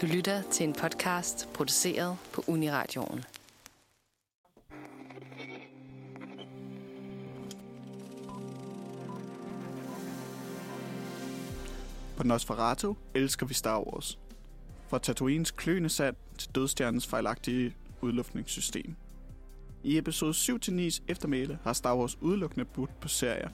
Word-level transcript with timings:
Du 0.00 0.06
lytter 0.06 0.42
til 0.42 0.64
en 0.64 0.72
podcast 0.72 1.48
produceret 1.54 2.16
på 2.32 2.44
Uniradioen. 2.46 3.24
På 12.16 12.22
Nosferatu 12.24 12.94
elsker 13.14 13.46
vi 13.46 13.54
Star 13.54 13.80
Wars. 13.80 14.18
Fra 14.88 14.98
Tatooines 14.98 15.50
kløende 15.50 15.88
sand 15.88 16.16
til 16.38 16.54
dødstjernens 16.54 17.06
fejlagtige 17.06 17.74
udluftningssystem. 18.00 18.94
I 19.82 19.98
episode 19.98 20.32
7-9's 20.32 21.02
eftermæle 21.08 21.58
har 21.62 21.72
Star 21.72 21.96
Wars 21.96 22.18
udelukkende 22.20 22.64
budt 22.64 23.00
på 23.00 23.08
serier. 23.08 23.48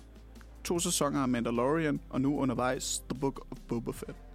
To 0.65 0.79
sæsoner 0.79 1.23
af 1.23 1.29
Mandalorian 1.29 2.01
og 2.11 2.21
nu 2.21 2.39
undervejs 2.39 3.03
The 3.11 3.21
Book 3.21 3.47
of 3.51 3.59
Boba 3.69 3.91
Fett. 3.91 4.25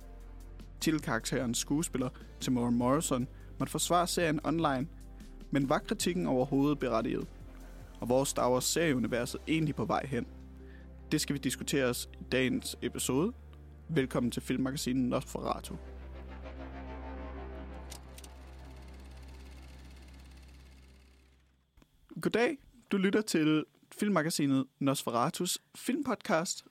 Titelkarakterens 0.82 1.58
skuespiller 1.58 2.10
Timur 2.40 2.70
Morrison 2.70 3.28
måtte 3.60 3.72
forsvare 3.72 4.08
serien 4.08 4.40
online, 4.44 4.88
men 5.52 5.70
var 5.70 5.80
kritikken 5.80 6.28
overhovedet 6.28 6.80
berettiget? 6.80 7.28
Og 8.00 8.06
hvor 8.06 8.24
Star 8.24 8.52
Wars 8.52 8.64
serieuniverset 8.64 9.42
egentlig 9.48 9.76
på 9.76 9.86
vej 9.86 10.06
hen? 10.06 10.28
Det 11.12 11.22
skal 11.22 11.34
vi 11.34 11.40
diskutere 11.40 11.86
os 11.86 12.10
i 12.14 12.24
dagens 12.32 12.78
episode. 12.82 13.34
Velkommen 13.90 14.32
til 14.32 14.42
filmmagasinet 14.42 15.10
Nosferatu. 15.10 15.76
Goddag, 22.22 22.58
du 22.92 22.98
lytter 22.98 23.22
til 23.22 23.66
filmmagasinet 23.92 24.66
Nosferatus 24.80 25.60
filmpodcast. 25.76 26.66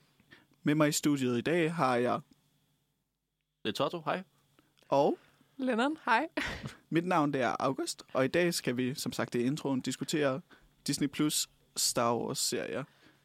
Med 0.63 0.75
mig 0.75 0.89
i 0.89 0.93
studiet 0.93 1.39
i 1.39 1.41
dag 1.41 1.73
har 1.75 1.97
jeg, 1.97 2.21
det 3.65 3.69
er 3.69 3.73
Toto, 3.73 4.01
hej. 4.05 4.23
og 4.89 5.19
Lennon, 5.57 5.97
hej. 6.05 6.29
mit 6.91 7.07
navn 7.07 7.33
det 7.33 7.41
er 7.41 7.57
August, 7.59 8.03
og 8.13 8.25
i 8.25 8.29
dag 8.29 8.55
skal 8.55 8.77
vi, 8.77 8.95
som 8.95 9.13
sagt 9.13 9.35
i 9.35 9.43
introen, 9.43 9.81
diskutere 9.81 10.41
Disney 10.87 11.09
Plus 11.09 11.51
Star 11.77 12.17
Wars 12.17 12.39
serier. 12.39 12.85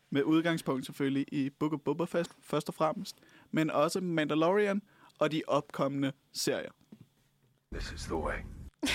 Med 0.09 0.23
udgangspunkt 0.23 0.85
selvfølgelig 0.85 1.25
i 1.33 1.49
Book 1.49 1.73
of 1.73 1.79
Boba 1.79 2.03
Fett 2.03 2.31
først 2.41 2.69
og 2.69 2.75
fremmest, 2.75 3.15
men 3.51 3.69
også 3.69 4.01
Mandalorian 4.01 4.81
og 5.19 5.31
de 5.31 5.41
opkommende 5.47 6.11
serier. 6.33 6.71
This 7.73 7.91
is 7.91 8.03
the 8.03 8.15
way. 8.15 8.37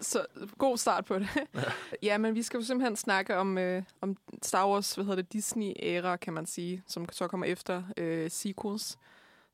Så 0.00 0.26
god 0.58 0.76
start 0.76 1.04
på 1.04 1.18
det. 1.18 1.28
ja, 2.02 2.18
men 2.18 2.34
vi 2.34 2.42
skal 2.42 2.58
jo 2.58 2.64
simpelthen 2.64 2.96
snakke 2.96 3.36
om, 3.36 3.58
øh, 3.58 3.82
om 4.00 4.16
Star 4.42 4.68
Wars, 4.68 4.94
hvad 4.94 5.04
hedder 5.04 5.22
det, 5.22 5.32
Disney-æra, 5.32 6.16
kan 6.16 6.32
man 6.32 6.46
sige, 6.46 6.82
som 6.86 7.08
så 7.12 7.28
kommer 7.28 7.46
efter 7.46 7.82
øh, 7.96 8.30
sequels, 8.30 8.98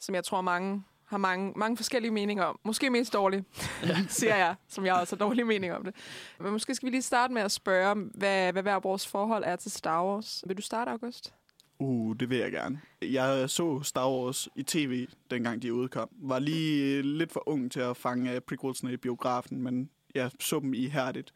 som 0.00 0.14
jeg 0.14 0.24
tror 0.24 0.40
mange 0.40 0.84
har 1.08 1.18
mange, 1.18 1.52
mange 1.56 1.76
forskellige 1.76 2.10
meninger 2.10 2.44
om. 2.44 2.58
Måske 2.64 2.90
mest 2.90 3.12
dårlige, 3.12 3.44
siger 4.08 4.36
jeg, 4.36 4.54
som 4.68 4.86
jeg 4.86 4.94
også 4.94 5.16
har 5.16 5.26
dårlige 5.26 5.44
meninger 5.44 5.76
om 5.76 5.84
det. 5.84 5.94
Men 6.40 6.52
måske 6.52 6.74
skal 6.74 6.86
vi 6.86 6.90
lige 6.90 7.02
starte 7.02 7.34
med 7.34 7.42
at 7.42 7.52
spørge, 7.52 7.94
hvad, 8.14 8.52
hvad 8.52 8.62
hver 8.62 8.78
vores 8.78 9.06
forhold 9.06 9.44
er 9.46 9.56
til 9.56 9.70
Star 9.70 10.04
Wars. 10.04 10.44
Vil 10.46 10.56
du 10.56 10.62
starte, 10.62 10.90
August? 10.90 11.34
Uh, 11.78 12.16
det 12.20 12.30
vil 12.30 12.38
jeg 12.38 12.52
gerne. 12.52 12.80
Jeg 13.02 13.50
så 13.50 13.82
Star 13.82 14.10
Wars 14.10 14.48
i 14.56 14.62
tv, 14.62 15.06
dengang 15.30 15.62
de 15.62 15.74
udkom. 15.74 16.08
Var 16.12 16.38
lige 16.38 16.96
øh, 16.96 17.04
lidt 17.04 17.32
for 17.32 17.48
ung 17.48 17.72
til 17.72 17.80
at 17.80 17.96
fange 17.96 18.34
øh, 18.34 18.40
prequelsene 18.40 18.92
i 18.92 18.96
biografen, 18.96 19.62
men 19.62 19.90
jeg 20.14 20.30
så 20.40 20.60
dem 20.60 20.74
ihærdigt. 20.74 21.34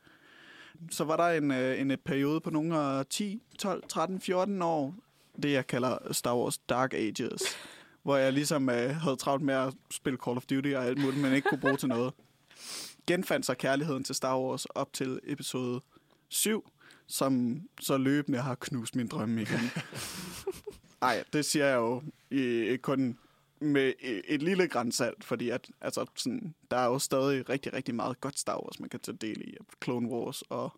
Så 0.90 1.04
var 1.04 1.16
der 1.16 1.28
en, 1.28 1.50
øh, 1.50 1.80
en 1.80 1.98
periode 2.04 2.40
på 2.40 2.50
nogle 2.50 2.76
af 2.76 3.06
10, 3.06 3.42
12, 3.58 3.82
13, 3.88 4.20
14 4.20 4.62
år, 4.62 4.94
det 5.42 5.52
jeg 5.52 5.66
kalder 5.66 6.12
Star 6.12 6.36
Wars 6.36 6.58
Dark 6.58 6.94
Ages, 6.94 7.42
hvor 8.02 8.16
jeg 8.16 8.32
ligesom 8.32 8.68
øh, 8.68 8.90
havde 8.96 9.16
travlt 9.16 9.42
med 9.42 9.54
at 9.54 9.74
spille 9.90 10.18
Call 10.24 10.36
of 10.36 10.46
Duty 10.46 10.68
og 10.68 10.84
alt 10.84 10.98
muligt, 10.98 11.22
men 11.22 11.32
ikke 11.32 11.48
kunne 11.48 11.60
bruge 11.60 11.76
til 11.76 11.88
noget. 11.88 12.12
Genfandt 13.06 13.46
sig 13.46 13.58
kærligheden 13.58 14.04
til 14.04 14.14
Star 14.14 14.38
Wars 14.38 14.66
op 14.66 14.92
til 14.92 15.20
episode 15.24 15.80
7, 16.28 16.70
som 17.06 17.62
så 17.80 17.96
løbende 17.96 18.38
har 18.38 18.54
knust 18.54 18.96
min 18.96 19.08
drømme 19.08 19.42
igen. 19.42 19.60
Ej, 21.02 21.24
det 21.32 21.44
siger 21.44 21.66
jeg 21.66 21.76
jo 21.76 22.02
i, 22.30 22.76
kun 22.76 23.18
med 23.60 23.92
et 24.02 24.42
lille 24.42 24.68
grænsalt, 24.68 25.24
fordi 25.24 25.50
at, 25.50 25.70
altså, 25.80 26.06
sådan, 26.16 26.54
der 26.70 26.76
er 26.76 26.86
jo 26.86 26.98
stadig 26.98 27.48
rigtig, 27.48 27.72
rigtig 27.72 27.94
meget 27.94 28.20
godt 28.20 28.38
Star 28.38 28.62
Wars, 28.62 28.80
man 28.80 28.88
kan 28.88 29.00
tage 29.00 29.16
del 29.16 29.40
i. 29.48 29.56
Clone 29.84 30.08
Wars 30.08 30.42
og 30.42 30.72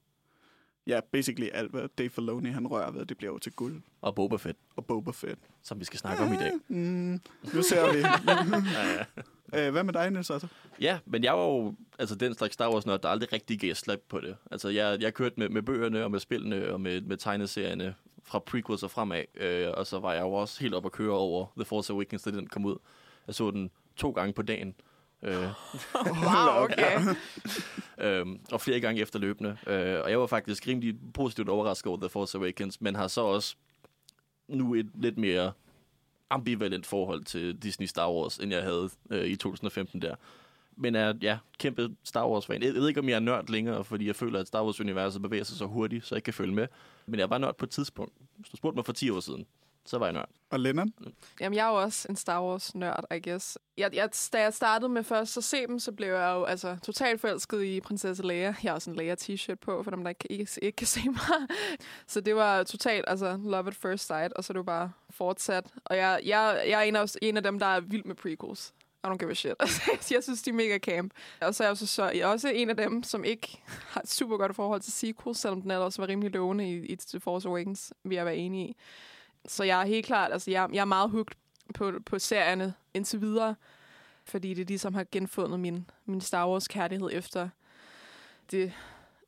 ja, 0.87 1.01
basically 1.13 1.49
alt, 1.53 1.71
hvad 1.71 1.89
Dave 1.99 2.11
Filoni 2.11 2.51
han 2.51 2.67
rører 2.67 2.91
ved, 2.91 3.07
det 3.07 3.17
bliver 3.17 3.33
jo 3.33 3.39
til 3.39 3.53
guld. 3.53 3.83
Og 4.01 4.15
Boba 4.15 4.37
Fett, 4.37 4.59
Og 4.77 4.87
Boba 4.87 5.11
Fett. 5.11 5.39
som 5.63 5.81
vi 5.81 5.85
skal 5.85 5.99
snakke 5.99 6.23
om 6.23 6.33
i 6.33 6.37
dag. 6.37 6.53
Mm, 6.69 7.21
nu 7.55 7.63
ser 7.63 7.93
vi. 7.93 7.99
Ja, 8.75 9.05
ja. 9.55 9.67
øh, 9.67 9.73
hvad 9.73 9.85
med 9.85 9.93
dig, 9.93 10.11
Niels? 10.11 10.31
Altså? 10.31 10.47
ja, 10.81 10.99
men 11.07 11.25
jeg 11.25 11.33
var 11.33 11.45
jo 11.45 11.75
altså, 11.99 12.15
den 12.15 12.35
slags 12.35 12.55
Star 12.55 12.71
Wars-nørd, 12.73 13.03
der 13.03 13.09
aldrig 13.09 13.33
rigtig 13.33 13.61
gav 13.61 13.75
slap 13.75 13.99
på 14.09 14.21
det. 14.21 14.37
Altså, 14.51 14.69
jeg, 14.69 14.99
jeg 15.01 15.15
kørte 15.15 15.35
med, 15.39 15.49
med 15.49 15.63
bøgerne 15.63 16.05
og 16.05 16.11
med 16.11 16.21
spillene 16.21 16.73
og 16.73 16.81
med, 16.81 17.01
med 17.01 17.17
tegneserierne 17.17 17.95
fra 18.23 18.39
prequels 18.39 18.83
og 18.83 18.91
fremad. 18.91 19.25
Øh, 19.35 19.69
og 19.75 19.87
så 19.87 19.99
var 19.99 20.13
jeg 20.13 20.23
jo 20.23 20.33
også 20.33 20.61
helt 20.61 20.75
op 20.75 20.87
at 20.87 20.93
køre 20.93 21.13
over 21.13 21.47
The 21.57 21.65
Force 21.65 21.93
Awakens, 21.93 22.23
da 22.23 22.31
den 22.31 22.47
kom 22.47 22.65
ud. 22.65 22.77
Jeg 23.27 23.35
så 23.35 23.51
den 23.51 23.71
to 23.97 24.11
gange 24.11 24.33
på 24.33 24.43
dagen. 24.43 24.75
Øh, 25.25 25.35
Wow, 26.25 26.65
okay. 26.65 27.01
øhm, 27.99 28.41
og 28.53 28.61
flere 28.61 28.81
gange 28.81 29.03
efter 29.03 29.19
løbende. 29.19 29.57
Øh, 29.67 30.01
og 30.05 30.11
jeg 30.11 30.21
var 30.21 30.27
faktisk 30.27 30.67
rimelig 30.67 30.95
positivt 31.15 31.49
overrasket 31.49 31.87
over 31.87 31.99
The 32.01 32.09
Force 32.09 32.39
Awakens, 32.39 32.81
men 32.81 32.97
har 32.97 33.09
så 33.09 33.21
også 33.21 33.57
nu 34.49 34.75
et 34.75 34.91
lidt 34.95 35.19
mere 35.19 35.53
ambivalent 36.31 36.87
forhold 36.87 37.25
til 37.25 37.57
Disney 37.57 37.87
Star 37.87 38.13
Wars, 38.13 38.39
end 38.39 38.53
jeg 38.53 38.63
havde 38.63 38.91
øh, 39.11 39.25
i 39.25 39.37
2015 39.37 40.03
der. 40.03 40.15
Men 40.77 40.95
er 40.95 41.15
ja, 41.23 41.39
kæmpe 41.59 41.97
Star 42.05 42.29
Wars-fan. 42.29 42.63
Jeg 42.63 42.75
ved 42.75 42.89
ikke, 42.89 43.01
om 43.01 43.09
jeg 43.09 43.17
er 43.17 43.21
nørd 43.21 43.49
længere, 43.49 43.85
fordi 43.85 44.07
jeg 44.07 44.17
føler, 44.17 44.41
at 44.41 44.49
Star 44.49 44.65
Wars-universet 44.65 45.23
bevæger 45.23 45.45
sig 45.45 45.57
så 45.59 45.67
hurtigt, 45.67 46.07
så 46.07 46.15
jeg 46.15 46.23
kan 46.23 46.35
følge 46.35 46.55
med. 46.55 46.67
Men 47.07 47.21
jeg 47.21 47.31
var 47.31 47.39
nørd 47.39 47.57
på 47.57 47.65
et 47.65 47.71
tidspunkt. 47.71 48.13
Hvis 48.37 48.49
du 48.49 48.57
spurgte 48.57 48.77
mig 48.77 48.85
for 48.85 48.93
10 48.93 49.11
år 49.11 49.21
siden, 49.21 49.47
så 49.87 49.99
var 49.99 50.07
jeg 50.07 50.13
nørd. 50.13 50.29
Og 50.51 50.61
Lennon? 50.61 50.93
Jamen, 51.41 51.57
jeg 51.57 51.67
er 51.67 51.71
jo 51.71 51.83
også 51.83 52.07
en 52.11 52.17
Star 52.17 52.43
Wars-nørd, 52.43 53.05
I 53.11 53.31
guess. 53.31 53.59
Jeg, 53.77 53.95
jeg, 53.95 54.11
da 54.33 54.41
jeg 54.41 54.55
startede 54.55 54.89
med 54.89 55.05
først 55.05 55.37
at 55.37 55.45
se 55.45 55.67
dem, 55.67 55.79
så 55.79 55.93
blev 55.93 56.09
jeg 56.09 56.33
jo 56.35 56.45
altså, 56.45 56.77
totalt 56.83 57.21
forelsket 57.21 57.63
i 57.63 57.81
prinsesse 57.81 58.27
Leia. 58.27 58.55
Jeg 58.63 58.71
har 58.71 58.73
også 58.73 58.91
en 58.91 58.97
Leia-t-shirt 58.97 59.59
på, 59.61 59.83
for 59.83 59.91
dem, 59.91 60.03
der 60.03 60.09
ikke, 60.09 60.33
ikke, 60.33 60.51
ikke 60.63 60.77
kan 60.77 60.87
se 60.87 61.01
mig. 61.11 61.49
Så 62.07 62.21
det 62.21 62.37
var 62.37 62.63
totalt, 62.63 63.05
altså, 63.09 63.41
love 63.45 63.67
at 63.67 63.75
first 63.75 64.07
sight, 64.07 64.33
og 64.33 64.45
så 64.45 64.53
er 64.53 64.55
det 64.55 64.59
jo 64.59 64.63
bare 64.63 64.93
fortsat. 65.11 65.67
Og 65.85 65.97
jeg, 65.97 66.21
jeg, 66.25 66.65
jeg 66.69 66.79
er 66.79 66.83
en 66.83 66.97
af, 66.97 67.07
en 67.23 67.37
af 67.37 67.43
dem, 67.43 67.59
der 67.59 67.67
er 67.67 67.81
vild 67.81 68.05
med 68.05 68.15
prequels. 68.15 68.75
I 69.05 69.07
don't 69.07 69.19
give 69.19 69.31
a 69.31 69.35
shit. 69.35 69.55
jeg 70.15 70.23
synes, 70.23 70.43
de 70.43 70.51
er 70.51 70.55
mega 70.55 70.79
camp. 70.79 71.13
Og 71.41 71.55
så 71.55 71.63
er 71.63 71.67
jeg, 71.67 71.71
også, 71.71 71.87
så, 71.87 72.05
jeg 72.05 72.21
er 72.21 72.27
også 72.27 72.49
en 72.49 72.71
af 72.71 72.77
dem, 72.77 73.03
som 73.03 73.25
ikke 73.25 73.63
har 73.67 74.01
et 74.01 74.11
super 74.11 74.37
godt 74.37 74.57
forhold 74.57 74.81
til 74.81 74.93
sequels, 74.93 75.39
selvom 75.39 75.63
den 75.63 75.71
ellers 75.71 75.99
var 75.99 76.09
rimelig 76.09 76.31
lovende 76.31 76.71
i, 76.71 76.75
i 76.75 76.97
The 76.97 77.21
Force 77.21 77.49
Awakens, 77.49 77.93
vil 78.05 78.17
jeg 78.17 78.27
være 78.27 78.37
enig 78.37 78.69
i. 78.71 78.77
Så 79.49 79.65
jeg 79.65 79.81
er 79.81 79.85
helt 79.85 80.07
klart, 80.07 80.33
altså 80.33 80.51
jeg, 80.51 80.69
jeg 80.73 80.81
er 80.81 80.85
meget 80.85 81.11
hooked 81.11 81.35
på, 81.75 81.93
på 82.07 82.19
serierne 82.19 82.75
indtil 82.95 83.21
videre, 83.21 83.55
fordi 84.25 84.55
det 84.55 84.69
ligesom 84.69 84.95
har 84.95 85.05
genfundet 85.13 85.61
min, 85.61 85.91
min 86.07 86.21
Star 86.21 86.49
Wars-kærlighed 86.49 87.09
efter 87.13 87.49
det 88.51 88.73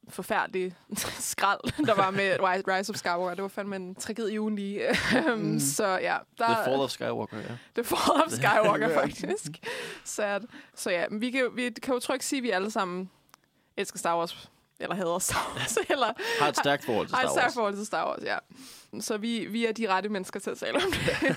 forfærdelige 0.08 0.74
skrald, 1.32 1.86
der 1.86 1.94
var 1.94 2.10
med 2.10 2.36
Rise- 2.68 2.90
of 2.92 2.96
Skywalker. 2.96 3.34
Det 3.34 3.42
var 3.42 3.48
fandme 3.48 3.76
en 3.76 3.94
tragedie 3.94 4.40
uden 4.40 4.56
lige. 4.56 4.82
mm. 5.36 5.60
Så 5.60 5.86
ja, 5.86 6.16
der, 6.38 6.44
The 6.46 6.54
Fall 6.64 6.80
of 6.80 6.90
Skywalker, 6.90 7.36
ja. 7.38 7.56
The 7.74 7.84
Fall 7.84 8.22
of 8.26 8.30
Skywalker, 8.32 8.94
faktisk. 8.94 9.46
Sad. 10.04 10.40
Så 10.74 10.90
ja, 10.90 11.04
vi 11.10 11.30
kan, 11.30 11.40
jo- 11.40 11.52
vi 11.54 11.70
kan 11.82 11.94
jo 11.94 12.00
trygt 12.00 12.24
sige, 12.24 12.38
at 12.38 12.42
vi 12.42 12.50
alle 12.50 12.70
sammen 12.70 13.10
elsker 13.76 13.98
Star 13.98 14.18
Wars, 14.18 14.50
eller 14.80 14.94
hader 14.94 15.18
Star 15.18 15.52
Wars, 15.56 15.76
eller 15.90 16.12
Har 16.40 16.48
et 16.48 16.56
stærkt 16.56 16.84
forhold 16.84 17.06
til 17.06 17.16
har 17.16 17.22
Star 17.22 17.28
et 17.28 17.32
stærkt 17.32 17.44
Wars. 17.44 17.54
forhold 17.54 17.74
til 17.76 17.86
Star 17.86 18.06
Wars, 18.08 18.22
ja. 18.22 18.38
Så 19.00 19.16
vi, 19.16 19.46
vi 19.46 19.66
er 19.66 19.72
de 19.72 19.88
rette 19.88 20.08
mennesker 20.08 20.40
til 20.40 20.50
at 20.50 20.58
tale 20.58 20.76
om 20.76 20.92
det. 20.92 21.36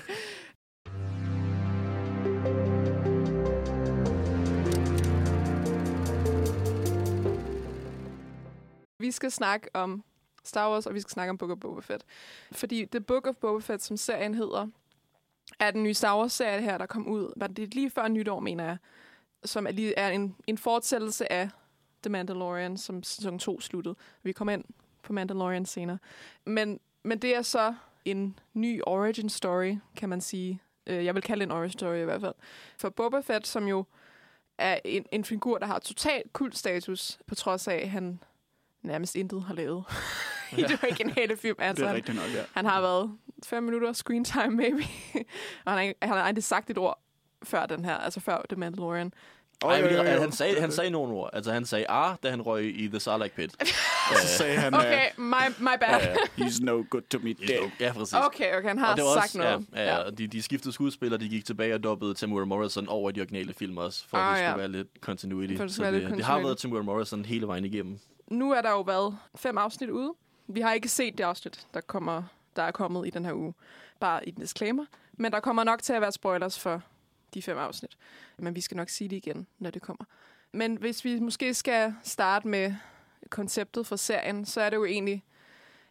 vi 8.98 9.10
skal 9.10 9.30
snakke 9.30 9.68
om 9.74 10.04
Star 10.44 10.70
Wars, 10.70 10.86
og 10.86 10.94
vi 10.94 11.00
skal 11.00 11.10
snakke 11.10 11.30
om 11.30 11.38
Book 11.38 11.50
of 11.50 11.58
Boba 11.60 11.80
Fett. 11.80 12.04
Fordi 12.52 12.86
The 12.92 13.00
Book 13.00 13.26
of 13.26 13.36
Boba 13.36 13.60
Fett, 13.60 13.82
som 13.82 13.96
serien 13.96 14.34
hedder, 14.34 14.66
er 15.58 15.70
den 15.70 15.82
nye 15.82 15.94
Star 15.94 16.18
Wars-serie 16.18 16.60
her, 16.60 16.78
der 16.78 16.86
kom 16.86 17.08
ud. 17.08 17.32
Var 17.36 17.46
det 17.46 17.74
lige 17.74 17.90
før 17.90 18.08
nytår, 18.08 18.40
mener 18.40 18.64
jeg. 18.64 18.76
Som 19.44 19.66
er, 19.66 19.70
lige, 19.70 19.94
er 19.98 20.08
en, 20.08 20.36
en 20.46 20.58
fortsættelse 20.58 21.32
af 21.32 21.48
The 22.02 22.10
Mandalorian, 22.10 22.76
som 22.76 23.02
sæson 23.02 23.38
2 23.38 23.60
sluttede. 23.60 23.94
Vi 24.22 24.32
kommer 24.32 24.52
ind 24.52 24.64
på 25.02 25.12
Mandalorian 25.12 25.66
senere. 25.66 25.98
Men, 26.44 26.80
men 27.02 27.18
det 27.18 27.36
er 27.36 27.42
så 27.42 27.74
en 28.04 28.38
ny 28.54 28.80
origin 28.86 29.28
story, 29.28 29.76
kan 29.96 30.08
man 30.08 30.20
sige. 30.20 30.62
Øh, 30.86 31.04
Jeg 31.04 31.14
vil 31.14 31.22
kalde 31.22 31.40
det 31.40 31.46
en 31.46 31.56
origin 31.56 31.72
story 31.72 31.96
i 31.96 32.04
hvert 32.04 32.20
fald. 32.20 32.34
For 32.78 32.88
Boba 32.88 33.20
Fett, 33.20 33.46
som 33.46 33.68
jo 33.68 33.84
er 34.58 34.78
en, 34.84 35.06
en 35.12 35.24
figur, 35.24 35.58
der 35.58 35.66
har 35.66 35.78
total 35.78 36.22
kultstatus, 36.32 37.18
på 37.26 37.34
trods 37.34 37.68
af, 37.68 37.74
at 37.74 37.90
han 37.90 38.20
nærmest 38.82 39.16
intet 39.16 39.42
har 39.42 39.54
lavet 39.54 39.84
i 40.58 40.62
det 40.62 40.78
originale 40.84 41.36
film. 41.36 41.56
Det 41.56 41.64
Altså, 41.64 41.84
er 41.84 41.88
han, 41.88 41.96
rigtigt 41.96 42.16
nok, 42.16 42.34
ja. 42.34 42.42
han 42.54 42.64
har 42.64 42.80
været 42.80 43.18
fem 43.44 43.62
minutter 43.62 43.92
screen 43.92 44.24
time, 44.24 44.50
maybe. 44.50 44.82
og 45.64 45.72
han 45.72 45.78
har, 45.86 45.94
han 46.06 46.16
har 46.16 46.22
aldrig 46.22 46.44
sagt 46.44 46.70
et 46.70 46.78
ord 46.78 47.00
før 47.42 47.66
den 47.66 47.84
her, 47.84 47.94
altså 47.96 48.20
før 48.20 48.42
The 48.48 48.56
Mandalorian. 48.56 49.12
Ej, 49.64 49.80
jo, 49.80 49.86
jo, 49.86 49.96
jo. 50.02 50.20
Han, 50.20 50.32
sagde, 50.32 50.60
han 50.60 50.72
sagde 50.72 50.90
nogle 50.90 51.12
ord. 51.14 51.30
Altså, 51.32 51.52
han 51.52 51.64
sagde 51.66 51.86
ah, 51.88 52.16
da 52.22 52.30
han 52.30 52.42
røg 52.42 52.80
i 52.80 52.88
The 52.88 53.00
Sarlacc 53.00 53.32
Pit. 53.34 53.54
Så 54.22 54.28
sagde 54.28 54.56
han, 54.56 54.74
Okay, 54.74 55.04
my, 55.18 55.34
my 55.58 55.76
bad. 55.80 56.00
He's 56.38 56.64
no 56.64 56.84
good 56.90 57.02
to 57.02 57.18
me 57.18 57.32
dead. 57.32 57.70
ja, 57.80 57.92
præcis. 57.92 58.14
Okay, 58.14 58.56
okay, 58.56 58.68
han 58.68 58.78
har 58.78 58.96
sagt 58.96 59.00
også, 59.24 59.38
noget. 59.38 59.66
Ja, 59.74 59.82
ja, 59.84 60.04
ja. 60.04 60.10
De, 60.10 60.26
de 60.26 60.42
skiftede 60.42 60.74
skuespillere, 60.74 61.20
de 61.20 61.28
gik 61.28 61.44
tilbage 61.44 61.74
og 61.74 61.84
dobbede 61.84 62.14
Tamura 62.14 62.44
Morrison 62.44 62.88
over 62.88 63.10
i 63.10 63.12
de 63.12 63.20
originale 63.20 63.54
film 63.54 63.76
også, 63.78 64.04
for 64.08 64.16
Ah, 64.16 64.26
at 64.26 64.30
det 64.30 64.38
skulle 64.38 64.50
ja. 64.50 64.56
være 64.56 64.68
lidt 64.68 64.88
continuity. 65.00 65.56
For 65.56 65.64
det 65.64 65.70
Så 65.70 65.74
skulle 65.74 65.92
være 65.92 66.00
det, 66.00 66.08
lidt 66.08 66.16
det 66.16 66.24
har 66.24 66.38
været 66.40 66.58
Tamura 66.58 66.82
Morrison 66.82 67.24
hele 67.24 67.46
vejen 67.46 67.64
igennem. 67.64 67.98
Nu 68.28 68.52
er 68.52 68.60
der 68.60 68.70
jo 68.70 68.80
været 68.80 69.16
fem 69.36 69.58
afsnit 69.58 69.90
ude. 69.90 70.12
Vi 70.48 70.60
har 70.60 70.72
ikke 70.72 70.88
set 70.88 71.18
det 71.18 71.24
afsnit, 71.24 71.66
der, 71.74 71.80
kommer, 71.80 72.22
der 72.56 72.62
er 72.62 72.70
kommet 72.70 73.06
i 73.06 73.10
den 73.10 73.24
her 73.24 73.32
uge. 73.32 73.54
Bare 74.00 74.28
i 74.28 74.30
den 74.30 74.40
disclaimer. 74.40 74.84
Men 75.12 75.32
der 75.32 75.40
kommer 75.40 75.64
nok 75.64 75.82
til 75.82 75.92
at 75.92 76.00
være 76.00 76.12
spoilers 76.12 76.58
for 76.58 76.82
de 77.34 77.42
fem 77.42 77.58
afsnit. 77.58 77.96
Men 78.38 78.54
vi 78.56 78.60
skal 78.60 78.76
nok 78.76 78.88
sige 78.88 79.08
det 79.08 79.16
igen, 79.16 79.46
når 79.58 79.70
det 79.70 79.82
kommer. 79.82 80.04
Men 80.52 80.76
hvis 80.76 81.04
vi 81.04 81.20
måske 81.20 81.54
skal 81.54 81.94
starte 82.02 82.48
med 82.48 82.74
konceptet 83.30 83.86
for 83.86 83.96
serien, 83.96 84.46
så 84.46 84.60
er 84.60 84.70
det 84.70 84.76
jo 84.76 84.84
egentlig, 84.84 85.24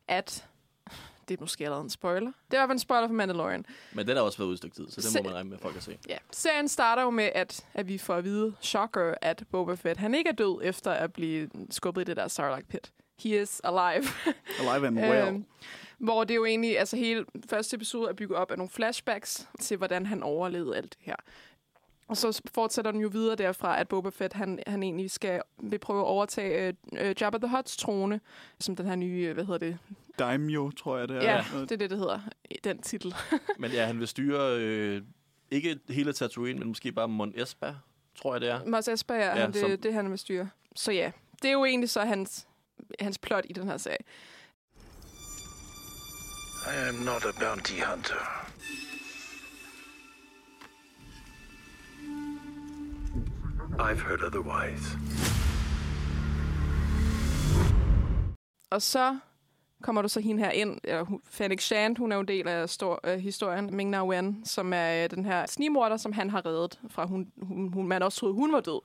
at 0.07 0.45
det 1.27 1.37
er 1.37 1.41
måske 1.41 1.63
allerede 1.63 1.83
en 1.83 1.89
spoiler. 1.89 2.31
Det 2.51 2.53
er 2.53 2.57
i 2.57 2.59
hvert 2.59 2.67
fald 2.67 2.75
en 2.75 2.79
spoiler 2.79 3.07
for 3.07 3.13
Mandalorian. 3.13 3.65
Men 3.93 4.07
den 4.07 4.15
har 4.15 4.23
også 4.23 4.37
været 4.37 4.47
ude 4.47 4.53
et 4.53 4.57
stykke 4.57 4.75
tid, 4.75 4.89
så 4.89 5.01
det 5.01 5.03
Se- 5.11 5.19
må 5.19 5.23
man 5.23 5.33
regne 5.35 5.49
med, 5.49 5.57
at 5.57 5.61
folk 5.61 5.73
kan 5.73 5.81
se. 5.83 5.97
Ja. 6.09 6.17
Serien 6.31 6.67
starter 6.67 7.01
jo 7.03 7.09
med, 7.09 7.29
at, 7.35 7.65
at 7.73 7.87
vi 7.87 7.97
får 7.97 8.15
at 8.15 8.23
vide, 8.23 8.55
shocker, 8.61 9.13
at 9.21 9.43
Boba 9.51 9.73
Fett, 9.73 9.99
han 9.99 10.15
ikke 10.15 10.29
er 10.29 10.33
død 10.33 10.61
efter 10.63 10.91
at 10.91 11.13
blive 11.13 11.49
skubbet 11.69 12.01
i 12.01 12.03
det 12.05 12.17
der 12.17 12.27
Sarlacc 12.27 12.65
pit. 12.67 12.91
He 13.23 13.41
is 13.41 13.61
alive. 13.63 14.07
Alive 14.59 14.87
and 14.87 14.99
well. 15.11 15.27
Øhm, 15.27 15.45
hvor 15.99 16.23
det 16.23 16.35
jo 16.35 16.45
egentlig, 16.45 16.79
altså 16.79 16.97
hele 16.97 17.25
første 17.49 17.75
episode 17.75 18.09
er 18.09 18.13
bygget 18.13 18.37
op 18.37 18.51
af 18.51 18.57
nogle 18.57 18.69
flashbacks 18.69 19.47
til, 19.59 19.77
hvordan 19.77 20.05
han 20.05 20.23
overlevede 20.23 20.77
alt 20.77 20.91
det 20.91 20.97
her. 21.01 21.15
Og 22.07 22.17
så 22.17 22.41
fortsætter 22.53 22.91
den 22.91 23.01
jo 23.01 23.07
videre 23.07 23.35
derfra, 23.35 23.79
at 23.79 23.87
Boba 23.87 24.09
Fett, 24.09 24.33
han, 24.33 24.59
han 24.67 24.83
egentlig 24.83 25.11
skal 25.11 25.41
vil 25.57 25.79
prøve 25.79 25.99
at 25.99 26.05
overtage 26.05 26.67
øh, 26.67 26.73
øh, 27.09 27.15
Jabba 27.21 27.37
the 27.47 27.57
Hutt's 27.57 27.77
trone, 27.79 28.19
som 28.59 28.75
den 28.75 28.85
her 28.85 28.95
nye, 28.95 29.25
øh, 29.27 29.33
hvad 29.33 29.45
hedder 29.45 29.59
det? 29.59 29.77
Daimyo, 30.19 30.71
tror 30.71 30.97
jeg, 30.97 31.07
det 31.07 31.17
er. 31.17 31.21
Ja, 31.21 31.43
det 31.53 31.71
er 31.71 31.75
det, 31.77 31.89
det 31.89 31.97
hedder, 31.97 32.19
den 32.63 32.81
titel. 32.81 33.15
Men 33.59 33.71
ja, 33.71 33.85
han 33.85 33.99
vil 33.99 34.07
styre 34.07 34.57
øh, 34.59 35.01
ikke 35.51 35.79
hele 35.89 36.13
Tatooine, 36.13 36.59
men 36.59 36.67
måske 36.67 36.91
bare 36.91 37.07
Mon 37.07 37.33
Espa, 37.35 37.75
tror 38.15 38.33
jeg 38.33 38.41
det 38.41 38.49
er. 38.49 38.65
Mos 38.65 38.87
Espa, 38.87 39.13
ja, 39.13 39.25
Ja, 39.25 39.31
han, 39.41 39.51
det, 39.51 39.61
som- 39.61 39.77
det 39.77 39.93
han 39.93 40.09
vil 40.09 40.19
styre. 40.19 40.49
Så 40.75 40.91
ja, 40.91 41.11
det 41.41 41.47
er 41.47 41.53
jo 41.53 41.65
egentlig 41.65 41.89
så 41.89 42.01
hans, 42.01 42.47
hans 42.99 43.17
plot 43.17 43.45
i 43.49 43.53
den 43.53 43.67
her 43.67 43.77
serie. 43.77 43.97
I 46.67 46.75
am 46.89 47.03
not 47.05 47.25
a 47.25 47.31
bounty 47.39 47.79
hunter. 47.79 48.19
I've 53.79 54.01
heard 54.01 54.21
otherwise. 54.23 54.97
Og 58.71 58.81
så 58.81 59.17
kommer 59.83 60.01
du 60.01 60.07
så 60.07 60.19
hende 60.19 60.43
her 60.43 60.51
ind. 60.51 60.79
Hun- 61.05 61.21
Fennec 61.29 61.61
Shand, 61.61 61.97
hun 61.97 62.11
er 62.11 62.15
jo 62.15 62.21
en 62.21 62.27
del 62.27 62.47
af 62.47 62.69
stor, 62.69 62.99
øh, 63.03 63.19
historien. 63.19 63.75
Ming 63.75 63.89
Na 63.89 64.05
Wen, 64.05 64.41
som 64.45 64.73
er 64.73 65.03
øh, 65.03 65.09
den 65.09 65.25
her 65.25 65.45
snimorder, 65.45 65.97
som 65.97 66.11
han 66.13 66.29
har 66.29 66.45
reddet 66.45 66.79
fra 66.89 67.05
hun, 67.05 67.27
hun, 67.41 67.73
hun, 67.73 67.87
man 67.87 68.01
også 68.01 68.19
troede, 68.19 68.33
hun 68.35 68.53
var 68.53 68.59
død. 68.59 68.81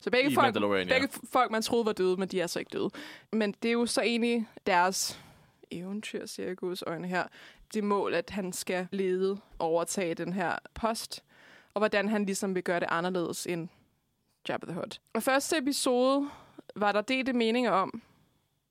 Så 0.00 0.10
begge, 0.10 0.30
I 0.30 0.34
folk, 0.34 0.44
Mandalorian, 0.46 0.88
ja. 0.88 0.92
begge 0.98 1.08
folk, 1.32 1.50
man 1.50 1.62
troede 1.62 1.86
var 1.86 1.92
døde, 1.92 2.16
men 2.16 2.28
de 2.28 2.40
er 2.40 2.46
så 2.46 2.58
ikke 2.58 2.70
døde. 2.72 2.90
Men 3.32 3.54
det 3.62 3.68
er 3.68 3.72
jo 3.72 3.86
så 3.86 4.00
egentlig 4.02 4.46
deres 4.66 5.20
eventyr, 5.70 6.26
siger 6.26 6.46
jeg 6.46 6.56
Guds 6.56 6.82
øjne 6.82 7.08
her. 7.08 7.24
Det 7.74 7.84
mål, 7.84 8.14
at 8.14 8.30
han 8.30 8.52
skal 8.52 8.88
lede, 8.92 9.40
overtage 9.58 10.14
den 10.14 10.32
her 10.32 10.56
post, 10.74 11.24
og 11.74 11.80
hvordan 11.80 12.08
han 12.08 12.24
ligesom 12.26 12.54
vil 12.54 12.62
gøre 12.62 12.80
det 12.80 12.88
anderledes 12.90 13.46
end 13.46 13.68
Jabba 14.48 14.66
the 14.66 14.74
Hutt. 14.80 15.00
Og 15.12 15.22
første 15.22 15.58
episode 15.58 16.28
var 16.76 16.92
der 16.92 17.00
delte 17.00 17.32
meninger 17.32 17.70
om, 17.70 18.02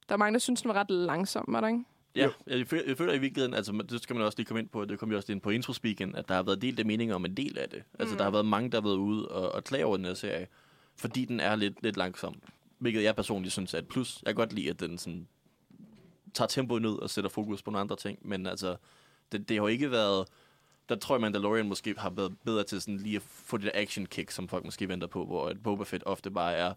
der 0.10 0.16
er 0.16 0.18
mange, 0.18 0.34
der 0.34 0.40
synes, 0.40 0.62
den 0.62 0.70
var 0.70 0.76
ret 0.76 0.92
langsom, 0.92 1.46
var 1.48 1.62
der 1.62 1.68
ikke? 1.68 1.84
Ja, 2.16 2.30
jeg, 2.48 2.68
føler, 2.68 2.84
jeg 2.88 2.98
føler 2.98 3.14
i 3.14 3.18
virkeligheden, 3.18 3.54
altså 3.54 3.72
det 3.90 4.02
skal 4.04 4.16
man 4.16 4.26
også 4.26 4.38
lige 4.38 4.46
komme 4.46 4.60
ind 4.62 4.70
på, 4.70 4.86
det 4.86 5.00
kom 5.00 5.10
vi 5.10 5.16
også 5.16 5.32
ind 5.32 5.42
på 5.42 5.50
introspeaken, 5.50 6.16
at 6.16 6.28
der 6.28 6.36
har 6.36 6.44
været 6.44 6.62
delte 6.62 6.84
meninger 6.84 7.16
om 7.16 7.26
en 7.26 7.38
del 7.38 7.58
af 7.58 7.70
det. 7.70 7.84
Altså 8.00 8.14
Mm. 8.14 8.18
der 8.18 8.24
har 8.24 8.32
været 8.32 8.46
mange, 8.46 8.70
der 8.72 8.78
har 8.82 8.88
været 8.88 8.98
ude 8.98 9.28
og, 9.28 9.52
og 9.52 9.64
klage 9.64 9.86
over 9.86 9.98
den 9.98 10.06
her 10.06 10.14
serie, 10.14 10.48
fordi 10.96 11.26
den 11.26 11.40
er 11.40 11.56
lidt, 11.56 11.84
lidt 11.84 11.98
langsom. 11.98 12.36
Hvilket 12.80 13.04
jeg 13.04 13.16
personligt 13.16 13.52
synes 13.52 13.74
er 13.74 13.78
et 13.78 13.88
plus. 13.88 14.20
Jeg 14.26 14.30
kan 14.30 14.36
godt 14.36 14.54
lide, 14.54 14.70
at 14.70 14.80
den 14.80 14.98
sådan, 14.98 15.28
tager 16.34 16.48
tempoet 16.48 16.82
ned 16.82 16.92
og 16.92 17.10
sætter 17.10 17.30
fokus 17.30 17.62
på 17.62 17.72
nogle 17.72 17.82
andre 17.82 17.96
ting, 17.96 18.20
men 18.22 18.48
altså, 18.48 18.76
det, 19.32 19.50
det 19.50 19.58
har 19.58 19.64
jo 19.64 19.68
ikke 19.68 19.92
været... 19.92 20.28
Der 20.90 20.96
tror 20.96 21.16
jeg, 21.16 21.22
Mandalorian 21.22 21.68
måske 21.68 21.96
har 21.98 22.10
været 22.10 22.36
bedre 22.46 22.64
til 22.64 22.82
sådan 22.82 22.98
lige 22.98 23.16
at 23.16 23.22
få 23.22 23.58
det 23.58 23.66
der 23.66 23.82
action 23.82 24.06
kick, 24.06 24.32
som 24.32 24.48
folk 24.48 24.66
måske 24.66 24.90
venter 24.90 25.08
på, 25.08 25.26
hvor 25.26 25.50
et 25.50 25.64
Boba 25.64 25.84
Fett 25.84 26.04
ofte 26.06 26.32
bare 26.32 26.54
er 26.54 26.74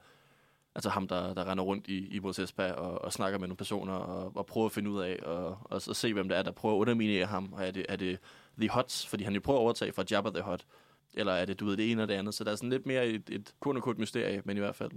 altså 0.76 0.90
ham, 0.90 1.08
der, 1.08 1.34
der 1.34 1.50
render 1.50 1.64
rundt 1.64 1.88
i, 1.88 2.06
i 2.06 2.18
Mos 2.18 2.38
Espa 2.38 2.72
og, 2.72 3.04
og 3.04 3.12
snakker 3.12 3.38
med 3.38 3.48
nogle 3.48 3.56
personer 3.56 3.94
og, 3.94 4.32
og 4.36 4.46
prøver 4.46 4.66
at 4.66 4.72
finde 4.72 4.90
ud 4.90 5.00
af 5.00 5.18
og, 5.22 5.58
og, 5.64 5.82
så 5.82 5.94
se, 5.94 6.12
hvem 6.12 6.28
det 6.28 6.38
er, 6.38 6.42
der 6.42 6.50
prøver 6.50 6.74
at 6.74 6.78
underminere 6.78 7.26
ham. 7.26 7.52
Og 7.52 7.66
er 7.66 7.70
det, 7.70 7.86
er 7.88 7.96
det 7.96 8.18
The 8.58 8.68
Hots, 8.68 9.06
fordi 9.06 9.24
han 9.24 9.34
jo 9.34 9.40
prøver 9.40 9.58
at 9.58 9.62
overtage 9.62 9.92
fra 9.92 10.04
Jabba 10.10 10.30
the 10.30 10.42
Hutt, 10.42 10.66
eller 11.14 11.32
er 11.32 11.44
det, 11.44 11.60
du 11.60 11.66
ved, 11.66 11.76
det 11.76 11.90
ene 11.90 12.02
og 12.02 12.08
det 12.08 12.14
andet. 12.14 12.34
Så 12.34 12.44
der 12.44 12.52
er 12.52 12.56
sådan 12.56 12.70
lidt 12.70 12.86
mere 12.86 13.06
et, 13.06 13.30
et 13.30 13.54
kun 13.60 13.76
og 13.76 13.94
mysterie, 13.98 14.42
men 14.44 14.56
i 14.56 14.60
hvert 14.60 14.74
fald 14.74 14.90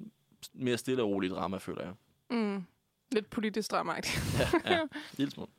mere 0.53 0.77
stille 0.77 1.03
og 1.03 1.09
roligt 1.09 1.33
drama, 1.33 1.57
føler 1.57 1.81
jeg. 1.81 1.93
Mm. 2.29 2.63
Lidt 3.11 3.29
politisk 3.29 3.71
dramagtigt. 3.71 4.21
Ja, 4.65 4.71
ja. 4.73 4.79
Lille 5.17 5.31
smule. 5.31 5.49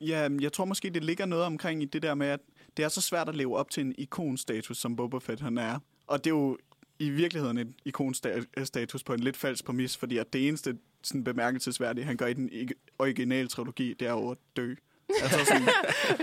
Ja, 0.00 0.28
jeg 0.40 0.52
tror 0.52 0.64
måske, 0.64 0.90
det 0.90 1.04
ligger 1.04 1.26
noget 1.26 1.44
omkring 1.44 1.82
i 1.82 1.84
det 1.84 2.02
der 2.02 2.14
med, 2.14 2.26
at 2.26 2.40
det 2.76 2.84
er 2.84 2.88
så 2.88 3.00
svært 3.00 3.28
at 3.28 3.36
leve 3.36 3.56
op 3.56 3.70
til 3.70 3.80
en 3.80 3.94
ikonstatus, 3.98 4.78
som 4.78 4.96
Boba 4.96 5.18
Fett 5.18 5.40
han 5.40 5.58
er. 5.58 5.78
Og 6.06 6.24
det 6.24 6.30
er 6.30 6.34
jo 6.34 6.58
i 6.98 7.10
virkeligheden 7.10 7.58
en 7.58 7.74
ikonstatus 7.84 9.04
på 9.04 9.14
en 9.14 9.20
lidt 9.20 9.36
falsk 9.36 9.64
præmis, 9.64 9.96
fordi 9.96 10.16
at 10.18 10.32
det 10.32 10.48
eneste 10.48 10.78
sådan 11.02 11.24
bemærkelsesværdige, 11.24 12.04
han 12.04 12.16
gør 12.16 12.26
i 12.26 12.32
den 12.34 12.50
originale 12.98 13.48
trilogi, 13.48 13.94
det 13.94 14.08
er 14.08 14.12
jo 14.12 14.30
at 14.30 14.38
dø. 14.56 14.74
Altså 15.22 15.44
sådan, 15.44 15.62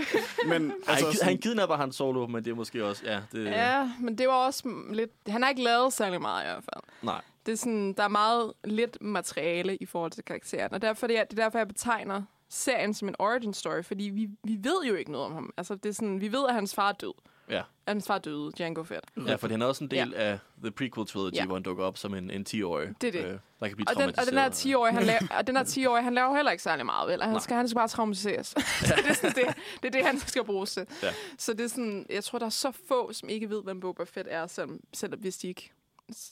men 0.60 0.72
Altså, 0.88 1.06
han, 1.06 1.14
sådan, 1.14 1.28
han 1.28 1.38
kidnapper 1.38 1.76
han 1.76 1.92
solo, 1.92 2.26
men 2.26 2.44
det 2.44 2.50
er 2.50 2.54
måske 2.54 2.84
også... 2.84 3.02
Ja, 3.06 3.20
det, 3.32 3.44
Ja, 3.44 3.92
men 4.00 4.18
det 4.18 4.28
var 4.28 4.34
også 4.34 4.68
lidt... 4.92 5.10
Han 5.28 5.42
har 5.42 5.50
ikke 5.50 5.62
lavet 5.62 5.92
særlig 5.92 6.20
meget 6.20 6.44
i 6.44 6.46
hvert 6.46 6.64
fald. 6.64 6.84
Nej. 7.02 7.20
Det 7.48 7.52
er 7.54 7.56
sådan, 7.56 7.92
der 7.92 8.02
er 8.02 8.08
meget 8.08 8.52
lidt 8.64 8.98
materiale 9.00 9.76
i 9.76 9.86
forhold 9.86 10.10
til 10.10 10.24
karakteren, 10.24 10.72
og 10.74 10.82
derfor, 10.82 11.06
det 11.06 11.18
er, 11.18 11.24
det 11.24 11.38
er 11.38 11.42
derfor, 11.42 11.58
jeg 11.58 11.68
betegner 11.68 12.22
serien 12.48 12.94
som 12.94 13.08
en 13.08 13.14
origin 13.18 13.54
story, 13.54 13.82
fordi 13.82 14.04
vi, 14.04 14.28
vi 14.44 14.58
ved 14.62 14.84
jo 14.88 14.94
ikke 14.94 15.12
noget 15.12 15.26
om 15.26 15.32
ham. 15.32 15.52
Altså, 15.56 15.74
det 15.74 15.88
er 15.88 15.92
sådan, 15.92 16.20
vi 16.20 16.32
ved, 16.32 16.44
at 16.48 16.54
hans 16.54 16.74
far 16.74 16.88
er 16.88 16.92
død. 16.92 17.12
Ja. 17.50 17.58
At 17.58 17.64
hans 17.86 18.06
far 18.06 18.14
er 18.14 18.18
døde, 18.18 18.52
Django 18.58 18.82
Fett. 18.82 19.04
Ja, 19.26 19.34
for 19.34 19.48
han 19.48 19.62
er 19.62 19.66
også 19.66 19.84
en 19.84 19.90
del 19.90 20.14
ja. 20.16 20.22
af 20.30 20.38
The 20.62 20.70
Prequel 20.70 21.06
Trilogy, 21.06 21.34
Ja. 21.34 21.40
ja. 21.40 21.46
hvor 21.46 21.54
han 21.54 21.62
dukker 21.62 21.84
op 21.84 21.96
som 21.98 22.14
en, 22.14 22.30
en 22.30 22.46
10-årig. 22.48 22.88
Det 23.00 23.08
er 23.08 23.12
det. 23.22 23.24
Øh, 23.28 23.38
der 23.60 23.66
kan 23.66 23.76
blive 23.76 23.88
Og 23.88 23.96
den, 23.96 24.08
og 24.18 24.26
den 24.26 24.38
her 24.38 24.50
10-årige, 24.50 24.94
han 24.94 25.02
laver, 25.02 25.20
og 25.38 25.46
den 25.46 25.56
her 25.56 25.64
10-årige, 25.64 26.04
han 26.04 26.14
laver 26.14 26.36
heller 26.36 26.52
ikke 26.52 26.62
særlig 26.62 26.86
meget, 26.86 27.08
vel? 27.08 27.22
Han 27.22 27.30
Nej. 27.30 27.40
skal, 27.40 27.56
han 27.56 27.68
skal 27.68 27.76
bare 27.76 27.88
traumatiseres. 27.88 28.46
så 28.88 28.94
det 28.96 29.06
er, 29.06 29.12
sådan, 29.14 29.30
det, 29.34 29.54
det 29.82 29.88
er 29.88 29.90
det, 29.90 30.04
han 30.04 30.18
skal 30.18 30.44
bruges 30.44 30.72
til. 30.72 30.86
Ja. 31.02 31.08
Så 31.38 31.52
det 31.52 31.60
er 31.60 31.68
sådan, 31.68 32.06
jeg 32.10 32.24
tror, 32.24 32.38
der 32.38 32.46
er 32.46 32.50
så 32.50 32.72
få, 32.88 33.12
som 33.12 33.28
ikke 33.28 33.50
ved, 33.50 33.62
hvem 33.62 33.80
Boba 33.80 34.04
Fett 34.04 34.28
er, 34.30 34.46
selvom, 34.46 34.80
selvom 34.94 35.20
hvis 35.20 35.36
de 35.36 35.48
ikke 35.48 35.72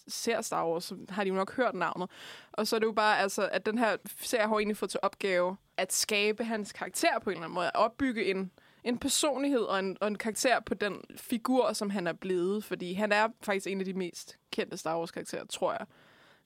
ser 0.09 0.41
Star 0.41 0.69
Wars, 0.69 0.85
så 0.85 0.97
har 1.09 1.25
de 1.25 1.29
jo 1.29 1.35
nok 1.35 1.53
hørt 1.57 1.75
navnet. 1.75 2.11
Og 2.53 2.67
så 2.67 2.77
er 2.77 2.81
det 2.81 2.87
jo 2.87 2.93
bare, 2.93 3.19
altså, 3.19 3.49
at 3.53 3.67
den 3.67 3.79
her 3.79 3.97
serie 4.21 4.49
har 4.49 4.55
egentlig 4.59 4.77
fået 4.77 4.91
til 4.91 5.01
opgave 5.03 5.57
at 5.77 5.93
skabe 5.93 6.45
hans 6.45 6.73
karakter 6.73 7.19
på 7.19 7.31
en 7.31 7.35
eller 7.37 7.45
anden 7.45 7.55
måde. 7.55 7.67
At 7.67 7.77
opbygge 7.77 8.31
en, 8.31 8.51
en 8.85 8.99
personlighed 8.99 9.61
og 9.61 9.79
en, 9.79 9.97
og 10.01 10.09
en 10.09 10.19
karakter 10.19 10.61
på 10.61 10.75
den 10.75 10.97
figur, 11.17 11.73
som 11.73 11.91
han 11.91 12.07
er 12.07 12.13
blevet. 12.13 12.65
Fordi 12.65 12.93
han 12.93 13.13
er 13.13 13.29
faktisk 13.43 13.67
en 13.67 13.79
af 13.81 13.85
de 13.85 13.95
mest 13.95 14.37
kendte 14.53 14.77
Star 14.77 14.99
Wars-karakterer, 14.99 15.45
tror 15.45 15.73
jeg. 15.73 15.87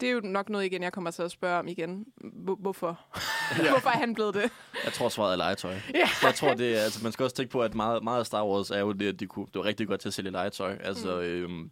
Det 0.00 0.08
er 0.08 0.12
jo 0.12 0.20
nok 0.20 0.48
noget 0.48 0.64
igen, 0.66 0.82
jeg 0.82 0.92
kommer 0.92 1.10
til 1.10 1.22
at 1.22 1.30
spørge 1.30 1.58
om 1.58 1.68
igen. 1.68 2.04
Hvor- 2.16 2.54
Hvorfor? 2.60 3.00
Hvorfor 3.70 3.88
er 3.88 3.98
han 3.98 4.14
blevet 4.14 4.34
det? 4.34 4.50
Jeg 4.84 4.92
tror, 4.92 5.08
svaret 5.08 5.32
er 5.32 5.36
legetøj. 5.36 5.74
Ja. 5.94 6.08
Jeg 6.22 6.34
tror, 6.34 6.54
det 6.54 6.78
er, 6.78 6.82
altså, 6.82 7.02
man 7.02 7.12
skal 7.12 7.24
også 7.24 7.36
tænke 7.36 7.50
på, 7.52 7.62
at 7.62 7.74
meget, 7.74 8.04
meget 8.04 8.20
af 8.20 8.26
Star 8.26 8.46
Wars 8.46 8.70
er 8.70 8.78
jo 8.78 8.92
det, 8.92 9.08
at 9.08 9.20
de 9.20 9.26
kunne, 9.26 9.46
det 9.46 9.54
var 9.54 9.64
rigtig 9.64 9.88
godt 9.88 10.00
til 10.00 10.08
at 10.08 10.14
sælge 10.14 10.30
legetøj. 10.30 10.76
Altså, 10.80 11.14
mm. 11.14 11.20
øhm, 11.20 11.70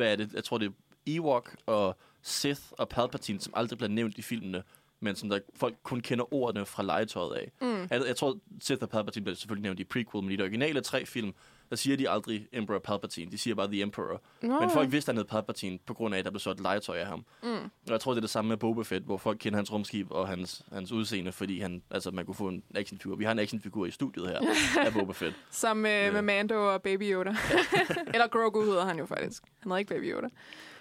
hvad 0.00 0.12
er 0.12 0.16
det? 0.16 0.32
Jeg 0.34 0.44
tror, 0.44 0.58
det 0.58 0.66
er 0.66 0.72
Ewok 1.06 1.56
og 1.66 1.96
Sith 2.22 2.60
og 2.70 2.88
Palpatine, 2.88 3.40
som 3.40 3.52
aldrig 3.56 3.78
bliver 3.78 3.90
nævnt 3.90 4.18
i 4.18 4.22
filmene, 4.22 4.62
men 5.00 5.16
som 5.16 5.28
der, 5.28 5.38
folk 5.56 5.76
kun 5.82 6.00
kender 6.00 6.34
ordene 6.34 6.66
fra 6.66 6.82
legetøjet 6.82 7.34
af. 7.34 7.52
Mm. 7.60 7.80
Jeg, 7.90 8.02
jeg 8.06 8.16
tror, 8.16 8.38
Sith 8.60 8.82
og 8.82 8.88
Palpatine 8.88 9.24
bliver 9.24 9.36
selvfølgelig 9.36 9.62
nævnt 9.62 9.80
i 9.80 9.84
prequel, 9.84 10.22
men 10.22 10.32
i 10.32 10.36
de 10.36 10.42
originale 10.42 10.80
tre 10.80 11.06
film, 11.06 11.32
der 11.70 11.76
siger 11.76 11.96
de 11.96 12.10
aldrig 12.10 12.46
Emperor 12.52 12.78
Palpatine. 12.78 13.30
De 13.30 13.38
siger 13.38 13.54
bare 13.54 13.66
The 13.68 13.82
Emperor. 13.82 14.22
Nå, 14.42 14.60
Men 14.60 14.70
folk 14.70 14.92
vidste, 14.92 15.10
at 15.10 15.14
han 15.14 15.20
hed 15.20 15.24
Palpatine, 15.28 15.78
på 15.86 15.94
grund 15.94 16.14
af, 16.14 16.18
at 16.18 16.24
der 16.24 16.30
blev 16.30 16.40
solgt 16.40 16.60
legetøj 16.60 16.98
af 16.98 17.06
ham. 17.06 17.24
Mm. 17.42 17.48
Og 17.52 17.70
jeg 17.88 18.00
tror, 18.00 18.12
det 18.12 18.16
er 18.16 18.20
det 18.20 18.30
samme 18.30 18.48
med 18.48 18.56
Boba 18.56 18.82
Fett, 18.82 19.04
hvor 19.04 19.16
folk 19.16 19.38
kender 19.40 19.56
hans 19.56 19.72
rumskib 19.72 20.10
og 20.10 20.28
hans, 20.28 20.62
hans 20.72 20.92
udseende, 20.92 21.32
fordi 21.32 21.60
han, 21.60 21.82
altså, 21.90 22.10
man 22.10 22.26
kunne 22.26 22.34
få 22.34 22.48
en 22.48 22.62
actionfigur. 22.74 23.16
Vi 23.16 23.24
har 23.24 23.32
en 23.32 23.38
actionfigur 23.38 23.86
i 23.86 23.90
studiet 23.90 24.28
her 24.28 24.40
af 24.86 24.92
Boba 24.92 25.12
Fett. 25.12 25.36
Sammen 25.50 25.82
med, 25.82 26.04
Ja. 26.04 26.12
med 26.12 26.22
Mando 26.22 26.72
og 26.74 26.82
Baby 26.82 27.12
Yoda. 27.12 27.30
Eller 28.14 28.26
Grogu 28.28 28.62
hedder 28.64 28.84
han 28.84 28.98
jo 28.98 29.06
faktisk. 29.06 29.42
Han 29.60 29.70
hedder 29.70 29.78
ikke 29.78 29.94
Baby 29.94 30.12
Yoda. 30.14 30.28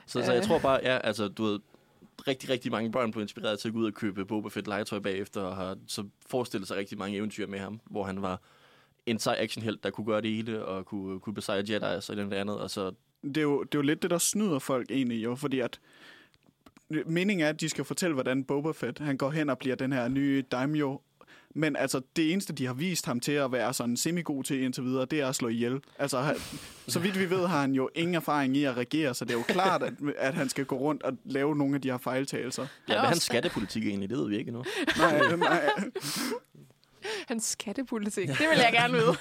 Så, 0.06 0.26
så 0.26 0.32
jeg 0.32 0.42
Øh. 0.42 0.48
tror 0.48 0.60
bare, 0.60 0.80
ja, 0.84 0.98
altså, 0.98 1.28
du 1.28 1.44
ved, 1.44 1.60
rigtig, 2.28 2.50
rigtig 2.50 2.72
mange 2.72 2.92
børn 2.92 3.12
blev 3.12 3.22
inspireret 3.22 3.60
til 3.60 3.68
at 3.68 3.74
gå 3.74 3.80
ud 3.80 3.86
og 3.86 3.94
købe 3.94 4.26
Boba 4.26 4.50
Fett 4.50 4.68
legetøj 4.68 5.00
bagefter, 5.00 5.42
og 5.42 5.56
har 5.56 5.78
så 5.88 6.04
forestillet 6.30 6.68
sig 6.68 6.78
rigtig 6.78 6.98
mange 6.98 7.18
eventyr 7.18 7.48
med 7.48 7.60
ham, 7.60 7.80
hvor 7.86 8.04
han 8.04 8.22
var 8.22 8.42
en 9.10 9.20
sej 9.20 9.36
actionhelt, 9.40 9.84
der 9.84 9.90
kunne 9.90 10.06
gøre 10.06 10.22
det 10.22 10.32
hele, 10.32 10.66
og 10.66 10.86
kunne, 10.86 11.20
kunne 11.20 11.34
besejre 11.34 11.64
Jedi 11.70 11.84
og 11.84 12.04
så 12.04 12.16
det 12.16 12.34
andet, 12.34 12.58
og 12.58 12.70
så 12.70 12.92
det 13.24 13.38
er, 13.38 13.42
jo, 13.42 13.64
det 13.64 13.76
er 13.76 13.80
jo 13.80 13.82
lidt 13.82 14.02
det, 14.02 14.12
der 14.12 14.18
snyder 14.18 14.60
folk 14.60 14.92
egentlig 14.92 15.24
jo, 15.24 15.36
fordi 15.36 15.60
at 15.60 15.80
meningen 17.06 17.46
er, 17.46 17.50
at 17.50 17.62
de 17.62 17.70
skal 17.70 17.86
fortælle, 17.86 18.14
hvordan 18.14 18.44
Boba 18.44 18.72
Fett, 18.72 19.00
han 19.00 19.18
går 19.18 19.32
hen 19.32 19.50
og 19.50 19.58
bliver 19.58 19.76
den 19.76 19.92
her 19.92 20.08
nye 20.08 20.44
daimyo, 20.52 21.00
men 21.56 21.76
altså, 21.76 22.02
det 22.16 22.32
eneste, 22.32 22.54
de 22.54 22.66
har 22.66 22.74
vist 22.74 23.06
ham 23.06 23.20
til 23.20 23.32
at 23.32 23.52
være 23.52 23.74
sådan 23.74 23.98
semi-god 23.98 24.44
til 24.44 24.64
indtil 24.64 24.84
videre, 24.84 25.06
det 25.06 25.22
er 25.22 25.28
at 25.28 25.36
slå 25.36 25.48
ihjel. 25.48 25.82
Altså, 26.00 26.20
han, 26.20 26.36
så 26.88 27.00
vidt 27.00 27.20
vi 27.20 27.30
ved, 27.30 27.48
har 27.48 27.62
han 27.62 27.74
jo 27.74 27.90
ingen 27.96 28.16
erfaring 28.16 28.58
i 28.58 28.64
at 28.64 28.78
regere, 28.78 29.14
så 29.14 29.26
det 29.26 29.32
er 29.32 29.38
jo 29.38 29.44
klart, 29.44 29.84
at, 29.84 29.94
at 30.18 30.34
han 30.34 30.50
skal 30.50 30.66
gå 30.66 30.78
rundt 30.78 31.04
og 31.04 31.18
lave 31.26 31.56
nogle 31.56 31.76
af 31.76 31.82
de 31.82 31.92
her 31.92 31.98
fejltagelser. 31.98 32.62
Ja, 32.62 32.68
hvad 32.94 32.96
er 32.96 33.08
hans 33.08 33.24
skattepolitik 33.24 33.86
egentlig? 33.86 34.10
Det 34.10 34.18
ved 34.18 34.30
vi 34.30 34.38
ikke 34.38 34.50
endnu. 34.50 34.64
Nej, 34.98 35.36
nej, 35.36 35.70
Hans 37.30 37.44
skattepolitik, 37.44 38.28
det 38.28 38.50
vil 38.50 38.58
jeg 38.58 38.70
gerne 38.72 38.94
vide. 38.94 39.16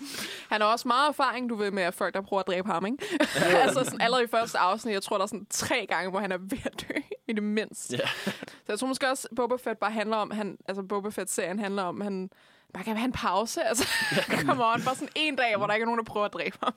han 0.52 0.60
har 0.60 0.68
også 0.68 0.88
meget 0.88 1.08
erfaring, 1.08 1.48
du 1.48 1.54
ved, 1.54 1.70
med 1.70 1.82
at 1.82 1.94
folk, 1.94 2.14
der 2.14 2.20
prøver 2.20 2.40
at 2.40 2.46
dræbe 2.46 2.68
ham, 2.68 2.86
ikke? 2.86 2.98
altså 3.64 3.84
sådan, 3.84 4.00
allerede 4.00 4.24
i 4.24 4.28
første 4.28 4.58
afsnit, 4.58 4.94
jeg 4.94 5.02
tror, 5.02 5.16
der 5.16 5.22
er 5.22 5.26
sådan 5.26 5.46
tre 5.50 5.86
gange, 5.88 6.10
hvor 6.10 6.20
han 6.20 6.32
er 6.32 6.38
ved 6.38 6.58
at 6.64 6.84
dø, 6.88 6.94
i 7.28 7.32
det 7.32 7.42
mindste. 7.42 7.96
Ja. 7.96 8.06
Så 8.46 8.66
jeg 8.68 8.78
tror 8.78 8.88
måske 8.88 9.08
også, 9.08 9.28
Boba 9.36 9.56
Fett 9.56 9.78
bare 9.78 9.92
handler 9.92 10.16
om, 10.16 10.30
han, 10.30 10.56
altså 10.68 10.82
Boba 10.82 11.08
Fett-serien 11.08 11.58
handler 11.58 11.82
om, 11.82 12.00
han 12.00 12.30
bare 12.74 12.84
kan 12.84 12.96
have 12.96 13.04
en 13.04 13.12
pause. 13.12 13.62
Altså, 13.62 13.88
come 14.40 14.64
on, 14.66 14.82
bare 14.82 14.94
sådan 14.94 15.08
en 15.14 15.36
dag, 15.36 15.56
hvor 15.56 15.66
der 15.66 15.74
ikke 15.74 15.82
er 15.82 15.86
nogen, 15.86 15.98
der 15.98 16.04
prøver 16.04 16.26
at 16.26 16.32
dræbe 16.32 16.56
ham. 16.62 16.74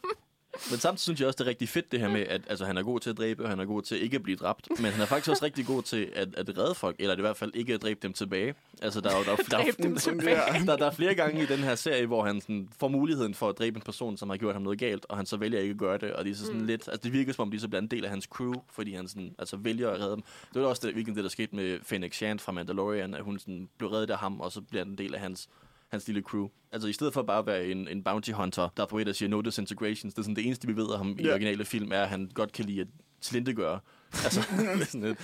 Men 0.71 0.79
samtidig 0.79 1.00
synes 1.03 1.19
jeg 1.19 1.27
også, 1.27 1.38
det 1.38 1.43
er 1.45 1.50
rigtig 1.50 1.69
fedt 1.69 1.91
det 1.91 2.00
her 2.00 2.09
med, 2.09 2.21
at 2.21 2.41
altså, 2.50 2.65
han 2.65 2.77
er 2.77 2.83
god 2.83 3.00
til 3.00 3.09
at 3.09 3.17
dræbe, 3.17 3.43
og 3.43 3.50
han 3.50 3.59
er 3.59 3.65
god 3.65 3.81
til 3.81 4.03
ikke 4.03 4.15
at 4.15 4.24
blive 4.24 4.38
dræbt. 4.38 4.67
Men 4.79 4.91
han 4.91 5.01
er 5.01 5.05
faktisk 5.05 5.29
også 5.29 5.45
rigtig 5.45 5.65
god 5.65 5.83
til 5.83 6.12
at, 6.15 6.35
at 6.35 6.57
redde 6.57 6.75
folk, 6.75 6.95
eller 7.00 7.17
i 7.17 7.21
hvert 7.21 7.38
fald 7.38 7.51
ikke 7.53 7.74
at 7.74 7.81
dræbe 7.81 8.00
dem 8.03 8.13
tilbage. 8.13 8.55
Altså, 8.81 9.01
der 9.01 9.09
er, 9.12 9.17
jo- 9.17 9.24
der, 9.24 9.31
er- 9.31 9.35
der, 9.35 9.71
dem 9.83 9.97
der, 10.19 10.65
der, 10.65 10.75
der 10.77 10.85
er 10.85 10.91
flere 10.91 11.15
gange 11.15 11.43
i 11.43 11.45
den 11.45 11.59
her 11.59 11.75
serie, 11.75 12.05
hvor 12.05 12.25
han 12.25 12.41
sådan, 12.41 12.69
får 12.79 12.88
muligheden 12.88 13.33
for 13.33 13.50
at 13.50 13.57
dræbe 13.59 13.75
en 13.75 13.81
person, 13.81 14.17
som 14.17 14.29
har 14.29 14.38
gjort 14.38 14.53
ham 14.55 14.62
noget 14.62 14.79
galt, 14.79 15.05
og 15.09 15.17
han 15.17 15.25
så 15.25 15.38
vælger 15.38 15.59
ikke 15.59 15.71
at 15.71 15.77
gøre 15.77 15.97
det. 15.97 16.13
Og 16.13 16.25
de 16.25 16.29
er 16.29 16.35
så 16.35 16.45
sådan 16.45 16.62
Mm. 16.62 16.67
lidt, 16.67 16.88
altså, 16.88 17.00
det 17.03 17.13
virker 17.13 17.33
som 17.33 17.41
om, 17.41 17.51
de 17.51 17.59
så 17.59 17.67
bliver 17.67 17.81
en 17.81 17.88
del 17.88 18.03
af 18.05 18.09
hans 18.09 18.25
crew, 18.25 18.53
fordi 18.74 18.93
han 18.93 19.07
sådan, 19.07 19.35
altså, 19.39 19.57
vælger 19.57 19.89
at 19.89 20.00
redde 20.00 20.12
dem. 20.15 20.24
Det 20.53 20.62
var 20.62 20.67
også 20.67 20.88
det, 20.88 20.95
virkelig 20.95 21.15
det, 21.15 21.24
der 21.24 21.29
skete 21.29 21.55
med 21.55 21.79
Fennec 21.83 22.15
Shand 22.15 22.39
fra 22.39 22.51
Mandalorian, 22.51 23.13
at 23.13 23.24
hun 23.24 23.39
sådan, 23.39 23.69
blev 23.77 23.89
reddet 23.89 24.09
af 24.09 24.17
ham, 24.17 24.41
og 24.41 24.51
så 24.51 24.62
bliver 24.62 24.83
en 24.85 24.97
del 24.97 25.15
af 25.15 25.21
hans 25.21 25.50
hans 25.92 26.08
lille 26.08 26.22
crew. 26.22 26.48
Altså 26.72 26.88
i 26.88 26.94
stedet 26.94 27.13
for 27.13 27.22
bare 27.22 27.39
at 27.39 27.46
være 27.46 27.65
en, 27.68 27.88
en 27.88 28.04
bounty 28.04 28.32
hunter, 28.32 28.70
der 28.77 28.84
er 28.84 28.88
på 28.88 28.98
et, 28.98 29.08
der 29.08 29.13
siger 29.13 29.30
no 29.30 29.42
disintegrations, 29.42 30.13
det 30.13 30.20
er 30.20 30.24
sådan 30.24 30.36
det 30.36 30.46
eneste, 30.46 30.68
vi 30.68 30.75
ved 30.75 30.92
af 30.92 30.98
ham 30.98 31.15
i 31.20 31.24
Ja. 31.24 31.32
originale 31.32 31.65
film, 31.65 31.92
er, 31.92 32.01
at 32.01 32.10
han 32.10 32.32
godt 32.34 32.51
kan 32.51 32.65
lide 32.65 32.82
at 32.82 32.88
slintegøre. 33.22 33.80
Altså, 34.24 34.42
sådan 34.92 35.04
et, 35.04 35.18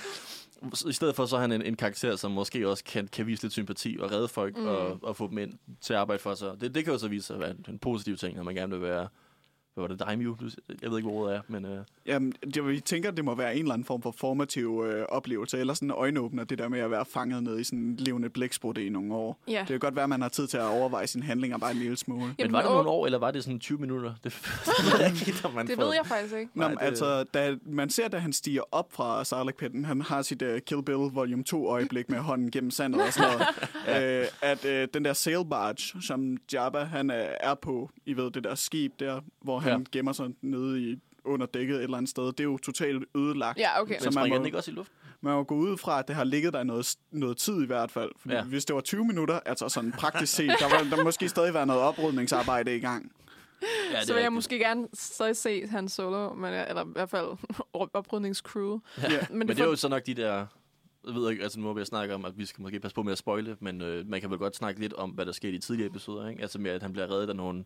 I 0.90 0.94
stedet 0.94 1.16
for 1.16 1.26
så 1.26 1.36
er 1.36 1.42
han 1.42 1.52
en, 1.52 1.62
en 1.62 1.76
karakter, 1.76 2.16
som 2.16 2.32
måske 2.32 2.70
også 2.70 2.84
kan, 2.84 3.08
kan 3.08 3.28
vise 3.28 3.44
lidt 3.44 3.54
sympati 3.54 3.98
og 4.00 4.12
redde 4.12 4.28
folk 4.28 4.58
mm. 4.58 4.66
og, 4.66 5.04
og 5.04 5.16
få 5.16 5.30
dem 5.30 5.38
ind 5.38 5.54
til 5.82 5.94
at 5.94 6.00
arbejde 6.00 6.22
for 6.22 6.36
sig. 6.36 6.62
Det, 6.62 6.76
det 6.76 6.84
kan 6.84 6.94
jo 6.94 7.00
så 7.00 7.08
vise 7.08 7.28
sig 7.28 7.34
at 7.34 7.40
være 7.40 7.52
en, 7.52 7.66
en 7.70 7.80
positiv 7.80 8.18
ting, 8.18 8.36
når 8.38 8.44
man 8.44 8.56
gerne 8.56 8.72
vil 8.74 8.82
være 8.82 9.08
hvad 9.74 9.82
var 9.82 9.88
det, 9.88 10.00
daimyo? 10.00 10.36
Jeg 10.82 10.90
ved 10.92 10.98
ikke, 10.98 11.10
hvor 11.10 11.20
ordet 11.22 11.36
er, 11.36 11.42
men... 11.48 11.66
Øh, 11.66 11.84
Jamen, 12.06 12.34
det, 12.54 12.68
vi 12.68 12.80
tænker, 12.80 13.12
det 13.12 13.26
må 13.26 13.36
være 13.36 13.56
en 13.56 13.62
eller 13.62 13.74
anden 13.74 13.86
form 13.86 14.02
for 14.02 14.12
formativ 14.18 14.84
øh, 14.88 15.06
oplevelse, 15.10 15.58
eller 15.60 15.74
sådan 15.74 15.88
en 15.88 15.92
øjenåbner, 15.98 16.44
det 16.44 16.58
der 16.58 16.68
med 16.68 16.80
at 16.80 16.92
være 16.92 17.06
fanget 17.06 17.44
ned 17.44 17.60
i 17.60 17.64
sådan 17.64 17.80
en 17.80 17.96
levende 17.96 18.30
blæksprutte 18.30 18.86
i 18.86 18.90
nogle 18.90 19.14
år. 19.14 19.40
Ja. 19.48 19.60
Det 19.60 19.68
kan 19.68 19.80
godt 19.80 19.96
være, 19.96 20.04
at 20.04 20.10
man 20.10 20.22
har 20.22 20.30
tid 20.30 20.48
til 20.48 20.58
at 20.58 20.64
overveje 20.64 21.08
sine 21.08 21.24
handlinger 21.24 21.58
bare 21.58 21.72
en 21.72 21.78
lille 21.78 21.98
smule. 21.98 22.22
Jamen, 22.22 22.36
men 22.40 22.54
var 22.54 22.62
det 22.62 22.72
nogle 22.72 22.90
år, 22.90 23.06
eller 23.06 23.18
var 23.20 23.32
det 23.32 23.44
sådan 23.44 23.60
20 23.60 23.78
minutter? 23.80 24.14
Det, 24.24 24.34
det 24.34 25.44
jeg 25.44 25.52
man 25.56 25.68
Det 25.68 25.76
får- 25.76 25.84
ved 25.84 25.94
jeg 25.94 26.06
faktisk 26.06 26.36
ikke. 26.36 26.52
Nå, 26.56 26.62
Nej, 26.64 26.72
det- 26.74 26.82
altså, 26.82 27.24
da, 27.24 27.56
man 27.66 27.90
ser, 27.90 28.08
da 28.08 28.18
han 28.18 28.34
stiger 28.34 28.62
op 28.72 28.94
fra 28.94 29.24
Sarlacc-pitten, 29.24 29.86
han 29.86 30.02
har 30.02 30.22
sit 30.22 30.42
uh, 30.42 30.58
Kill 30.66 30.84
Bill 30.84 30.98
Volume 30.98 31.44
2-øjeblik 31.54 32.10
med 32.10 32.20
hånden 32.20 32.52
gennem 32.52 32.72
sandet 32.72 33.02
og 33.02 33.14
sådan 33.14 33.30
noget, 33.88 34.22
øh, 34.22 34.28
at 34.42 34.66
øh, 34.66 34.88
den 34.94 35.06
der 35.06 35.14
sail 35.14 35.46
barge, 35.50 36.02
som 36.02 36.38
Jabba 36.54 36.80
han 36.84 37.10
er, 37.10 37.28
er 37.40 37.54
på, 37.56 37.90
I 38.06 38.14
ved, 38.14 38.32
det 38.32 38.44
der 38.44 38.56
skib 38.56 39.00
der, 39.00 39.22
hvor 39.42 39.60
han 39.62 39.80
Ja. 39.80 39.84
gemmer 39.92 40.12
sig 40.12 40.30
nede 40.42 40.82
i 40.82 41.00
under 41.26 41.46
dækket 41.46 41.76
et 41.78 41.84
eller 41.84 41.98
andet 41.98 42.10
sted, 42.10 42.26
det 42.26 42.40
er 42.40 42.44
jo 42.44 42.58
totalt 42.58 43.04
ødelagt. 43.16 43.58
Ja, 43.60 43.82
okay. 43.82 44.00
Så 44.00 44.12
man 44.12 44.30
må- 44.30 44.36
den 44.36 44.46
ikke 44.46 44.58
også 44.58 44.72
i 44.72 44.74
luft? 44.74 44.92
Man 45.22 45.34
må 45.34 45.44
gå 45.44 45.56
ud 45.56 45.78
fra, 45.78 46.00
at 46.00 46.08
det 46.08 46.16
har 46.16 46.24
ligget 46.24 46.54
der 46.54 46.64
noget, 46.64 46.96
noget 47.12 47.38
tid 47.38 47.64
i 47.64 47.66
hvert 47.66 47.92
fald. 47.92 48.12
Fordi 48.20 48.34
Ja. 48.34 48.44
hvis 48.44 48.66
det 48.66 48.76
var 48.76 48.82
20 48.82 49.06
minutter, 49.06 49.40
altså 49.46 49.70
sådan 49.70 49.92
praktisk 49.92 50.34
set, 50.36 50.52
der 50.60 50.70
var 50.70 50.96
der 50.98 51.04
måske 51.04 51.30
stadig 51.30 51.54
være 51.54 51.66
noget 51.66 51.82
oprydningsarbejde 51.82 52.76
i 52.76 52.80
gang. 52.80 53.12
Ja, 53.92 53.98
det 54.00 54.08
så 54.08 54.14
vil 54.14 54.20
jeg 54.20 54.24
rigtigt. 54.24 54.34
måske 54.34 54.60
gerne 54.60 54.88
stadig 54.94 55.36
se 55.38 55.68
hans 55.68 55.92
solo, 55.94 56.34
men, 56.34 56.54
eller 56.54 56.86
i 56.86 56.90
hvert 56.92 57.10
fald 57.10 57.28
oprydningscrew. 57.94 58.80
Ja. 59.02 59.10
Men, 59.30 59.38
Men 59.40 59.48
det 59.48 59.60
er 59.60 59.66
jo 59.66 59.76
så 59.76 59.90
nok 59.90 60.06
de 60.06 60.14
der... 60.14 60.46
Jeg 61.08 61.16
ved 61.16 61.32
ikke, 61.32 61.44
altså 61.44 61.60
nu 61.60 61.66
må 61.66 61.74
vi 61.74 61.86
snakke 61.86 62.14
om, 62.16 62.26
at 62.26 62.38
vi 62.38 62.46
skal 62.46 62.62
måske 62.62 62.80
passe 62.80 62.96
på 62.96 63.04
med 63.04 63.12
at 63.12 63.18
spoile, 63.18 63.58
men 63.60 63.82
øh, 63.82 64.08
man 64.08 64.22
kan 64.22 64.30
vel 64.30 64.38
godt 64.38 64.56
snakke 64.56 64.80
lidt 64.82 64.94
om, 64.94 65.10
hvad 65.10 65.26
der 65.26 65.32
sker 65.32 65.50
i 65.50 65.52
de 65.52 65.58
tidligere 65.60 65.90
episoder, 65.90 66.30
ikke? 66.30 66.42
Altså 66.42 66.60
med, 66.60 66.72
at 66.72 66.82
han 66.82 66.94
bliver 66.94 67.12
reddet 67.12 67.30
af 67.30 67.36
nogle 67.36 67.64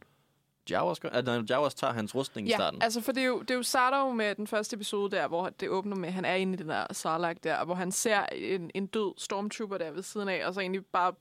Jawas, 0.69 0.99
gør- 0.99 1.21
når 1.21 1.43
Jawas 1.49 1.73
tager 1.75 1.93
hans 1.93 2.15
rustning 2.15 2.47
i 2.47 2.51
Ja, 2.51 2.57
starten. 2.57 2.81
altså 2.81 3.01
for 3.01 3.11
det, 3.11 3.21
er 3.23 3.27
jo, 3.27 3.39
det 3.41 3.51
er 3.51 3.55
jo 3.55 3.63
starter 3.63 3.99
jo 3.99 4.11
med 4.11 4.35
den 4.35 4.47
første 4.47 4.75
episode 4.75 5.15
der, 5.15 5.27
hvor 5.27 5.49
det 5.49 5.69
åbner 5.69 5.95
med, 5.95 6.07
at 6.07 6.13
han 6.13 6.25
er 6.25 6.35
inde 6.35 6.53
i 6.53 6.55
den 6.55 6.69
der 6.69 6.85
Sarlacc 6.91 7.37
der, 7.43 7.65
hvor 7.65 7.75
han 7.75 7.91
ser 7.91 8.25
en, 8.25 8.71
en 8.75 8.87
død 8.87 9.13
stormtrooper 9.17 9.77
der 9.77 9.91
ved 9.91 10.03
siden 10.03 10.29
af, 10.29 10.47
og 10.47 10.53
så 10.53 10.59
egentlig 10.59 10.85
bare 10.85 11.13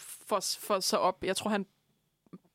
får, 0.00 0.40
får 0.60 0.80
sig 0.80 0.98
op. 0.98 1.24
Jeg 1.24 1.36
tror, 1.36 1.50
han 1.50 1.66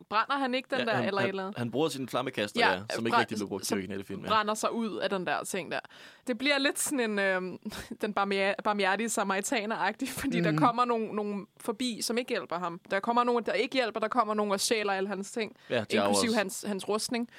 brænder 0.09 0.37
han 0.37 0.53
ikke 0.55 0.75
den 0.77 0.87
der, 0.87 0.93
han, 0.95 1.05
eller 1.05 1.21
han, 1.21 1.29
eller 1.29 1.43
andet? 1.43 1.57
han 1.57 1.71
bruger 1.71 1.89
sin 1.89 2.09
flammekaster 2.09 2.59
Ja, 2.59 2.71
ja, 2.71 2.75
der, 2.77 2.83
som 2.95 3.05
ikke 3.05 3.17
rigtig 3.19 3.37
blev 3.37 3.47
brugt 3.47 3.71
i 3.71 3.73
originale 3.73 4.03
film. 4.03 4.21
Ja. 4.23 4.27
brænder 4.27 4.53
sig 4.53 4.71
ud 4.71 4.97
af 4.97 5.09
den 5.09 5.27
der 5.27 5.43
ting 5.43 5.71
der. 5.71 5.79
Det 6.27 6.37
bliver 6.37 6.57
lidt 6.57 6.79
sådan 6.79 6.99
en, 6.99 7.19
øh, 7.19 7.41
den 8.01 8.13
barmhjer- 8.13 8.61
barmhjertige 8.63 9.09
samaritaner-agtig, 9.09 10.09
fordi 10.09 10.37
mm. 10.37 10.43
der 10.43 10.51
Mhm. 10.51 10.59
kommer 10.59 10.85
nogen, 10.85 11.15
nogen 11.15 11.47
forbi, 11.59 11.99
som 12.01 12.17
ikke 12.17 12.29
hjælper 12.29 12.59
ham. 12.59 12.81
Der 12.91 12.99
kommer 12.99 13.23
nogen, 13.23 13.43
der 13.45 13.53
ikke 13.53 13.73
hjælper, 13.75 13.99
der 13.99 14.07
kommer 14.07 14.33
nogen 14.33 14.51
og 14.51 14.59
stjæler 14.59 14.93
alle 14.93 15.09
hans 15.09 15.31
ting, 15.31 15.55
Ja, 15.69 15.83
inklusive 15.89 16.35
hans, 16.35 16.65
hans 16.67 16.89
rustning. 16.89 17.29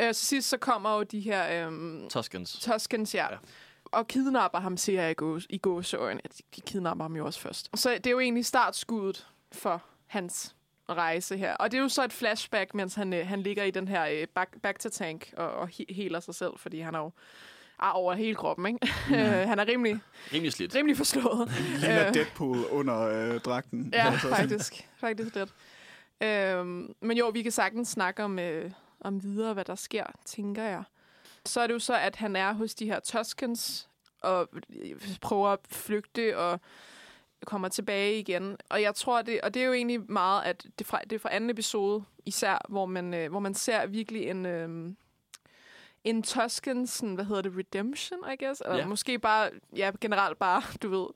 Øh, 0.00 0.14
så 0.14 0.24
sidst 0.24 0.48
så 0.48 0.56
kommer 0.58 0.96
jo 0.96 1.02
de 1.02 1.20
her 1.20 1.68
øh, 1.70 1.72
Tuskens. 2.10 2.52
Tuskens, 2.60 3.14
ja. 3.14 3.24
Ja. 3.24 3.32
ja. 3.32 3.38
Og 3.84 4.08
kidnapper 4.08 4.58
ham, 4.60 4.76
siger 4.76 5.02
jeg 5.02 5.10
i, 5.10 5.14
gås, 5.14 5.46
i 5.50 5.58
gåseøjne. 5.58 6.20
at 6.24 6.40
De 6.56 6.60
kidnapper 6.60 7.04
ham 7.04 7.16
jo 7.16 7.26
også 7.26 7.40
først. 7.40 7.70
Så 7.80 7.90
det 7.90 8.06
er 8.06 8.10
jo 8.10 8.20
egentlig 8.20 8.46
startskuddet 8.46 9.26
for 9.52 9.82
hans 10.06 10.54
rejse 10.90 11.36
her. 11.36 11.54
Og 11.54 11.70
det 11.70 11.78
er 11.78 11.82
jo 11.82 11.88
så 11.88 12.04
et 12.04 12.12
flashback, 12.12 12.74
mens 12.74 12.94
han, 12.94 13.12
øh, 13.12 13.26
han 13.26 13.42
ligger 13.42 13.64
i 13.64 13.70
den 13.70 13.88
her 13.88 14.06
øh, 14.06 14.26
back, 14.34 14.60
back 14.62 14.78
to 14.78 14.88
tank 14.88 15.32
og, 15.36 15.50
og 15.50 15.68
he- 15.72 15.94
heler 15.94 16.20
sig 16.20 16.34
selv, 16.34 16.52
fordi 16.56 16.80
han 16.80 16.94
er 16.94 16.98
jo 16.98 17.10
ar 17.78 17.90
over 17.92 18.14
hele 18.14 18.34
kroppen, 18.34 18.66
ikke? 18.66 18.78
Mm. 19.08 19.14
han 19.50 19.58
er 19.58 19.68
rimelig, 19.68 19.98
Rimelig 20.32 20.52
slidt. 20.52 20.74
rimelig 20.74 20.96
forslået. 20.96 21.50
Ligner 21.80 22.08
Øh. 22.08 22.14
Deadpool 22.14 22.58
under 22.70 23.00
øh, 23.00 23.40
dragten. 23.40 23.90
Ja, 23.92 24.10
Altså, 24.12 24.28
faktisk. 24.28 24.88
Faktisk 25.00 25.34
lidt. 25.34 25.54
Øhm, 26.22 26.94
men 27.00 27.16
jo, 27.18 27.28
vi 27.28 27.42
kan 27.42 27.52
sagtens 27.52 27.88
snakke 27.88 28.24
om, 28.24 28.38
øh, 28.38 28.70
om 29.00 29.22
videre, 29.22 29.54
hvad 29.54 29.64
der 29.64 29.74
sker, 29.74 30.04
tænker 30.24 30.62
jeg. 30.62 30.82
Så 31.46 31.60
er 31.60 31.66
det 31.66 31.74
jo 31.74 31.78
så, 31.78 31.94
at 31.96 32.16
han 32.16 32.36
er 32.36 32.52
hos 32.52 32.74
de 32.74 32.84
her 32.86 33.00
Tuskens, 33.00 33.88
og 34.22 34.48
øh, 34.82 35.16
prøver 35.20 35.48
at 35.48 35.58
flygte, 35.70 36.38
og 36.38 36.60
kommer 37.46 37.68
tilbage 37.68 38.18
igen. 38.18 38.56
Og 38.70 38.82
jeg 38.82 38.94
tror, 38.94 39.22
det, 39.22 39.40
og 39.40 39.54
det 39.54 39.62
er 39.62 39.66
jo 39.66 39.72
egentlig 39.72 40.00
meget, 40.10 40.42
at 40.44 40.66
det, 40.78 40.86
fra, 40.86 41.00
det 41.10 41.12
er 41.12 41.18
fra 41.20 41.34
anden 41.34 41.50
episode 41.50 42.04
især, 42.26 42.66
hvor 42.68 42.86
man, 42.86 43.14
øh, 43.14 43.30
hvor 43.30 43.40
man 43.40 43.54
ser 43.54 43.86
virkelig 43.86 44.22
en... 44.28 44.46
Øh, 44.46 44.92
en 46.04 46.22
Tuskens, 46.22 46.90
sådan, 46.90 47.14
hvad 47.14 47.24
hedder 47.24 47.42
det, 47.42 47.52
redemption, 47.56 48.18
I 48.32 48.44
guess? 48.44 48.60
Eller 48.64 48.76
Ja. 48.78 48.86
måske 48.86 49.18
bare, 49.18 49.50
ja, 49.76 49.90
generelt 50.00 50.38
bare, 50.38 50.62
du 50.82 50.88
ved, 50.88 51.06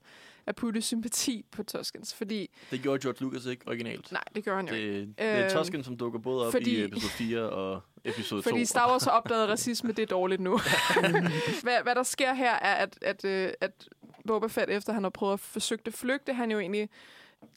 at 0.46 0.56
putte 0.56 0.82
sympati 0.82 1.44
på 1.50 1.62
Tuskens, 1.62 2.14
fordi 2.14 2.50
Det 2.70 2.80
gjorde 2.82 3.02
George 3.02 3.20
Lucas 3.20 3.46
ikke 3.46 3.68
originalt. 3.68 4.12
Nej, 4.12 4.22
det 4.34 4.44
gør 4.44 4.56
han 4.56 4.68
jo 4.68 4.74
ikke. 4.74 5.00
Det, 5.00 5.06
det 5.18 5.26
er 5.26 5.44
Øhm, 5.44 5.50
Tusken, 5.50 5.84
som 5.84 5.96
dukker 5.96 6.18
både 6.18 6.46
op 6.46 6.52
fordi- 6.52 6.80
i 6.80 6.84
episode 6.84 7.12
4 7.12 7.40
og 7.50 7.80
episode 8.04 8.42
2. 8.42 8.50
Fordi 8.50 8.64
Star 8.64 8.90
Wars 8.90 9.04
har 9.04 9.10
opdaget, 9.10 9.48
racisme 9.48 9.92
det 9.92 10.02
er 10.02 10.06
dårligt 10.06 10.40
nu. 10.40 10.58
hvad, 11.62 11.82
hvad 11.82 11.94
der 11.94 12.02
sker 12.02 12.34
her, 12.34 12.52
er, 12.52 12.74
at, 12.74 12.98
at, 13.02 13.24
øh, 13.24 13.52
at 13.60 13.88
Boba 14.26 14.46
Fett, 14.46 14.70
efter 14.70 14.92
han 14.92 15.02
har 15.02 15.10
prøvet 15.10 15.32
at 15.32 15.40
forsøge 15.40 15.80
at 15.86 15.94
flygte, 15.94 16.32
han 16.32 16.50
jo 16.50 16.58
egentlig 16.58 16.88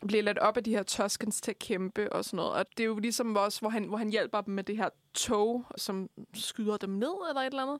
bliver 0.07 0.23
ladt 0.23 0.39
op 0.39 0.57
af 0.57 0.63
de 0.63 0.71
her 0.71 0.83
Tuskens 0.83 1.41
til 1.41 1.51
at 1.51 1.59
kæmpe 1.59 2.13
og 2.13 2.25
sådan 2.25 2.37
noget. 2.37 2.53
Og 2.53 2.65
det 2.77 2.83
er 2.83 2.87
jo 2.87 2.99
ligesom 2.99 3.35
også, 3.35 3.59
hvor 3.59 3.69
han, 3.69 3.83
hvor 3.83 3.97
han 3.97 4.09
hjælper 4.09 4.41
dem 4.41 4.53
med 4.53 4.63
det 4.63 4.77
her 4.77 4.89
tog, 5.13 5.65
som 5.77 6.09
skyder 6.33 6.77
dem 6.77 6.89
ned 6.89 7.13
eller 7.29 7.41
et 7.41 7.45
eller 7.45 7.63
andet. 7.63 7.79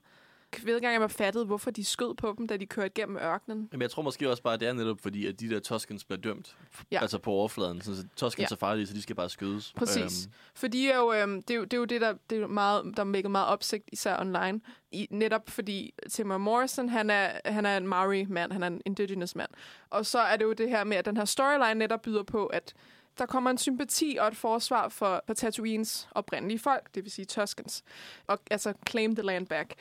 Jeg 0.58 0.66
ved 0.66 0.76
ikke 0.76 0.86
engang, 0.86 0.96
om 0.98 1.02
jeg 1.02 1.12
fattede, 1.12 1.46
hvorfor 1.46 1.72
de 1.72 1.86
skød 1.86 2.16
på 2.16 2.36
dem, 2.38 2.48
da 2.48 2.58
de 2.58 2.66
kørte 2.66 2.90
gennem 2.90 3.18
ørkenen. 3.18 3.70
Men 3.72 3.82
jeg 3.82 3.92
tror 3.92 4.02
måske 4.02 4.30
også 4.30 4.44
bare, 4.44 4.54
at 4.54 4.60
det 4.60 4.68
er 4.68 4.74
netop 4.74 5.00
fordi, 5.02 5.26
at 5.26 5.40
de 5.40 5.50
der 5.50 5.60
Tuskens 5.60 6.04
bliver 6.06 6.22
dømt. 6.22 6.56
Ja. 6.92 7.02
Altså 7.02 7.18
på 7.20 7.32
overfladen. 7.32 7.82
Så 7.82 8.06
Tuskens 8.16 8.52
Ja. 8.52 8.56
er 8.56 8.58
farlige, 8.58 8.88
så 8.88 8.94
de 8.94 9.02
skal 9.02 9.16
bare 9.16 9.30
skydes. 9.30 9.74
Præcis. 9.78 10.30
For 10.56 10.68
de 10.68 10.92
er 10.92 10.98
jo, 10.98 11.14
øhm, 11.14 11.42
det, 11.42 11.54
er 11.54 11.58
jo, 11.58 11.64
det 11.64 11.74
er 11.74 11.78
jo 11.78 11.86
det, 11.86 12.02
der, 12.02 12.14
det 12.30 12.42
er 12.42 12.48
meget, 12.48 12.94
der 12.98 13.04
mækker 13.04 13.30
meget 13.30 13.48
opsigt, 13.48 13.84
især 13.92 14.20
online. 14.20 14.62
I, 14.92 15.08
netop 15.12 15.50
fordi 15.50 15.94
Timur 16.12 16.38
Morrison, 16.38 16.90
han 16.90 17.10
er, 17.10 17.32
han 17.46 17.66
er 17.66 17.78
en 17.78 17.88
Maori-mand, 17.88 18.52
han 18.52 18.64
er 18.64 18.68
en 18.68 18.82
indigenous 18.86 19.36
mand. 19.36 19.50
Og 19.90 20.06
så 20.06 20.20
er 20.20 20.38
det 20.38 20.46
jo 20.46 20.54
det 20.54 20.70
her 20.70 20.84
med, 20.84 20.98
at 20.98 21.06
den 21.06 21.18
her 21.18 21.26
storyline 21.26 21.74
netop 21.80 22.02
byder 22.02 22.24
på, 22.24 22.46
at 22.46 22.74
der 23.18 23.26
kommer 23.26 23.50
en 23.50 23.58
sympati 23.58 24.18
og 24.20 24.28
et 24.28 24.36
forsvar 24.36 24.90
for, 24.90 25.24
for 25.28 25.34
Tatooines 25.34 26.08
oprindelige 26.12 26.60
folk, 26.60 26.96
det 26.96 27.04
vil 27.04 27.12
sige 27.12 27.26
Tuskens. 27.26 27.84
Og 28.28 28.40
altså 28.52 28.74
claim 28.90 29.16
the 29.16 29.24
land 29.24 29.48
back. 29.48 29.74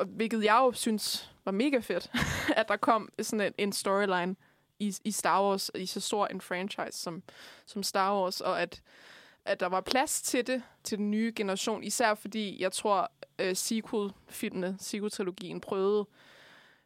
Og 0.00 0.06
hvilket 0.06 0.44
jeg 0.44 0.56
jo 0.56 0.72
synes 0.72 1.32
var 1.44 1.52
mega 1.52 1.78
fedt, 1.78 2.10
at 2.60 2.68
der 2.68 2.76
kom 2.76 3.08
sådan 3.22 3.46
en, 3.46 3.54
en 3.58 3.72
storyline 3.72 4.36
i, 4.78 4.94
i 5.04 5.10
Star 5.10 5.42
Wars, 5.42 5.70
i 5.74 5.86
så 5.86 6.00
stor 6.00 6.26
en 6.26 6.40
franchise 6.40 6.98
som, 6.98 7.22
som 7.66 7.82
Star 7.82 8.20
Wars, 8.20 8.40
og 8.40 8.62
at 8.62 8.82
at 9.44 9.60
der 9.60 9.66
var 9.66 9.80
plads 9.80 10.22
til 10.22 10.46
det, 10.46 10.62
til 10.84 10.98
den 10.98 11.10
nye 11.10 11.32
generation. 11.36 11.84
Især 11.84 12.14
fordi, 12.14 12.62
jeg 12.62 12.72
tror, 12.72 13.12
øh, 13.38 13.56
sequel-filmene, 13.56 14.76
sequel-trilogien 14.80 15.60
prøvede 15.60 16.06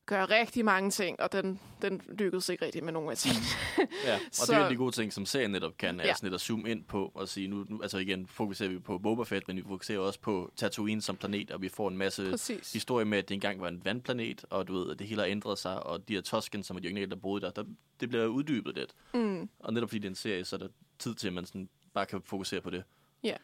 gøre 0.06 0.24
rigtig 0.24 0.64
mange 0.64 0.90
ting, 0.90 1.20
og 1.20 1.32
den, 1.32 1.60
den 1.82 2.00
lykkedes 2.18 2.48
ikke 2.48 2.64
rigtig 2.64 2.84
med 2.84 2.92
nogen 2.92 3.10
af 3.10 3.16
tingene. 3.16 3.44
Ja, 4.06 4.14
og 4.14 4.20
Så- 4.32 4.52
det 4.52 4.60
er 4.60 4.68
de 4.74 4.76
gode 4.76 4.92
ting, 4.92 5.12
som 5.12 5.26
serien 5.26 5.50
netop 5.50 5.76
kan, 5.78 6.00
er 6.00 6.06
Ja. 6.06 6.14
sådan 6.14 6.26
lidt 6.26 6.34
at 6.34 6.40
zoome 6.40 6.70
ind 6.70 6.84
på 6.84 7.12
og 7.14 7.28
sige, 7.28 7.48
nu, 7.48 7.64
nu, 7.68 7.82
altså 7.82 7.98
igen, 7.98 8.26
fokuserer 8.26 8.68
vi 8.68 8.78
på 8.78 8.98
Boba 8.98 9.22
Fett, 9.22 9.48
men 9.48 9.56
vi 9.56 9.62
fokuserer 9.62 9.98
også 9.98 10.20
på 10.20 10.52
Tatooine 10.56 11.02
som 11.02 11.16
planet, 11.16 11.50
og 11.50 11.62
vi 11.62 11.68
får 11.68 11.88
en 11.88 11.96
masse 11.96 12.30
Præcis. 12.30 12.72
historie 12.72 13.04
med, 13.04 13.18
at 13.18 13.28
det 13.28 13.34
engang 13.34 13.60
var 13.60 13.68
en 13.68 13.84
vandplanet, 13.84 14.44
og 14.50 14.68
du 14.68 14.72
ved, 14.78 14.90
at 14.90 14.98
det 14.98 15.06
hele 15.06 15.20
har 15.20 15.28
ændret 15.28 15.58
sig, 15.58 15.82
og 15.86 16.08
de 16.08 16.14
her 16.14 16.20
Tusken, 16.20 16.62
som 16.62 16.76
er 16.76 16.80
de 16.80 16.86
originale, 16.86 17.10
der 17.10 17.16
boede 17.16 17.40
der, 17.40 17.50
der, 17.50 17.64
det 18.00 18.08
bliver 18.08 18.26
uddybet 18.26 18.74
lidt. 18.74 18.90
Mm. 19.14 19.48
Og 19.58 19.72
netop 19.74 19.88
fordi 19.88 19.98
det 19.98 20.04
er 20.06 20.10
en 20.10 20.14
serie, 20.14 20.44
så 20.44 20.56
er 20.56 20.60
der 20.60 20.68
tid 20.98 21.14
til, 21.14 21.26
at 21.26 21.32
man 21.34 21.46
sådan 21.46 21.68
bare 21.94 22.06
kan 22.06 22.22
fokusere 22.24 22.60
på 22.60 22.70
det. 22.70 22.84
Ja, 23.22 23.36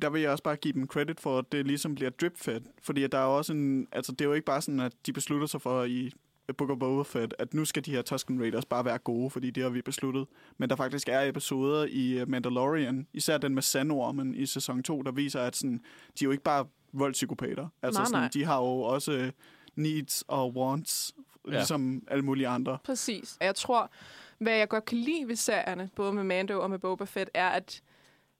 der 0.00 0.10
vil 0.10 0.22
jeg 0.22 0.30
også 0.30 0.44
bare 0.44 0.56
give 0.56 0.72
dem 0.74 0.86
credit 0.86 1.20
for, 1.20 1.38
at 1.38 1.52
det 1.52 1.66
ligesom 1.66 1.94
bliver 1.94 2.10
dripfed. 2.10 2.60
Fordi 2.82 3.02
at 3.04 3.12
der 3.12 3.18
er 3.18 3.24
jo 3.24 3.36
også 3.36 3.52
en... 3.52 3.88
Altså, 3.92 4.12
det 4.12 4.20
er 4.20 4.24
jo 4.24 4.32
ikke 4.32 4.44
bare 4.44 4.62
sådan, 4.62 4.80
at 4.80 4.92
de 5.06 5.12
beslutter 5.12 5.46
sig 5.46 5.60
for 5.62 5.84
i 5.84 6.12
Book 6.58 6.70
of 6.70 6.78
Boba 6.78 7.02
Fett, 7.02 7.34
at 7.38 7.54
nu 7.54 7.64
skal 7.64 7.84
de 7.84 7.90
her 7.90 8.02
Tusken 8.02 8.40
Raiders 8.40 8.64
bare 8.64 8.84
være 8.84 8.98
gode, 8.98 9.30
fordi 9.30 9.50
det 9.50 9.62
har 9.62 9.70
vi 9.70 9.82
besluttet. 9.82 10.26
Men 10.58 10.70
der 10.70 10.76
faktisk 10.76 11.08
er 11.08 11.20
episoder 11.22 11.86
i 11.90 12.18
øh, 12.18 12.28
Mandalorian, 12.28 13.06
især 13.12 13.38
den 13.38 13.54
med 13.54 13.62
sandormen 13.62 14.34
i 14.34 14.46
sæson 14.46 14.82
2, 14.82 15.02
der 15.02 15.12
viser, 15.12 15.40
at 15.40 15.56
sådan, 15.56 15.76
de 16.18 16.24
er 16.24 16.26
jo 16.26 16.30
ikke 16.30 16.42
bare 16.44 16.66
voldspsykopater. 16.92 17.68
Altså, 17.82 18.00
Nej, 18.00 18.06
sådan, 18.06 18.20
nej. 18.20 18.30
de 18.32 18.44
har 18.44 18.56
jo 18.58 18.80
også 18.80 19.12
øh, 19.12 19.32
needs 19.76 20.24
og 20.28 20.56
wants, 20.56 21.14
Ja. 21.46 21.50
ligesom 21.52 22.02
alle 22.08 22.24
mulige 22.24 22.48
andre. 22.48 22.78
Præcis. 22.84 23.36
Og 23.40 23.46
jeg 23.46 23.54
tror, 23.54 23.90
hvad 24.38 24.52
jeg 24.56 24.68
godt 24.68 24.84
kan 24.84 24.98
lide 24.98 25.28
ved 25.28 25.36
serierne, 25.36 25.90
både 25.96 26.12
med 26.12 26.24
Mando 26.24 26.60
og 26.60 26.70
med 26.70 26.78
Boba 26.78 27.04
Fett, 27.04 27.30
er, 27.34 27.48
at, 27.48 27.82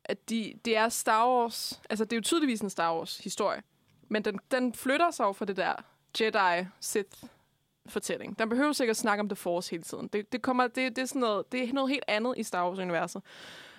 at 0.04 0.30
de, 0.30 0.54
det 0.64 0.76
er 0.76 0.88
Star 0.88 1.28
Wars... 1.28 1.80
Altså, 1.90 2.04
det 2.04 2.12
er 2.12 2.16
jo 2.16 2.22
tydeligvis 2.22 2.60
en 2.60 2.70
Star 2.70 2.96
Wars-historie. 2.96 3.62
Men 4.08 4.24
den, 4.24 4.38
den 4.50 4.74
flytter 4.74 5.10
sig 5.10 5.24
over 5.24 5.32
for 5.32 5.44
det 5.44 5.56
der 5.56 5.72
Jedi-Sith-fortælling. 6.18 8.38
Den 8.38 8.48
behøver 8.48 8.72
sikkert 8.72 8.94
at 8.94 9.00
snakke 9.00 9.20
om 9.20 9.28
The 9.28 9.36
Force 9.36 9.70
hele 9.70 9.82
tiden. 9.82 10.08
Det, 10.08 10.32
det, 10.32 10.42
kommer, 10.42 10.66
det, 10.66 10.96
det, 10.96 11.02
er 11.02 11.06
sådan 11.06 11.20
noget, 11.20 11.52
det 11.52 11.68
er 11.68 11.72
noget 11.72 11.90
helt 11.90 12.04
andet 12.08 12.34
i 12.36 12.42
Star 12.42 12.68
Wars-universet. 12.68 13.22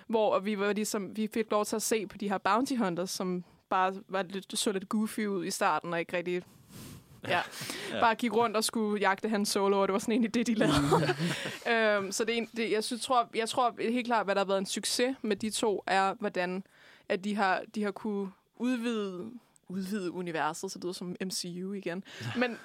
Hvor 0.06 0.38
vi, 0.38 0.58
var 0.58 0.72
ligesom, 0.72 1.16
vi 1.16 1.28
fik 1.34 1.50
lov 1.50 1.64
til 1.64 1.76
at 1.76 1.82
se 1.82 2.06
på 2.06 2.18
de 2.18 2.28
her 2.28 2.38
bounty 2.38 2.74
hunters, 2.74 3.10
som 3.10 3.44
bare 3.68 3.94
var 4.08 4.22
lidt, 4.22 4.58
så 4.58 4.72
lidt 4.72 4.88
goofy 4.88 5.26
ud 5.26 5.44
i 5.44 5.50
starten, 5.50 5.92
og 5.92 6.00
ikke 6.00 6.16
rigtig 6.16 6.42
Ja. 7.28 7.40
ja. 7.92 8.00
Bare 8.00 8.14
gik 8.14 8.32
rundt 8.32 8.56
og 8.56 8.64
skulle 8.64 9.00
jagte 9.00 9.28
hans 9.28 9.48
solo, 9.48 9.80
og 9.80 9.88
det 9.88 9.92
var 9.92 9.98
sådan 9.98 10.12
egentlig 10.12 10.34
det, 10.34 10.46
de 10.46 10.54
lavede. 10.54 10.76
øhm, 11.72 12.12
så 12.12 12.24
det, 12.24 12.38
er 12.38 12.46
det, 12.56 12.70
jeg, 12.70 12.84
synes, 12.84 13.02
tror, 13.02 13.28
jeg 13.34 13.48
tror 13.48 13.74
helt 13.90 14.06
klart, 14.06 14.26
hvad 14.26 14.34
der 14.34 14.40
har 14.40 14.46
været 14.46 14.58
en 14.58 14.66
succes 14.66 15.16
med 15.22 15.36
de 15.36 15.50
to, 15.50 15.82
er, 15.86 16.14
hvordan 16.14 16.64
at 17.08 17.24
de 17.24 17.34
har, 17.34 17.62
de 17.74 17.82
har 17.82 17.90
kunne 17.90 18.30
udvide 18.56 19.30
udvide 19.68 20.12
universet, 20.12 20.70
så 20.70 20.78
det 20.78 20.84
lyder 20.84 20.92
som 20.92 21.16
MCU 21.24 21.72
igen. 21.72 22.04
Men, 22.36 22.58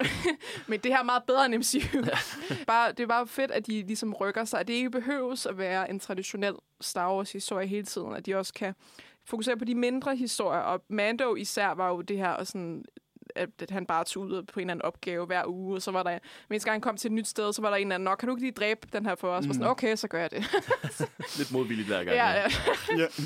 men 0.68 0.80
det 0.80 0.92
her 0.92 0.98
er 0.98 1.02
meget 1.02 1.22
bedre 1.24 1.46
end 1.46 1.54
MCU. 1.54 2.04
bare, 2.66 2.92
det 2.92 3.00
er 3.00 3.06
bare 3.06 3.26
fedt, 3.26 3.50
at 3.50 3.66
de 3.66 3.82
ligesom 3.82 4.14
rykker 4.14 4.44
sig. 4.44 4.60
At 4.60 4.68
det 4.68 4.74
ikke 4.74 4.90
behøves 4.90 5.46
at 5.46 5.58
være 5.58 5.90
en 5.90 6.00
traditionel 6.00 6.54
Star 6.80 7.14
Wars-historie 7.14 7.66
hele 7.66 7.86
tiden. 7.86 8.14
At 8.14 8.26
de 8.26 8.34
også 8.34 8.54
kan 8.54 8.74
fokusere 9.24 9.56
på 9.56 9.64
de 9.64 9.74
mindre 9.74 10.16
historier. 10.16 10.60
Og 10.60 10.84
Mando 10.88 11.34
især 11.34 11.68
var 11.68 11.88
jo 11.88 12.00
det 12.00 12.16
her 12.16 12.30
og 12.30 12.46
sådan 12.46 12.84
at, 13.38 13.48
at 13.62 13.70
han 13.70 13.86
bare 13.86 14.04
tog 14.04 14.22
ud 14.22 14.42
på 14.42 14.60
en 14.60 14.64
eller 14.64 14.72
anden 14.72 14.82
opgave 14.82 15.26
hver 15.26 15.46
uge, 15.46 15.76
og 15.76 15.82
så 15.82 15.90
var 15.90 16.02
der, 16.02 16.10
men 16.10 16.20
eneste 16.50 16.66
gang 16.66 16.74
han 16.74 16.80
kom 16.80 16.96
til 16.96 17.08
et 17.08 17.12
nyt 17.12 17.28
sted, 17.28 17.52
så 17.52 17.62
var 17.62 17.70
der 17.70 17.76
en 17.76 17.86
eller 17.86 17.94
anden, 17.94 18.04
nok 18.04 18.18
kan 18.18 18.28
du 18.28 18.34
ikke 18.34 18.44
lige 18.44 18.52
dræbe 18.52 18.88
den 18.92 19.06
her 19.06 19.14
for 19.14 19.28
os? 19.28 19.44
Mm. 19.44 19.50
Og 19.50 19.54
sådan, 19.54 19.70
okay, 19.70 19.96
så 19.96 20.08
gør 20.08 20.20
jeg 20.20 20.30
det. 20.30 20.44
Lidt 21.38 21.52
modvilligt 21.52 21.88
hver 21.88 22.04
gang. 22.04 22.16
ja, 22.16 22.30
ja. 22.30 22.48
Ja. 22.98 23.06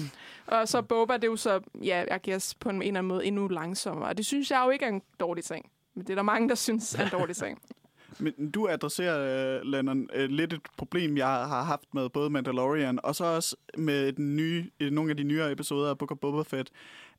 Og 0.47 0.69
så 0.69 0.83
Boba, 0.83 1.14
det 1.14 1.25
er 1.25 1.28
jo 1.28 1.37
så, 1.37 1.61
ja, 1.85 2.04
jeg 2.11 2.21
guess, 2.25 2.54
på 2.54 2.69
en 2.69 2.83
eller 2.83 2.88
anden 2.88 3.09
måde 3.09 3.26
endnu 3.26 3.49
langsommere. 3.49 4.09
Og 4.09 4.16
det 4.16 4.26
synes 4.26 4.50
jeg 4.50 4.62
jo 4.64 4.71
ikke 4.71 4.85
er 4.85 4.88
en 4.88 5.02
dårlig 5.21 5.45
ting. 5.45 5.71
Men 5.95 6.04
det 6.04 6.11
er 6.11 6.14
der 6.14 6.23
mange, 6.23 6.49
der 6.49 6.54
synes 6.54 6.95
er 6.95 7.04
en 7.04 7.11
dårlig 7.12 7.37
ting. 7.37 7.62
Men 8.19 8.50
du 8.50 8.69
adresserer, 8.69 9.61
uh, 9.61 9.66
Lennon, 9.66 10.09
uh, 10.16 10.23
lidt 10.23 10.52
et 10.52 10.60
problem, 10.76 11.17
jeg 11.17 11.26
har 11.26 11.63
haft 11.63 11.95
med 11.95 12.08
både 12.08 12.30
Mandalorian, 12.30 12.99
og 13.02 13.15
så 13.15 13.25
også 13.25 13.56
med 13.78 14.13
den 14.13 14.37
nye, 14.37 14.71
i 14.80 14.91
nogle 14.91 15.10
af 15.10 15.17
de 15.17 15.23
nyere 15.23 15.52
episoder 15.52 15.91
af 15.91 15.99
Book 15.99 16.10
of 16.10 16.19
Boba 16.19 16.43
Fett. 16.43 16.71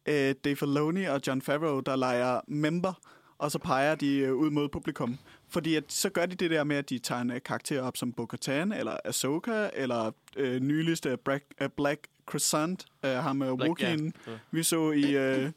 Uh, 0.09 0.13
Dave 0.43 0.55
Filoni 0.55 1.03
og 1.03 1.21
John 1.27 1.41
Favreau, 1.41 1.79
der 1.79 1.95
leger 1.95 2.41
member, 2.47 2.93
og 3.37 3.51
så 3.51 3.59
peger 3.59 3.95
de 3.95 4.33
uh, 4.33 4.39
ud 4.39 4.49
mod 4.49 4.69
publikum. 4.69 5.17
Fordi 5.49 5.75
at, 5.75 5.83
så 5.87 6.09
gør 6.09 6.25
de 6.25 6.35
det 6.35 6.51
der 6.51 6.63
med, 6.63 6.75
at 6.75 6.89
de 6.89 6.99
tager 6.99 7.21
en 7.21 7.31
uh, 7.31 7.37
karakter 7.45 7.81
op 7.81 7.97
som 7.97 8.13
Bo-Katan, 8.13 8.71
eller 8.71 8.97
Ahsoka, 9.05 9.69
eller 9.73 10.11
uh, 10.39 10.43
nyligste 10.45 11.17
Black, 11.25 11.43
uh, 11.61 11.67
Black 11.77 11.99
Crescent, 12.25 12.85
uh, 13.03 13.09
ham 13.09 13.35
med 13.35 13.51
Wookiee'en, 13.51 14.11
ja. 14.27 14.31
vi 14.51 14.63
så 14.63 14.91
i... 14.91 15.43
Uh, 15.43 15.49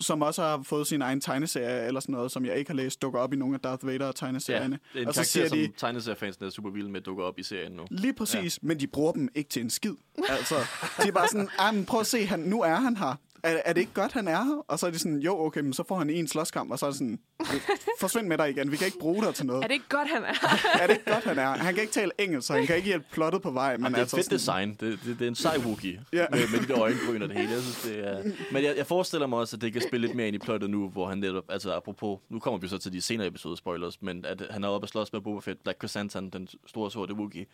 som 0.00 0.22
også 0.22 0.42
har 0.42 0.62
fået 0.62 0.86
sin 0.86 1.02
egen 1.02 1.20
tegneserie, 1.20 1.86
eller 1.86 2.00
sådan 2.00 2.12
noget, 2.12 2.32
som 2.32 2.44
jeg 2.44 2.56
ikke 2.56 2.70
har 2.70 2.76
læst, 2.76 3.02
dukker 3.02 3.20
op 3.20 3.32
i 3.32 3.36
nogle 3.36 3.54
af 3.54 3.60
Darth 3.60 3.86
Ja, 3.86 3.90
Vader-tegneserierne. 3.90 4.78
det 4.92 4.98
er 4.98 5.02
en 5.02 5.08
og 5.08 5.14
så 5.14 5.18
karakter, 5.18 5.24
siger 5.24 5.48
som 5.48 5.58
de, 5.58 5.72
tegneseriefansene 5.76 6.46
er 6.46 6.50
super 6.50 6.70
vilde 6.70 6.90
med, 6.90 7.00
dukker 7.00 7.24
op 7.24 7.38
i 7.38 7.42
serien 7.42 7.72
nu. 7.72 7.86
Lige 7.90 8.12
præcis, 8.12 8.58
ja. 8.62 8.66
men 8.66 8.80
de 8.80 8.86
bruger 8.86 9.12
dem 9.12 9.28
ikke 9.34 9.50
til 9.50 9.62
en 9.62 9.70
skid. 9.70 9.94
Altså, 10.28 10.54
de 11.02 11.08
er 11.08 11.12
bare 11.12 11.28
sådan, 11.28 11.48
ah, 11.58 11.74
men 11.74 11.86
prøv 11.86 12.00
at 12.00 12.06
se, 12.06 12.26
han, 12.26 12.40
nu 12.40 12.62
er 12.62 12.74
han 12.74 12.96
her. 12.96 13.16
Er, 13.44 13.62
er 13.64 13.72
det 13.72 13.80
ikke 13.80 13.92
godt, 13.94 14.12
han 14.12 14.28
er 14.28 14.44
her? 14.44 14.64
Og 14.68 14.78
så 14.78 14.86
er 14.86 14.90
de 14.90 14.98
sådan, 14.98 15.18
jo, 15.18 15.40
okay, 15.46 15.60
men 15.60 15.72
så 15.72 15.84
får 15.88 15.96
han 15.98 16.10
en 16.10 16.28
slåskamp, 16.28 16.70
og 16.70 16.78
så 16.78 16.86
er 16.86 16.90
det 16.90 16.98
sådan, 16.98 17.18
forsvind 18.00 18.26
med 18.26 18.38
dig 18.38 18.50
igen, 18.50 18.70
vi 18.72 18.76
kan 18.76 18.86
ikke 18.86 18.98
bruge 18.98 19.24
dig 19.24 19.34
til 19.34 19.46
noget. 19.46 19.62
er 19.64 19.66
det 19.68 19.74
ikke 19.74 19.88
godt, 19.88 20.08
han 20.08 20.24
er? 20.24 20.34
er 20.82 20.86
det 20.86 20.94
ikke 20.94 21.12
godt, 21.12 21.24
han 21.24 21.38
er? 21.38 21.46
Han 21.48 21.74
kan 21.74 21.82
ikke 21.82 21.92
tale 21.92 22.10
engelsk, 22.18 22.46
så 22.46 22.52
han 22.52 22.66
kan 22.66 22.76
ikke 22.76 22.88
hjælpe 22.88 23.06
plottet 23.12 23.42
på 23.42 23.50
vej. 23.50 23.76
Men 23.76 23.86
det 23.86 23.94
er 23.94 23.98
altså 24.00 24.16
et 24.16 24.24
fedt 24.30 24.40
sådan, 24.40 24.68
design. 24.68 24.90
Det, 24.90 24.98
det, 25.04 25.18
det 25.18 25.24
er 25.24 25.28
en 25.28 25.34
sej 25.34 25.56
Wookie 25.58 26.00
Ja. 26.12 26.26
med, 26.30 26.40
med 26.52 26.60
de 26.60 26.66
der 26.72 26.80
øjenbryn 26.80 27.22
og 27.22 27.28
det 27.28 27.36
hele. 27.36 27.50
Jeg 27.52 27.60
synes, 27.62 27.82
det 27.82 28.08
er... 28.08 28.22
Men 28.52 28.64
jeg, 28.64 28.74
jeg 28.76 28.86
forestiller 28.86 29.26
mig 29.26 29.38
også, 29.38 29.56
at 29.56 29.60
det 29.62 29.72
kan 29.72 29.82
spille 29.82 30.06
lidt 30.06 30.16
mere 30.16 30.26
ind 30.28 30.36
i 30.36 30.38
plottet 30.38 30.70
nu, 30.70 30.88
hvor 30.88 31.08
han 31.08 31.18
netop, 31.18 31.44
altså 31.48 31.72
apropos, 31.74 32.18
nu 32.28 32.38
kommer 32.38 32.58
vi 32.60 32.68
så 32.68 32.78
til 32.78 32.92
de 32.92 33.00
senere 33.00 33.26
episode 33.26 33.56
spoilers, 33.56 34.02
men 34.02 34.24
at 34.24 34.42
han 34.50 34.64
er 34.64 34.68
oppe 34.68 34.84
og 34.84 34.88
slås 34.88 35.12
med 35.12 35.20
Boba 35.20 35.40
Fett, 35.40 35.62
Black 35.62 35.78
Chrysanthemum, 35.80 36.30
den 36.30 36.48
store 36.66 36.90
sorte 36.90 37.14
Wookie, 37.14 37.46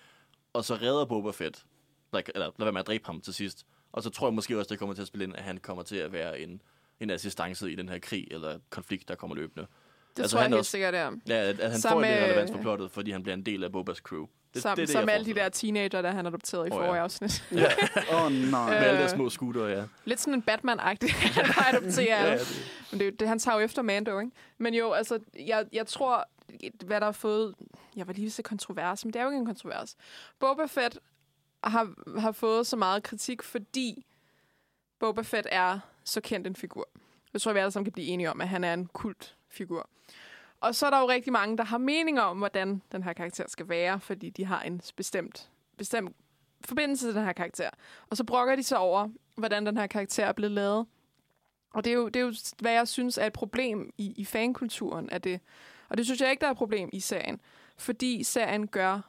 og 0.52 0.64
så 0.64 0.74
redder 0.74 1.04
Boba 1.04 1.30
Fett, 1.30 1.64
Black, 2.10 2.30
eller 2.34 2.46
lad 2.58 2.64
være 2.66 2.72
med 2.72 2.80
at 2.80 2.86
dræbe 2.86 3.06
ham 3.06 3.20
til 3.20 3.34
sidst. 3.34 3.66
Og 3.92 4.02
så 4.02 4.10
tror 4.10 4.26
jeg 4.26 4.34
måske 4.34 4.58
også, 4.58 4.68
det 4.68 4.78
kommer 4.78 4.94
til 4.94 5.02
at 5.02 5.08
spille 5.08 5.24
ind, 5.24 5.36
at 5.36 5.42
han 5.42 5.58
kommer 5.58 5.82
til 5.82 5.96
at 5.96 6.12
være 6.12 6.40
en, 6.40 6.62
en 7.00 7.10
assistance 7.10 7.72
i 7.72 7.74
den 7.74 7.88
her 7.88 7.98
krig 7.98 8.26
eller 8.30 8.58
konflikt, 8.70 9.08
der 9.08 9.14
kommer 9.14 9.36
løbende. 9.36 9.66
Det 10.16 10.22
Altså, 10.22 10.34
tror 10.36 10.40
jeg 10.40 10.44
han 10.44 10.52
helt 10.52 10.58
også- 10.58 10.70
sikkert, 10.70 10.94
er. 10.94 11.10
Ja, 11.28 11.34
at, 11.34 11.60
at 11.60 11.70
han 11.70 11.80
Som, 11.80 11.90
får 11.92 12.02
en 12.02 12.18
øh, 12.18 12.24
relevans 12.24 12.50
for 12.50 12.58
plottet, 12.58 12.90
fordi 12.90 13.10
han 13.10 13.22
bliver 13.22 13.36
en 13.36 13.46
del 13.46 13.64
af 13.64 13.72
Bobas 13.72 13.96
crew. 13.96 14.26
Det, 14.54 14.62
Som, 14.62 14.76
det 14.76 14.88
det, 14.88 14.88
som 14.92 15.08
jeg 15.08 15.14
alle 15.14 15.26
de 15.26 15.34
der 15.34 15.48
teenager, 15.48 16.02
der 16.02 16.10
han 16.10 16.26
adopterede 16.26 16.68
i 16.68 16.70
oh, 16.70 16.76
ja. 16.80 16.86
forrige 16.88 17.00
afsnit. 17.00 17.44
Åh, 18.12 18.24
oh, 18.24 18.32
nej. 18.32 18.70
Med 18.70 18.76
alle 18.78 18.92
Øh, 18.92 18.98
der 19.02 19.08
små 19.08 19.30
scooter, 19.30 19.66
ja. 19.66 19.84
Lidt 20.04 20.20
sådan 20.20 20.34
en 20.34 20.42
Batman-agtig, 20.50 21.12
han 21.34 21.44
bare 21.56 21.68
adopterer. 21.76 22.04
ja, 22.20 22.24
ja, 22.24 22.30
ja, 22.32 22.38
det, 22.38 22.86
Men 22.90 23.00
det, 23.00 23.20
det, 23.20 23.28
han 23.28 23.38
tager 23.38 23.56
jo 23.58 23.64
efter 23.64 23.82
Mando, 23.82 24.18
ikke? 24.18 24.32
Men 24.58 24.74
jo, 24.74 24.92
altså, 24.92 25.18
jeg, 25.46 25.66
jeg 25.72 25.86
tror, 25.86 26.28
hvad 26.84 27.00
der 27.00 27.06
har 27.06 27.12
fået... 27.12 27.54
Jeg 27.96 28.06
var 28.06 28.12
lige 28.12 28.30
sige 28.30 28.42
kontrovers, 28.42 29.04
men 29.04 29.12
det 29.12 29.20
er 29.20 29.24
jo 29.24 29.30
ikke 29.30 29.38
en 29.40 29.46
kontrovers. 29.46 29.96
Boba 30.38 30.66
Fett 30.66 30.98
har, 31.64 32.18
har 32.20 32.32
fået 32.32 32.66
så 32.66 32.76
meget 32.76 33.02
kritik, 33.02 33.42
fordi 33.42 34.06
Boba 34.98 35.22
Fett 35.22 35.46
er 35.50 35.78
så 36.04 36.20
kendt 36.20 36.46
en 36.46 36.56
figur. 36.56 36.88
Jeg 37.32 37.40
tror, 37.40 37.52
vi 37.52 37.58
alle 37.58 37.70
sammen 37.70 37.84
kan 37.84 37.92
blive 37.92 38.06
enige 38.06 38.30
om, 38.30 38.40
at 38.40 38.48
han 38.48 38.64
er 38.64 38.74
en 38.74 38.86
kult 38.86 39.36
figur. 39.48 39.88
Og 40.60 40.74
så 40.74 40.86
er 40.86 40.90
der 40.90 41.00
jo 41.00 41.08
rigtig 41.08 41.32
mange, 41.32 41.56
der 41.56 41.64
har 41.64 41.78
meninger 41.78 42.22
om, 42.22 42.38
hvordan 42.38 42.82
den 42.92 43.02
her 43.02 43.12
karakter 43.12 43.44
skal 43.48 43.68
være, 43.68 44.00
fordi 44.00 44.30
de 44.30 44.44
har 44.44 44.62
en 44.62 44.80
bestemt, 44.96 45.50
bestemt 45.76 46.16
forbindelse 46.64 47.06
til 47.06 47.14
den 47.14 47.24
her 47.24 47.32
karakter. 47.32 47.70
Og 48.10 48.16
så 48.16 48.24
brokker 48.24 48.56
de 48.56 48.62
sig 48.62 48.78
over, 48.78 49.08
hvordan 49.36 49.66
den 49.66 49.76
her 49.76 49.86
karakter 49.86 50.24
er 50.24 50.32
blevet 50.32 50.52
lavet. 50.52 50.86
Og 51.70 51.84
det 51.84 51.90
er 51.90 51.94
jo, 51.94 52.08
det 52.08 52.16
er 52.16 52.24
jo 52.24 52.34
hvad 52.58 52.72
jeg 52.72 52.88
synes 52.88 53.18
er 53.18 53.26
et 53.26 53.32
problem 53.32 53.92
i, 53.98 54.12
i 54.16 54.24
fankulturen 54.24 55.10
af 55.10 55.22
det. 55.22 55.40
Og 55.88 55.96
det 55.96 56.06
synes 56.06 56.20
jeg 56.20 56.30
ikke, 56.30 56.40
der 56.40 56.46
er 56.46 56.50
et 56.50 56.56
problem 56.56 56.90
i 56.92 57.00
serien. 57.00 57.40
Fordi 57.76 58.22
serien 58.22 58.68
gør 58.68 59.00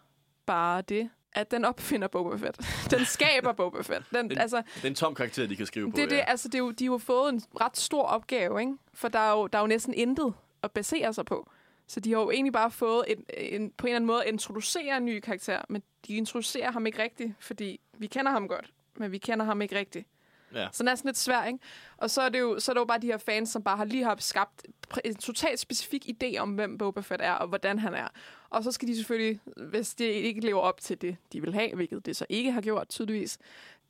bare 0.46 0.82
det, 0.82 1.10
at 1.34 1.52
den 1.52 1.66
opfinder 1.66 2.08
Boba 2.08 2.36
Fett. 2.36 2.58
Den 2.92 3.06
skaber 3.06 3.52
Boba 3.54 3.82
Fett. 3.82 4.04
Den, 4.14 4.30
Den- 4.30 4.38
altså, 4.38 4.64
det 4.76 4.84
er 4.84 4.88
en 4.88 4.96
tom 4.96 5.16
karakter, 5.16 5.48
de 5.48 5.56
kan 5.56 5.66
skrive 5.66 5.92
på. 5.92 5.98
det, 5.98 6.10
det, 6.10 6.16
ja. 6.16 6.24
altså, 6.28 6.48
det 6.48 6.56
er 6.56 6.60
jo, 6.60 6.72
de 6.72 6.86
har 6.86 6.92
jo 6.92 6.98
fået 6.98 7.34
en 7.34 7.42
ret 7.62 7.78
stor 7.78 8.04
opgave, 8.04 8.60
ikke? 8.60 8.74
For 8.94 9.08
der 9.08 9.20
er, 9.20 9.32
jo, 9.32 9.48
der 9.48 9.58
er 9.58 9.62
jo 9.62 9.68
næsten 9.68 9.94
intet 9.94 10.34
at 10.64 10.72
basere 10.72 11.14
sig 11.14 11.26
på. 11.26 11.50
Så 11.88 12.00
de 12.00 12.12
har 12.14 12.20
jo 12.20 12.32
egentlig 12.32 12.54
bare 12.54 12.72
fået 12.72 13.06
en, 13.08 13.26
en, 13.38 13.72
på 13.78 13.88
en 13.88 13.90
eller 13.90 13.96
anden 13.96 14.08
måde 14.08 14.24
at 14.24 14.30
introducere 14.30 14.98
en 14.98 15.06
ny 15.06 15.20
karakter, 15.20 15.62
men 15.70 15.84
de 16.08 16.14
introducerer 16.16 16.72
ham 16.72 16.86
ikke 16.86 17.04
rigtigt, 17.04 17.34
fordi 17.40 17.80
vi 17.98 18.08
kender 18.08 18.32
ham 18.32 18.48
godt, 18.48 18.72
men 18.98 19.12
vi 19.12 19.18
kender 19.18 19.46
ham 19.46 19.62
ikke 19.62 19.80
rigtigt. 19.80 20.08
Ja. 20.54 20.68
Så 20.72 20.84
den 20.84 20.88
er 20.88 20.96
sådan 20.96 21.10
lidt 21.10 21.18
svær, 21.18 21.46
ikke? 21.46 21.60
Og 21.98 22.10
så 22.10 22.22
er, 22.22 22.30
det 22.30 22.40
jo, 22.40 22.60
så 22.60 22.72
er 22.72 22.74
det 22.74 22.80
jo 22.80 22.86
bare 22.86 23.00
de 23.00 23.08
her 23.08 23.18
fans, 23.18 23.50
som 23.50 23.64
bare 23.64 23.78
har 23.78 23.86
lige 23.86 24.04
har 24.04 24.16
skabt 24.20 24.66
en 25.06 25.16
totalt 25.16 25.60
specifik 25.60 26.10
idé 26.10 26.38
om, 26.38 26.52
hvem 26.52 26.78
Boba 26.78 27.02
Fett 27.02 27.22
er, 27.22 27.34
og 27.34 27.48
hvordan 27.48 27.80
han 27.80 27.94
er. 27.94 28.08
Og 28.50 28.64
så 28.64 28.72
skal 28.72 28.88
de 28.88 28.96
selvfølgelig, 28.96 29.40
hvis 29.58 29.94
det 29.94 30.06
ikke 30.06 30.42
lever 30.42 30.62
op 30.62 30.82
til 30.82 31.02
det, 31.02 31.18
de 31.34 31.42
vil 31.42 31.54
have, 31.54 31.76
hvilket 31.76 32.06
det 32.06 32.16
så 32.16 32.26
ikke 32.30 32.52
har 32.52 32.62
gjort 32.62 32.90
tydeligvis, 32.90 33.38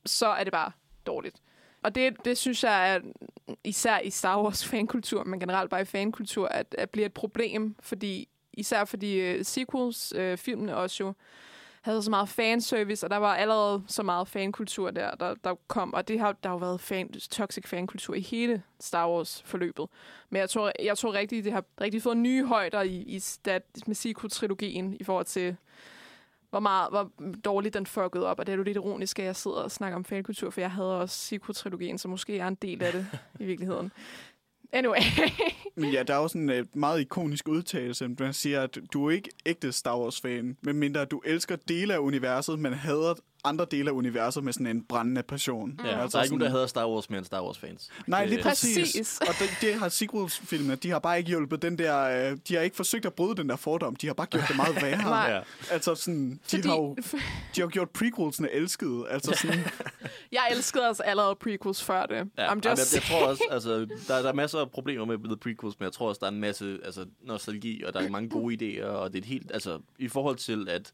så 0.06 0.28
er 0.28 0.44
det 0.44 0.54
bare 0.54 0.72
dårligt. 1.06 1.36
Og 1.84 1.96
det, 1.96 2.26
det 2.26 2.38
synes 2.38 2.64
jeg 2.64 2.96
er, 2.96 3.00
især 3.64 4.00
i 4.00 4.10
Star 4.10 4.42
Wars 4.44 4.66
fankultur, 4.66 5.24
men 5.24 5.40
generelt 5.40 5.70
bare 5.70 5.82
i 5.82 5.86
fankultur, 5.86 6.48
at, 6.48 6.76
at 6.78 6.90
bliver 6.90 7.06
et 7.06 7.14
problem, 7.14 7.76
fordi 7.80 8.30
især 8.54 8.86
fordi 8.86 9.36
uh, 9.36 9.46
sequels, 9.46 10.14
uh, 10.16 10.38
filmene 10.38 10.76
også 10.76 11.04
jo, 11.04 11.14
havde 11.82 12.04
så 12.04 12.10
meget 12.10 12.30
fanservice, 12.30 13.06
og 13.06 13.10
der 13.10 13.18
var 13.18 13.36
allerede 13.36 13.84
så 13.88 14.04
meget 14.04 14.28
fankultur 14.28 14.92
der, 14.92 15.16
der, 15.16 15.36
der 15.44 15.56
kom. 15.68 15.94
Og 15.94 16.08
det 16.08 16.20
har, 16.20 16.32
der 16.32 16.50
har 16.50 16.56
jo 16.56 16.60
været 16.60 16.82
fan, 16.82 17.12
toxic 17.14 17.68
fankultur 17.68 18.16
i 18.16 18.20
hele 18.20 18.64
Star 18.80 19.10
Wars-forløbet. 19.10 19.88
Men 20.30 20.40
jeg 20.40 20.50
tror, 20.50 20.72
jeg 20.80 20.98
tror 20.98 21.14
rigtig, 21.14 21.44
det 21.44 21.54
har 21.54 21.64
rigtig 21.82 22.02
fået 22.02 22.18
nye 22.18 22.46
højder 22.46 22.82
i, 22.82 22.96
i 22.96 23.20
stat, 23.20 23.64
med 23.88 23.96
sequel-trilogien 23.96 24.98
i 25.00 25.04
forhold 25.04 25.26
til, 25.26 25.56
hvor, 26.50 26.60
meget, 26.60 26.90
hvor 26.90 27.12
dårligt 27.46 27.74
den 27.74 27.86
fuckede 27.86 28.26
op. 28.26 28.40
Og 28.40 28.46
det 28.46 28.54
er 28.54 28.58
jo 28.58 28.64
lidt 28.64 28.78
ironisk, 28.78 29.20
at 29.20 29.26
jeg 29.26 29.36
sidder 29.36 29.58
og 29.58 29.72
snakker 29.72 29.96
om 29.96 30.06
fankultur, 30.06 30.50
for 30.50 30.62
jeg 30.62 30.72
havde 30.72 31.00
også 31.00 31.18
sequel-trilogien, 31.20 31.98
så 31.98 32.08
måske 32.08 32.40
er 32.40 32.48
en 32.48 32.56
del 32.56 32.84
af 32.84 32.92
det 32.92 33.08
i 33.40 33.46
virkeligheden. 33.46 33.92
Anyway. 34.74 35.00
Men 35.76 35.92
ja, 35.92 36.04
der 36.04 36.16
er 36.16 36.28
sådan 36.28 36.50
en 36.50 36.68
meget 36.74 37.02
ikonisk 37.02 37.48
udtalelse, 37.48 38.08
man 38.20 38.34
siger, 38.34 38.62
at 38.62 38.78
du 38.94 39.08
er 39.08 39.12
ikke 39.12 39.30
ægte 39.46 39.72
Star 39.72 40.00
Wars-fan, 40.00 40.58
medmindre 40.62 41.06
du 41.06 41.22
elsker 41.26 41.56
dele 41.56 41.94
af 41.94 41.98
universet, 41.98 42.60
men 42.60 42.74
hader 42.74 43.14
andre 43.44 43.66
dele 43.72 43.90
af 43.90 43.94
universet 43.94 44.44
med 44.44 44.54
sådan 44.54 44.68
en 44.68 44.84
brændende 44.84 45.24
passion. 45.24 45.80
Ja, 45.86 46.02
altså 46.02 46.18
der 46.18 46.20
er 46.20 46.24
ikke 46.24 46.38
nogen, 46.38 46.52
der 46.52 46.58
hader 46.58 46.68
Star 46.68 46.88
Wars 46.90 47.10
mere 47.10 47.18
end 47.18 47.26
Star 47.26 47.44
Wars-fans. 47.44 47.90
Nej, 48.08 48.26
lige 48.26 48.38
Det- 48.38 48.44
præcis. 48.46 48.78
Præcis. 48.78 49.20
Og 49.22 49.28
det, 49.40 49.50
det 49.62 49.74
har 49.76 49.90
sequels-filmene, 49.90 50.76
de 50.76 50.90
har 50.90 51.00
bare 51.00 51.18
ikke 51.18 51.28
hjulpet 51.30 51.62
den 51.62 51.78
der... 51.78 52.30
Øh, 52.32 52.38
de 52.48 52.56
har 52.56 52.62
ikke 52.62 52.76
forsøgt 52.76 53.06
at 53.06 53.14
bryde 53.14 53.36
den 53.36 53.50
der 53.50 53.56
fordom. 53.56 53.96
De 53.96 54.08
har 54.08 54.14
bare 54.14 54.28
gjort 54.28 54.44
det 54.48 54.56
meget 54.56 54.76
værre. 54.84 54.98
Nej. 54.98 55.32
Ja. 55.32 55.42
Altså 55.72 55.96
sådan, 55.96 56.32
de 56.32 56.40
Fordi, 56.44 56.68
har 56.68 56.76
jo 56.76 56.96
de 57.56 57.62
har 57.62 57.68
gjort 57.68 57.90
prequelsene 57.90 58.52
elskede. 58.52 59.06
Altså 59.10 59.34
sådan, 59.42 59.60
jeg 60.32 60.42
elskede 60.52 60.88
altså 60.88 61.04
allerede 61.04 61.36
prequels 61.36 61.84
før 61.84 62.06
det. 62.06 62.16
Ja, 62.16 62.22
I'm 62.22 62.50
jamen, 62.50 62.64
just 62.70 62.94
jeg, 62.96 63.02
jeg 63.02 63.20
tror 63.20 63.28
også, 63.28 63.44
altså, 63.52 63.70
der, 64.08 64.22
der 64.22 64.30
er 64.30 64.34
masser 64.34 64.60
af 64.60 64.72
problemer 64.72 65.06
med 65.06 65.18
The 65.18 65.38
Prequels, 65.38 65.80
men 65.80 65.84
jeg 65.84 65.94
tror 65.94 66.10
også, 66.10 66.20
der 66.20 66.26
er 66.26 66.32
en 66.32 66.40
masse 66.42 66.78
altså, 66.86 67.06
nostalgi, 67.24 67.84
og 67.84 67.94
der 67.94 68.00
er 68.00 68.10
mange 68.10 68.30
gode 68.30 68.56
idéer, 68.56 68.86
og 68.86 69.10
det 69.14 69.18
er 69.18 69.22
et 69.22 69.26
helt, 69.26 69.52
altså, 69.54 69.80
i 70.00 70.08
forhold 70.08 70.36
til, 70.36 70.70
at 70.70 70.92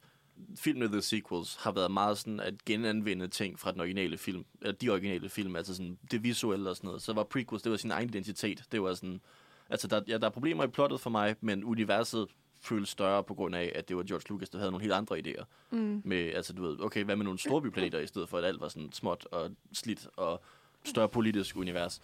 filmene 0.55 0.87
The 0.87 1.01
Sequels 1.01 1.55
har 1.55 1.71
været 1.71 1.91
meget 1.91 2.17
sådan 2.17 2.39
at 2.39 2.65
genanvende 2.65 3.27
ting 3.27 3.59
fra 3.59 3.71
den 3.71 3.81
originale 3.81 4.17
film, 4.17 4.45
eller 4.61 4.73
de 4.73 4.89
originale 4.89 5.29
film, 5.29 5.55
altså 5.55 5.75
sådan 5.75 5.97
det 6.11 6.23
visuelle 6.23 6.69
og 6.69 6.75
sådan 6.75 6.87
noget, 6.87 7.01
så 7.01 7.13
var 7.13 7.23
prequels, 7.23 7.63
det 7.63 7.71
var 7.71 7.77
sin 7.77 7.91
egen 7.91 8.09
identitet, 8.09 8.63
det 8.71 8.81
var 8.81 8.93
sådan, 8.93 9.21
altså 9.69 9.87
der, 9.87 10.01
ja, 10.07 10.17
der 10.17 10.25
er 10.25 10.29
problemer 10.29 10.63
i 10.63 10.67
plottet 10.67 11.01
for 11.01 11.09
mig, 11.09 11.35
men 11.41 11.63
universet 11.63 12.27
føles 12.61 12.89
større 12.89 13.23
på 13.23 13.33
grund 13.33 13.55
af, 13.55 13.71
at 13.75 13.89
det 13.89 13.97
var 13.97 14.03
George 14.03 14.23
Lucas, 14.29 14.49
der 14.49 14.57
havde 14.57 14.71
nogle 14.71 14.83
helt 14.83 14.93
andre 14.93 15.19
idéer. 15.19 15.43
Mm. 15.71 16.01
Med, 16.05 16.33
altså 16.33 16.53
du 16.53 16.61
ved, 16.61 16.81
okay, 16.81 17.03
hvad 17.03 17.15
med 17.15 17.23
nogle 17.23 17.39
storbyplaneter 17.39 17.99
i 17.99 18.07
stedet 18.07 18.29
for, 18.29 18.37
at 18.37 18.45
alt 18.45 18.61
var 18.61 18.67
sådan 18.67 18.91
småt 18.91 19.27
og 19.31 19.51
slidt 19.73 20.07
og 20.15 20.43
større 20.83 21.09
politisk 21.09 21.55
univers. 21.55 22.01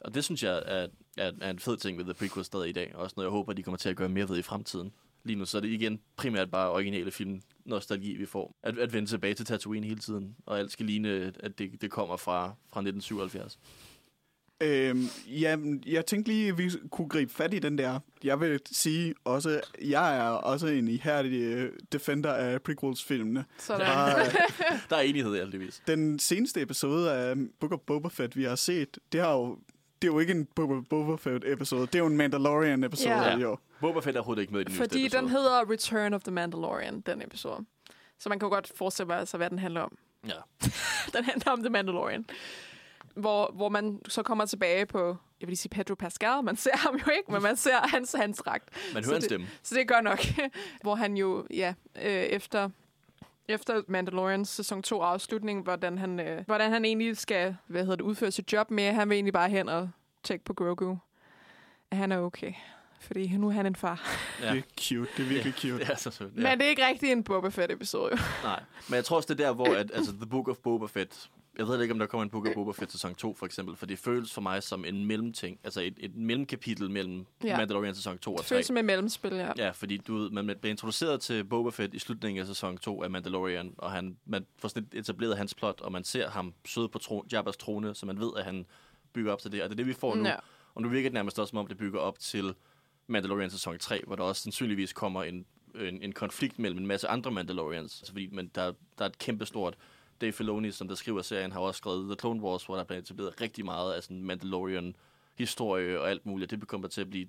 Og 0.00 0.14
det 0.14 0.24
synes 0.24 0.42
jeg 0.42 0.62
er, 0.66 0.86
er, 1.16 1.32
er 1.40 1.50
en 1.50 1.58
fed 1.58 1.76
ting 1.76 1.98
ved 1.98 2.04
The 2.04 2.14
Prequel 2.14 2.44
stadig 2.44 2.68
i 2.68 2.72
dag. 2.72 2.94
Også 2.94 3.14
noget, 3.16 3.26
jeg 3.26 3.30
håber, 3.30 3.52
de 3.52 3.62
kommer 3.62 3.78
til 3.78 3.88
at 3.88 3.96
gøre 3.96 4.08
mere 4.08 4.28
ved 4.28 4.38
i 4.38 4.42
fremtiden. 4.42 4.92
Lige 5.24 5.36
nu 5.36 5.44
så 5.44 5.56
er 5.56 5.60
det 5.60 5.68
igen 5.68 6.00
primært 6.16 6.50
bare 6.50 6.70
originale 6.70 7.10
film 7.10 7.40
nostalgi, 7.64 8.16
vi 8.16 8.26
får. 8.26 8.56
At, 8.62 8.78
at 8.78 8.92
vende 8.92 9.08
tilbage 9.08 9.34
til 9.34 9.46
Tatooine 9.46 9.86
hele 9.86 10.00
tiden. 10.00 10.36
Og 10.46 10.58
alt 10.58 10.72
skal 10.72 10.86
ligne, 10.86 11.32
at 11.40 11.58
det, 11.58 11.82
det 11.82 11.90
kommer 11.90 12.16
fra, 12.16 12.42
fra 12.46 12.80
1977. 12.80 13.58
Øhm, 14.60 15.06
ja, 15.26 15.56
jeg 15.86 16.06
tænkte 16.06 16.32
lige, 16.32 16.48
at 16.48 16.58
vi 16.58 16.70
kunne 16.90 17.08
gribe 17.08 17.32
fat 17.32 17.54
i 17.54 17.58
den 17.58 17.78
der. 17.78 18.00
Jeg 18.24 18.40
vil 18.40 18.60
sige 18.72 19.14
også, 19.24 19.60
jeg 19.82 20.16
er 20.16 20.28
også 20.28 20.66
en 20.66 20.88
ihærdig 20.88 21.40
øh, 21.42 21.72
defender 21.92 22.32
af 22.32 22.62
prequels-filmene. 22.62 23.44
sådan. 23.58 23.86
Bare, 23.86 24.20
øh, 24.26 24.34
Der 24.90 24.96
er 24.96 25.00
enighed, 25.00 25.34
heldigvis. 25.34 25.82
den 25.86 26.18
seneste 26.18 26.62
episode 26.62 27.12
af 27.12 27.36
Book 27.60 27.72
of 27.72 27.80
Boba 27.86 28.08
Fett, 28.08 28.36
vi 28.36 28.44
har 28.44 28.56
set, 28.56 28.98
det 29.12 29.20
har 29.20 29.32
jo 29.32 29.58
det 30.02 30.08
er 30.10 30.12
jo 30.12 30.18
ikke 30.18 30.32
en 30.32 30.48
Book 30.54 30.70
of 30.70 30.82
Boba 30.90 31.16
Fett-episode. 31.16 31.86
Det 31.86 31.94
er 31.94 31.98
jo 31.98 32.06
en 32.06 32.16
Mandalorian-episode, 32.16 33.14
ja. 33.14 33.38
jo. 33.38 33.58
Boba 33.84 34.00
Fett 34.00 34.16
er 34.16 34.20
overhovedet 34.20 34.42
ikke 34.42 34.52
med 34.52 34.60
i 34.60 34.64
den 34.64 34.74
Fordi 34.74 35.02
nyeste 35.02 35.18
den 35.18 35.28
hedder 35.28 35.70
Return 35.70 36.14
of 36.14 36.22
the 36.22 36.32
Mandalorian, 36.32 37.00
den 37.00 37.22
episode. 37.22 37.64
Så 38.18 38.28
man 38.28 38.38
kan 38.38 38.46
jo 38.46 38.50
godt 38.54 38.72
forestille 38.76 39.26
sig, 39.26 39.38
hvad 39.38 39.50
den 39.50 39.58
handler 39.58 39.80
om. 39.80 39.98
Ja. 40.26 40.32
Den 41.16 41.24
handler 41.24 41.52
om 41.52 41.60
The 41.60 41.68
Mandalorian. 41.70 42.26
Hvor, 43.14 43.50
hvor 43.54 43.68
man 43.68 44.00
så 44.08 44.22
kommer 44.22 44.46
tilbage 44.46 44.86
på, 44.86 45.16
jeg 45.40 45.48
vil 45.48 45.56
sige 45.56 45.70
Pedro 45.70 45.94
Pascal, 45.94 46.44
man 46.44 46.56
ser 46.56 46.76
ham 46.76 46.94
jo 46.94 47.10
ikke, 47.10 47.32
men 47.32 47.42
man 47.42 47.56
ser 47.56 47.88
hans, 47.88 48.14
hans 48.18 48.38
dragt. 48.38 48.68
Man 48.94 49.04
hører 49.04 49.14
det- 49.14 49.24
stemme. 49.24 49.46
Så 49.62 49.74
det 49.74 49.88
gør 49.88 50.00
nok. 50.00 50.18
hvor 50.82 50.94
han 50.94 51.16
jo, 51.16 51.46
ja, 51.50 51.74
øh, 52.02 52.10
efter, 52.12 52.70
efter 53.48 53.82
Mandalorians 53.88 54.48
sæson 54.48 54.82
2 54.82 55.00
afslutning, 55.02 55.62
hvordan 55.62 55.98
han, 55.98 56.20
øh, 56.20 56.44
hvordan 56.46 56.70
han 56.72 56.84
egentlig 56.84 57.16
skal 57.16 57.56
hvad 57.66 57.80
hedder 57.82 57.96
det, 57.96 58.04
udføre 58.04 58.30
sit 58.30 58.52
job 58.52 58.70
med, 58.70 58.92
han 58.92 59.08
vil 59.08 59.14
egentlig 59.14 59.32
bare 59.32 59.48
hen 59.48 59.68
og 59.68 59.90
tjekke 60.22 60.44
på 60.44 60.54
Grogu. 60.54 60.98
At 61.90 61.96
han 61.96 62.12
er 62.12 62.18
okay. 62.18 62.52
Fordi 63.06 63.36
nu 63.36 63.48
er 63.48 63.52
han 63.52 63.66
en 63.66 63.76
far. 63.76 64.00
Ja. 64.42 64.50
Det 64.52 64.58
er 64.58 64.62
cute. 64.80 65.10
Det 65.16 65.24
er 65.24 65.28
virkelig 65.28 65.54
cute. 65.54 65.78
Det 65.78 65.88
er 65.90 65.96
så 65.96 66.10
sødt. 66.10 66.32
Ja. 66.36 66.40
Men 66.42 66.58
det 66.58 66.64
er 66.66 66.70
ikke 66.70 66.86
rigtig 66.86 67.12
en 67.12 67.24
Boba 67.24 67.48
Fett-episode, 67.48 68.10
jo. 68.12 68.18
Nej, 68.42 68.62
men 68.88 68.94
jeg 68.96 69.04
tror 69.04 69.16
også, 69.16 69.34
det 69.34 69.40
er 69.40 69.46
der, 69.46 69.54
hvor 69.54 69.66
at, 69.74 69.90
altså, 69.94 70.12
The 70.12 70.26
Book 70.26 70.48
of 70.48 70.56
Boba 70.56 70.86
Fett... 70.86 71.30
Jeg 71.58 71.66
ved 71.66 71.82
ikke, 71.82 71.92
om 71.92 71.98
der 71.98 72.06
kommer 72.06 72.22
en 72.22 72.30
Book 72.30 72.46
of 72.48 72.54
Boba 72.54 72.72
Fett 72.72 72.92
sæson 72.92 73.14
2, 73.14 73.34
for 73.34 73.46
eksempel, 73.46 73.76
for 73.76 73.86
det 73.86 73.98
føles 73.98 74.32
for 74.32 74.40
mig 74.40 74.62
som 74.62 74.84
en 74.84 75.04
mellemting. 75.06 75.58
Altså 75.64 75.80
et, 75.80 75.94
et 75.98 76.16
mellemkapitel 76.16 76.90
mellem 76.90 77.26
Ja. 77.44 77.48
ja. 77.48 77.56
Mandalorian 77.56 77.94
sæson 77.94 78.18
2 78.18 78.32
og 78.32 78.38
Det 78.38 78.46
3. 78.46 78.54
føles 78.54 78.66
som 78.66 78.76
et 78.76 78.84
mellemspil, 78.84 79.32
ja. 79.32 79.50
Ja, 79.56 79.70
fordi 79.70 79.96
du 79.96 80.16
ved, 80.16 80.30
man 80.30 80.46
bliver 80.46 80.70
introduceret 80.70 81.20
til 81.20 81.44
Boba 81.44 81.70
Fett 81.70 81.94
i 81.94 81.98
slutningen 81.98 82.40
af 82.40 82.46
sæson 82.46 82.78
2 82.78 83.02
af 83.02 83.10
Mandalorian, 83.10 83.74
og 83.78 83.90
han, 83.92 84.16
man 84.26 84.46
får 84.58 84.68
sådan 84.68 84.82
lidt 84.92 85.04
etableret 85.04 85.36
hans 85.36 85.54
plot, 85.54 85.80
og 85.80 85.92
man 85.92 86.04
ser 86.04 86.30
ham 86.30 86.54
sidde 86.66 86.88
på 86.88 86.98
tro, 86.98 87.24
Jabba's 87.34 87.56
trone, 87.58 87.94
så 87.94 88.06
man 88.06 88.20
ved, 88.20 88.30
at 88.36 88.44
han 88.44 88.66
bygger 89.12 89.32
op 89.32 89.38
til 89.40 89.52
det. 89.52 89.62
Og 89.62 89.68
det 89.68 89.74
er 89.74 89.76
det, 89.76 89.86
vi 89.86 89.92
får 89.92 90.14
nu. 90.14 90.24
Ja. 90.26 90.34
Og 90.74 90.82
nu 90.82 90.88
virker 90.88 91.08
det 91.08 91.14
nærmest 91.14 91.38
også, 91.38 91.50
som 91.50 91.58
om 91.58 91.66
det 91.66 91.76
bygger 91.76 91.98
op 92.00 92.18
til 92.18 92.54
Mandalorian 93.06 93.50
sæson 93.50 93.78
3, 93.78 94.02
hvor 94.06 94.16
der 94.16 94.22
også 94.22 94.42
sandsynligvis 94.42 94.92
kommer 94.92 95.22
en, 95.22 95.46
en, 95.80 96.02
en 96.02 96.12
konflikt 96.12 96.58
mellem 96.58 96.78
en 96.78 96.86
masse 96.86 97.08
andre 97.08 97.30
Mandalorians. 97.30 98.00
Altså, 98.00 98.12
fordi 98.12 98.28
men 98.32 98.50
der, 98.54 98.72
der 98.98 99.04
er 99.04 99.08
et 99.08 99.18
kæmpestort... 99.18 99.76
Dave 100.20 100.32
Filoni, 100.32 100.70
som 100.70 100.88
der 100.88 100.94
skriver 100.94 101.22
serien, 101.22 101.52
har 101.52 101.60
også 101.60 101.78
skrevet 101.78 102.06
The 102.06 102.16
Clone 102.20 102.42
Wars, 102.42 102.64
hvor 102.64 102.76
der 102.76 102.84
bliver 102.84 102.98
etableret 102.98 103.40
rigtig 103.40 103.64
meget 103.64 103.94
af 103.94 104.02
sådan 104.02 104.22
Mandalorian-historie 104.22 106.00
og 106.00 106.10
alt 106.10 106.26
muligt. 106.26 106.50
Det 106.50 106.68
kommer 106.68 106.88
til 106.88 107.00
at 107.00 107.10
blive 107.10 107.26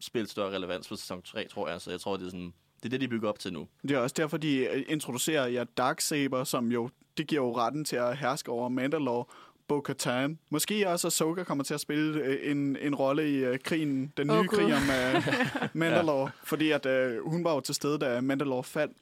spillet 0.00 0.30
større 0.30 0.54
relevans 0.54 0.88
for 0.88 0.96
sæson 0.96 1.22
3, 1.22 1.48
tror 1.48 1.68
jeg. 1.68 1.80
Så 1.80 1.90
jeg 1.90 2.00
tror, 2.00 2.16
det 2.16 2.26
er 2.26 2.30
sådan... 2.30 2.54
Det 2.76 2.84
er 2.84 2.88
det, 2.88 3.00
de 3.00 3.08
bygger 3.08 3.28
op 3.28 3.38
til 3.38 3.52
nu. 3.52 3.68
Det 3.82 3.90
er 3.90 3.98
også 3.98 4.14
derfor, 4.16 4.36
de 4.36 4.56
øh, 4.56 4.84
introducerer 4.88 5.46
ja, 5.46 5.64
Darksaber, 5.76 6.44
som 6.44 6.72
jo, 6.72 6.90
det 7.16 7.26
giver 7.26 7.42
jo 7.42 7.56
retten 7.56 7.84
til 7.84 7.96
at 7.96 8.16
herske 8.16 8.50
over 8.50 8.68
Mandalore, 8.68 9.24
Bo-Katan. 9.68 10.38
Måske 10.50 10.88
også 10.88 11.06
Ahsoka 11.06 11.42
kommer 11.44 11.64
til 11.64 11.74
at 11.74 11.80
spille 11.80 12.20
øh, 12.24 12.50
en, 12.50 12.76
en 12.80 12.94
rolle 12.94 13.30
i 13.30 13.48
uh, 13.50 13.56
krigen, 13.64 14.12
den 14.16 14.26
nye 14.26 14.32
Gud. 14.32 14.46
krig 14.48 14.64
om 14.74 14.82
uh, 14.82 15.24
Mandalore, 15.72 16.24
ja. 16.24 16.30
fordi 16.42 16.70
at 16.70 16.86
uh, 16.86 17.30
hun 17.30 17.44
var 17.44 17.54
jo 17.54 17.60
til 17.60 17.74
stede, 17.74 17.98
da 17.98 18.20
Mandalore 18.20 18.64
faldt 18.64 18.96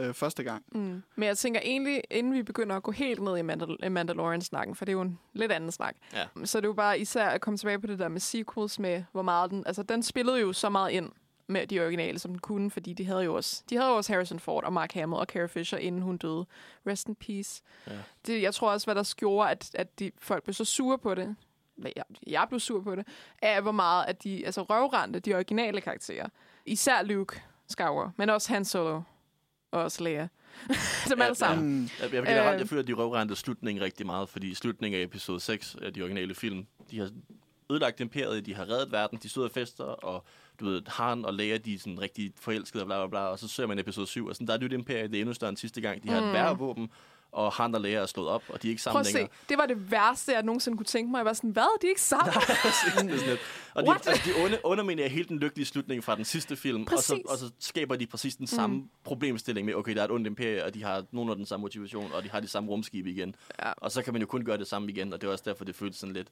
uh, 0.00 0.12
første 0.14 0.42
gang. 0.44 0.62
Mm. 0.72 1.02
Men 1.16 1.26
jeg 1.28 1.38
tænker 1.38 1.60
egentlig, 1.64 2.02
inden 2.10 2.32
vi 2.34 2.42
begynder 2.42 2.76
at 2.76 2.82
gå 2.82 2.90
helt 2.90 3.22
ned 3.22 3.36
i 3.36 3.40
Mandal- 3.42 3.86
i 3.86 3.88
Mandalorian-snakken, 3.88 4.74
for 4.74 4.84
det 4.84 4.92
er 4.92 4.96
jo 4.96 5.00
en 5.02 5.18
lidt 5.32 5.52
anden 5.52 5.72
snak, 5.72 5.94
Ja. 6.14 6.24
så 6.44 6.58
er 6.58 6.60
det 6.60 6.68
jo 6.68 6.72
bare 6.72 6.98
især 6.98 7.28
at 7.28 7.40
komme 7.40 7.58
tilbage 7.58 7.78
på 7.78 7.86
det 7.86 7.98
der 7.98 8.08
med 8.08 8.20
sequels, 8.20 8.78
med 8.78 9.02
hvor 9.12 9.22
meget 9.22 9.50
den... 9.50 9.62
Altså, 9.66 9.82
den 9.82 10.02
spillede 10.02 10.40
jo 10.40 10.52
så 10.52 10.68
meget 10.68 10.90
ind 10.90 11.10
med 11.46 11.66
de 11.66 11.80
originale, 11.80 12.18
som 12.18 12.30
den 12.30 12.38
kunne, 12.38 12.70
fordi 12.70 12.92
de 12.92 13.04
havde 13.06 13.22
jo 13.24 13.34
også, 13.34 13.62
de 13.70 13.76
havde 13.76 13.88
jo 13.90 13.96
også 13.96 14.12
Harrison 14.12 14.38
Ford 14.38 14.64
og 14.64 14.72
Mark 14.72 14.92
Hamill 14.92 15.18
og 15.18 15.26
Carrie 15.26 15.48
Fisher, 15.48 15.78
inden 15.78 16.02
hun 16.02 16.16
døde. 16.16 16.46
Rest 16.86 17.08
in 17.08 17.14
peace. 17.14 17.62
Ja. 17.86 17.92
Det, 18.26 18.42
jeg 18.42 18.54
tror 18.54 18.70
også, 18.70 18.86
hvad 18.86 18.94
der 18.94 19.14
gjorde, 19.16 19.50
at, 19.50 19.70
at 19.74 19.98
de, 19.98 20.10
folk 20.18 20.44
blev 20.44 20.54
så 20.54 20.64
sure 20.64 20.98
på 20.98 21.14
det, 21.14 21.36
jeg, 21.96 22.04
jeg 22.26 22.46
blev 22.48 22.60
sur 22.60 22.80
på 22.82 22.94
det, 22.96 23.06
er 23.42 23.60
hvor 23.60 23.72
meget, 23.72 24.04
at 24.06 24.24
de 24.24 24.46
altså 24.46 24.62
røvrendte 24.62 25.20
de 25.20 25.34
originale 25.34 25.80
karakterer. 25.80 26.28
Især 26.66 27.02
Luke 27.02 27.42
Skywalker, 27.68 28.10
men 28.16 28.30
også 28.30 28.52
Han 28.52 28.64
Solo 28.64 29.02
og 29.70 29.82
også 29.82 30.04
Leia. 30.04 30.28
Som 31.08 31.18
Ja, 31.18 31.24
alle 31.24 31.34
sammen. 31.34 31.74
Mm. 31.78 31.82
Jeg, 31.82 32.12
jeg, 32.14 32.22
generelt, 32.22 32.54
Øh. 32.54 32.60
jeg 32.60 32.68
føler, 32.68 32.82
at 32.82 32.88
de 32.88 32.92
røvrendte 32.92 33.36
slutningen 33.36 33.84
rigtig 33.84 34.06
meget, 34.06 34.28
fordi 34.28 34.54
slutningen 34.54 35.00
af 35.00 35.04
episode 35.04 35.40
6 35.40 35.76
af 35.82 35.92
de 35.94 36.02
originale 36.02 36.34
film, 36.34 36.66
de 36.90 36.98
har 36.98 37.10
ødelagt 37.70 38.00
imperiet, 38.00 38.46
de 38.46 38.54
har 38.54 38.68
reddet 38.68 38.92
verden, 38.92 39.18
de 39.22 39.28
stod 39.28 39.44
og 39.44 39.50
fester, 39.50 39.84
og 39.84 40.24
du 40.60 40.64
ved, 40.64 40.82
Han 40.88 41.24
og 41.24 41.34
Leia, 41.34 41.56
de 41.56 41.74
er 41.74 41.78
sådan 41.78 42.00
rigtig 42.00 42.32
forelskede 42.40 42.82
og 42.82 42.86
bla 42.86 42.96
bla 42.98 43.06
bla, 43.06 43.20
og 43.20 43.38
så 43.38 43.48
ser 43.48 43.66
man 43.66 43.78
episode 43.78 44.06
7, 44.06 44.26
og 44.26 44.34
sådan, 44.34 44.46
der 44.46 44.52
er 44.52 44.56
et 44.58 44.62
nyt 44.62 44.72
imperie, 44.72 45.08
det 45.08 45.14
er 45.16 45.20
endnu 45.20 45.34
større 45.34 45.48
end 45.48 45.56
sidste 45.56 45.80
gang, 45.80 46.02
de 46.02 46.08
har 46.08 46.20
Mm. 46.20 46.26
et 46.26 46.32
værre 46.32 46.58
våben, 46.58 46.90
og 47.32 47.52
Han 47.52 47.74
og 47.74 47.80
Leia 47.80 47.98
er 47.98 48.06
slået 48.06 48.28
op, 48.28 48.42
og 48.48 48.62
de 48.62 48.68
er 48.68 48.70
ikke 48.70 48.82
Prøv 48.82 48.92
sammen 48.92 49.00
at 49.00 49.06
se, 49.06 49.12
længere. 49.12 49.30
det 49.48 49.58
var 49.58 49.66
det 49.66 49.90
værste, 49.90 50.32
jeg 50.32 50.42
nogensinde 50.42 50.76
kunne 50.78 50.84
tænke 50.86 51.10
mig. 51.10 51.18
Jeg 51.18 51.24
var 51.24 51.32
sådan, 51.32 51.50
hvad? 51.50 51.80
De 51.82 51.86
er 51.86 51.90
ikke 51.90 52.02
sammen? 52.02 52.32
Det 52.34 53.12
er 53.14 53.18
sådan 53.18 53.38
og 53.74 53.82
de, 53.82 53.88
What? 53.88 54.06
altså, 54.08 54.22
de 54.30 54.44
under, 54.44 54.58
underminerer 54.64 55.08
helt 55.08 55.28
den 55.28 55.38
lykkelige 55.38 55.66
slutning 55.66 56.04
fra 56.04 56.16
den 56.16 56.24
sidste 56.24 56.56
film, 56.56 56.86
og 56.92 56.98
så, 56.98 57.20
og 57.28 57.38
så 57.38 57.50
skaber 57.58 57.96
de 57.96 58.06
præcis 58.06 58.36
den 58.36 58.46
samme 58.46 58.76
mm. 58.76 58.88
problemstilling 59.04 59.66
med, 59.66 59.74
okay, 59.74 59.94
der 59.94 60.00
er 60.00 60.04
et 60.04 60.10
ondt 60.10 60.26
imperie, 60.26 60.64
og 60.64 60.74
de 60.74 60.82
har 60.82 61.04
nogen 61.12 61.30
af 61.30 61.36
den 61.36 61.46
samme 61.46 61.62
motivation, 61.62 62.12
og 62.12 62.22
de 62.24 62.30
har 62.30 62.40
de 62.40 62.48
samme 62.48 62.70
rumskibe 62.70 63.10
igen. 63.10 63.34
Ja. 63.62 63.72
Og 63.76 63.90
så 63.92 64.02
kan 64.02 64.12
man 64.12 64.22
jo 64.22 64.26
kun 64.26 64.44
gøre 64.44 64.58
det 64.58 64.66
samme 64.66 64.90
igen, 64.90 65.12
og 65.12 65.20
det 65.20 65.26
er 65.28 65.32
også 65.32 65.44
derfor, 65.46 65.64
det 65.64 65.74
føles 65.74 65.96
sådan 65.96 66.12
lidt... 66.12 66.28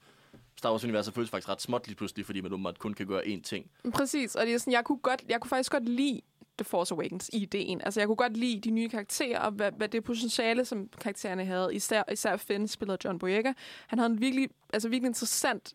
Star 0.56 0.70
Wars-universet 0.70 1.14
føles 1.14 1.30
faktisk 1.30 1.48
ret 1.48 1.62
småt 1.62 1.86
lige 1.86 1.96
pludselig, 1.96 2.26
fordi 2.26 2.40
man 2.40 2.52
åbenbart 2.52 2.78
kun 2.78 2.94
kan 2.94 3.06
gøre 3.06 3.24
én 3.24 3.42
ting. 3.42 3.70
Præcis, 3.94 4.34
og 4.34 4.46
det 4.46 4.54
er 4.54 4.58
sådan, 4.58 4.72
jeg 4.72 4.84
kunne, 4.84 4.98
godt, 4.98 5.24
jeg 5.28 5.40
kunne 5.40 5.48
faktisk 5.48 5.72
godt 5.72 5.88
lide 5.88 6.20
The 6.58 6.64
Force 6.64 6.94
Awakens 6.94 7.30
ideen. 7.32 7.80
Altså, 7.80 8.00
jeg 8.00 8.06
kunne 8.06 8.16
godt 8.16 8.36
lide 8.36 8.60
de 8.60 8.70
nye 8.70 8.88
karakterer, 8.88 9.40
og 9.40 9.52
hvad, 9.52 9.72
hvad 9.76 9.88
det 9.88 10.04
potentiale, 10.04 10.64
som 10.64 10.88
karaktererne 11.00 11.44
havde. 11.44 11.74
Især, 11.74 12.02
især 12.12 12.36
Finn, 12.36 12.68
spiller 12.68 12.96
John 13.04 13.18
Boyega. 13.18 13.52
Han 13.86 13.98
havde 13.98 14.12
en 14.12 14.20
virkelig, 14.20 14.48
altså 14.72 14.88
virkelig 14.88 15.08
interessant 15.08 15.74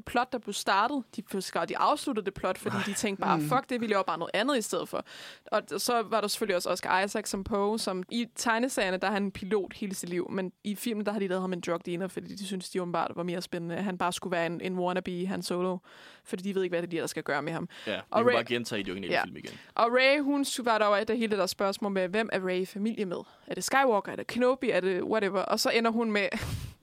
plot, 0.00 0.32
der 0.32 0.38
blev 0.38 0.52
startet. 0.52 1.02
De, 1.16 1.22
de 1.68 1.78
afsluttede 1.78 2.24
det 2.26 2.34
plot, 2.34 2.58
fordi 2.58 2.76
de 2.86 2.92
tænkte 2.94 3.20
bare, 3.20 3.40
fuck 3.40 3.68
det, 3.70 3.80
vi 3.80 3.86
laver 3.86 4.02
bare 4.02 4.18
noget 4.18 4.30
andet 4.34 4.58
i 4.58 4.62
stedet 4.62 4.88
for. 4.88 5.04
Og 5.52 5.62
så 5.78 6.02
var 6.02 6.20
der 6.20 6.28
selvfølgelig 6.28 6.56
også 6.56 6.70
Oscar 6.70 7.00
Isaac 7.04 7.28
som 7.28 7.44
Poe, 7.44 7.78
som 7.78 8.02
i 8.10 8.26
tegneserierne, 8.36 8.96
der 8.96 9.06
er 9.06 9.10
han 9.12 9.30
pilot 9.30 9.72
hele 9.74 9.94
sit 9.94 10.08
liv, 10.08 10.30
men 10.30 10.52
i 10.64 10.74
filmen, 10.74 11.06
der 11.06 11.12
har 11.12 11.18
de 11.18 11.28
lavet 11.28 11.40
ham 11.40 11.52
en 11.52 11.60
drug 11.60 11.86
dealer, 11.86 12.08
fordi 12.08 12.34
de 12.34 12.46
synes, 12.46 12.70
de 12.70 12.82
åbenbart 12.82 13.12
var 13.14 13.22
mere 13.22 13.42
spændende, 13.42 13.76
han 13.76 13.98
bare 13.98 14.12
skulle 14.12 14.32
være 14.32 14.46
en, 14.46 14.60
en 14.60 14.78
wannabe, 14.78 15.26
han 15.26 15.42
solo, 15.42 15.78
fordi 16.24 16.42
de 16.42 16.54
ved 16.54 16.62
ikke, 16.62 16.72
hvad 16.78 16.82
det 16.88 16.94
er, 16.96 17.00
der 17.02 17.06
skal 17.06 17.22
gøre 17.22 17.42
med 17.42 17.52
ham. 17.52 17.68
Ja, 17.86 18.00
Og 18.10 18.22
Ray- 18.22 18.32
bare 18.32 18.44
gentage 18.44 18.80
i 18.80 18.82
de 18.82 18.90
originale 18.90 19.12
Ja. 19.14 19.24
film 19.24 19.36
igen. 19.36 19.58
Og 19.74 19.86
Ray, 19.92 20.20
hun 20.20 20.44
var 20.64 20.78
der 20.78 20.84
over 20.86 21.04
det 21.04 21.18
hele 21.18 21.36
der 21.36 21.46
spørgsmål 21.46 21.92
med, 21.92 22.08
hvem 22.08 22.28
er 22.32 22.40
Ray 22.46 22.66
familie 22.66 23.04
med? 23.04 23.16
Er 23.46 23.54
det 23.54 23.64
Skywalker? 23.64 24.12
Er 24.12 24.16
det 24.16 24.26
Kenobi? 24.26 24.70
Er 24.70 24.80
det 24.80 25.02
whatever? 25.02 25.40
Og 25.42 25.60
så 25.60 25.70
ender 25.70 25.90
hun 25.90 26.10
med 26.12 26.28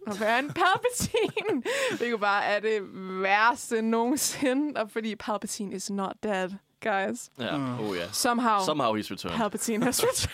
at 0.07 0.19
være 0.19 0.39
en 0.39 0.47
Palpatine. 0.53 1.63
Hvilket 1.97 2.19
bare 2.19 2.45
er 2.45 2.59
det 2.59 2.79
værste 3.21 3.81
nogensinde. 3.81 4.79
Og 4.81 4.89
fordi 4.91 5.15
Palpatine 5.15 5.75
is 5.75 5.89
not 5.89 6.13
dead, 6.23 6.49
guys. 6.81 7.29
Ja, 7.39 7.57
Mm. 7.57 7.79
oh 7.79 7.97
ja. 7.97 8.11
Somehow, 8.11 8.65
Somehow 8.65 8.95
he's 8.97 9.11
returned. 9.11 9.37
Palpatine 9.37 9.85
has 9.85 10.03
returned. 10.03 10.29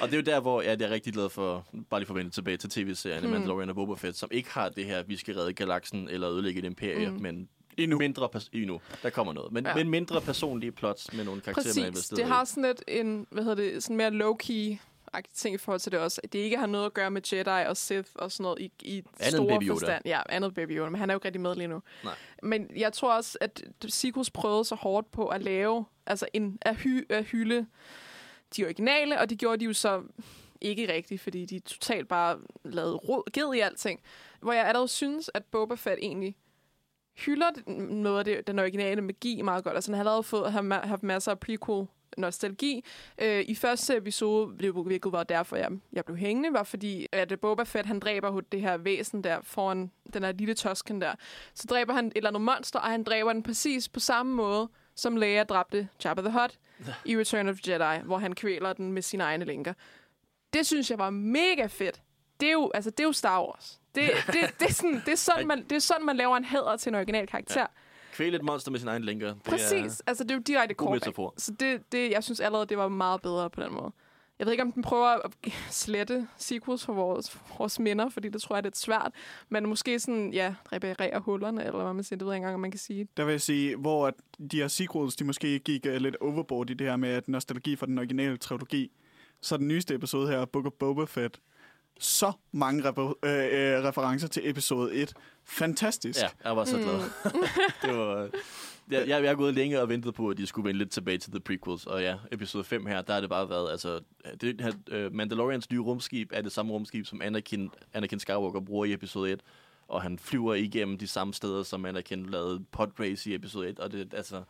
Og 0.00 0.08
det 0.08 0.12
er 0.14 0.16
jo 0.18 0.22
der, 0.22 0.40
hvor 0.40 0.62
ja, 0.62 0.70
jeg 0.70 0.80
er 0.86 0.90
rigtig 0.90 1.12
glad 1.12 1.28
for, 1.30 1.66
bare 1.90 2.00
lige 2.00 2.06
for 2.06 2.14
at 2.14 2.18
vende 2.18 2.30
tilbage 2.30 2.56
til 2.56 2.70
tv-serien 2.70 3.24
Mm. 3.24 3.30
Mandalorian 3.30 3.68
og 3.68 3.74
Boba 3.74 3.94
Fett, 3.94 4.16
som 4.16 4.28
ikke 4.32 4.50
har 4.50 4.68
det 4.68 4.84
her, 4.84 5.02
vi 5.02 5.16
skal 5.16 5.34
redde 5.34 5.52
galaksen 5.52 6.08
eller 6.08 6.30
ødelægge 6.30 6.58
et 6.58 6.64
imperie, 6.64 7.10
Mm. 7.10 7.20
men 7.20 7.48
Endnu. 7.76 7.98
mindre 7.98 8.28
pers- 8.36 8.48
endnu. 8.52 8.80
Der 9.02 9.10
kommer 9.10 9.32
noget. 9.32 9.52
Men, 9.52 9.66
Ja. 9.66 9.74
men 9.74 9.88
mindre 9.88 10.20
personlige 10.20 10.72
plots 10.72 11.12
med 11.12 11.24
nogle 11.24 11.40
karakterer, 11.40 11.64
man 11.74 11.84
er 11.84 11.90
Præcis. 11.90 12.10
investeret 12.10 12.18
Det 12.18 12.26
har 12.26 12.44
sådan 12.44 12.62
lidt 12.62 12.82
en, 12.88 13.26
hvad 13.30 13.42
hedder 13.44 13.62
det, 13.62 13.82
sådan 13.82 13.96
mere 13.96 14.10
low-key 14.10 14.78
ting 15.34 15.54
i 15.54 15.58
forhold 15.58 15.80
til 15.80 15.92
det 15.92 16.00
også. 16.00 16.20
Det 16.32 16.38
ikke 16.38 16.58
har 16.58 16.66
noget 16.66 16.86
at 16.86 16.94
gøre 16.94 17.10
med 17.10 17.22
Jedi 17.32 17.66
og 17.68 17.76
Sith 17.76 18.10
og 18.14 18.32
sådan 18.32 18.42
noget 18.42 18.58
i, 18.58 18.72
i 18.82 19.02
store 19.20 19.46
Baby 19.46 19.62
Yoda. 19.62 19.72
forstand. 19.72 20.02
Ja, 20.04 20.20
andet 20.28 20.54
Baby 20.54 20.70
Yoda, 20.78 20.90
men 20.90 21.00
han 21.00 21.10
er 21.10 21.14
jo 21.14 21.18
ikke 21.18 21.24
rigtig 21.26 21.40
med 21.40 21.54
lige 21.54 21.68
nu. 21.68 21.82
Nej. 22.04 22.14
Men 22.42 22.70
jeg 22.76 22.92
tror 22.92 23.14
også, 23.14 23.38
at 23.40 23.64
sequels 23.88 24.30
prøvede 24.30 24.64
så 24.64 24.74
hårdt 24.74 25.10
på 25.10 25.26
at 25.28 25.42
lave, 25.42 25.84
altså 26.06 26.26
en, 26.32 26.58
at, 26.62 26.76
hy, 26.76 27.12
at 27.12 27.24
hylde 27.24 27.66
de 28.56 28.64
originale, 28.64 29.20
og 29.20 29.30
det 29.30 29.38
gjorde 29.38 29.60
de 29.60 29.64
jo 29.64 29.72
så 29.72 30.02
ikke 30.60 30.92
rigtigt, 30.92 31.20
fordi 31.20 31.44
de 31.44 31.58
totalt 31.58 32.08
bare 32.08 32.38
lavede 32.64 32.94
rod, 32.96 33.32
ged 33.32 33.54
i 33.54 33.60
alting. 33.60 34.00
Hvor 34.40 34.52
jeg 34.52 34.66
allerede 34.66 34.88
synes, 34.88 35.30
at 35.34 35.44
Boba 35.44 35.74
Fett 35.74 35.98
egentlig 36.02 36.36
hylder 37.16 37.70
noget 37.92 38.18
af 38.18 38.24
det, 38.24 38.46
den 38.46 38.58
originale 38.58 39.02
magi 39.02 39.42
meget 39.42 39.64
godt. 39.64 39.74
Altså, 39.74 39.90
han 39.90 39.96
har 39.96 40.00
allerede 40.00 40.22
fået 40.22 40.52
haft 40.52 41.02
masser 41.02 41.30
af 41.32 41.40
prequel 41.40 41.86
nostalgi. 42.16 42.84
Øh, 43.18 43.44
I 43.48 43.54
første 43.54 43.96
episode, 43.96 44.58
det 44.58 44.74
virkelig 44.88 45.12
var 45.12 45.24
derfor, 45.24 45.56
jeg, 45.56 45.70
jeg 45.92 46.04
blev 46.04 46.16
hængende, 46.16 46.52
var 46.52 46.62
fordi, 46.62 47.06
at 47.12 47.40
Boba 47.40 47.62
Fett, 47.62 47.86
han 47.86 48.00
dræber 48.00 48.40
det 48.40 48.60
her 48.60 48.76
væsen 48.76 49.24
der 49.24 49.38
foran 49.42 49.90
den 50.14 50.22
her 50.22 50.32
lille 50.32 50.54
tosken 50.54 51.00
der. 51.00 51.14
Så 51.54 51.66
dræber 51.70 51.94
han 51.94 52.06
et 52.06 52.12
eller 52.16 52.30
andet 52.30 52.42
monster, 52.42 52.78
og 52.78 52.90
han 52.90 53.02
dræber 53.02 53.32
den 53.32 53.42
præcis 53.42 53.88
på 53.88 54.00
samme 54.00 54.34
måde, 54.34 54.68
som 54.94 55.16
Leia 55.16 55.44
dræbte 55.44 55.88
Jabba 56.04 56.22
the 56.22 56.40
Hutt 56.40 56.58
i 57.04 57.16
Return 57.16 57.48
of 57.48 57.56
the 57.56 57.72
Jedi, 57.72 58.02
hvor 58.04 58.18
han 58.18 58.34
kvæler 58.34 58.72
den 58.72 58.92
med 58.92 59.02
sine 59.02 59.24
egne 59.24 59.44
linker. 59.44 59.72
Det 60.52 60.66
synes 60.66 60.90
jeg 60.90 60.98
var 60.98 61.10
mega 61.10 61.66
fedt. 61.66 62.02
Det 62.40 62.48
er 62.48 62.52
jo, 62.52 62.70
altså, 62.74 62.90
det 62.90 63.00
er 63.00 63.04
jo 63.04 63.12
Star 63.12 63.42
Wars. 63.42 63.80
Det, 63.94 64.10
det, 64.26 64.34
det, 64.60 64.68
er 64.68 64.72
sådan, 64.72 65.02
det, 65.06 65.12
er 65.12 65.16
sådan, 65.16 65.46
man, 65.46 65.64
det 65.64 65.72
er 65.72 65.80
sådan, 65.80 66.06
man 66.06 66.16
laver 66.16 66.36
en 66.36 66.44
hæder 66.44 66.76
til 66.76 66.90
en 66.90 66.94
original 66.94 67.26
karakter. 67.26 67.60
Ja. 67.60 67.66
Kvæle 68.12 68.36
et 68.36 68.42
monster 68.42 68.70
med 68.70 68.78
sin 68.78 68.88
egen 68.88 69.02
linker. 69.04 69.28
Det 69.34 69.42
Præcis. 69.42 70.02
Altså, 70.06 70.24
det 70.24 70.30
er 70.30 70.34
jo 70.34 70.40
direkte 70.46 70.74
callback. 70.74 71.06
metafor. 71.06 71.34
Så 71.36 71.52
det, 71.60 71.92
det, 71.92 72.10
jeg 72.10 72.24
synes 72.24 72.40
allerede, 72.40 72.66
det 72.66 72.78
var 72.78 72.88
meget 72.88 73.22
bedre 73.22 73.50
på 73.50 73.62
den 73.62 73.72
måde. 73.74 73.92
Jeg 74.38 74.46
ved 74.46 74.52
ikke, 74.52 74.62
om 74.62 74.72
den 74.72 74.82
prøver 74.82 75.06
at 75.06 75.32
slette 75.70 76.28
sequels 76.36 76.84
for 76.84 76.92
vores, 76.92 77.38
vores 77.58 77.78
minder, 77.78 78.08
fordi 78.08 78.28
det 78.28 78.42
tror 78.42 78.56
jeg, 78.56 78.58
er 78.60 78.62
lidt 78.62 78.76
svært. 78.76 79.12
Men 79.48 79.68
måske 79.68 79.98
sådan, 80.00 80.32
ja, 80.32 80.54
reparere 80.72 81.20
hullerne, 81.20 81.64
eller 81.64 81.82
hvad 81.82 81.94
man 81.94 82.04
siger. 82.04 82.18
Det 82.18 82.26
ved 82.26 82.32
jeg 82.32 82.36
ikke 82.36 82.42
engang, 82.42 82.54
om 82.54 82.60
man 82.60 82.70
kan 82.70 82.80
sige. 82.80 83.08
Der 83.16 83.24
vil 83.24 83.32
jeg 83.32 83.40
sige, 83.40 83.76
hvor 83.76 84.06
at 84.06 84.14
de 84.52 84.56
her 84.56 84.68
sequels, 84.68 85.16
de 85.16 85.24
måske 85.24 85.58
gik 85.58 85.86
uh, 85.86 85.92
lidt 85.92 86.16
overboard 86.20 86.70
i 86.70 86.74
det 86.74 86.86
her 86.86 86.96
med 86.96 87.08
at 87.08 87.28
nostalgi 87.28 87.76
for 87.76 87.86
den 87.86 87.98
originale 87.98 88.36
trilogi. 88.36 88.90
Så 89.42 89.56
den 89.56 89.68
nyeste 89.68 89.94
episode 89.94 90.28
her, 90.28 90.44
Book 90.44 90.66
of 90.66 90.72
Boba 90.72 91.04
Fett, 91.04 91.40
så 92.00 92.32
mange 92.52 92.82
refer- 92.90 93.18
øh, 93.24 93.76
øh, 93.78 93.84
referencer 93.84 94.28
til 94.28 94.50
episode 94.50 94.94
1. 94.94 95.12
Fantastisk. 95.44 96.20
Ja, 96.20 96.28
jeg 96.44 96.56
var 96.56 96.64
så 96.64 96.76
glad. 96.76 97.00
Mm. 97.24 97.40
det 97.82 97.98
var, 97.98 98.28
jeg, 98.90 99.08
jeg, 99.08 99.22
jeg 99.22 99.30
er 99.30 99.34
gået 99.34 99.54
længe 99.54 99.80
og 99.80 99.88
ventet 99.88 100.14
på, 100.14 100.28
at 100.28 100.36
de 100.36 100.46
skulle 100.46 100.66
vende 100.68 100.78
lidt 100.78 100.90
tilbage 100.90 101.18
til 101.18 101.30
The 101.32 101.40
Prequels. 101.40 101.86
Og 101.86 102.02
ja, 102.02 102.16
episode 102.32 102.64
5 102.64 102.86
her, 102.86 103.02
der 103.02 103.12
har 103.12 103.20
det 103.20 103.30
bare 103.30 103.48
været, 103.50 103.70
altså, 103.70 104.00
det 104.40 104.60
her, 104.60 105.06
uh, 105.06 105.14
Mandalorians 105.14 105.70
nye 105.70 105.80
rumskib 105.80 106.30
er 106.32 106.42
det 106.42 106.52
samme 106.52 106.72
rumskib, 106.72 107.06
som 107.06 107.22
Anakin, 107.22 107.70
Anakin 107.94 108.18
Skywalker 108.18 108.60
bruger 108.60 108.84
i 108.84 108.92
episode 108.92 109.32
1. 109.32 109.40
Og 109.88 110.02
han 110.02 110.18
flyver 110.18 110.54
igennem 110.54 110.98
de 110.98 111.06
samme 111.06 111.34
steder, 111.34 111.62
som 111.62 111.84
Anakin 111.84 112.26
lavede 112.26 112.64
podrace 112.72 113.30
i 113.30 113.34
episode 113.34 113.68
1. 113.68 113.78
Og 113.78 113.92
det, 113.92 114.14
altså, 114.14 114.42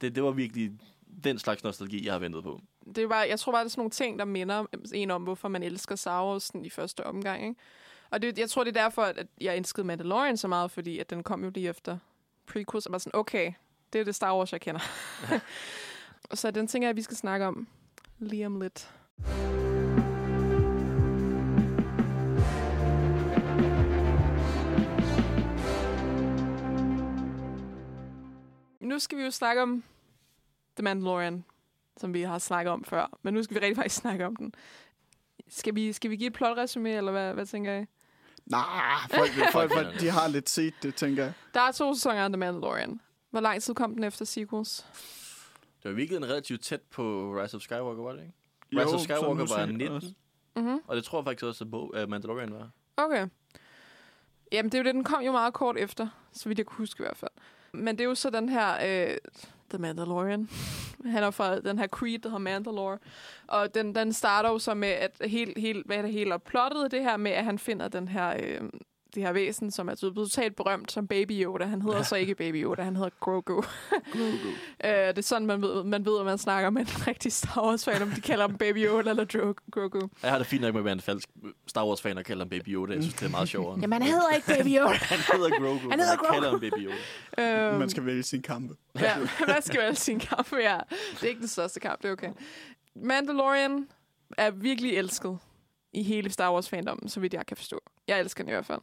det, 0.00 0.14
det 0.14 0.22
var 0.22 0.30
virkelig 0.30 0.72
den 1.24 1.38
slags 1.38 1.64
nostalgi, 1.64 2.04
jeg 2.06 2.14
har 2.14 2.18
ventet 2.18 2.42
på. 2.42 2.60
Det 2.94 3.08
var, 3.08 3.22
jeg 3.22 3.40
tror 3.40 3.52
bare, 3.52 3.60
det 3.60 3.66
er 3.66 3.70
sådan 3.70 3.80
nogle 3.80 3.90
ting, 3.90 4.18
der 4.18 4.24
minder 4.24 4.64
en 4.94 5.10
om, 5.10 5.22
hvorfor 5.22 5.48
man 5.48 5.62
elsker 5.62 5.96
Star 5.96 6.26
Wars 6.26 6.42
sådan, 6.42 6.64
i 6.64 6.70
første 6.70 7.06
omgang. 7.06 7.42
Ikke? 7.42 7.60
Og 8.10 8.22
det, 8.22 8.38
jeg 8.38 8.50
tror, 8.50 8.64
det 8.64 8.76
er 8.76 8.82
derfor, 8.82 9.02
at 9.02 9.26
jeg 9.40 9.56
elskede 9.56 9.86
Mandalorian 9.86 10.36
så 10.36 10.48
meget, 10.48 10.70
fordi 10.70 10.98
at 10.98 11.10
den 11.10 11.22
kom 11.22 11.44
jo 11.44 11.50
lige 11.54 11.68
efter 11.68 11.98
prequels, 12.46 12.86
og 12.86 12.92
var 12.92 12.98
sådan, 12.98 13.18
okay, 13.18 13.52
det 13.92 14.00
er 14.00 14.04
det 14.04 14.14
Star 14.14 14.36
Wars, 14.36 14.52
jeg 14.52 14.60
kender. 14.60 14.80
så 16.34 16.50
den 16.50 16.66
tænker 16.66 16.88
jeg, 16.88 16.90
at 16.90 16.96
vi 16.96 17.02
skal 17.02 17.16
snakke 17.16 17.46
om 17.46 17.68
lige 18.18 18.46
om 18.46 18.60
lidt. 18.60 18.90
Nu 28.80 28.98
skal 28.98 29.18
vi 29.18 29.22
jo 29.22 29.30
snakke 29.30 29.62
om 29.62 29.84
The 30.76 30.82
Mandalorian, 30.82 31.44
som 31.96 32.14
vi 32.14 32.22
har 32.22 32.38
snakket 32.38 32.72
om 32.72 32.84
før. 32.84 33.18
Men 33.22 33.34
nu 33.34 33.42
skal 33.42 33.54
vi 33.54 33.60
rigtig 33.60 33.76
faktisk 33.76 33.96
snakke 33.96 34.26
om 34.26 34.36
den. 34.36 34.54
Skal 35.48 35.74
vi, 35.74 35.92
skal 35.92 36.10
vi 36.10 36.16
give 36.16 36.26
et 36.26 36.36
plot-resumé, 36.36 36.88
eller 36.88 37.12
hvad, 37.12 37.34
hvad 37.34 37.46
tænker 37.46 37.78
I? 37.78 37.84
Nej, 38.46 38.64
folk, 39.10 39.30
folk, 39.52 39.72
folk, 39.72 40.00
de 40.00 40.10
har 40.10 40.28
lidt 40.28 40.48
set 40.50 40.74
det, 40.82 40.94
tænker 40.94 41.24
jeg. 41.24 41.32
Der 41.54 41.60
er 41.60 41.72
to 41.72 41.94
sæsoner 41.94 42.24
af 42.24 42.28
The 42.28 42.36
Mandalorian. 42.36 43.00
Hvor 43.30 43.40
lang 43.40 43.62
tid 43.62 43.74
kom 43.74 43.94
den 43.94 44.04
efter 44.04 44.24
sequels? 44.24 44.86
Det 45.82 45.90
var 45.90 45.92
virkelig 45.92 46.16
en 46.16 46.24
relativt 46.24 46.62
tæt 46.62 46.80
på 46.80 47.34
Rise 47.42 47.56
of 47.56 47.62
Skywalker, 47.62 48.02
var 48.02 48.12
det 48.12 48.20
ikke? 48.22 48.34
Jo, 48.72 48.80
Rise 48.80 48.94
of 48.94 49.00
Skywalker 49.00 49.34
var 49.34 49.46
sikkert 49.46 49.68
19, 49.68 49.96
også. 49.96 50.12
Mm-hmm. 50.56 50.80
og 50.86 50.96
det 50.96 51.04
tror 51.04 51.18
jeg 51.18 51.24
faktisk 51.24 51.44
også, 51.44 51.90
at 51.94 52.08
Mandalorian 52.08 52.54
var. 52.54 52.70
Okay. 52.96 53.28
Jamen, 54.52 54.72
det 54.72 54.78
er 54.78 54.82
jo 54.82 54.84
det, 54.84 54.94
den 54.94 55.04
kom 55.04 55.22
jo 55.22 55.32
meget 55.32 55.54
kort 55.54 55.76
efter, 55.78 56.08
så 56.32 56.48
vidt 56.48 56.58
jeg 56.58 56.66
kunne 56.66 56.78
huske 56.78 57.00
i 57.00 57.04
hvert 57.04 57.16
fald. 57.16 57.30
Men 57.72 57.98
det 57.98 58.04
er 58.04 58.08
jo 58.08 58.14
så 58.14 58.30
den 58.30 58.48
her 58.48 58.76
øh, 59.10 59.16
The 59.70 59.78
Mandalorian. 59.78 60.48
Han 61.04 61.22
er 61.22 61.30
fra 61.30 61.60
den 61.60 61.78
her 61.78 61.86
creed, 61.86 62.18
der 62.18 62.28
hedder 62.28 62.38
Mandalore. 62.38 62.98
Og 63.46 63.74
den, 63.74 63.94
den 63.94 64.12
starter 64.12 64.48
jo 64.48 64.58
så 64.58 64.74
med, 64.74 64.88
at 64.88 65.16
helt, 65.24 65.58
helt, 65.58 65.86
hvad 65.86 65.96
er 65.96 66.02
det 66.02 66.12
hele 66.12 66.34
er 66.34 66.38
plottet 66.38 66.90
det 66.90 67.02
her 67.02 67.16
med, 67.16 67.30
at 67.30 67.44
han 67.44 67.58
finder 67.58 67.88
den 67.88 68.08
her, 68.08 68.36
øh, 68.42 68.60
det 69.14 69.22
her 69.22 69.32
væsen, 69.32 69.70
som 69.70 69.88
er 69.88 69.94
blevet 70.12 70.30
totalt 70.30 70.56
berømt 70.56 70.92
som 70.92 71.08
Baby 71.08 71.44
Yoda. 71.44 71.64
Han 71.64 71.82
hedder 71.82 72.02
så 72.02 72.16
ikke 72.16 72.34
Baby 72.34 72.64
Yoda, 72.64 72.82
han 72.82 72.96
hedder 72.96 73.10
Grogu. 73.20 73.40
Grogu. 73.42 73.62
Øh, 74.84 74.90
det 74.90 75.18
er 75.18 75.22
sådan, 75.22 75.46
man 75.46 75.62
ved, 75.62 75.84
man 75.84 76.04
ved, 76.06 76.18
at 76.20 76.24
man 76.26 76.38
snakker 76.38 76.70
med 76.70 76.82
en 76.82 77.06
rigtig 77.06 77.32
Star 77.32 77.66
Wars-fan, 77.66 78.02
om 78.02 78.10
de 78.10 78.20
kalder 78.20 78.46
dem 78.46 78.58
Baby 78.58 78.86
Yoda 78.86 79.10
eller 79.10 79.24
Dro- 79.24 79.70
Grogu. 79.70 80.08
Jeg 80.22 80.30
har 80.30 80.38
det 80.38 80.46
fint 80.46 80.62
nok 80.62 80.74
med 80.74 80.80
at 80.80 80.84
være 80.84 80.92
en 80.92 81.00
falsk 81.00 81.28
Star 81.66 81.86
Wars-fan 81.86 82.18
og 82.18 82.24
kalde 82.24 82.40
ham 82.40 82.48
Baby 82.48 82.68
Yoda. 82.68 82.92
Jeg 82.94 83.02
synes, 83.02 83.14
det 83.14 83.26
er 83.26 83.30
meget 83.30 83.48
sjovere. 83.48 83.78
Jamen, 83.82 84.02
han 84.02 84.12
hedder 84.12 84.30
ikke 84.34 84.46
Baby 84.46 84.68
Yoda. 84.78 84.92
Han 85.14 85.18
hedder 85.32 85.50
Grogu, 85.60 85.90
Han 85.90 86.00
hedder 86.00 86.16
Grogu. 86.16 86.32
kalder 86.32 86.50
ham 86.50 86.60
Baby 86.60 86.88
Yoda. 87.38 87.68
øhm, 87.70 87.78
Man 87.78 87.90
skal 87.90 88.06
vælge 88.06 88.22
sin 88.22 88.42
kampe. 88.42 88.74
Ja, 89.00 89.16
man 89.46 89.62
skal 89.62 89.80
vælge 89.80 89.94
sin 89.94 90.18
kamp, 90.20 90.52
ja. 90.52 90.78
Det 91.14 91.22
er 91.24 91.28
ikke 91.28 91.40
den 91.40 91.48
største 91.48 91.80
kamp, 91.80 92.02
det 92.02 92.08
er 92.08 92.12
okay. 92.12 92.30
Mandalorian 92.96 93.88
er 94.38 94.50
virkelig 94.50 94.96
elsket 94.98 95.38
i 95.92 96.02
hele 96.02 96.30
Star 96.32 96.52
Wars-fandommen, 96.52 97.08
så 97.08 97.20
vidt 97.20 97.34
jeg 97.34 97.46
kan 97.46 97.56
forstå. 97.56 97.80
Jeg 98.08 98.20
elsker 98.20 98.44
den 98.44 98.48
i 98.48 98.52
hvert 98.52 98.66
fald. 98.66 98.80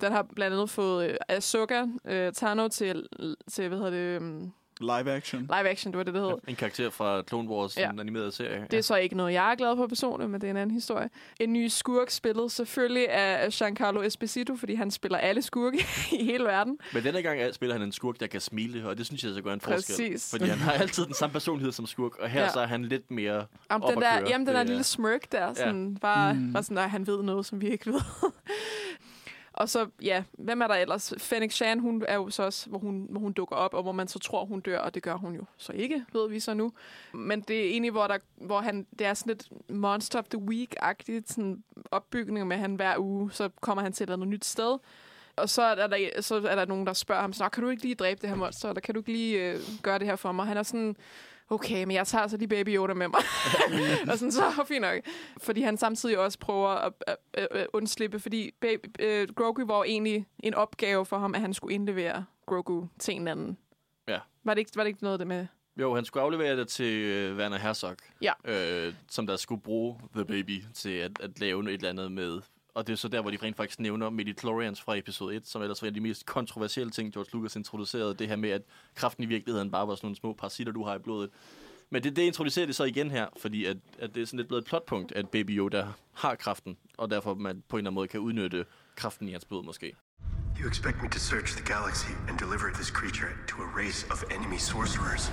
Den 0.00 0.12
har 0.12 0.22
blandt 0.22 0.54
andet 0.54 0.70
fået 0.70 1.10
øh, 1.10 1.16
Ahsoka 1.28 1.86
øh, 2.04 2.32
Tano 2.32 2.68
til, 2.68 3.06
til, 3.50 3.68
hvad 3.68 3.78
hedder 3.78 3.90
det, 3.90 4.22
Øh, 4.22 4.48
Live 4.80 5.12
action. 5.12 5.40
live 5.40 5.68
action, 5.68 5.92
det 5.92 5.98
var 5.98 6.04
det, 6.04 6.14
det 6.14 6.22
hed. 6.22 6.32
En 6.48 6.56
karakter 6.56 6.90
fra 6.90 7.22
Clone 7.28 7.48
Wars, 7.48 7.76
Ja. 7.76 7.82
ja. 7.82 7.90
den 7.90 8.00
animerede 8.00 8.32
serie. 8.32 8.66
Det 8.70 8.76
er 8.78 8.82
så 8.82 8.96
ikke 8.96 9.16
noget, 9.16 9.32
jeg 9.32 9.50
er 9.50 9.54
glad 9.54 9.76
for 9.76 9.86
personligt, 9.86 10.30
men 10.30 10.40
det 10.40 10.46
er 10.46 10.50
en 10.50 10.56
anden 10.56 10.74
historie. 10.74 11.10
En 11.40 11.52
ny 11.52 11.68
skurk 11.68 12.10
spillet 12.10 12.52
selvfølgelig 12.52 13.10
af 13.10 13.50
Giancarlo 13.52 14.02
Esposito, 14.02 14.56
fordi 14.56 14.74
han 14.74 14.90
spiller 14.90 15.18
alle 15.18 15.42
skurke 15.42 15.78
i 16.20 16.24
hele 16.24 16.44
verden. 16.44 16.78
Men 16.94 17.02
denne 17.04 17.22
gang 17.22 17.54
spiller 17.54 17.74
han 17.74 17.82
en 17.82 17.92
skurk, 17.92 18.20
der 18.20 18.26
kan 18.26 18.40
smile, 18.40 18.88
og 18.88 18.98
det 18.98 19.06
synes 19.06 19.24
jeg 19.24 19.32
så 19.34 19.42
gør 19.42 19.52
en 19.52 19.60
forskel. 19.60 19.94
Præcis. 19.96 20.30
Fordi 20.30 20.44
han 20.44 20.58
har 20.58 20.72
altid 20.72 21.04
den 21.06 21.14
samme 21.14 21.32
personlighed 21.32 21.72
som 21.72 21.86
skurk, 21.86 22.16
og 22.18 22.28
her 22.28 22.40
Ja. 22.40 22.46
ja. 22.46 22.52
så 22.52 22.60
er 22.60 22.66
han 22.66 22.84
lidt 22.84 23.10
mere... 23.10 23.46
Om 23.68 23.82
Op 23.82 23.90
den 23.90 23.98
at 24.02 24.04
der, 24.12 24.18
køre. 24.20 24.28
jamen, 24.30 24.46
den 24.46 24.54
der 24.54 24.60
er- 24.60 24.64
lille 24.64 24.84
smirk 24.84 25.32
der, 25.32 25.54
sådan, 25.54 25.92
ja. 25.92 25.98
bare, 25.98 26.34
Mm. 26.34 26.40
mm. 26.40 26.52
bare 26.52 26.62
sådan, 26.62 26.78
at 26.78 26.90
han 26.90 27.06
ved 27.06 27.22
noget, 27.22 27.46
som 27.46 27.60
vi 27.60 27.68
ikke 27.68 27.86
ved. 27.86 28.00
og 29.56 29.68
så, 29.68 29.86
ja, 30.02 30.24
hvem 30.32 30.60
er 30.60 30.66
der 30.66 30.74
ellers? 30.74 31.14
Fennec 31.18 31.52
Shan, 31.52 31.78
hun 31.78 32.04
er 32.08 32.14
jo 32.14 32.30
så 32.30 32.42
også, 32.42 32.68
hvor 32.68 32.78
hun, 32.78 33.06
hvor 33.10 33.20
hun 33.20 33.32
dukker 33.32 33.56
op, 33.56 33.74
og 33.74 33.82
hvor 33.82 33.92
man 33.92 34.08
så 34.08 34.18
tror, 34.18 34.44
hun 34.44 34.60
dør, 34.60 34.78
og 34.78 34.94
det 34.94 35.02
gør 35.02 35.14
hun 35.14 35.34
jo 35.34 35.44
så 35.56 35.72
ikke, 35.72 36.04
ved 36.12 36.28
vi 36.28 36.40
så 36.40 36.54
nu. 36.54 36.72
Men 37.12 37.40
det 37.40 37.60
er 37.60 37.70
egentlig, 37.70 37.90
hvor, 37.90 38.06
der, 38.06 38.18
hvor 38.36 38.60
han, 38.60 38.86
det 38.98 39.06
er 39.06 39.14
sådan 39.14 39.30
lidt 39.30 39.70
Monster 39.70 40.18
of 40.18 40.24
the 40.24 40.40
Week-agtigt, 40.40 41.32
sådan 41.32 41.62
opbygning 41.90 42.46
med, 42.46 42.56
at 42.56 42.60
han 42.60 42.74
hver 42.74 42.98
uge, 42.98 43.32
så 43.32 43.48
kommer 43.60 43.82
han 43.82 43.92
til 43.92 44.04
et 44.04 44.06
eller 44.06 44.16
andet 44.16 44.28
nyt 44.28 44.44
sted. 44.44 44.78
Og 45.36 45.48
så 45.48 45.62
er, 45.62 45.86
der, 45.86 46.20
så 46.20 46.34
er 46.34 46.54
der 46.54 46.64
nogen, 46.64 46.86
der 46.86 46.92
spørger 46.92 47.20
ham, 47.20 47.32
så 47.32 47.48
kan 47.48 47.62
du 47.62 47.68
ikke 47.68 47.82
lige 47.82 47.94
dræbe 47.94 48.20
det 48.20 48.28
her 48.28 48.36
monster, 48.36 48.68
eller 48.68 48.80
kan 48.80 48.94
du 48.94 49.00
ikke 49.00 49.12
lige 49.12 49.50
øh, 49.50 49.60
gøre 49.82 49.98
det 49.98 50.06
her 50.06 50.16
for 50.16 50.32
mig? 50.32 50.46
Han 50.46 50.56
er 50.56 50.62
sådan, 50.62 50.96
okay, 51.50 51.84
men 51.84 51.90
jeg 51.96 52.06
tager 52.06 52.26
så 52.26 52.36
de 52.36 52.48
baby 52.48 52.68
Yoda 52.76 52.94
med 52.94 53.08
mig. 53.08 53.20
og 54.10 54.18
sådan, 54.18 54.32
så 54.32 54.64
fint 54.68 54.80
nok. 54.80 55.00
Fordi 55.42 55.62
han 55.62 55.76
samtidig 55.76 56.18
også 56.18 56.38
prøver 56.38 56.68
at, 56.68 56.92
at, 57.06 57.16
at, 57.34 57.48
at 57.50 57.66
undslippe, 57.72 58.20
fordi 58.20 58.50
baby, 58.60 58.86
øh, 59.00 59.28
Grogu 59.36 59.66
var 59.66 59.84
egentlig 59.84 60.26
en 60.42 60.54
opgave 60.54 61.06
for 61.06 61.18
ham, 61.18 61.34
at 61.34 61.40
han 61.40 61.54
skulle 61.54 61.74
indlevere 61.74 62.24
Grogu 62.46 62.88
til 62.98 63.14
en 63.14 63.28
anden. 63.28 63.58
Ja. 64.08 64.18
Var 64.44 64.54
det 64.54 64.58
ikke, 64.58 64.70
var 64.74 64.82
det 64.82 64.88
ikke 64.88 65.02
noget 65.02 65.18
det 65.18 65.26
med? 65.26 65.46
Jo, 65.80 65.94
han 65.94 66.04
skulle 66.04 66.22
aflevere 66.22 66.56
det 66.56 66.68
til 66.68 66.92
øh, 67.02 67.36
Werner 67.36 67.58
Herzog, 67.58 67.96
Ja. 68.22 68.32
øh, 68.44 68.94
som 69.10 69.26
der 69.26 69.36
skulle 69.36 69.60
bruge 69.62 70.00
The 70.14 70.24
Baby 70.24 70.62
til 70.74 70.90
at, 70.90 71.10
at 71.20 71.40
lave 71.40 71.62
et 71.70 71.74
eller 71.74 71.88
andet 71.88 72.12
med. 72.12 72.40
Og 72.76 72.86
det 72.86 72.92
er 72.92 72.96
så 72.96 73.08
der, 73.08 73.20
hvor 73.20 73.30
de 73.30 73.38
rent 73.42 73.56
faktisk 73.56 73.80
nævner 73.80 74.10
Midichlorians 74.10 74.80
fra 74.80 74.96
episode 74.96 75.36
1, 75.36 75.48
som 75.48 75.62
ellers 75.62 75.82
var 75.82 75.88
en 75.88 75.90
af 75.90 75.94
de 75.94 76.00
mest 76.00 76.26
kontroversielle 76.26 76.90
ting, 76.90 77.12
George 77.12 77.30
Lucas 77.32 77.56
introducerede. 77.56 78.14
Det 78.14 78.28
her 78.28 78.36
med, 78.36 78.50
at 78.50 78.62
kraften 78.94 79.24
i 79.24 79.26
virkeligheden 79.26 79.70
bare 79.70 79.88
var 79.88 79.94
sådan 79.94 80.06
nogle 80.06 80.16
små 80.16 80.32
parasitter, 80.32 80.72
du 80.72 80.84
har 80.84 80.94
i 80.94 80.98
blodet. 80.98 81.30
Men 81.90 82.02
det, 82.02 82.16
det 82.16 82.22
introducerer 82.22 82.66
det 82.66 82.76
så 82.76 82.84
igen 82.84 83.10
her, 83.10 83.26
fordi 83.36 83.64
at, 83.64 83.76
at 83.98 84.14
det 84.14 84.22
er 84.22 84.26
sådan 84.26 84.36
lidt 84.36 84.48
blevet 84.48 84.62
et 84.62 84.68
plotpunkt, 84.68 85.12
at 85.12 85.28
Baby 85.28 85.58
Yoda 85.58 85.86
har 86.14 86.34
kraften, 86.34 86.76
og 86.98 87.10
derfor 87.10 87.34
man 87.34 87.62
på 87.68 87.76
en 87.76 87.78
eller 87.78 87.90
anden 87.90 87.94
måde 87.94 88.08
kan 88.08 88.20
udnytte 88.20 88.64
kraften 88.96 89.28
i 89.28 89.32
hans 89.32 89.44
blod 89.44 89.64
måske. 89.64 89.96
You 90.60 90.68
expect 90.68 91.02
me 91.02 91.08
to 91.08 91.18
search 91.18 91.56
the 91.56 91.74
galaxy 91.74 92.12
and 92.28 92.38
deliver 92.38 92.72
this 92.74 92.88
creature 92.88 93.30
to 93.48 93.56
a 93.62 93.68
race 93.82 94.06
of 94.10 94.24
enemy 94.36 94.58
sorcerers? 94.58 95.30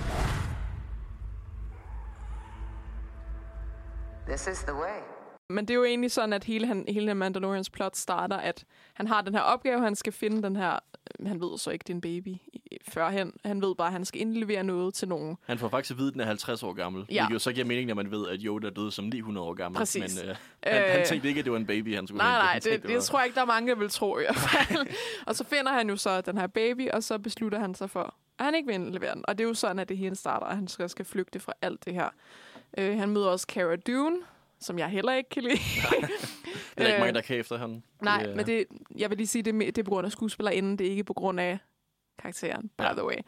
This 4.26 4.46
is 4.46 4.62
the 4.62 4.74
way. 4.74 5.13
Men 5.48 5.64
det 5.68 5.74
er 5.74 5.78
jo 5.78 5.84
egentlig 5.84 6.10
sådan, 6.10 6.32
at 6.32 6.44
hele, 6.44 6.66
han, 6.66 6.84
hele 6.88 7.14
Mandalorians 7.14 7.70
plot 7.70 7.96
starter, 7.96 8.36
at 8.36 8.64
han 8.94 9.06
har 9.06 9.20
den 9.22 9.34
her 9.34 9.40
opgave, 9.40 9.80
han 9.80 9.94
skal 9.96 10.12
finde 10.12 10.42
den 10.42 10.56
her... 10.56 10.78
Han 11.26 11.40
ved 11.40 11.58
så 11.58 11.70
ikke, 11.70 11.82
det 11.82 11.90
er 11.90 11.94
en 11.94 12.00
baby 12.00 12.36
førhen. 12.88 13.32
Han 13.44 13.62
ved 13.62 13.74
bare, 13.74 13.86
at 13.86 13.92
han 13.92 14.04
skal 14.04 14.20
indlevere 14.20 14.62
noget 14.64 14.94
til 14.94 15.08
nogen. 15.08 15.36
Han 15.46 15.58
får 15.58 15.68
faktisk 15.68 15.90
at 15.90 15.98
vide, 15.98 16.08
at 16.08 16.12
den 16.14 16.20
er 16.20 16.24
50 16.26 16.62
år 16.62 16.72
gammel. 16.72 17.06
Ja. 17.10 17.22
Hvilket 17.22 17.34
jo 17.34 17.38
så 17.38 17.52
giver 17.52 17.66
mening, 17.66 17.88
når 17.88 17.94
man 17.94 18.10
ved, 18.10 18.28
at 18.28 18.40
Yoda 18.42 18.70
døde 18.70 18.90
som 18.90 19.04
900 19.04 19.46
år 19.46 19.54
gammel. 19.54 19.78
Præcis. 19.78 20.22
Men 20.22 20.28
øh, 20.30 20.36
han, 20.62 20.82
Øh, 20.82 20.90
han 20.96 21.06
tænkte 21.06 21.28
ikke, 21.28 21.38
at 21.38 21.44
det 21.44 21.52
var 21.52 21.58
en 21.58 21.66
baby, 21.66 21.94
han 21.96 22.06
skulle 22.06 22.18
Nej, 22.18 22.30
hente. 22.30 22.44
nej, 22.44 22.52
Han 22.52 22.62
tænkte, 22.62 22.76
det, 22.82 22.88
det, 22.88 22.96
det 22.96 23.04
tror 23.04 23.18
jeg 23.18 23.26
ikke, 23.26 23.34
der 23.36 23.42
er 23.42 23.46
mange, 23.46 23.70
der 23.72 23.78
vil 23.78 23.88
tro 23.88 24.18
i 24.18 24.22
hvert 24.22 24.36
fald. 24.36 24.86
og 25.26 25.34
så 25.34 25.44
finder 25.44 25.72
han 25.72 25.88
jo 25.88 25.96
så 25.96 26.20
den 26.20 26.38
her 26.38 26.46
baby, 26.46 26.90
og 26.90 27.02
så 27.02 27.18
beslutter 27.18 27.58
han 27.58 27.74
sig 27.74 27.90
for, 27.90 28.14
at 28.38 28.44
han 28.44 28.54
ikke 28.54 28.66
vil 28.66 28.74
indlevere 28.74 29.14
den. 29.14 29.24
Og 29.28 29.38
det 29.38 29.44
er 29.44 29.48
jo 29.48 29.54
sådan, 29.54 29.78
at 29.78 29.88
det 29.88 29.98
hele 29.98 30.14
starter, 30.16 30.46
at 30.46 30.56
han 30.56 30.68
skal, 30.68 30.88
skal 30.88 31.04
flygte 31.04 31.40
fra 31.40 31.52
alt 31.62 31.84
det 31.84 31.94
her. 31.94 32.08
Øh, 32.78 32.98
han 32.98 33.08
møder 33.10 33.26
også 33.26 33.46
Cara 33.50 33.76
Dune, 33.76 34.16
som 34.64 34.78
jeg 34.78 34.88
heller 34.88 35.14
ikke 35.14 35.30
kan 35.30 35.42
lide. 35.42 35.54
Det 36.78 36.82
er 36.82 36.86
ikke 36.86 36.94
Øh, 36.94 37.00
mange, 37.00 37.14
der 37.14 37.20
kan 37.20 37.36
efter 37.36 37.58
ham. 37.58 37.82
Nej, 38.02 38.22
er- 38.22 38.34
men 38.36 38.46
det, 38.46 38.64
jeg 38.98 39.10
vil 39.10 39.18
lige 39.18 39.26
sige, 39.28 39.42
det, 39.42 39.54
det 39.54 39.78
er 39.78 39.82
på 39.82 39.90
grund 39.90 40.06
af 40.06 40.12
skuespillerinden, 40.12 40.78
det 40.78 40.86
er 40.86 40.90
ikke 40.90 41.04
på 41.04 41.12
grund 41.14 41.40
af 41.40 41.58
karakteren, 42.18 42.70
by 42.78 42.82
Ja. 42.82 42.92
the 42.92 43.04
way. 43.04 43.14
Jeg 43.14 43.24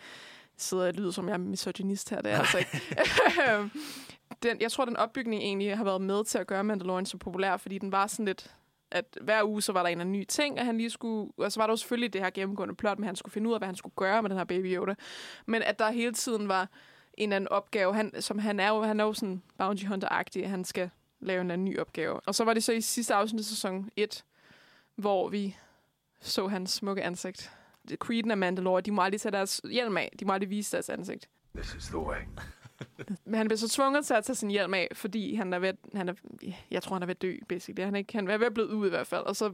sidder 0.62 0.86
og 0.86 0.92
lyder 0.94 1.10
som, 1.10 1.28
jeg 1.28 1.34
er 1.34 1.38
misogynist 1.38 2.10
her, 2.10 2.16
det 2.20 2.26
er 2.26 2.30
jeg 2.30 2.38
altså 2.40 2.58
ikke. 2.58 2.80
den, 4.42 4.60
jeg 4.60 4.72
tror, 4.72 4.84
den 4.84 4.96
opbygning 4.96 5.42
egentlig 5.42 5.76
har 5.76 5.84
været 5.84 6.00
med 6.00 6.24
til 6.24 6.38
at 6.38 6.46
gøre 6.46 6.64
Mandalorian 6.64 7.06
så 7.06 7.16
populær, 7.18 7.56
fordi 7.56 7.78
den 7.78 7.92
var 7.92 8.06
sådan 8.06 8.24
lidt 8.24 8.54
at 8.90 9.18
hver 9.20 9.42
uge, 9.44 9.62
så 9.62 9.72
var 9.72 9.82
der 9.82 9.88
en 9.88 10.00
eller 10.00 10.12
ny 10.12 10.24
ting, 10.24 10.58
at 10.58 10.66
han 10.66 10.78
lige 10.78 10.90
skulle... 10.90 11.30
Og 11.36 11.52
så 11.52 11.60
var 11.60 11.66
der 11.66 11.72
jo 11.72 11.76
selvfølgelig 11.76 12.12
det 12.12 12.20
her 12.20 12.30
gennemgående 12.30 12.74
plot, 12.74 12.98
at 12.98 13.04
han 13.04 13.16
skulle 13.16 13.32
finde 13.32 13.48
ud 13.48 13.54
af, 13.54 13.60
hvad 13.60 13.68
han 13.68 13.76
skulle 13.76 13.92
gøre 13.96 14.22
med 14.22 14.30
den 14.30 14.38
her 14.38 14.44
Baby 14.44 14.76
Yoda. 14.76 14.94
Men 15.46 15.62
at 15.62 15.78
der 15.78 15.90
hele 15.90 16.12
tiden 16.12 16.48
var 16.48 16.68
en 17.14 17.22
eller 17.28 17.36
anden 17.36 17.48
opgave, 17.48 17.94
han, 17.94 18.22
som 18.22 18.38
han 18.38 18.60
er 18.60 18.68
jo, 18.68 18.82
han 18.82 19.00
er 19.00 19.04
jo 19.04 19.12
sådan 19.12 19.42
bounty 19.58 19.84
hunter-agtig, 19.84 20.48
han 20.48 20.64
skal 20.64 20.90
lave 21.26 21.40
en 21.40 21.50
anden 21.50 21.64
ny 21.64 21.78
opgave. 21.78 22.20
Og 22.20 22.34
så 22.34 22.44
var 22.44 22.54
det 22.54 22.64
så 22.64 22.72
i 22.72 22.80
sidste 22.80 23.14
afsnit 23.14 23.38
af 23.40 23.44
sæson 23.44 23.90
1, 23.96 24.24
hvor 24.96 25.28
vi 25.28 25.56
så 26.20 26.46
hans 26.48 26.70
smukke 26.70 27.02
ansigt. 27.02 27.50
Creeden 27.98 28.30
af 28.30 28.36
Mandalore, 28.36 28.80
de 28.80 28.90
må 28.90 29.02
aldrig 29.02 29.20
tage 29.20 29.32
deres 29.32 29.60
hjelm 29.70 29.96
af. 29.96 30.12
De 30.20 30.24
må 30.24 30.32
aldrig 30.32 30.50
vise 30.50 30.72
deres 30.72 30.88
ansigt. 30.88 31.28
This 31.56 31.74
is 31.74 31.84
the 31.86 31.98
way. 31.98 32.16
Men 33.24 33.34
han 33.34 33.48
bliver 33.48 33.58
så 33.58 33.68
tvunget 33.68 34.06
til 34.06 34.14
at 34.14 34.24
tage 34.24 34.36
sin 34.36 34.50
hjelm 34.50 34.74
af, 34.74 34.88
fordi 34.92 35.34
han 35.34 35.52
er 35.52 35.58
ved, 35.58 35.72
han 35.94 36.08
er, 36.08 36.14
jeg 36.70 36.82
tror, 36.82 36.94
han 36.94 37.02
er 37.02 37.06
ved 37.06 37.14
at 37.14 37.22
dø, 37.22 37.36
basically. 37.48 37.84
Han 37.84 37.94
er, 37.94 37.98
ikke, 37.98 38.12
han 38.14 38.28
er 38.30 38.38
ved 38.38 38.46
at 38.46 38.54
blive 38.54 38.68
ud 38.74 38.86
i 38.86 38.90
hvert 38.90 39.06
fald. 39.06 39.22
Og 39.24 39.36
så 39.36 39.52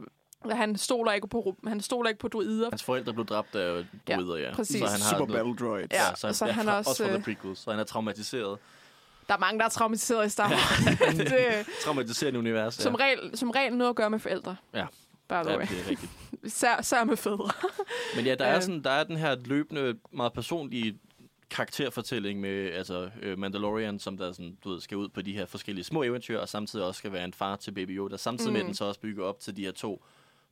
han 0.51 0.75
stoler 0.77 1.11
ikke 1.11 1.27
på, 1.27 1.55
han 1.67 1.81
stoler 1.81 2.09
ikke 2.09 2.19
på 2.19 2.27
druider. 2.27 2.69
Hans 2.69 2.83
forældre 2.83 3.13
blev 3.13 3.25
dræbt 3.25 3.55
af 3.55 3.85
druider, 4.07 4.35
ja. 4.37 4.53
præcis. 4.53 4.79
Så 4.79 4.85
han 4.85 5.01
har 5.01 5.09
Super 5.17 5.25
noget- 5.33 5.45
Battle 5.57 5.67
Droids. 5.67 5.91
Ja, 5.91 6.15
så 6.15 6.27
og 6.27 6.35
så 6.35 6.45
ja, 6.45 6.51
han 6.51 6.69
også, 6.69 6.89
også 6.89 7.03
fra 7.03 7.09
øh, 7.11 7.15
The 7.15 7.23
Prequels, 7.23 7.59
så 7.59 7.71
han 7.71 7.79
er 7.79 7.83
traumatiseret. 7.83 8.59
Der 9.27 9.33
er 9.33 9.39
mange, 9.39 9.59
der 9.59 9.65
er 9.65 9.69
traumatiseret 9.69 10.25
i 10.25 10.29
Star 10.29 10.49
Wars. 10.49 10.97
det, 11.17 11.65
Traumatiseret 11.83 12.35
univers, 12.35 12.77
ja. 12.77 12.83
som, 12.83 12.95
regel, 12.95 13.37
som 13.37 13.51
regel 13.51 13.77
noget 13.77 13.89
at 13.89 13.95
gøre 13.95 14.09
med 14.09 14.19
forældre. 14.19 14.55
Ja. 14.73 14.85
By 15.29 15.33
the 15.33 15.51
ja, 15.51 15.57
det 15.57 15.85
er 15.85 15.89
rigtigt. 15.89 16.11
Sær, 16.47 16.81
sær 16.81 17.03
med 17.03 17.17
fædre. 17.17 17.51
Men 18.15 18.25
ja, 18.25 18.35
der 18.35 18.45
er, 18.45 18.55
Øh. 18.55 18.61
sådan, 18.61 18.83
der 18.83 18.89
er 18.89 19.03
den 19.03 19.17
her 19.17 19.35
løbende, 19.45 19.95
meget 20.11 20.33
personlige 20.33 20.99
karakterfortælling 21.49 22.39
med 22.39 22.71
altså, 22.71 23.09
øh, 23.21 23.39
Mandalorian, 23.39 23.99
som 23.99 24.17
der 24.17 24.31
sådan, 24.31 24.57
du 24.63 24.69
ved, 24.69 24.81
skal 24.81 24.97
ud 24.97 25.09
på 25.09 25.21
de 25.21 25.33
her 25.33 25.45
forskellige 25.45 25.85
små 25.85 26.03
eventyr, 26.03 26.39
og 26.39 26.49
samtidig 26.49 26.85
også 26.85 26.97
skal 26.97 27.11
være 27.11 27.25
en 27.25 27.33
far 27.33 27.55
til 27.55 27.71
Baby 27.71 27.97
Yoda. 27.97 28.17
Samtidig 28.17 28.51
mm. 28.51 28.57
med, 28.57 28.63
den 28.65 28.73
så 28.73 28.85
også 28.85 28.99
bygger 28.99 29.25
op 29.25 29.39
til 29.39 29.57
de 29.57 29.65
her 29.65 29.71
to, 29.71 30.03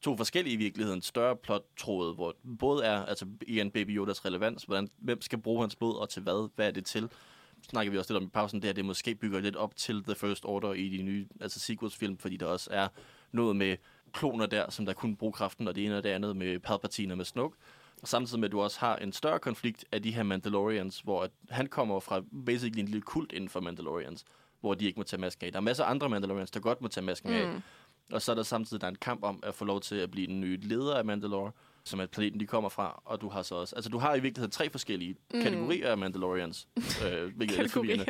to 0.02 0.18
forskellige 0.18 0.54
i 0.54 0.58
virkeligheden 0.58 1.02
større 1.02 1.36
plot-tråde, 1.36 2.14
hvor 2.14 2.36
både 2.60 2.84
er 2.84 3.06
altså, 3.06 3.26
igen 3.48 3.72
Baby 3.72 3.98
Yodas 3.98 4.26
relevans, 4.26 4.64
hvordan, 4.64 4.90
hvem 4.98 5.22
skal 5.22 5.42
bruge 5.42 5.62
hans 5.62 5.76
blod, 5.76 5.96
og 5.96 6.10
til 6.10 6.22
hvad, 6.22 6.50
hvad 6.56 6.68
er 6.68 6.72
det 6.72 6.86
til? 6.86 7.10
Snakker 7.70 7.92
vi 7.92 7.98
også 7.98 8.14
lidt 8.14 8.24
om 8.24 8.28
i 8.28 8.30
pausen, 8.30 8.62
det 8.62 8.68
her, 8.68 8.74
det 8.74 8.86
måske 8.86 9.16
bygger 9.16 9.40
lidt 9.40 9.56
op 9.56 9.76
til 9.76 10.04
The 10.04 10.16
First 10.16 10.46
Order 10.46 10.74
i 10.74 10.90
de 10.98 11.04
nye 11.04 11.28
altså 11.42 11.60
sequels-film, 11.60 12.18
fordi 12.18 12.38
der 12.38 12.46
også 12.46 12.70
er 12.74 12.88
noget 13.32 13.56
med 13.56 13.78
kloner 14.14 14.46
der, 14.46 14.70
som 14.70 14.86
der 14.86 14.94
kunne 14.94 15.16
bruge 15.16 15.34
kraften, 15.34 15.68
og 15.68 15.76
det 15.76 15.86
ene 15.86 15.98
og 15.98 16.04
det 16.04 16.10
andet 16.10 16.36
med 16.36 16.60
Palpatine 16.60 17.14
og 17.14 17.18
med 17.18 17.26
Snoke. 17.26 17.58
Og 18.02 18.08
samtidig 18.08 18.40
med, 18.40 18.48
at 18.48 18.52
du 18.52 18.62
også 18.62 18.80
har 18.80 18.96
en 18.96 19.14
større 19.14 19.40
konflikt 19.40 19.86
af 19.92 20.04
de 20.04 20.12
her 20.12 20.24
Mandalorians, 20.24 21.00
hvor 21.00 21.24
at 21.24 21.32
han 21.50 21.68
kommer 21.68 22.00
fra 22.00 22.22
basically 22.46 22.80
en 22.80 22.86
lille 22.86 23.02
kult 23.02 23.32
inden 23.32 23.50
for 23.50 23.60
Mandalorians, 23.60 24.26
hvor 24.60 24.74
de 24.74 24.86
ikke 24.86 25.00
må 25.00 25.04
tage 25.04 25.22
masken 25.22 25.46
af. 25.46 25.52
Der 25.52 25.60
er 25.60 25.64
masser 25.64 25.84
af 25.84 25.90
andre 25.90 26.10
Mandalorians, 26.10 26.52
der 26.52 26.60
godt 26.60 26.82
må 26.82 26.88
tage 26.88 27.06
masken 27.06 27.34
af. 27.34 27.48
Mm. 27.48 27.62
Og 28.12 28.22
så 28.22 28.32
er 28.32 28.36
der 28.36 28.44
samtidig 28.44 28.82
der 28.82 28.88
er 28.88 28.92
en 28.92 28.98
kamp 29.02 29.24
om 29.24 29.40
at 29.44 29.56
få 29.56 29.66
lov 29.66 29.82
til 29.82 29.96
at 29.96 30.12
blive 30.12 30.28
den 30.28 30.42
nye 30.42 30.58
leder 30.58 30.96
af 30.96 31.06
Mandalore, 31.06 31.52
som 31.86 32.00
er 32.00 32.06
planeten, 32.06 32.40
de 32.40 32.48
kommer 32.48 32.70
fra. 32.70 33.02
Og 33.06 33.22
du 33.22 33.30
har 33.30 33.42
så 33.42 33.56
også... 33.56 33.76
Altså, 33.76 33.90
du 33.90 33.98
har 33.98 34.16
i 34.16 34.20
virkeligheden 34.20 34.52
tre 34.52 34.70
forskellige 34.70 35.16
Mm. 35.34 35.42
kategorier 35.42 35.88
af 35.92 35.98
Mandalorians. 35.98 36.68
øh, 36.78 37.36
hvilket 37.36 37.58
er. 37.60 37.62
Kategorier. 37.64 38.04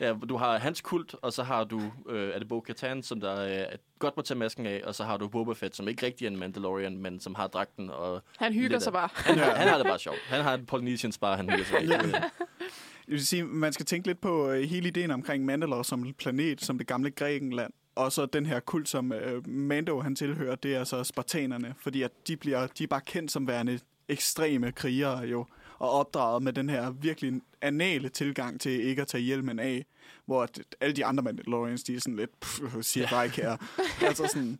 Ja, 0.00 0.14
du 0.28 0.36
har 0.36 0.58
hans 0.58 0.80
kult, 0.80 1.14
og 1.22 1.32
så 1.32 1.42
har 1.42 1.64
du, 1.64 1.82
øh, 2.08 2.30
er 2.34 2.38
det 2.38 2.48
Bo-Katan, 2.48 3.02
som 3.02 3.20
der 3.20 3.60
øh, 3.72 3.78
godt 3.98 4.16
må 4.16 4.22
tage 4.22 4.38
masken 4.38 4.66
af, 4.66 4.82
og 4.84 4.94
så 4.94 5.04
har 5.04 5.16
du 5.16 5.28
Boba 5.28 5.52
Fett, 5.52 5.76
som 5.76 5.88
ikke 5.88 6.06
rigtig 6.06 6.24
er 6.26 6.30
en 6.30 6.36
Mandalorian, 6.38 6.98
men 6.98 7.20
som 7.20 7.34
har 7.34 7.46
dragten, 7.46 7.90
og 7.90 8.22
Han 8.38 8.52
hygger 8.52 8.78
sig 8.78 8.92
bare. 8.92 9.08
han, 9.14 9.38
har, 9.38 9.54
han 9.54 9.68
har 9.68 9.76
det 9.78 9.86
bare 9.86 9.98
sjovt. 10.08 10.18
Han 10.26 10.42
har 10.42 10.54
en 10.54 10.66
Polynesian 10.66 11.12
spar, 11.12 11.36
han 11.36 11.50
hygger 11.50 11.64
sig 11.64 11.76
af. 11.82 12.20
Jeg 13.08 13.12
vil 13.12 13.26
sige, 13.26 13.44
man 13.44 13.72
skal 13.72 13.86
tænke 13.86 14.06
lidt 14.06 14.20
på 14.20 14.50
øh, 14.50 14.62
hele 14.62 14.88
ideen 14.88 15.10
omkring 15.10 15.44
Mandalore 15.44 15.84
som 15.84 16.04
en 16.04 16.14
planet, 16.14 16.60
som 16.64 16.78
det 16.78 16.86
gamle 16.86 17.10
Grækenland. 17.10 17.72
Og 17.96 18.12
så 18.12 18.26
den 18.26 18.46
her 18.46 18.60
kult, 18.60 18.88
som 18.88 19.12
øh, 19.12 19.48
Mando 19.48 20.00
han 20.00 20.16
tilhører, 20.16 20.54
det 20.54 20.74
er 20.74 20.84
så 20.84 21.04
spartanerne. 21.04 21.74
Fordi 21.78 22.02
at 22.02 22.12
de, 22.28 22.36
bliver, 22.36 22.66
de 22.66 22.82
er 22.84 22.88
bare 22.88 23.00
kendt 23.00 23.32
som 23.32 23.46
værende 23.46 23.80
ekstreme 24.08 24.72
krigere 24.72 25.18
jo. 25.18 25.46
Og 25.78 25.90
opdraget 25.90 26.42
med 26.42 26.52
den 26.52 26.68
her 26.68 26.90
virkelig 26.90 27.40
anale 27.62 28.08
tilgang 28.08 28.60
til 28.60 28.84
ikke 28.84 29.02
at 29.02 29.08
tage 29.08 29.22
hjelmen 29.22 29.58
af. 29.58 29.86
Hvor 30.26 30.42
at 30.42 30.60
alle 30.80 30.96
de 30.96 31.04
andre 31.04 31.22
Mandalorians, 31.22 31.82
de 31.82 31.96
er 31.96 32.00
sådan 32.00 32.16
lidt, 32.16 32.40
pff, 32.40 32.60
siger 32.80 33.08
bare 33.10 33.24
ikke 33.24 33.36
her. 33.36 33.56
altså 34.08 34.26
sådan, 34.26 34.58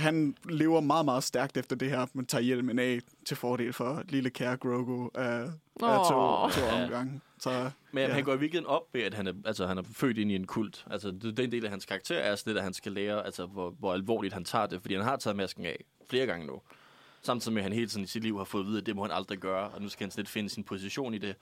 han 0.00 0.36
lever 0.48 0.80
meget, 0.80 1.04
meget 1.04 1.24
stærkt 1.24 1.56
efter 1.56 1.76
det 1.76 1.90
her, 1.90 2.06
men 2.12 2.26
tager 2.26 2.42
hjelmen 2.42 2.78
af 2.78 3.00
til 3.26 3.36
fordel 3.36 3.72
for 3.72 4.02
lille 4.08 4.30
kære 4.30 4.56
Grogu 4.56 5.10
af, 5.14 5.50
af 5.82 6.08
to, 6.08 6.60
to 6.60 6.66
omgange. 6.66 7.20
Så 7.38 7.70
Men 7.92 8.02
ja. 8.02 8.08
Ja. 8.08 8.14
han 8.14 8.24
går 8.24 8.34
i 8.34 8.38
virkeligheden 8.38 8.66
op 8.66 8.82
ved, 8.92 9.02
at 9.02 9.14
han 9.14 9.26
er, 9.26 9.32
altså, 9.44 9.66
han 9.66 9.78
er 9.78 9.82
født 9.82 10.18
ind 10.18 10.30
i 10.30 10.34
en 10.34 10.46
kult. 10.46 10.84
Altså, 10.90 11.10
det, 11.10 11.36
den 11.36 11.52
del 11.52 11.64
af 11.64 11.70
hans 11.70 11.84
karakter 11.84 12.16
er 12.16 12.36
sådan 12.36 12.50
lidt, 12.50 12.58
at 12.58 12.64
han 12.64 12.74
skal 12.74 12.92
lære, 12.92 13.24
altså, 13.24 13.46
hvor, 13.46 13.70
hvor 13.70 13.92
alvorligt 13.92 14.34
han 14.34 14.44
tager 14.44 14.66
det, 14.66 14.80
fordi 14.80 14.94
han 14.94 15.04
har 15.04 15.16
taget 15.16 15.36
masken 15.36 15.66
af 15.66 15.84
flere 16.10 16.26
gange 16.26 16.46
nu. 16.46 16.60
Samtidig 17.22 17.54
med, 17.54 17.62
at 17.62 17.64
han 17.64 17.72
hele 17.72 17.88
tiden 17.88 18.04
i 18.04 18.06
sit 18.06 18.22
liv 18.22 18.36
har 18.36 18.44
fået 18.44 18.62
at 18.62 18.66
vide, 18.66 18.78
at 18.78 18.86
det 18.86 18.96
må 18.96 19.02
han 19.02 19.10
aldrig 19.10 19.38
gøre, 19.38 19.68
og 19.68 19.82
nu 19.82 19.88
skal 19.88 20.04
han 20.04 20.10
sådan 20.10 20.20
lidt 20.22 20.28
finde 20.28 20.48
sin 20.48 20.64
position 20.64 21.14
i 21.14 21.18
det. 21.18 21.36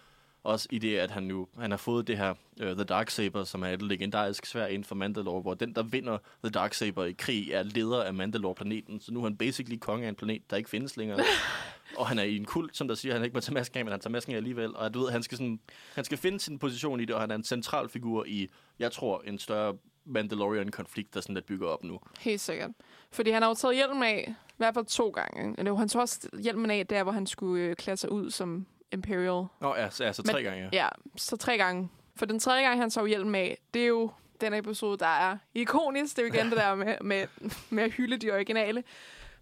Også 0.45 0.69
i 0.71 0.79
det, 0.79 0.99
at 0.99 1.11
han 1.11 1.23
nu 1.23 1.49
han 1.59 1.71
har 1.71 1.79
fået 1.79 2.07
det 2.07 2.19
her 2.19 2.31
uh, 2.63 2.67
The 2.67 2.85
Darksaber, 2.85 3.45
som 3.45 3.63
er 3.63 3.69
et 3.69 3.83
legendarisk 3.83 4.47
svær 4.47 4.67
inden 4.67 4.85
for 4.85 4.95
Mandalore, 4.95 5.43
hvor 5.43 5.55
den, 5.55 5.75
der 5.75 5.83
vinder 5.83 6.19
The 6.45 6.51
Darksaber 6.51 7.05
i 7.05 7.13
krig, 7.13 7.53
er 7.53 7.63
leder 7.63 8.03
af 8.03 8.15
Mandalore-planeten. 8.15 9.01
Så 9.01 9.13
nu 9.13 9.21
er 9.21 9.25
han 9.25 9.37
basically 9.37 9.79
konge 9.79 10.05
af 10.05 10.09
en 10.09 10.15
planet, 10.15 10.51
der 10.51 10.57
ikke 10.57 10.71
findes 10.71 10.97
længere. 10.97 11.21
og 11.99 12.07
han 12.07 12.19
er 12.19 12.23
i 12.23 12.37
en 12.37 12.45
kult, 12.45 12.77
som 12.77 12.89
der 12.89 12.95
siger, 12.95 13.13
at 13.13 13.19
han 13.19 13.25
ikke 13.25 13.35
må 13.35 13.41
tage 13.41 13.55
masken 13.55 13.79
af, 13.79 13.85
men 13.85 13.93
han 13.93 14.01
tager 14.01 14.11
masken 14.11 14.33
af 14.33 14.37
alligevel. 14.37 14.77
Og 14.77 14.95
du 14.95 15.01
ved, 15.01 15.11
han 15.11 15.23
skal, 15.23 15.39
sådan, 15.39 15.61
han 15.95 16.05
skal 16.05 16.19
finde 16.19 16.41
sin 16.41 16.59
position 16.59 17.01
i 17.01 17.05
det, 17.05 17.15
og 17.15 17.21
han 17.21 17.31
er 17.31 17.35
en 17.35 17.45
central 17.45 17.89
figur 17.89 18.25
i, 18.25 18.49
jeg 18.79 18.93
tror, 18.93 19.23
en 19.27 19.39
større 19.39 19.75
Mandalorian-konflikt, 20.05 21.15
der 21.15 21.21
sådan 21.21 21.35
lidt 21.35 21.47
bygger 21.47 21.69
op 21.69 21.85
nu. 21.85 22.01
Helt 22.21 22.41
sikkert. 22.41 22.71
Fordi 23.11 23.31
han 23.31 23.43
har 23.43 23.49
jo 23.49 23.55
taget 23.55 23.77
hjelmen 23.77 24.03
af, 24.03 24.35
i 24.49 24.55
hvert 24.57 24.75
fald 24.75 24.87
to 24.87 25.09
gange. 25.09 25.55
Eller 25.59 25.75
han 25.75 25.89
tog 25.89 26.03
også 26.03 26.29
hjelmen 26.43 26.71
af, 26.71 26.87
der 26.87 27.03
hvor 27.03 27.13
han 27.13 27.27
skulle 27.27 27.65
øh, 27.65 27.77
klæde 27.77 27.97
sig 27.97 28.13
ud 28.13 28.31
som 28.31 28.67
Imperial. 28.95 29.47
Nå 29.61 29.75
ja, 29.77 29.91
så, 29.91 30.05
altså 30.05 30.23
Men- 30.27 30.35
tre 30.35 30.43
gange. 30.43 30.69
Ja. 30.73 30.83
Ja, 30.85 30.89
så 31.17 31.37
tre 31.37 31.59
gange. 31.59 31.89
For 32.17 32.27
den 32.27 32.39
tredje 32.41 32.63
gang, 32.63 32.81
han 32.81 32.91
tog 32.91 33.09
hjelmen 33.09 33.35
af, 33.35 33.59
det 33.75 33.83
er 33.83 33.87
jo 33.87 34.11
den 34.41 34.55
episode, 34.55 34.99
der 34.99 35.07
er 35.07 35.37
ikonisk. 35.55 36.17
Det 36.17 36.23
er 36.23 36.27
jo 36.27 36.33
igen 36.35 36.47
det 36.51 36.57
der 36.57 36.75
med, 36.75 36.97
med, 37.01 37.27
med 37.71 37.85
at 37.85 37.91
hylde 37.93 38.17
de 38.17 38.31
originale. 38.33 38.85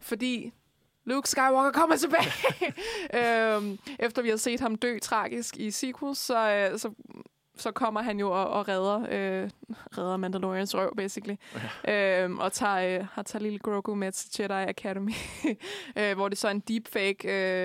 Fordi 0.01 0.53
Luke 1.05 1.29
Skywalker 1.29 1.71
kommer 1.73 1.97
tilbage. 1.97 2.33
øhm, 3.55 3.79
efter 3.99 4.23
vi 4.23 4.29
har 4.29 4.37
set 4.37 4.61
ham 4.61 4.75
dø 4.77 4.99
tragisk 4.99 5.57
i 5.57 5.71
sequels, 5.71 6.19
så, 6.19 6.51
øh, 6.73 6.79
så, 6.79 6.91
så 7.57 7.71
kommer 7.73 8.03
han 8.03 8.19
jo 8.21 8.31
og, 8.31 8.47
og 8.51 8.69
redder, 8.69 9.01
øh, 9.01 9.51
redder 9.99 10.17
Mandalorians 10.17 10.75
røv, 10.75 10.97
basically. 10.97 11.37
Ja. 11.85 12.25
Øhm, 12.25 12.39
og 12.39 12.53
tager, 12.53 12.99
øh, 13.01 13.07
har 13.13 13.23
tager 13.23 13.43
lille 13.43 13.59
Grogu 13.59 13.95
med 13.95 14.13
til 14.13 14.43
Jedi 14.43 14.71
Academy, 14.71 15.13
øh, 15.99 16.15
hvor 16.15 16.29
det 16.29 16.39
så 16.39 16.47
er 16.49 16.53
en 16.53 16.61
deepfake 16.61 17.19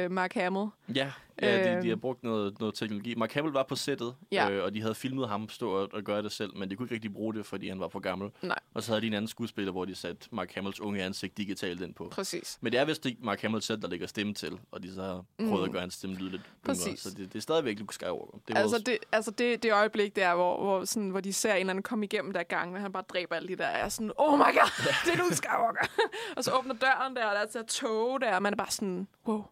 øh, 0.03 0.11
Mark 0.11 0.33
Hamill. 0.33 0.65
Ja, 0.95 1.11
ja 1.41 1.57
de, 1.77 1.81
de 1.81 1.87
har 1.87 1.91
Øhm. 1.91 1.99
brugt 1.99 2.23
noget, 2.23 2.59
noget 2.59 2.75
teknologi. 2.75 3.15
Mark 3.15 3.31
Hamill 3.33 3.53
var 3.53 3.63
på 3.63 3.75
sættet, 3.75 4.15
Ja. 4.31 4.49
øh, 4.49 4.63
og 4.63 4.73
de 4.73 4.81
havde 4.81 4.95
filmet 4.95 5.27
ham 5.29 5.49
stå 5.49 5.69
og, 5.71 5.89
og 5.93 6.03
gøre 6.03 6.21
det 6.23 6.31
selv, 6.31 6.57
men 6.57 6.69
de 6.69 6.75
kunne 6.75 6.85
ikke 6.85 6.95
rigtig 6.95 7.13
bruge 7.13 7.33
det, 7.33 7.45
fordi 7.45 7.69
han 7.69 7.79
var 7.79 7.87
for 7.87 7.99
gammel. 7.99 8.29
Nej. 8.41 8.59
Og 8.73 8.83
så 8.83 8.91
havde 8.91 9.01
de 9.01 9.07
en 9.07 9.13
anden 9.13 9.27
skuespiller, 9.27 9.71
hvor 9.71 9.85
de 9.85 9.95
satte 9.95 10.27
Mark 10.31 10.53
Hamills 10.55 10.79
unge 10.79 11.03
ansigt 11.03 11.37
digitalt 11.37 11.81
ind 11.81 11.93
på. 11.93 12.07
Præcis. 12.11 12.57
Men 12.61 12.71
det 12.73 12.79
er 12.79 12.85
vist 12.85 13.05
ikke 13.05 13.17
Mark 13.21 13.41
Hamill 13.41 13.61
selv, 13.61 13.81
der 13.81 13.87
lægger 13.87 14.07
stemme 14.07 14.33
til, 14.33 14.59
og 14.71 14.83
de 14.83 14.93
så 14.93 15.01
har 15.01 15.25
prøvet 15.49 15.65
at 15.65 15.71
gøre 15.71 15.81
hans 15.81 15.93
stemme 15.93 16.15
lyde 16.15 16.29
lidt 16.31 16.41
yngre. 16.41 16.53
Præcis. 16.75 16.99
Så 16.99 17.09
det, 17.09 17.17
det 17.33 17.35
er 17.35 17.41
stadigvæk 17.41 17.79
Luke 17.79 17.93
Skywalker. 17.95 18.37
Det 18.47 18.57
er 18.57 18.59
Altså 18.61 18.77
det, 18.79 18.97
altså 19.11 19.31
det, 19.31 19.63
det 19.63 19.73
øjeblik 19.73 20.15
der, 20.15 20.35
hvor, 20.35 20.63
hvor, 20.63 20.85
sådan, 20.85 21.09
hvor 21.09 21.19
de 21.19 21.33
ser 21.33 21.53
en 21.53 21.59
eller 21.59 21.69
anden 21.71 21.83
komme 21.83 22.05
igennem 22.05 22.33
der 22.33 22.43
gang, 22.43 22.75
og 22.75 22.81
han 22.81 22.91
bare 22.91 23.03
dræber 23.09 23.35
alle 23.35 23.47
de 23.47 23.55
der, 23.55 23.65
er 23.65 23.89
sådan, 23.89 24.11
oh 24.17 24.37
my 24.39 24.41
god, 24.43 24.71
det 25.05 25.13
er 25.13 25.17
Luke 25.17 25.35
Skywalker. 25.35 25.87
og 26.37 26.43
så 26.43 26.51
åbner 26.51 26.73
døren 26.75 27.15
der, 27.15 27.25
og 27.25 27.35
der 27.35 27.41
er 27.41 27.47
så 27.51 27.63
tog 27.81 28.21
der, 28.21 28.35
og 28.35 28.41
man 28.41 28.53
er 28.53 28.57
bare 28.57 28.71
sådan, 28.71 29.07
wow, 29.27 29.45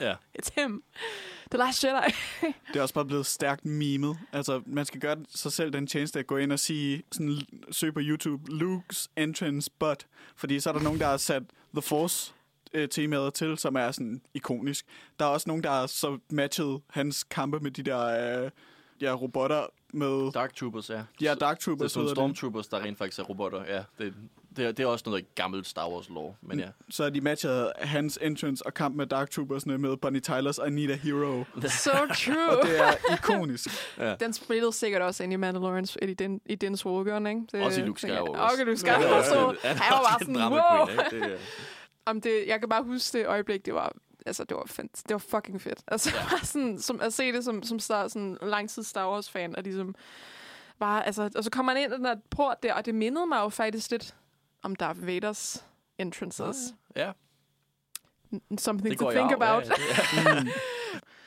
Ja. 0.00 0.14
it's 0.38 0.48
him. 0.62 0.82
The 1.52 1.58
Last 1.58 1.84
Jedi. 1.84 2.14
Det 2.72 2.76
er 2.76 2.82
også 2.82 2.94
bare 2.94 3.04
blevet 3.04 3.26
stærkt 3.26 3.64
memet. 3.64 4.18
Altså, 4.32 4.62
man 4.66 4.84
skal 4.84 5.00
gøre 5.00 5.16
sig 5.28 5.52
selv 5.52 5.72
den 5.72 5.86
tjeneste 5.86 6.18
at 6.18 6.26
gå 6.26 6.36
ind 6.36 6.52
og 6.52 6.58
sige, 6.58 7.02
sådan, 7.12 7.40
søg 7.70 7.94
på 7.94 8.00
YouTube, 8.02 8.52
Luke's 8.52 9.06
entrance 9.16 9.70
but. 9.78 10.06
Fordi 10.36 10.60
så 10.60 10.70
er 10.70 10.74
der 10.74 10.82
nogen, 10.82 11.00
der 11.00 11.06
har 11.06 11.16
sat 11.16 11.42
The 11.74 11.82
Force 11.82 12.34
øh, 12.72 12.88
temaet 12.88 13.34
til, 13.34 13.58
som 13.58 13.76
er 13.76 13.90
sådan 13.90 14.22
ikonisk. 14.34 14.86
Der 15.18 15.24
er 15.24 15.28
også 15.28 15.48
nogen, 15.48 15.62
der 15.62 15.70
har 15.70 15.86
så 15.86 16.18
matchet 16.30 16.80
hans 16.90 17.24
kampe 17.24 17.60
med 17.60 17.70
de 17.70 17.82
der 17.82 18.44
øh, 18.44 18.50
ja, 19.00 19.14
robotter 19.14 19.66
med... 19.92 20.32
Dark 20.32 20.56
Troopers, 20.56 20.90
ja. 20.90 21.02
Ja, 21.20 21.34
Dark 21.34 21.56
Det 21.56 21.62
er 21.62 21.64
Troopers 21.64 21.92
sådan. 21.92 22.08
Stormtroopers, 22.08 22.66
der 22.66 22.80
rent 22.80 22.98
faktisk 22.98 23.18
er 23.18 23.22
robotter. 23.22 23.64
Ja, 23.64 23.84
det, 23.98 24.14
det, 24.56 24.66
er, 24.66 24.72
det 24.72 24.82
er 24.82 24.86
også 24.86 25.02
noget 25.06 25.34
gammelt 25.34 25.66
Star 25.66 25.88
Wars 25.90 26.08
lore, 26.08 26.34
men 26.40 26.58
ja. 26.60 26.68
Så 26.90 27.10
de 27.10 27.20
matchet 27.20 27.72
hans 27.78 28.18
entrance 28.22 28.66
og 28.66 28.74
kamp 28.74 28.96
med 28.96 29.06
Dark 29.06 29.30
Troopersne 29.30 29.78
med 29.78 29.96
Bonnie 29.96 30.20
Tylers 30.20 30.58
I 30.58 30.70
Need 30.70 30.90
a 30.90 30.94
Hero. 30.94 31.44
so 31.84 31.90
true. 31.90 32.48
Og 32.60 32.66
det 32.66 32.80
er 32.80 33.14
ikonisk. 33.14 33.68
Den 34.20 34.32
spillede 34.32 34.72
sikkert 34.72 35.02
også 35.02 35.22
ind 35.24 35.32
i 35.32 35.36
Mandalorians, 35.36 35.98
i 36.02 36.14
den, 36.14 36.40
i 36.46 36.54
den 36.54 36.76
Swogon, 36.76 37.26
ikke? 37.26 37.40
Det, 37.52 37.62
Også 37.64 37.80
i 37.80 37.84
Luke. 37.84 38.00
Skywalker. 38.00 38.38
Også 38.40 38.62
i 38.62 38.64
Luke 38.64 38.86
Ja, 38.86 38.94
Skywalker. 38.94 39.16
ja, 39.16 39.24
så 39.24 39.54
ja, 39.64 39.68
ja. 39.68 39.74
han 39.74 39.92
var 39.92 40.08
bare 40.10 40.18
sådan, 40.20 40.36
wow. 40.36 41.08
queen? 41.10 41.30
Det 41.30 41.38
Om 42.06 42.20
det, 42.20 42.44
jeg 42.46 42.60
kan 42.60 42.68
bare 42.68 42.82
huske 42.82 43.18
det 43.18 43.26
øjeblik, 43.26 43.66
det 43.66 43.74
var, 43.74 43.92
altså, 44.26 44.44
det 44.44 44.56
var, 44.56 44.64
fant- 44.70 45.02
det 45.08 45.12
var 45.12 45.18
fucking 45.18 45.60
fedt. 45.62 45.78
Altså, 45.92 46.10
ja. 46.14 46.38
sådan, 46.44 46.78
som, 46.78 47.00
at 47.00 47.12
se 47.12 47.32
det 47.32 47.44
som, 47.44 47.62
som 47.62 47.78
Star, 47.78 48.08
sådan, 48.08 48.38
langtid 48.42 48.82
Star 48.82 49.10
Wars-fan, 49.10 49.56
og 49.56 49.62
ligesom 49.62 49.94
bare, 50.78 51.06
altså, 51.06 51.30
og 51.36 51.44
så 51.44 51.50
kommer 51.50 51.72
man 51.74 51.82
ind 51.82 51.92
i 51.92 51.96
den 51.96 52.04
der 52.04 52.16
port 52.30 52.62
der, 52.62 52.74
og 52.74 52.86
det 52.86 52.94
mindede 52.94 53.26
mig 53.26 53.38
jo 53.40 53.48
faktisk 53.48 53.90
lidt 53.90 54.14
om 54.62 54.76
Darth 54.76 55.06
Vaders 55.06 55.64
entrances. 55.98 56.74
Ja, 56.96 57.12
N- 58.34 58.58
Something 58.58 58.98
to 58.98 59.10
think 59.10 59.32
about. 59.32 59.68
Ja, 59.68 59.74
ja. 60.34 60.44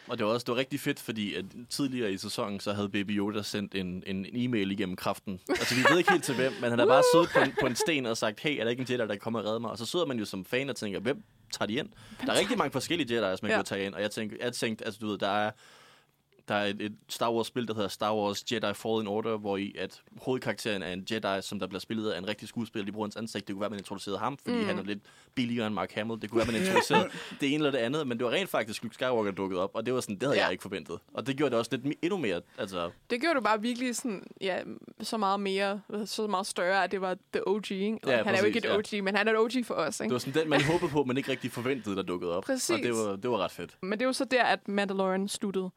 Og 0.08 0.18
det 0.18 0.26
var 0.26 0.32
også 0.34 0.44
det 0.44 0.52
var 0.52 0.58
rigtig 0.58 0.80
fedt, 0.80 1.00
fordi 1.00 1.34
at 1.34 1.46
tidligere 1.70 2.12
i 2.12 2.18
sæsonen, 2.18 2.60
så 2.60 2.74
havde 2.74 2.90
Baby 2.90 3.18
Yoda 3.18 3.42
sendt 3.44 3.76
en, 3.76 4.04
en, 4.06 4.26
en 4.26 4.30
e-mail 4.36 4.72
igennem 4.72 4.96
kraften. 4.96 5.40
Altså, 5.50 5.76
vi 5.76 5.82
ved 5.90 5.98
ikke 5.98 6.12
helt 6.12 6.24
til 6.24 6.36
hvem, 6.36 6.54
men 6.62 6.70
han 6.70 6.80
har 6.80 6.86
bare 6.86 7.04
siddet 7.14 7.30
på 7.34 7.40
en, 7.40 7.54
på 7.62 7.66
en 7.68 7.76
sten 7.76 8.06
og 8.06 8.18
sagt, 8.18 8.40
hey, 8.40 8.60
er 8.60 8.64
der 8.64 8.72
ikke 8.72 8.80
en 8.82 8.88
Jedi, 8.90 8.98
der 9.00 9.08
kan 9.08 9.20
komme 9.20 9.40
og 9.40 9.46
redde 9.46 9.60
mig? 9.60 9.72
Og 9.72 9.78
så 9.78 9.86
sidder 9.86 10.06
man 10.06 10.20
jo 10.20 10.26
som 10.26 10.46
fan 10.46 10.70
og 10.70 10.76
tænker, 10.76 11.00
hvem 11.00 11.24
tager 11.52 11.68
de 11.68 11.74
ind? 11.74 11.90
Der 12.26 12.34
er 12.34 12.40
rigtig 12.40 12.58
mange 12.58 12.72
forskellige 12.72 13.20
Jedi's, 13.34 13.38
man 13.42 13.52
Ja. 13.52 13.58
kan 13.58 13.66
tage 13.66 13.86
ind. 13.86 13.94
Og 13.94 14.02
jeg 14.02 14.12
tænkte, 14.12 14.38
jeg 14.42 14.54
tænkte 14.54 14.86
altså, 14.86 15.00
du 15.00 15.08
ved, 15.08 15.18
der 15.18 15.28
er, 15.30 15.52
der 16.48 16.56
er 16.56 16.66
et, 16.66 16.82
et 16.82 16.94
Star 17.10 17.32
Wars-spil, 17.34 17.68
der 17.68 17.74
hedder 17.74 17.88
Star 17.90 18.16
Wars 18.16 18.44
Jedi 18.52 18.74
Fallen 18.74 19.08
Order, 19.08 19.38
hvor 19.38 19.58
i 19.58 19.76
at 19.80 20.02
hovedkarakteren 20.22 20.84
er 20.84 20.94
en 20.94 21.06
Jedi, 21.12 21.42
som 21.42 21.60
der 21.60 21.68
bliver 21.68 21.80
spillet 21.80 22.12
af 22.12 22.18
en 22.18 22.28
rigtig 22.28 22.48
skuespiller. 22.48 22.86
De 22.86 22.92
bruger 22.92 23.06
hans 23.08 23.16
ansigt. 23.16 23.48
Det 23.48 23.54
kunne 23.54 23.62
være, 23.62 23.70
man 23.70 23.80
introducerede 23.80 24.20
ham, 24.20 24.38
fordi 24.38 24.58
mm. 24.58 24.66
han 24.66 24.78
er 24.80 24.84
lidt 24.84 25.00
billigere 25.36 25.68
end 25.68 25.76
Mark 25.76 25.92
Hamill. 25.92 26.22
Det 26.22 26.30
kunne 26.30 26.38
være, 26.38 26.52
man 26.52 26.62
introducerede 26.62 27.10
det 27.42 27.48
ene 27.54 27.56
eller 27.56 27.72
det 27.72 27.78
andet, 27.78 28.08
men 28.08 28.18
det 28.18 28.26
var 28.26 28.32
rent 28.32 28.50
faktisk 28.50 28.84
Luke 28.84 28.96
Skywalker 28.96 29.24
der 29.32 29.36
dukkede 29.36 29.62
op, 29.62 29.72
og 29.74 29.86
det 29.86 29.94
var 29.94 30.00
sådan, 30.02 30.16
det 30.16 30.24
havde 30.24 30.36
Ja. 30.38 30.44
jeg 30.44 30.52
ikke 30.52 30.62
forventet. 30.62 31.00
Og 31.14 31.28
det 31.28 31.38
gjorde 31.38 31.52
det 31.52 31.60
også 31.60 31.78
lidt 31.78 31.98
endnu 32.02 32.18
mere, 32.18 32.42
altså, 32.58 32.92
Det 33.10 33.22
gjorde 33.22 33.36
du 33.36 33.42
bare 33.42 33.62
virkelig 33.62 33.96
sådan, 33.96 34.24
ja, 34.42 34.60
så 35.02 35.18
meget 35.18 35.40
mere, 35.40 35.82
så 36.06 36.28
meget 36.28 36.48
større, 36.48 36.84
at 36.84 36.92
det 36.92 37.02
var 37.02 37.18
the 37.34 37.48
OG, 37.48 37.72
ikke? 37.72 38.00
Ja, 38.08 38.24
han 38.24 38.36
er 38.36 38.40
jo 38.40 38.46
ikke 38.46 38.62
præcis, 38.62 38.94
et 38.94 38.98
OG, 39.00 39.04
men 39.04 39.16
han 39.16 39.28
er 39.28 39.32
et 39.32 39.40
OG 39.40 39.66
for 39.66 39.74
os, 39.74 39.98
det 39.98 40.04
ikke? 40.06 40.14
var 40.14 40.20
sådan 40.20 40.42
den, 40.42 40.50
man 40.50 40.62
håbede 40.62 40.92
på, 40.92 41.04
men 41.04 41.18
ikke 41.18 41.32
rigtig 41.32 41.52
forventede, 41.52 41.96
der 41.96 42.02
dukkede 42.02 42.38
op. 42.38 42.44
Præcis. 42.44 42.70
Og 42.70 42.80
det 42.80 42.92
var, 42.94 43.16
det 43.16 43.30
var 43.30 43.38
ret 43.38 43.52
fedt. 43.52 43.78
Men 43.82 44.00
det 44.00 44.06
jo 44.06 44.14
så 44.14 44.26
der, 44.26 44.44
at 44.44 44.68
Mandalorian 44.68 45.28
sluttede. 45.28 45.70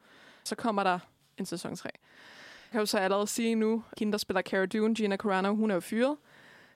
Så 0.49 0.55
kommer 0.55 0.83
der 0.83 0.99
en 1.37 1.45
sæson 1.45 1.75
3. 1.75 1.89
Jeg 1.93 2.71
kan 2.71 2.79
jo 2.79 2.85
så 2.85 2.97
allerede 2.97 3.27
sige 3.27 3.55
nu, 3.55 3.83
hende, 3.97 4.11
der 4.11 4.17
spiller 4.17 4.41
Cara 4.41 4.65
Dune, 4.65 4.95
Gina 4.95 5.15
Carano, 5.17 5.53
hun 5.55 5.71
er 5.71 5.75
jo 5.75 5.79
fyret, 5.81 6.17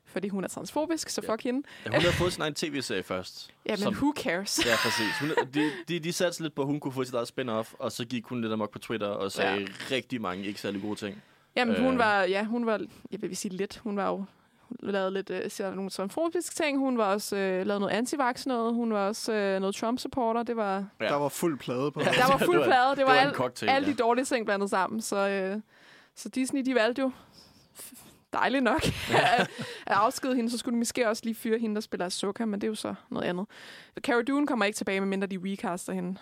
fordi 0.06 0.28
hun 0.28 0.44
er 0.44 0.48
transfobisk, 0.48 1.10
så 1.10 1.22
Ja. 1.24 1.34
fuck 1.34 1.44
hende. 1.44 1.68
Ja, 1.86 1.90
hun 1.92 2.00
havde 2.02 2.14
fået 2.14 2.34
sin 2.34 2.42
egen 2.42 2.54
tv-serie 2.54 3.04
først. 3.04 3.50
Ja, 3.66 3.72
men 3.72 3.78
som- 3.78 3.94
who 3.94 4.14
cares? 4.16 4.66
Ja, 4.66 4.76
præcis. 4.86 5.20
Hun, 5.20 5.30
de, 5.54 5.72
de, 5.88 6.00
de 6.00 6.14
satte 6.14 6.42
lidt 6.42 6.56
på, 6.56 6.62
at 6.62 6.68
hun 6.68 6.80
kunne 6.80 6.92
få 6.94 7.04
sit 7.04 7.14
eget 7.14 7.28
spin-off, 7.40 7.74
og 7.80 7.92
så 7.92 8.06
gik 8.06 8.26
hun 8.26 8.42
lidt 8.42 8.54
amok 8.54 8.72
på 8.72 8.80
Twitter 8.80 9.08
og 9.08 9.32
sagde 9.32 9.52
Ja. 9.54 9.60
ja. 9.60 9.66
rigtig 9.92 10.22
mange 10.22 10.46
ikke 10.46 10.60
særlig 10.62 10.82
gode 10.82 10.96
ting. 11.00 11.22
Jamen, 11.56 11.82
hun 11.82 11.94
Øh. 11.94 12.00
var, 12.00 12.22
ja, 12.24 12.44
hun 12.44 12.66
var, 12.66 12.82
jeg 13.12 13.22
vil 13.22 13.38
sige 13.38 13.56
lidt, 13.58 13.78
hun 13.78 13.98
var 13.98 14.08
jo 14.10 14.26
lavede 14.80 15.12
lidt 15.12 15.30
øh, 15.30 15.52
siger 15.52 15.76
nogle 15.76 15.90
transfobiske 15.90 16.56
ting. 16.56 16.80
Hun 16.80 16.98
var 16.98 17.14
også 17.14 17.36
øh, 17.36 17.66
lavet 17.66 17.82
noget 17.82 17.94
antivax 17.94 18.46
noget. 18.46 18.74
Hun 18.74 18.94
var 18.94 19.08
også 19.08 19.34
øh, 19.34 19.60
noget 19.60 19.76
Trump-supporter. 19.76 20.44
Det 20.44 20.56
var, 20.56 20.86
Ja. 21.02 21.06
Der 21.08 21.16
var 21.16 21.30
fuld 21.30 21.60
plade 21.60 21.92
på. 21.92 22.00
Ja. 22.00 22.06
der 22.06 22.28
var 22.32 22.38
fuld 22.46 22.64
plade. 22.64 22.90
Det 22.90 22.90
var, 22.90 22.96
det 22.96 23.06
var 23.06 23.14
en 23.22 23.28
al- 23.28 23.34
cocktail, 23.34 23.70
alle 23.70 23.86
de 23.86 23.92
ja. 24.00 24.04
dårlige 24.04 24.26
ting 24.26 24.46
blandet 24.46 24.70
sammen. 24.70 25.02
Så, 25.02 25.30
øh, 25.30 25.62
så 26.16 26.30
Disney, 26.30 26.62
de 26.66 26.76
valgte 26.76 27.02
jo 27.02 27.12
dejligt 28.34 28.64
nok 28.64 28.86
at, 29.38 29.40
at 29.40 29.50
afskede 29.88 30.36
hende. 30.36 30.50
Så 30.52 30.58
skulle 30.58 30.74
de 30.74 30.80
måske 30.80 31.10
også 31.10 31.22
lige 31.26 31.36
fyre 31.36 31.60
hende, 31.60 31.76
der 31.76 31.82
spiller 31.82 32.06
Ahsoka, 32.06 32.46
men 32.46 32.62
det 32.62 32.68
er 32.68 32.72
jo 32.72 32.76
så 32.76 32.96
noget 33.10 33.26
andet. 33.28 33.46
Cara 34.02 34.22
Dune 34.22 34.48
kommer 34.48 34.66
ikke 34.66 34.78
tilbage, 34.78 35.00
medmindre 35.02 35.28
de 35.28 35.40
recaster 35.44 35.94
hende. 35.94 36.20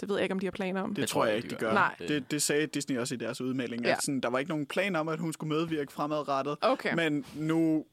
Det 0.00 0.08
ved 0.08 0.16
jeg 0.16 0.22
ikke, 0.22 0.32
om 0.32 0.38
de 0.38 0.46
har 0.46 0.50
planer 0.50 0.82
om. 0.82 0.88
Det 0.88 0.96
Det 0.96 1.08
tror 1.08 1.24
jeg 1.24 1.30
jeg 1.30 1.36
ikke, 1.36 1.48
de 1.50 1.54
gør. 1.54 1.72
Nej. 1.72 1.94
Det, 1.98 2.30
det 2.30 2.42
sagde 2.42 2.66
Disney 2.66 2.98
også 2.98 3.14
i 3.14 3.18
deres 3.18 3.40
udmelding. 3.40 3.82
Ja. 3.82 3.88
Ja. 3.88 3.94
At 3.96 4.02
sådan, 4.02 4.20
der 4.20 4.28
var 4.30 4.38
ikke 4.38 4.48
nogen 4.48 4.66
plan 4.66 4.96
om, 4.96 5.08
at 5.08 5.18
hun 5.20 5.32
skulle 5.32 5.54
medvirke 5.56 5.92
fremadrettet. 5.92 6.56
Okay. 6.60 6.94
Men 6.94 7.24
nu 7.34 7.84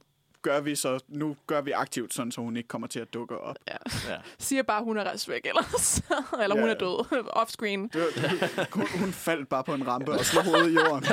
gør 0.42 0.60
vi 0.62 0.76
så 0.76 1.00
nu 1.08 1.36
gør 1.48 1.62
vi 1.62 1.72
aktivt 1.72 2.14
sådan, 2.14 2.32
så 2.32 2.42
hun 2.42 2.58
ikke 2.58 2.68
kommer 2.68 2.88
til 2.88 3.00
at 3.00 3.14
dukke 3.14 3.38
op. 3.38 3.56
Ja. 3.68 3.78
Siger 4.40 4.64
bare, 4.64 4.84
hun 4.84 4.98
er 4.98 5.04
rejst 5.04 5.30
væk 5.30 5.46
ellers. 5.46 6.02
Eller 6.44 6.56
hun 6.56 6.66
Ja. 6.66 6.70
er 6.76 6.78
død. 6.80 7.24
Offscreen. 7.42 7.92
Hun, 8.74 8.88
hun 9.00 9.12
faldt 9.14 9.50
bare 9.50 9.64
på 9.64 9.74
en 9.74 9.88
rampe 9.88 10.12
og 10.12 10.26
slog 10.26 10.44
hovedet 10.44 10.72
i 10.72 10.74
jorden. 10.74 11.04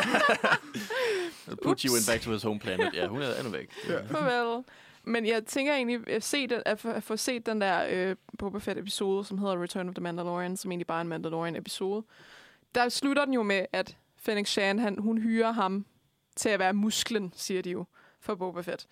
Put 1.62 1.80
you 1.82 1.97
in 1.97 2.03
back 2.09 2.22
to 2.22 2.30
his 2.30 2.43
home 2.43 2.61
planet. 2.61 2.91
Ja, 2.95 3.07
hun 3.07 3.22
er 3.22 3.34
endnu 3.34 3.51
væk. 3.53 3.68
Ja. 3.89 4.01
Farvel. 4.11 4.64
Men 5.09 5.27
jeg 5.27 5.47
tænker 5.47 5.75
egentlig 5.75 6.09
at, 6.09 6.25
se 6.25 6.47
den, 6.47 6.63
at, 6.67 6.81
få, 6.81 6.91
at 6.91 7.03
få 7.03 7.17
set 7.17 7.47
den 7.47 7.61
der 7.61 7.87
øh, 7.91 8.17
Boba 8.39 8.59
Fett-episode, 8.59 9.25
som 9.25 9.39
hedder 9.39 9.63
Return 9.63 9.89
of 9.89 9.95
the 9.95 10.03
Mandalorian, 10.03 10.57
som 10.57 10.71
egentlig 10.71 10.87
bare 10.87 10.99
er 10.99 11.03
en 11.03 11.09
Mandalorian-episode. 11.09 12.05
Der 12.75 12.89
slutter 12.89 13.25
den 13.25 13.35
jo 13.35 13.43
med, 13.43 13.67
at 13.73 13.97
Fennec 14.17 14.49
Shan, 14.49 14.79
han, 14.79 14.99
hun 14.99 15.19
hyrer 15.19 15.53
ham 15.53 15.87
til 16.37 16.49
at 16.49 16.59
være 16.59 16.73
musklen, 16.73 17.33
siger 17.37 17.63
de 17.63 17.71
jo, 17.71 17.85
for 18.21 18.35
Boba 18.35 18.61
Fett. 18.61 18.87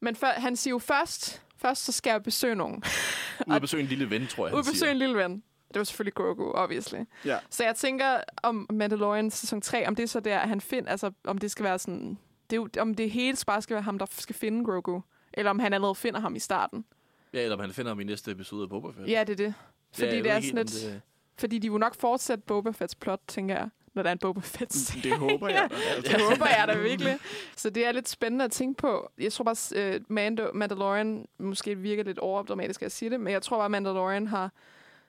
Men 0.00 0.16
for, 0.16 0.26
han 0.26 0.56
siger 0.56 0.72
jo 0.72 0.78
først, 0.78 1.42
først 1.56 1.84
så 1.84 1.92
skal 1.92 2.10
jeg 2.10 2.22
besøge 2.22 2.54
nogen. 2.54 2.82
Ude 3.46 3.56
at 3.56 3.62
besøge 3.62 3.82
en 3.82 3.88
lille 3.88 4.10
ven, 4.10 4.26
tror 4.26 4.46
jeg, 4.46 4.54
Ud 4.54 4.62
han 4.62 4.72
besøge 4.72 4.90
en 4.90 4.98
lille 4.98 5.16
ven. 5.16 5.42
Det 5.68 5.78
var 5.78 5.84
selvfølgelig 5.84 6.14
Grogu, 6.14 6.52
obviously. 6.54 6.98
Ja. 7.24 7.38
Så 7.50 7.64
jeg 7.64 7.76
tænker 7.76 8.20
om 8.42 8.66
Mandalorian 8.72 9.30
sæson 9.30 9.60
3, 9.60 9.88
om 9.88 9.94
det 9.94 10.02
er 10.02 10.06
så 10.06 10.20
der, 10.20 10.38
at 10.38 10.48
han 10.48 10.60
finder, 10.60 10.90
altså 10.90 11.10
om 11.24 11.38
det 11.38 11.50
skal 11.50 11.64
være 11.64 11.78
sådan, 11.78 12.18
det 12.50 12.56
er 12.56 12.60
jo, 12.60 12.68
om 12.82 12.94
det 12.94 13.10
hele 13.10 13.36
bare 13.46 13.62
skal 13.62 13.74
være 13.74 13.82
ham, 13.82 13.98
der 13.98 14.06
skal 14.10 14.34
finde 14.34 14.64
Grogu. 14.64 15.02
Eller 15.34 15.50
om 15.50 15.58
han 15.58 15.72
allerede 15.72 15.94
finder 15.94 16.20
ham 16.20 16.34
i 16.34 16.38
starten. 16.38 16.84
Ja, 17.32 17.40
eller 17.42 17.54
om 17.56 17.60
han 17.60 17.70
finder 17.72 17.90
ham 17.90 18.00
i 18.00 18.04
næste 18.04 18.30
episode 18.30 18.62
af 18.62 18.68
Boba 18.68 18.88
Fett. 18.88 19.08
Ja, 19.10 19.24
det 19.24 19.32
er 19.32 19.36
det. 19.46 19.54
Fordi 19.92 20.06
jeg 20.14 20.24
det 20.24 20.30
er 20.32 20.40
sådan 20.40 20.54
lidt, 20.56 20.70
det- 20.70 21.00
fordi 21.36 21.58
de 21.58 21.70
vil 21.70 21.80
nok 21.80 21.94
fortsætte 21.94 22.44
Boba 22.46 22.70
Fett's 22.70 22.94
plot, 23.00 23.20
tænker 23.28 23.54
jeg, 23.54 23.68
når 23.94 24.02
der 24.02 24.10
er 24.10 24.12
en 24.12 24.18
Boba 24.18 24.40
Fett. 24.40 24.94
Det 25.02 25.18
håber 25.18 25.48
jeg. 25.48 25.68
da. 25.70 25.74
Altså, 25.96 26.12
Det 26.12 26.20
håber 26.22 26.46
jeg 26.46 26.64
da 26.68 26.78
virkelig. 26.78 27.18
Så 27.56 27.70
det 27.70 27.86
er 27.86 27.92
lidt 27.92 28.08
spændende 28.08 28.44
at 28.44 28.50
tænke 28.52 28.78
på. 28.78 29.10
Jeg 29.18 29.32
tror 29.32 29.44
bare, 29.44 29.96
uh, 29.96 30.02
Mando, 30.08 30.50
Mandalorian, 30.54 31.26
måske 31.38 31.78
virker 31.78 32.04
lidt 32.04 32.18
overdramatisk 32.18 32.82
at 32.82 32.92
sige 32.92 33.10
det, 33.10 33.20
men 33.20 33.32
jeg 33.32 33.42
tror 33.42 33.58
bare, 33.58 33.68
Mandalorian 33.70 34.26
har 34.26 34.50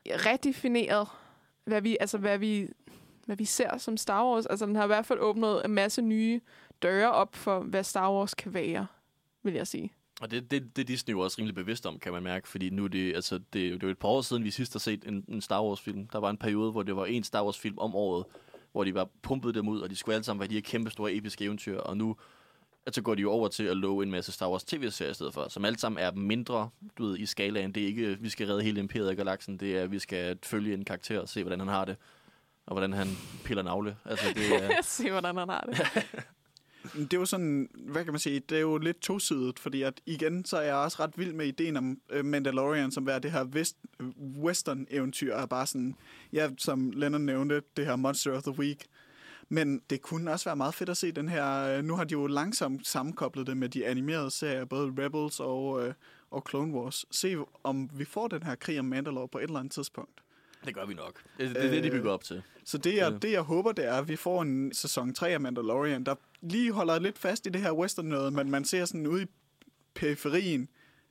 redefineret, 0.08 1.08
hvad 1.64 1.82
vi, 1.82 1.98
altså, 2.00 2.18
hvad 2.18 2.38
vi, 2.38 2.70
hvad 3.26 3.36
vi 3.36 3.46
ser 3.46 3.78
som 3.78 3.98
Star 3.98 4.26
Wars. 4.26 4.46
Altså, 4.46 4.66
den 4.66 4.76
har 4.76 4.84
i 4.84 4.88
hvert 4.88 5.06
fald 5.06 5.20
åbnet 5.20 5.66
en 5.66 5.72
masse 5.72 6.02
nye 6.02 6.42
døre 6.82 7.12
op 7.12 7.36
for, 7.36 7.60
hvad 7.60 7.84
Star 7.84 8.12
Wars 8.12 8.34
kan 8.34 8.54
være, 8.54 8.88
vil 9.44 9.54
jeg 9.54 9.68
sige. 9.68 9.94
Og 10.24 10.32
det, 10.32 10.52
det, 10.52 10.76
det 10.76 10.82
er 10.82 10.86
Disney 10.86 11.14
jo 11.14 11.20
også 11.20 11.36
rimelig 11.40 11.56
bevidst 11.56 11.86
om, 11.86 12.00
kan 12.00 12.14
man 12.14 12.24
mærke, 12.24 12.48
fordi 12.48 12.70
nu 12.70 12.84
er 12.84 12.88
det, 12.88 13.16
altså, 13.16 13.36
det, 13.38 13.54
det 13.54 13.74
er 13.74 13.88
jo 13.88 13.90
et 13.90 13.98
par 13.98 14.08
år 14.08 14.22
siden, 14.22 14.44
vi 14.44 14.52
sidst 14.52 14.74
har 14.74 14.80
set 14.80 15.04
en, 15.08 15.26
en 15.28 15.42
Star 15.42 15.64
Wars-film. 15.64 16.08
Der 16.08 16.20
var 16.20 16.30
en 16.30 16.38
periode, 16.38 16.72
hvor 16.72 16.84
det 16.84 16.96
var 16.96 17.06
en 17.06 17.24
Star 17.24 17.44
Wars-film 17.44 17.78
om 17.78 17.96
året, 17.96 18.26
hvor 18.72 18.84
de 18.84 18.94
var 18.94 19.10
pumpet 19.22 19.56
dem 19.56 19.68
ud, 19.68 19.80
og 19.80 19.90
de 19.90 19.96
skulle 19.96 20.16
alle 20.16 20.24
sammen 20.24 20.40
være 20.40 20.50
de 20.50 20.54
her 20.54 20.62
kæmpe 20.62 20.92
store 20.92 21.14
episke 21.14 21.46
eventyr, 21.46 21.78
og 21.78 21.98
nu 21.98 22.16
at 22.86 22.96
så 22.96 23.02
går 23.02 23.16
de 23.16 23.22
jo 23.22 23.32
over 23.32 23.48
til 23.48 23.64
at 23.64 23.78
love 23.78 24.04
en 24.04 24.12
masse 24.12 24.32
Star 24.32 24.50
Wars 24.50 24.64
tv-serier 24.64 25.12
i 25.12 25.14
stedet 25.14 25.34
for, 25.34 25.48
som 25.50 25.66
alle 25.66 25.80
sammen 25.80 26.04
er 26.04 26.12
mindre, 26.12 26.70
du 26.98 27.06
ved, 27.06 27.18
i 27.18 27.26
skalaen. 27.26 27.72
Det 27.72 27.84
er 27.84 27.88
ikke, 27.88 28.18
vi 28.20 28.30
skal 28.30 28.48
redde 28.48 28.64
hele 28.64 28.80
imperiet 28.80 29.10
af 29.10 29.16
galaksen, 29.16 29.58
det 29.58 29.78
er, 29.78 29.88
vi 29.88 30.00
skal 30.00 30.38
følge 30.44 30.74
en 30.74 30.86
karakter 30.86 31.20
og 31.20 31.30
se, 31.30 31.44
hvordan 31.44 31.60
han 31.60 31.68
har 31.68 31.86
det, 31.86 31.96
og 32.66 32.74
hvordan 32.74 32.94
han 32.94 33.08
piller 33.46 33.64
navle. 33.64 33.96
Altså, 34.06 34.26
det 34.36 34.64
er, 34.64 34.82
Se, 34.98 35.12
hvordan 35.12 35.38
han 35.38 35.50
har 35.50 35.62
det. 35.62 36.04
Det 36.84 37.14
er 37.14 37.18
jo 37.18 37.26
sådan, 37.26 37.70
hvad 37.74 38.04
kan 38.04 38.14
man 38.14 38.20
sige, 38.20 38.40
det 38.40 38.58
er 38.58 38.62
jo 38.62 38.78
lidt 38.78 39.02
tosidigt, 39.02 39.60
fordi 39.60 39.82
at 39.82 40.02
igen, 40.06 40.46
så 40.46 40.58
er 40.58 40.62
jeg 40.62 40.76
også 40.76 40.98
ret 41.00 41.18
vild 41.18 41.34
med 41.34 41.46
ideen 41.46 41.78
om 41.78 41.98
øh, 42.10 42.26
Mandalorian, 42.26 42.92
som 42.92 43.08
er 43.08 43.20
det 43.20 43.32
her 43.32 43.44
vest, 43.44 43.78
western-eventyr, 44.44 45.34
er 45.34 45.46
bare 45.46 45.68
sådan, 45.68 45.96
ja, 46.34 46.50
som 46.58 46.92
Lennon 46.92 47.22
nævnte, 47.22 47.62
det 47.78 47.86
her 47.86 47.96
Monster 47.96 48.38
of 48.38 48.44
the 48.44 48.60
Week. 48.60 48.86
Men 49.50 49.82
det 49.90 50.02
kunne 50.02 50.32
også 50.32 50.46
være 50.46 50.56
meget 50.56 50.74
fedt 50.74 50.90
at 50.90 50.98
se 50.98 51.12
den 51.12 51.30
her, 51.30 51.78
øh, 51.78 51.84
nu 51.84 51.96
har 51.96 52.04
de 52.04 52.12
jo 52.12 52.28
langsomt 52.28 52.88
sammenkoblet 52.88 53.48
det 53.48 53.58
med 53.58 53.70
de 53.70 53.86
animerede 53.86 54.32
serier, 54.32 54.66
både 54.66 54.94
Rebels 54.98 55.40
og, 55.40 55.88
øh, 55.88 55.94
og 56.32 56.46
Clone 56.50 56.74
Wars. 56.74 57.06
Se, 57.12 57.38
om 57.64 57.90
vi 57.94 58.06
får 58.06 58.28
den 58.28 58.44
her 58.44 58.56
krig 58.56 58.80
om 58.80 58.86
Mandalore 58.86 59.28
på 59.28 59.38
et 59.38 59.44
eller 59.44 59.60
andet 59.60 59.74
tidspunkt. 59.74 60.22
det 60.66 60.76
gør 60.76 60.86
vi 60.86 60.94
nok. 60.94 61.22
Det, 61.38 61.50
det 61.50 61.66
er 61.66 61.70
det, 61.70 61.84
de 61.84 61.92
bygger 61.92 62.12
op 62.12 62.24
til. 62.24 62.44
Så 62.66 62.78
det 62.78 62.96
jeg, 62.96 63.22
det, 63.22 63.32
jeg 63.32 63.42
håber, 63.42 63.72
det 63.72 63.86
er, 63.86 63.94
at 63.94 64.08
vi 64.08 64.16
får 64.16 64.42
en 64.42 64.74
sæson 64.74 65.14
3 65.14 65.30
af 65.30 65.40
Mandalorian, 65.40 66.04
der 66.04 66.16
lige 66.44 66.72
holder 66.72 67.00
lidt 67.00 67.18
fast 67.18 67.46
i 67.46 67.50
det 67.50 67.62
her 67.62 67.72
western 67.72 68.06
noget, 68.06 68.34
men 68.34 68.52
man 68.52 68.66
ser 68.66 68.86
sådan 68.86 69.08
ude 69.08 69.24
i 69.24 69.26
periferien, 69.96 70.68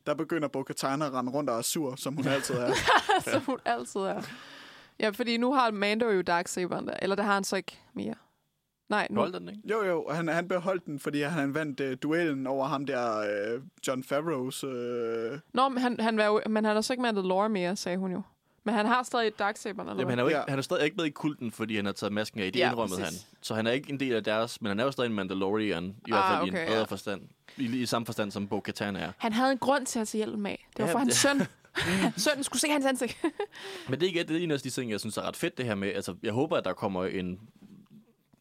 der 0.07 0.15
begynder 0.15 0.49
Bo-Katan 0.49 1.03
at 1.03 1.13
rende 1.13 1.33
rundt 1.33 1.51
og 1.51 1.59
er 1.59 1.63
sur, 1.63 1.97
som 1.97 2.17
hun 2.17 2.27
altid 2.27 2.55
er. 2.55 2.73
Som 3.33 3.43
hun 3.43 3.59
altid 3.65 4.01
er. 4.01 4.23
Ja, 4.99 5.11
fordi 5.11 5.37
nu 5.37 5.53
har 5.53 5.71
Mando 5.71 6.09
jo 6.09 6.23
Darksaberen 6.23 6.87
der. 6.87 6.95
Eller 7.03 7.17
det 7.17 7.25
har 7.25 7.35
han 7.35 7.45
så 7.45 7.57
ikke 7.57 7.79
mere. 7.95 8.15
Nej, 8.89 9.07
nu. 9.11 9.21
Hold 9.21 9.33
den, 9.33 9.49
ikke? 9.49 9.61
Jo, 9.71 9.85
jo, 9.85 10.03
og 10.03 10.17
han, 10.17 10.29
han 10.29 10.49
beholdt 10.49 10.87
den, 10.87 10.99
fordi 10.99 11.23
han 11.23 11.55
vandt 11.55 11.81
uh, 11.81 11.93
duellen 12.03 12.47
over 12.47 12.67
ham 12.67 12.87
der, 12.87 13.19
uh, 13.57 13.63
John 13.87 14.03
Favreau's... 14.03 14.67
Uh... 14.67 15.39
Nå, 15.55 15.69
men 15.69 15.79
han, 15.79 16.01
han 16.01 16.17
var 16.17 16.25
jo, 16.25 16.41
men 16.49 16.65
han 16.65 16.77
er 16.77 16.81
så 16.81 16.93
ikke 16.93 17.03
Mandalore 17.03 17.49
mere, 17.49 17.77
sagde 17.77 17.99
hun 17.99 18.13
jo. 18.13 18.23
Men 18.65 18.75
han 18.75 18.87
har 18.87 19.03
stadig 19.03 19.39
Darksaberen, 19.39 19.89
eller 19.89 20.01
Jamen, 20.01 20.11
han 20.11 20.19
er, 20.19 20.23
jo 20.23 20.29
ikke, 20.29 20.39
Ja. 20.39 20.45
han 20.49 20.59
er 20.59 20.63
stadig 20.63 20.85
ikke 20.85 20.97
med 20.97 21.05
i 21.05 21.11
kulten, 21.11 21.51
fordi 21.53 21.77
han 21.77 21.85
har 21.87 21.93
taget 21.93 22.13
masken 22.13 22.41
af. 22.41 22.53
Det 22.53 22.61
Ja, 22.61 22.71
indrømmede 22.71 23.01
han. 23.01 23.13
Så 23.41 23.55
han 23.55 23.67
er 23.67 23.71
ikke 23.71 23.91
en 23.91 24.01
del 24.01 24.13
af 24.13 24.25
deres, 24.25 24.61
men 24.61 24.69
han 24.69 24.81
er 24.81 24.85
jo 24.85 24.91
stadig 24.91 25.09
en 25.09 25.15
Mandalorian, 25.15 25.85
i 25.85 26.11
hvert 26.11 26.21
Ah, 26.25 26.31
fald 26.39 26.49
i 26.49 26.51
okay, 26.51 26.61
en 26.61 26.67
bredere 26.67 26.79
ja. 26.79 26.85
forstand. 26.85 27.23
I, 27.57 27.65
I 27.83 27.87
samme 27.87 28.07
forstand 28.07 28.31
som 28.31 28.49
Bo-Katan 28.49 28.97
er. 28.97 29.13
Han 29.19 29.33
havde 29.33 29.53
en 29.53 29.59
grund 29.59 29.87
til 29.87 29.99
at 29.99 30.09
tage 30.09 30.19
hjelmen 30.25 30.47
af. 30.47 30.69
Det 30.77 30.83
var 30.83 30.87
Ja, 30.89 30.95
for 30.95 30.99
hans 30.99 31.15
søn. 31.15 31.43
Sønnen 32.17 32.45
skulle 32.45 32.61
se 32.61 32.69
hans 32.69 32.87
ansigt. 32.87 33.23
Men 33.89 34.01
det 34.01 34.07
er, 34.07 34.09
ikke, 34.09 34.23
det 34.25 34.37
er 34.37 34.41
en 34.41 34.51
af 34.51 34.61
de 34.61 34.71
ting, 34.71 34.91
jeg 34.91 35.01
synes 35.01 35.17
er 35.17 35.23
ret 35.23 35.37
fedt, 35.37 35.59
det 35.59 35.67
her 35.67 35.75
med. 35.75 35.89
Altså, 35.89 36.15
jeg 36.23 36.33
håber, 36.33 36.57
at 36.57 36.65
der 36.65 36.73
kommer 36.73 37.05
en 37.05 37.41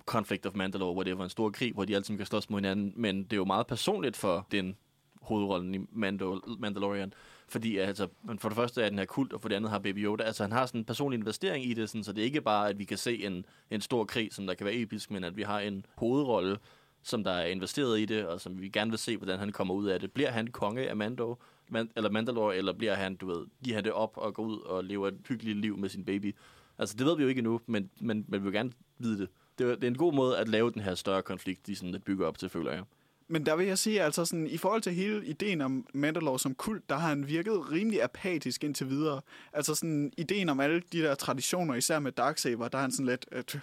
Conflict 0.05 0.45
of 0.45 0.53
Mandalore, 0.55 0.93
hvor 0.93 1.03
det 1.03 1.17
var 1.17 1.24
en 1.24 1.30
stor 1.30 1.49
krig, 1.49 1.74
hvor 1.74 1.86
de 1.86 1.95
altid 1.95 2.17
kan 2.17 2.26
slås 2.26 2.49
mod 2.49 2.59
hinanden. 2.59 2.93
Men 2.95 3.24
det 3.24 3.34
er 3.34 3.38
jo 3.38 3.45
meget 3.45 3.67
personligt 3.67 4.17
for 4.17 4.47
den 4.51 4.76
hovedrollen 5.22 5.76
i 5.76 5.80
Mando, 5.91 6.39
Mandalorian. 6.59 7.13
Fordi 7.52 7.78
altså, 7.78 8.08
for 8.39 8.49
det 8.49 8.56
første 8.56 8.82
er 8.82 8.89
den 8.89 8.97
her 8.97 9.06
kult, 9.06 9.34
og 9.34 9.41
for 9.41 9.49
det 9.49 9.56
andet 9.56 9.72
har 9.72 9.80
Baby 9.80 10.06
Yoda. 10.06 10.24
Altså, 10.24 10.43
han 10.43 10.52
har 10.52 10.66
sådan 10.66 10.82
en 10.82 10.86
personlig 10.86 11.18
investering 11.18 11.66
i 11.66 11.74
det, 11.74 11.89
sådan, 11.89 12.04
så 12.04 12.14
det 12.14 12.22
er 12.22 12.26
ikke 12.26 12.41
bare, 12.41 12.70
at 12.70 12.80
vi 12.80 12.84
kan 12.84 12.97
se 12.97 13.26
en, 13.26 13.45
en 13.72 13.82
stor 13.82 14.06
krig, 14.06 14.34
som 14.34 14.47
der 14.47 14.54
kan 14.54 14.66
være 14.66 14.76
episk, 14.76 15.12
men 15.12 15.24
at 15.24 15.38
vi 15.38 15.41
har 15.41 15.60
en 15.60 15.86
hovedrolle, 15.95 16.58
som 17.04 17.24
der 17.24 17.32
er 17.32 17.45
investeret 17.45 17.99
i 17.99 18.06
det, 18.06 18.28
og 18.28 18.41
som 18.41 18.62
vi 18.62 18.70
gerne 18.70 18.91
vil 18.91 18.99
se, 18.99 19.18
hvordan 19.18 19.39
han 19.39 19.52
kommer 19.52 19.74
ud 19.74 19.88
af 19.88 19.99
det. 19.99 20.12
Bliver 20.12 20.32
han 20.32 20.47
konge 20.47 20.89
af 20.89 20.95
Mando, 20.95 21.36
Man, 21.70 21.89
eller 21.95 22.10
Mandalore, 22.10 22.56
eller 22.56 22.74
bliver 22.74 22.93
han, 22.93 23.16
du 23.16 23.26
ved, 23.26 23.45
giver 23.64 23.76
han 23.76 23.84
det 23.84 23.91
op 23.91 24.18
og 24.18 24.34
går 24.34 24.43
ud 24.43 24.60
og 24.60 24.84
lever 24.84 25.08
et 25.08 25.18
hyggeligt 25.28 25.58
liv 25.58 25.78
med 25.78 25.89
sin 25.89 26.06
baby? 26.06 26.36
Altså, 26.78 26.95
det 26.97 27.06
ved 27.06 27.18
vi 27.18 27.24
jo 27.24 27.30
ikke 27.30 27.39
endnu, 27.39 27.62
men, 27.66 27.89
men, 28.02 28.26
men 28.28 28.39
vi 28.39 28.43
vil 28.43 28.54
gerne 28.54 28.72
vide 28.97 29.20
det. 29.20 29.30
Det 29.58 29.72
er, 29.72 29.76
det 29.76 29.84
er 29.84 29.88
en 29.88 29.97
god 29.97 30.14
måde 30.14 30.38
at 30.38 30.49
lave 30.49 30.72
den 30.72 30.82
her 30.82 30.95
større 30.95 31.22
konflikt, 31.22 31.68
de 31.68 31.76
sådan 31.76 31.91
lidt 31.91 32.04
bygger 32.04 32.28
op 32.28 32.38
til, 32.38 32.49
føler 32.49 32.72
jeg. 32.72 32.84
Men 33.32 33.45
der 33.45 33.55
vil 33.55 33.67
jeg 33.67 33.77
sige, 33.77 34.01
altså 34.03 34.25
sådan, 34.25 34.47
i 34.47 34.57
forhold 34.57 34.82
til 34.82 34.93
hele 34.93 35.25
ideen 35.25 35.61
om 35.61 35.86
Mandalore 35.93 36.39
som 36.39 36.55
kult, 36.55 36.89
der 36.89 36.95
har 36.95 37.09
han 37.09 37.27
virket 37.27 37.71
rimelig 37.71 38.03
apatisk 38.03 38.63
indtil 38.63 38.89
videre. 38.89 39.21
Altså 39.53 39.75
sådan, 39.75 40.13
ideen 40.17 40.49
om 40.49 40.59
alle 40.59 40.82
de 40.91 41.01
der 41.01 41.15
traditioner, 41.15 41.73
især 41.75 41.99
med 41.99 42.11
Darksaber, 42.11 42.67
der 42.67 42.77
er 42.77 42.82
han 42.82 42.91
sådan 42.91 43.05
lidt, 43.05 43.25
at, 43.32 43.59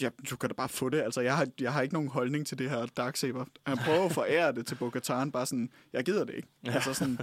ja, 0.00 0.08
du 0.30 0.36
kan 0.36 0.48
da 0.50 0.54
bare 0.54 0.68
få 0.68 0.88
det. 0.88 1.00
Altså, 1.00 1.20
jeg 1.20 1.36
har, 1.36 1.46
jeg 1.60 1.72
har 1.72 1.82
ikke 1.82 1.94
nogen 1.94 2.08
holdning 2.08 2.46
til 2.46 2.58
det 2.58 2.70
her 2.70 2.86
Darksaber. 2.86 3.44
Han 3.66 3.78
prøver 3.78 4.04
at 4.04 4.12
forære 4.12 4.52
det 4.52 4.66
til 4.66 4.74
Bo-Katan, 4.74 5.30
bare 5.30 5.46
sådan, 5.46 5.70
jeg 5.92 6.04
gider 6.04 6.24
det 6.24 6.34
ikke. 6.34 6.48
Ja. 6.64 6.72
Altså 6.72 6.94
sådan, 6.94 7.18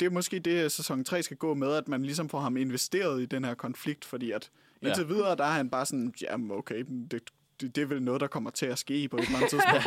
det 0.00 0.06
er 0.06 0.10
måske 0.10 0.38
det, 0.38 0.72
sæson 0.72 1.04
3 1.04 1.22
skal 1.22 1.36
gå 1.36 1.54
med, 1.54 1.72
at 1.72 1.88
man 1.88 2.02
ligesom 2.02 2.28
får 2.28 2.40
ham 2.40 2.56
investeret 2.56 3.22
i 3.22 3.26
den 3.26 3.44
her 3.44 3.54
konflikt, 3.54 4.04
fordi 4.04 4.30
at 4.30 4.50
indtil 4.82 5.02
Ja. 5.02 5.14
videre, 5.14 5.36
der 5.36 5.44
er 5.44 5.52
han 5.52 5.70
bare 5.70 5.86
sådan, 5.86 6.14
jamen 6.22 6.50
okay, 6.50 6.84
det, 7.10 7.22
det, 7.60 7.76
det 7.76 7.82
er 7.82 7.86
vel 7.86 8.02
noget, 8.02 8.20
der 8.20 8.26
kommer 8.26 8.50
til 8.50 8.66
at 8.66 8.78
ske 8.78 9.08
på 9.08 9.16
et 9.16 9.22
eller 9.22 9.36
andet 9.36 9.50
tidspunkt. 9.50 9.84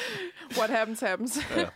What 0.58 0.70
happens, 0.70 1.00
happens. 1.00 1.38
Ja. 1.56 1.68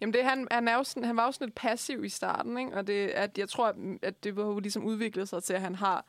Jamen, 0.00 0.14
det, 0.14 0.24
han, 0.24 0.48
han, 0.50 0.68
er 0.68 0.74
jo 0.74 0.84
sådan, 0.84 1.04
han 1.04 1.16
var 1.16 1.26
jo 1.26 1.32
sådan 1.32 1.46
lidt 1.46 1.54
passiv 1.54 2.04
i 2.04 2.08
starten, 2.08 2.58
ikke? 2.58 2.74
og 2.74 2.86
det, 2.86 3.08
at 3.08 3.38
jeg 3.38 3.48
tror, 3.48 3.74
at 4.02 4.24
det 4.24 4.36
jo 4.36 4.58
ligesom 4.58 4.84
udviklet 4.84 5.28
sig 5.28 5.42
til, 5.42 5.54
at 5.54 5.60
han 5.60 5.74
har, 5.74 6.06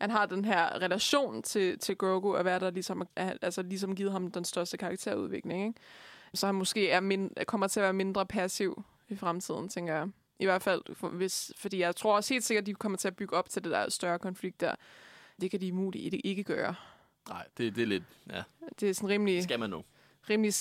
han 0.00 0.10
har 0.10 0.26
den 0.26 0.44
her 0.44 0.82
relation 0.82 1.42
til, 1.42 1.78
til 1.78 1.96
Grogu, 1.96 2.36
og 2.36 2.42
hvad 2.42 2.60
der 2.60 2.70
ligesom, 2.70 3.08
altså 3.16 3.62
ligesom 3.62 3.96
givet 3.96 4.12
ham 4.12 4.30
den 4.30 4.44
største 4.44 4.76
karakterudvikling. 4.76 5.66
Ikke? 5.66 5.80
Så 6.34 6.46
han 6.46 6.54
måske 6.54 6.90
er 6.90 7.00
mind, 7.00 7.30
kommer 7.46 7.66
til 7.66 7.80
at 7.80 7.84
være 7.84 7.92
mindre 7.92 8.26
passiv 8.26 8.84
i 9.08 9.16
fremtiden, 9.16 9.68
tænker 9.68 9.94
jeg. 9.94 10.08
I 10.38 10.44
hvert 10.44 10.62
fald, 10.62 10.82
for, 10.94 11.08
hvis, 11.08 11.52
fordi 11.56 11.78
jeg 11.78 11.96
tror 11.96 12.16
også 12.16 12.34
helt 12.34 12.44
sikkert, 12.44 12.62
at 12.62 12.66
de 12.66 12.74
kommer 12.74 12.98
til 12.98 13.08
at 13.08 13.16
bygge 13.16 13.36
op 13.36 13.48
til 13.48 13.64
det 13.64 13.72
der 13.72 13.90
større 13.90 14.18
konflikt 14.18 14.60
der. 14.60 14.74
Det 15.40 15.50
kan 15.50 15.60
de 15.60 15.72
muligt 15.72 16.14
ikke 16.24 16.44
gøre. 16.44 16.74
Nej, 17.30 17.46
det, 17.58 17.74
det 17.76 17.82
er 17.82 17.86
lidt... 17.86 18.02
Ja, 18.32 18.42
Det 18.80 18.90
er 18.90 18.94
sådan 18.94 19.08
rimelig, 19.08 19.42
skal 19.42 19.60
man 19.60 19.70
nu. 19.70 19.84
rimelig 20.30 20.52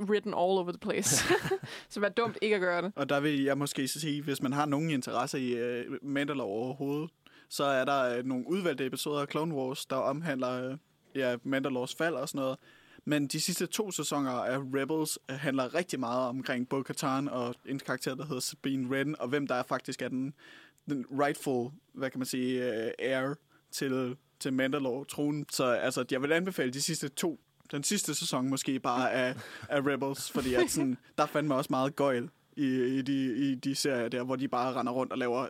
written 0.00 0.34
all 0.34 0.38
over 0.38 0.72
the 0.72 0.78
place. 0.78 1.24
så 1.88 2.00
det 2.00 2.06
er 2.06 2.10
dumt 2.10 2.38
ikke 2.42 2.54
at 2.54 2.60
gøre 2.60 2.82
det. 2.82 2.92
Og 2.96 3.08
der 3.08 3.20
vil 3.20 3.42
jeg 3.42 3.58
måske 3.58 3.88
så 3.88 4.00
sige, 4.00 4.22
hvis 4.22 4.42
man 4.42 4.52
har 4.52 4.66
nogen 4.66 4.90
interesse 4.90 5.40
i 5.40 5.54
uh, 5.86 5.94
Mandalore 6.02 6.48
overhovedet, 6.48 7.10
så 7.48 7.64
er 7.64 7.84
der 7.84 8.18
uh, 8.18 8.26
nogle 8.26 8.48
udvalgte 8.48 8.86
episoder 8.86 9.20
af 9.20 9.26
Clone 9.30 9.54
Wars, 9.54 9.86
der 9.86 9.96
omhandler 9.96 10.72
uh, 10.72 10.78
ja, 11.14 11.36
Mandalores 11.42 11.94
fald 11.94 12.14
og 12.14 12.28
sådan 12.28 12.38
noget. 12.40 12.58
Men 13.04 13.26
de 13.26 13.40
sidste 13.40 13.66
to 13.66 13.90
sæsoner 13.90 14.30
af 14.30 14.58
Rebels 14.58 15.18
handler 15.28 15.74
rigtig 15.74 16.00
meget 16.00 16.28
omkring 16.28 16.68
Bo-Katan 16.68 17.28
og 17.28 17.54
en 17.66 17.78
karakter, 17.78 18.14
der 18.14 18.24
hedder 18.26 18.40
Sabine 18.40 18.88
Wren, 18.88 19.20
og 19.20 19.28
hvem 19.28 19.46
der 19.46 19.62
faktisk 19.62 20.02
er 20.02 20.08
den, 20.08 20.34
den 20.88 21.04
rightful, 21.20 21.70
hvad 21.94 22.10
kan 22.10 22.18
man 22.18 22.26
sige, 22.26 22.68
uh, 22.68 23.06
heir 23.06 23.34
til, 23.72 24.16
til 24.40 24.52
Mandalore-tronen. 24.52 25.46
Så 25.50 25.64
altså, 25.64 26.04
jeg 26.10 26.22
vil 26.22 26.32
anbefale 26.32 26.72
de 26.72 26.82
sidste 26.82 27.08
to 27.08 27.40
den 27.72 27.82
sidste 27.82 28.14
sæson 28.14 28.48
måske 28.48 28.78
bare 28.78 29.12
af, 29.22 29.34
af 29.68 29.80
Rebels, 29.86 30.30
fordi 30.30 30.54
at 30.54 30.70
sådan, 30.70 30.98
der 31.18 31.26
fandt 31.26 31.48
man 31.48 31.58
også 31.58 31.68
meget 31.70 31.96
gøjl 31.96 32.30
i, 32.56 32.66
i, 32.66 33.02
de, 33.02 33.36
i 33.36 33.54
de 33.54 33.74
serier 33.74 34.08
der, 34.08 34.22
hvor 34.22 34.36
de 34.36 34.48
bare 34.48 34.74
render 34.74 34.92
rundt 34.92 35.12
og 35.12 35.18
laver 35.18 35.48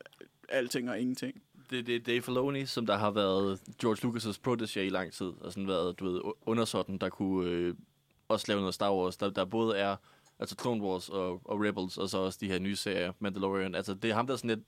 alting 0.48 0.90
og 0.90 1.00
ingenting. 1.00 1.42
Det, 1.70 1.86
det 1.86 1.96
er 1.96 2.00
Dave 2.00 2.22
Filoni, 2.22 2.66
som 2.66 2.86
der 2.86 2.96
har 2.96 3.10
været 3.10 3.60
George 3.80 4.08
Lucas' 4.08 4.38
protégé 4.48 4.80
i 4.80 4.88
lang 4.88 5.12
tid, 5.12 5.32
og 5.40 5.52
sådan 5.52 5.68
været, 5.68 5.98
du 5.98 6.12
ved, 6.12 6.20
undersåtten, 6.46 6.98
der 6.98 7.08
kunne 7.08 7.50
øh, 7.50 7.74
også 8.28 8.44
lave 8.48 8.60
noget 8.60 8.74
Star 8.74 8.94
Wars, 8.94 9.16
der, 9.16 9.30
der 9.30 9.44
både 9.44 9.76
er 9.76 9.96
altså 10.38 10.56
Clone 10.60 10.82
Wars 10.82 11.08
og, 11.08 11.40
og 11.44 11.60
Rebels, 11.60 11.98
og 11.98 12.08
så 12.08 12.18
også 12.18 12.38
de 12.40 12.48
her 12.48 12.58
nye 12.58 12.76
serier, 12.76 13.12
Mandalorian. 13.18 13.74
Altså, 13.74 13.94
det 13.94 14.10
er 14.10 14.14
ham, 14.14 14.26
der 14.26 14.36
sådan 14.36 14.48
lidt 14.48 14.66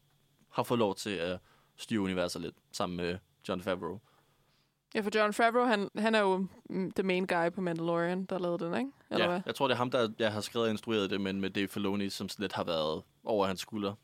har 0.50 0.62
fået 0.62 0.78
lov 0.78 0.94
til 0.94 1.10
at 1.10 1.38
styre 1.76 2.00
universet 2.00 2.42
lidt, 2.42 2.54
sammen 2.72 2.96
med 2.96 3.18
John 3.48 3.60
Favreau. 3.60 4.00
Ja, 4.94 5.00
for 5.00 5.10
John 5.14 5.32
Favreau, 5.32 5.66
han, 5.66 5.88
han 5.98 6.14
er 6.14 6.20
jo 6.20 6.46
mm, 6.70 6.90
the 6.92 7.02
main 7.02 7.26
guy 7.26 7.48
på 7.54 7.60
Mandalorian, 7.60 8.24
der 8.24 8.38
lavede 8.38 8.64
den, 8.64 8.74
ikke? 8.78 8.90
Eller 9.10 9.24
ja, 9.24 9.30
hvad? 9.30 9.40
jeg 9.46 9.54
tror, 9.54 9.68
det 9.68 9.74
er 9.74 9.78
ham, 9.78 9.90
der 9.90 10.08
jeg 10.18 10.32
har 10.32 10.40
skrevet 10.40 10.66
og 10.66 10.70
instrueret 10.70 11.10
det, 11.10 11.20
men 11.20 11.40
med 11.40 11.50
Dave 11.50 11.68
Filoni, 11.68 12.08
som 12.10 12.28
lidt 12.38 12.52
har 12.52 12.64
været 12.64 13.02
over 13.24 13.46
hans 13.46 13.60
skulder. 13.60 13.94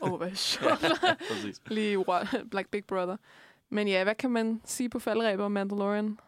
Og, 0.00 0.12
oh, 0.12 0.18
hvad 0.20 0.34
sjovt. 0.34 0.80
præcis. 1.30 1.60
Lige 1.66 2.04
like 2.52 2.70
Big 2.72 2.84
Brother. 2.84 3.16
Men 3.70 3.88
ja, 3.88 4.04
hvad 4.04 4.14
kan 4.14 4.30
man 4.30 4.60
sige 4.64 4.88
på 4.88 4.98
faldrebet 4.98 5.44
om 5.44 5.52
Mandalorian? 5.52 6.18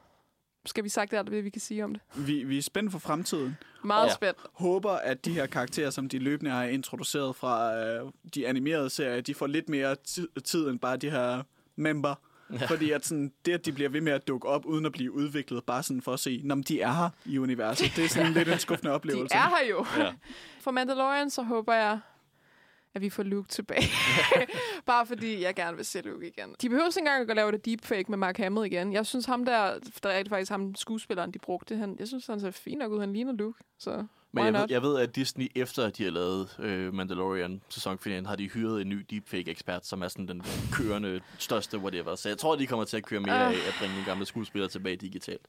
Skal 0.67 0.85
vi 0.85 0.89
sagt 0.89 1.13
alt, 1.13 1.29
hvad 1.29 1.43
vi 1.43 1.51
kan 1.51 1.61
sige 1.61 1.85
om 1.85 1.93
det? 1.95 2.03
Vi, 2.17 2.45
vi 2.45 2.59
er 2.59 2.63
spændt 2.63 2.93
for 2.93 2.99
fremtiden. 2.99 3.57
Meget 3.85 4.07
Ja. 4.09 4.15
spændt. 4.15 4.39
Håber, 4.53 4.91
at 4.91 5.25
de 5.25 5.33
her 5.33 5.47
karakterer, 5.47 5.91
som 5.91 6.09
de 6.09 6.19
løbende 6.19 6.51
har 6.51 6.65
introduceret 6.65 7.37
fra 7.37 7.77
øh, 7.77 8.11
de 8.35 8.49
animerede 8.49 8.91
serier, 8.91 9.21
de 9.21 9.35
får 9.35 9.47
lidt 9.47 9.69
mere 9.69 9.97
ti- 10.05 10.27
tid 10.45 10.69
end 10.69 10.79
bare 10.79 10.97
de 10.97 11.11
her 11.11 11.43
member. 11.77 12.15
Ja. 12.61 12.67
Fordi 12.73 12.91
at 12.91 13.07
sådan, 13.07 13.33
det, 13.47 13.53
at 13.53 13.67
de 13.67 13.73
bliver 13.73 13.91
ved 13.91 14.01
med 14.01 14.13
at 14.13 14.29
dukke 14.29 14.49
op, 14.49 14.67
uden 14.67 14.87
at 14.87 14.93
blive 14.93 15.13
udviklet, 15.13 15.65
bare 15.65 15.83
sådan 15.83 16.03
for 16.03 16.13
at 16.13 16.21
se, 16.21 16.41
når 16.45 16.55
de 16.55 16.81
er 16.81 16.93
her 16.93 17.11
i 17.25 17.39
universet. 17.39 17.93
Det 17.97 18.05
er 18.05 18.09
sådan 18.09 18.33
lidt 18.33 18.49
en 18.49 18.59
skuffende 18.59 18.91
De 18.93 18.95
oplevelse. 18.95 19.35
er 19.35 19.39
her 19.49 19.69
jo. 19.71 19.87
Ja. 19.99 20.13
For 20.65 20.71
Mandalorian, 20.71 21.31
så 21.31 21.43
håber 21.43 21.75
jeg, 21.75 22.01
at 22.95 23.03
vi 23.03 23.11
får 23.11 23.23
Luke 23.23 23.49
tilbage. 23.49 23.83
Bare 24.87 25.07
fordi 25.07 25.43
jeg 25.43 25.55
gerne 25.55 25.77
vil 25.77 25.87
se 25.87 26.01
Luke 26.01 26.27
igen. 26.29 26.55
De 26.63 26.69
behøver 26.69 26.87
ikke 26.89 26.99
engang 26.99 27.31
at 27.31 27.37
lave 27.37 27.53
det 27.53 27.65
deepfake 27.65 28.05
med 28.11 28.19
Mark 28.19 28.37
Hamill 28.39 28.67
igen. 28.73 28.93
Jeg 28.93 29.07
synes 29.07 29.27
ham 29.27 29.45
der, 29.45 29.79
der 30.03 30.09
er 30.09 30.25
faktisk 30.29 30.51
ham 30.51 30.75
skuespilleren, 30.75 31.31
de 31.31 31.39
brugte, 31.39 31.77
han, 31.77 31.97
jeg 31.99 32.09
synes, 32.09 32.27
han 32.27 32.41
ser 32.41 32.51
fint 32.51 32.79
nok 32.79 32.93
ud. 32.93 33.01
Han 33.01 33.13
ligner 33.13 33.33
Luke, 33.33 33.59
så 33.79 34.07
Men 34.35 34.45
jeg 34.45 34.53
ved, 34.55 34.66
jeg 34.70 34.83
ved, 34.83 34.99
at 34.99 35.16
Disney, 35.16 35.49
efter 35.55 35.91
de 35.91 36.05
har 36.05 36.11
lavet 36.11 36.57
øh, 36.59 36.95
Mandalorian 36.95 37.61
sæsonfinalen, 37.68 38.26
har 38.26 38.37
de 38.37 38.49
hyret 38.49 38.80
en 38.83 38.89
ny 38.89 39.07
deepfake-ekspert, 39.11 39.87
som 39.87 40.03
er 40.03 40.09
sådan 40.09 40.28
den 40.28 40.43
kørende 40.72 41.20
største 41.39 41.78
whatever. 41.78 42.14
Så 42.14 42.28
jeg 42.28 42.39
tror, 42.39 42.57
de 42.57 42.66
kommer 42.66 42.85
til 42.85 42.97
at 42.97 43.05
køre 43.07 43.20
mere 43.20 43.35
Ah. 43.47 43.53
af 43.53 43.57
at 43.68 43.74
bringe 43.78 43.97
de 44.01 44.05
gamle 44.07 44.24
skuespillere 44.26 44.68
tilbage 44.70 44.97
digitalt. 44.97 45.47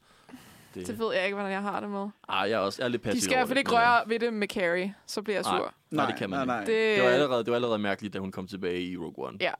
Det, 0.75 0.87
Det 0.87 0.99
ved 0.99 1.13
jeg 1.13 1.25
ikke, 1.25 1.35
hvordan 1.35 1.51
jeg 1.51 1.61
har 1.61 1.79
det 1.79 1.89
med. 1.89 2.07
ah, 2.29 2.49
jeg 2.49 2.55
er 2.55 2.59
også 2.59 2.81
jeg 2.81 2.85
er 2.85 2.89
lidt 2.89 3.01
passiv 3.01 3.15
De 3.19 3.21
skal 3.23 3.33
i 3.33 3.37
hvert 3.37 3.47
fald 3.47 3.55
det, 3.55 3.61
ikke 3.61 3.71
røre 3.71 4.01
ved 4.09 4.19
det 4.19 4.33
med 4.33 4.47
Carrie, 4.47 4.93
så 5.05 5.21
bliver 5.21 5.37
jeg 5.37 5.43
Nej. 5.43 5.57
sur. 5.57 5.73
Nej, 5.91 6.05
det 6.05 6.15
kan 6.17 6.29
man 6.29 6.47
nej, 6.47 6.61
ikke. 6.61 6.71
nej. 6.73 6.79
Det, 6.79 6.97
Det 6.97 7.03
var, 7.03 7.09
allerede, 7.09 7.39
det 7.43 7.49
var 7.51 7.55
allerede 7.55 7.79
mærkeligt, 7.79 8.13
da 8.13 8.19
hun 8.19 8.31
kom 8.31 8.47
tilbage 8.47 8.81
i 8.83 8.97
Rogue 8.97 9.27
One. 9.27 9.37
Ja. 9.41 9.51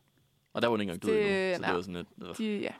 Og 0.54 0.62
der 0.62 0.68
var 0.68 0.72
hun 0.72 0.82
ikke 0.82 0.94
engang 0.94 1.12
død 1.12 1.24
Det- 1.24 1.54
endnu, 1.54 1.56
så 1.56 1.62
nej. 1.62 1.68
det 1.70 1.76
var 1.76 1.82
sådan 1.82 1.96
lidt... 1.96 2.08
Øh. 2.30 2.38
de, 2.46 2.58
ja, 2.62 2.72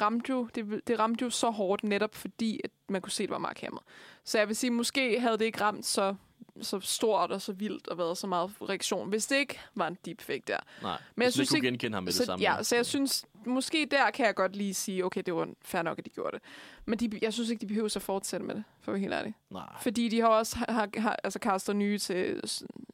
ramte 0.00 0.30
jo, 0.30 0.48
det, 0.54 0.80
det 0.86 0.98
ramte 0.98 1.24
jo 1.24 1.30
så 1.30 1.50
hårdt 1.50 1.84
netop 1.84 2.14
fordi, 2.14 2.60
at 2.64 2.70
man 2.88 3.00
kunne 3.00 3.12
se, 3.12 3.22
at 3.22 3.26
det 3.28 3.32
var 3.32 3.38
Mark 3.38 3.60
Hamill. 3.60 3.82
Så 4.24 4.38
jeg 4.38 4.48
vil 4.48 4.56
sige, 4.56 4.70
måske 4.70 5.20
havde 5.20 5.38
det 5.38 5.44
ikke 5.44 5.60
ramt 5.60 5.86
så, 5.86 6.14
så 6.60 6.80
stort 6.80 7.32
og 7.32 7.42
så 7.42 7.52
vildt 7.52 7.88
og 7.88 7.98
været 7.98 8.18
så 8.18 8.26
meget 8.26 8.50
reaktion, 8.62 9.08
hvis 9.08 9.26
det 9.26 9.36
ikke 9.36 9.60
var 9.74 9.88
en 9.88 9.98
deepfake 10.04 10.42
der. 10.46 10.58
Nej, 10.82 10.98
Men 11.14 11.22
jeg 11.22 11.32
synes 11.32 11.48
synes 11.48 11.56
ikke, 11.56 11.66
kunne 11.66 11.70
genkende 11.70 11.96
ham 11.96 12.04
med 12.04 12.12
så, 12.12 12.18
det 12.18 12.26
samme. 12.26 12.42
Ja, 12.42 12.62
så 12.62 12.76
jeg 12.76 12.86
synes, 12.86 13.24
måske 13.46 13.88
der 13.90 14.10
kan 14.10 14.26
jeg 14.26 14.34
godt 14.34 14.56
lige 14.56 14.74
sige, 14.74 15.04
okay, 15.04 15.22
det 15.26 15.34
var 15.34 15.48
fair 15.62 15.82
nok, 15.82 15.98
at 15.98 16.04
de 16.04 16.10
gjorde 16.10 16.36
det. 16.36 16.42
Men 16.84 16.98
de, 16.98 17.18
jeg 17.22 17.32
synes 17.32 17.50
ikke, 17.50 17.60
de 17.60 17.66
behøver 17.66 17.96
at 17.96 18.02
fortsætte 18.02 18.46
med 18.46 18.54
det, 18.54 18.64
for 18.80 18.92
at 18.92 18.94
være 18.94 19.00
helt 19.00 19.14
ærlig. 19.14 19.34
Nej. 19.50 19.62
Fordi 19.80 20.08
de 20.08 20.20
har 20.20 20.28
også 20.28 20.56
har, 20.68 20.88
har, 20.96 21.16
altså 21.24 21.38
castet 21.42 21.76
nye 21.76 21.98
til, 21.98 22.42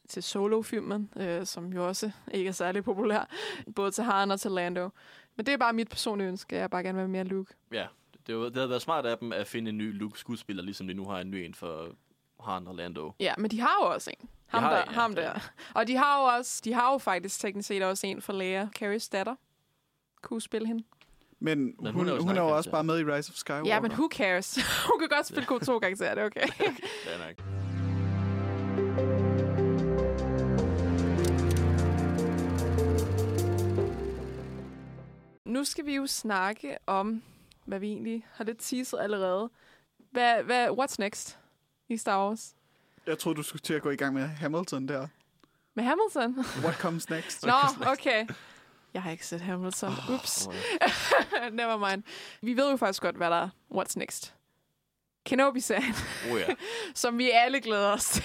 til 0.09 0.23
solo-filmen, 0.23 1.11
øh, 1.17 1.47
som 1.47 1.73
jo 1.73 1.89
også 1.89 2.11
ikke 2.33 2.49
er 2.49 2.53
særlig 2.53 2.85
populær. 2.85 3.29
Både 3.77 3.91
til 3.91 4.05
Han 4.05 4.31
og 4.31 4.41
til 4.41 4.51
Lando. 4.51 4.89
Men 5.37 5.47
det 5.47 5.53
er 5.53 5.57
bare 5.57 5.73
mit 5.73 5.89
personlige 5.89 6.29
ønske. 6.29 6.57
Jeg 6.57 6.63
vil 6.63 6.69
bare 6.69 6.83
gerne 6.83 6.99
være 6.99 7.09
mere 7.09 7.25
Luke. 7.25 7.55
Ja, 7.73 7.87
det, 8.27 8.37
var, 8.37 8.45
det 8.45 8.57
havde 8.57 8.69
været 8.69 8.83
smart 8.83 9.07
af 9.07 9.19
dem 9.19 9.33
at 9.33 9.47
finde 9.47 9.69
en 9.69 9.79
ny 9.79 9.99
Luke-skuespiller, 9.99 10.63
ligesom 10.63 10.87
de 10.87 10.95
nu 10.95 11.05
har 11.05 11.21
en 11.21 11.31
ny 11.31 11.35
en 11.35 11.55
for 11.55 11.89
Han 12.41 12.67
og 12.67 12.75
Lando. 12.75 13.13
Ja, 13.21 13.35
men 13.39 13.51
de 13.51 13.61
har 13.61 13.77
jo 13.83 13.87
også 13.87 14.11
en. 14.21 14.29
Ham, 14.47 14.63
har 14.63 14.71
der, 14.71 14.77
ja. 14.77 14.93
ham 14.93 15.15
der. 15.15 15.51
Og 15.75 15.87
de 15.87 15.97
har 15.97 16.21
jo 16.21 16.37
også, 16.37 16.61
de 16.65 16.73
har 16.73 16.93
jo 16.93 16.99
faktisk 16.99 17.41
teknisk 17.41 17.69
set 17.69 17.83
også 17.83 18.07
en 18.07 18.23
for 18.23 18.33
Leia, 18.33 18.69
Carries 18.79 19.09
datter. 19.09 19.35
Kunne 20.23 20.41
spille 20.41 20.69
hende. 20.69 20.85
Men, 21.41 21.59
Men 21.59 21.75
hun, 21.93 21.93
hun 21.93 21.95
hun, 21.95 22.09
er 22.09 22.15
jo 22.15 22.23
hun 22.23 22.37
er 22.37 22.41
jo 22.41 22.57
også 22.57 22.71
bare 22.71 22.85
med 22.85 22.99
i 22.99 23.05
Rise 23.05 23.31
of 23.31 23.37
Skywalker. 23.37 23.75
Ja, 23.75 23.81
men 23.81 23.93
who 23.93 24.09
cares? 24.13 24.59
hun 24.91 25.01
kan 25.01 25.09
godt 25.09 25.27
spille 25.27 25.47
to 25.67 25.79
karakterer, 25.79 26.15
det 26.15 26.23
er 26.23 26.27
okay. 26.27 26.47
Det 26.59 27.15
er 27.15 27.27
nok. 27.29 27.64
Nu 35.55 35.65
skal 35.65 35.87
vi 35.87 35.95
jo 35.95 36.07
snakke 36.07 36.77
om, 36.87 37.23
hvad 37.65 37.79
vi 37.79 37.87
egentlig 37.87 38.27
har 38.33 38.45
lidt 38.45 38.59
teaset 38.59 38.99
allerede. 39.01 39.51
Hvad, 40.11 40.43
hvad, 40.43 40.69
what's 40.69 40.97
next 40.99 41.39
i 41.89 41.97
Star 41.97 42.27
Wars? 42.27 42.55
Jeg 43.07 43.19
troede, 43.19 43.37
du 43.37 43.43
skulle 43.43 43.63
til 43.63 43.75
at 43.75 43.83
gå 43.83 43.91
i 43.91 43.97
gang 43.97 44.15
med 44.15 44.27
Hamilton 44.27 44.89
der. 44.89 45.07
Med 45.75 45.85
Hamilton? 45.85 46.45
What 46.65 46.75
comes 46.75 47.11
next? 47.11 47.47
Nå, 47.47 47.53
okay. 47.87 48.27
Jeg 48.95 49.03
har 49.03 49.11
ikke 49.11 49.27
set 49.27 49.41
Hamilton. 49.41 49.93
Ups. 50.15 50.49
Never 51.53 51.91
mind. 51.91 52.03
Vi 52.41 52.57
ved 52.57 52.71
jo 52.71 52.77
faktisk 52.77 53.03
godt, 53.03 53.17
hvad 53.17 53.31
der 53.31 53.37
er. 53.37 53.49
What's 53.75 53.95
next? 53.97 54.35
Kenobi-serien, 55.27 55.95
Oh 56.33 56.41
ja. 56.41 56.55
som 56.95 57.19
vi 57.19 57.31
alle 57.31 57.61
glæder 57.61 57.93
os 57.93 58.05
til. 58.05 58.23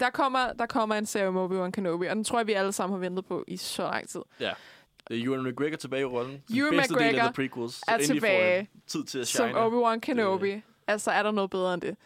der, 0.00 0.10
kommer, 0.10 0.52
der 0.52 0.66
kommer 0.66 0.94
en 0.94 1.06
serie 1.06 1.28
om 1.28 1.36
Obi-Wan 1.36 1.70
Kenobi, 1.70 2.06
og 2.06 2.16
den 2.16 2.24
tror 2.24 2.38
jeg, 2.38 2.46
vi 2.46 2.52
alle 2.52 2.72
sammen 2.72 2.94
har 2.94 3.00
ventet 3.00 3.26
på 3.26 3.44
i 3.48 3.56
så 3.56 3.82
lang 3.82 4.08
tid. 4.08 4.20
ja. 4.40 4.52
Det 5.08 5.20
er 5.20 5.24
Ewan 5.26 5.42
McGregor 5.44 5.76
tilbage 5.76 6.02
i 6.02 6.04
rollen. 6.04 6.42
Ewan 6.56 6.76
McGregor 6.76 7.22
af 7.22 7.32
The 7.32 7.32
Prequels. 7.48 7.80
Er 7.88 7.98
tilbage 7.98 8.68
tid 8.86 9.04
til 9.04 9.18
at 9.18 9.28
Som 9.28 9.48
shine. 9.48 9.60
Obi-Wan 9.66 9.98
Kenobi. 10.00 10.62
Altså, 10.86 11.10
er 11.10 11.22
der 11.22 11.30
noget 11.30 11.50
bedre 11.50 11.74
end 11.74 11.82
det? 11.82 11.96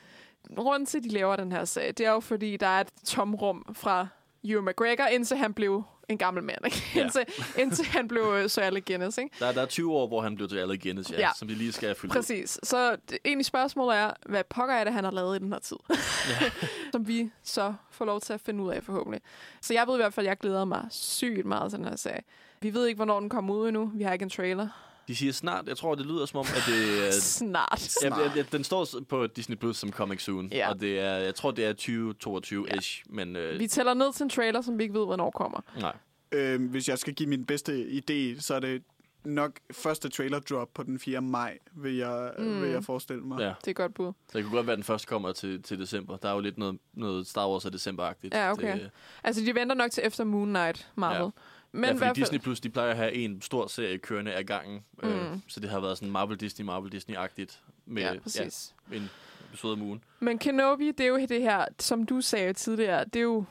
Grunden 0.57 0.87
til, 0.87 0.99
at 0.99 1.05
de 1.05 1.09
laver 1.09 1.37
den 1.37 1.53
her 1.53 1.65
serie, 1.65 1.93
det 1.93 2.07
er 2.07 2.11
jo, 2.11 2.21
fordi 2.21 2.57
der 2.57 2.67
er 2.67 2.81
et 2.81 2.89
tomrum 3.05 3.65
fra 3.73 4.09
Ewan 4.53 4.65
McGregor, 4.65 5.05
indtil 5.07 5.37
han 5.37 5.55
blev 5.55 5.83
en 6.09 6.19
gammel 6.19 6.43
mand. 6.45 6.59
Ikke? 6.65 6.83
Ja. 6.95 7.03
indtil, 7.03 7.25
indtil 7.59 7.85
han 7.87 8.09
blev 8.09 8.23
uh, 8.23 8.47
Sir 8.51 8.63
Alec 8.63 8.85
Guinness. 8.87 9.19
Ikke? 9.19 9.31
Der, 9.39 9.53
der 9.53 9.63
er 9.63 9.67
20 9.67 9.93
år, 9.93 10.07
hvor 10.09 10.21
han 10.21 10.37
blev 10.37 10.49
til 10.49 10.57
Alec 10.59 10.83
Guinness, 10.83 11.11
ja, 11.11 11.19
Ja. 11.19 11.29
som 11.37 11.49
de 11.49 11.55
lige 11.55 11.73
skal 11.73 11.95
fylde 11.95 12.11
ud. 12.13 12.15
Præcis. 12.15 12.59
Så 12.63 12.97
det, 13.11 13.19
egentlig 13.25 13.47
spørgsmålet 13.47 13.97
er, 13.99 14.11
hvad 14.27 14.45
pokker 14.51 14.75
er 14.75 14.85
det, 14.85 14.93
han 14.93 15.05
har 15.05 15.11
lavet 15.11 15.37
i 15.37 15.39
den 15.39 15.53
her 15.53 15.59
tid? 15.59 15.77
Ja. 15.91 16.51
Som 16.93 17.09
vi 17.09 17.31
så 17.43 17.75
får 17.91 18.05
lov 18.05 18.21
til 18.21 18.33
at 18.33 18.41
finde 18.41 18.65
ud 18.65 18.71
af 18.73 18.83
forhåbentlig. 18.83 19.21
Så 19.61 19.75
jeg 19.75 19.87
ved 19.87 19.95
i 19.95 19.97
hvert 19.97 20.15
fald, 20.15 20.27
at 20.27 20.31
jeg 20.31 20.39
glæder 20.39 20.65
mig 20.65 20.87
sygt 20.91 21.47
meget 21.47 21.71
til 21.71 21.79
den 21.79 21.89
her 21.89 21.97
serie. 21.97 22.21
Vi 22.61 22.75
ved 22.75 22.87
ikke, 22.87 22.97
hvornår 22.97 23.21
den 23.21 23.29
kommer 23.29 23.55
ud 23.55 23.69
endnu. 23.69 23.91
Vi 23.95 24.03
har 24.03 24.13
ikke 24.13 24.23
en 24.23 24.31
trailer. 24.31 24.69
De 25.09 25.17
siger 25.17 25.33
snart, 25.33 25.69
jeg 25.69 25.77
tror, 25.77 25.95
det 25.95 26.07
lyder 26.07 26.27
som 26.27 26.39
om, 26.41 26.47
at 26.57 26.63
det 26.67 27.07
er... 27.07 27.11
Snart. 27.39 27.89
Ja, 28.03 28.21
ja, 28.21 28.31
ja, 28.37 28.43
den 28.53 28.65
står 28.65 28.87
på 29.09 29.27
Disney 29.27 29.57
Plus 29.57 29.77
som 29.77 29.91
Coming 29.93 30.21
Soon, 30.21 30.49
Ja. 30.53 30.71
og 30.71 30.81
det 30.81 31.01
er, 31.01 31.13
jeg 31.17 31.35
tror, 31.35 31.51
det 31.51 31.65
er 31.65 31.73
2022-ish, 31.73 33.03
men 33.09 33.37
øh, 33.37 33.59
Vi 33.59 33.67
tæller 33.69 33.95
ned 33.95 34.13
til 34.13 34.23
en 34.25 34.31
trailer, 34.31 34.61
som 34.61 34.79
vi 34.79 34.83
ikke 34.83 34.95
ved, 34.99 35.05
hvornår 35.05 35.31
kommer. 35.31 35.61
nej. 35.81 35.97
Øh, 36.33 36.71
hvis 36.71 36.89
jeg 36.89 36.99
skal 36.99 37.15
give 37.15 37.29
min 37.29 37.45
bedste 37.45 37.73
idé, 37.87 38.41
så 38.41 38.55
er 38.55 38.61
det 38.61 38.83
nok 39.25 39.53
første 39.73 40.09
trailer 40.09 40.39
drop 40.41 40.69
på 40.75 40.83
den 40.83 40.99
4. 40.99 41.21
maj, 41.23 41.59
vil 41.77 41.97
jeg, 41.97 42.33
Mm. 42.39 42.63
vil 42.63 42.71
jeg 42.71 42.85
forestille 42.85 43.23
mig. 43.23 43.41
Ja. 43.41 43.53
Det 43.65 43.69
er 43.71 43.73
godt 43.75 43.95
bud. 43.95 44.13
Så 44.33 44.39
det 44.39 44.45
kunne 44.45 44.57
godt 44.57 44.67
være, 44.67 44.73
at 44.73 44.77
den 44.77 44.85
først 44.85 45.07
kommer 45.07 45.33
til, 45.33 45.63
til 45.63 45.79
december. 45.79 46.17
Der 46.17 46.29
er 46.29 46.35
jo 46.35 46.41
lidt 46.41 46.59
noget, 46.59 46.79
noget 46.95 47.27
Star 47.27 47.49
Wars 47.49 47.65
af 47.67 47.73
decemberagtigt. 47.73 48.35
Ja, 48.35 48.53
okay. 48.53 48.73
Det, 48.81 48.91
Altså, 49.25 49.43
de 49.43 49.55
venter 49.55 49.75
nok 49.75 49.91
til 49.91 50.03
efter 50.07 50.25
Moon 50.25 50.49
Knight, 50.49 50.89
Marvel. 50.95 51.23
Ja. 51.23 51.31
Men 51.77 51.85
ja, 51.85 51.91
fordi 51.91 51.99
hvert 51.99 52.09
fald, 52.09 52.15
Disney 52.17 52.39
Plus, 52.39 52.61
de 52.61 52.69
plejer 52.71 52.91
at 52.91 52.97
have 52.97 53.13
en 53.13 53.43
stor 53.43 53.67
serie 53.67 53.99
kørende 53.99 54.33
af 54.33 54.47
gangen. 54.47 54.85
Mm. 55.03 55.09
Øh, 55.09 55.33
Mm. 55.33 55.43
så 55.47 55.61
det 55.61 55.71
har 55.71 55.81
været 55.81 55.99
sådan 55.99 56.13
Marvel 56.13 56.37
Disney, 56.37 56.67
Marvel 56.67 56.95
Disney-agtigt. 56.95 57.59
Med 57.87 58.03
ja, 58.03 58.19
præcis. 58.23 58.75
Ja, 58.91 58.97
en 58.97 59.11
episode 59.49 59.73
om 59.73 59.83
ugen. 59.83 60.05
Men 60.21 60.39
Kenobi, 60.39 60.91
det 60.91 61.01
er 61.01 61.09
jo 61.09 61.17
det 61.27 61.43
her, 61.43 61.65
som 61.79 62.07
du 62.07 62.21
sagde 62.21 62.53
tidligere, 62.53 63.05
det 63.05 63.17
er 63.17 63.21
jo, 63.23 63.45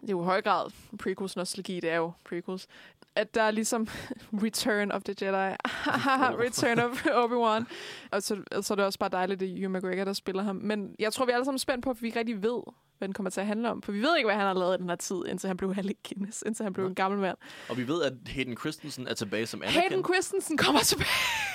det 0.00 0.08
er 0.08 0.12
jo 0.12 0.22
i 0.22 0.24
høj 0.24 0.42
grad 0.42 0.70
prequels 0.98 1.36
nostalgi, 1.36 1.80
det 1.80 1.90
er 1.90 1.96
jo 1.96 2.12
prequels. 2.24 2.66
At 3.14 3.34
der 3.34 3.42
er 3.42 3.50
ligesom 3.50 3.88
Return 4.44 4.90
of 4.90 5.02
the 5.02 5.14
Jedi, 5.26 5.56
Return 6.44 6.78
of 6.78 7.06
Obi-Wan. 7.24 7.64
Og 8.10 8.22
så, 8.22 8.42
så 8.62 8.74
er 8.74 8.76
det 8.76 8.84
også 8.84 8.98
bare 8.98 9.10
dejligt, 9.10 9.42
at 9.42 9.48
det 9.48 9.58
Ewan 9.60 9.72
McGregor, 9.72 10.04
der 10.04 10.12
spiller 10.12 10.42
ham. 10.42 10.56
Men 10.56 10.94
jeg 10.98 11.12
tror, 11.12 11.24
vi 11.24 11.30
er 11.30 11.34
alle 11.34 11.44
sammen 11.44 11.58
spændt 11.58 11.84
på, 11.84 11.90
at 11.90 12.02
vi 12.02 12.06
ikke 12.06 12.18
rigtig 12.18 12.42
ved, 12.42 12.60
hvad 12.98 13.08
den 13.08 13.12
kommer 13.14 13.30
til 13.30 13.40
at 13.40 13.46
handle 13.46 13.70
om. 13.70 13.82
For 13.82 13.92
vi 13.92 14.02
ved 14.02 14.16
ikke, 14.16 14.26
hvad 14.26 14.36
han 14.36 14.46
har 14.46 14.54
lavet 14.54 14.74
i 14.78 14.80
den 14.80 14.88
her 14.88 14.96
tid, 14.96 15.16
indtil 15.28 15.46
han 15.46 15.56
blev 15.56 15.74
Alec 15.76 15.96
Guinness, 16.08 16.42
indtil 16.46 16.62
han 16.64 16.72
blev 16.72 16.84
Nej. 16.84 16.88
en 16.88 16.94
gammel 16.94 17.20
mand. 17.20 17.36
Og 17.68 17.76
vi 17.76 17.88
ved, 17.88 18.02
at 18.02 18.12
Hayden 18.26 18.56
Christensen 18.56 19.08
er 19.08 19.14
tilbage 19.14 19.46
som 19.46 19.62
Anakin. 19.62 19.80
Hayden 19.80 20.04
Christensen 20.04 20.56
kommer 20.56 20.80
tilbage. 20.80 21.08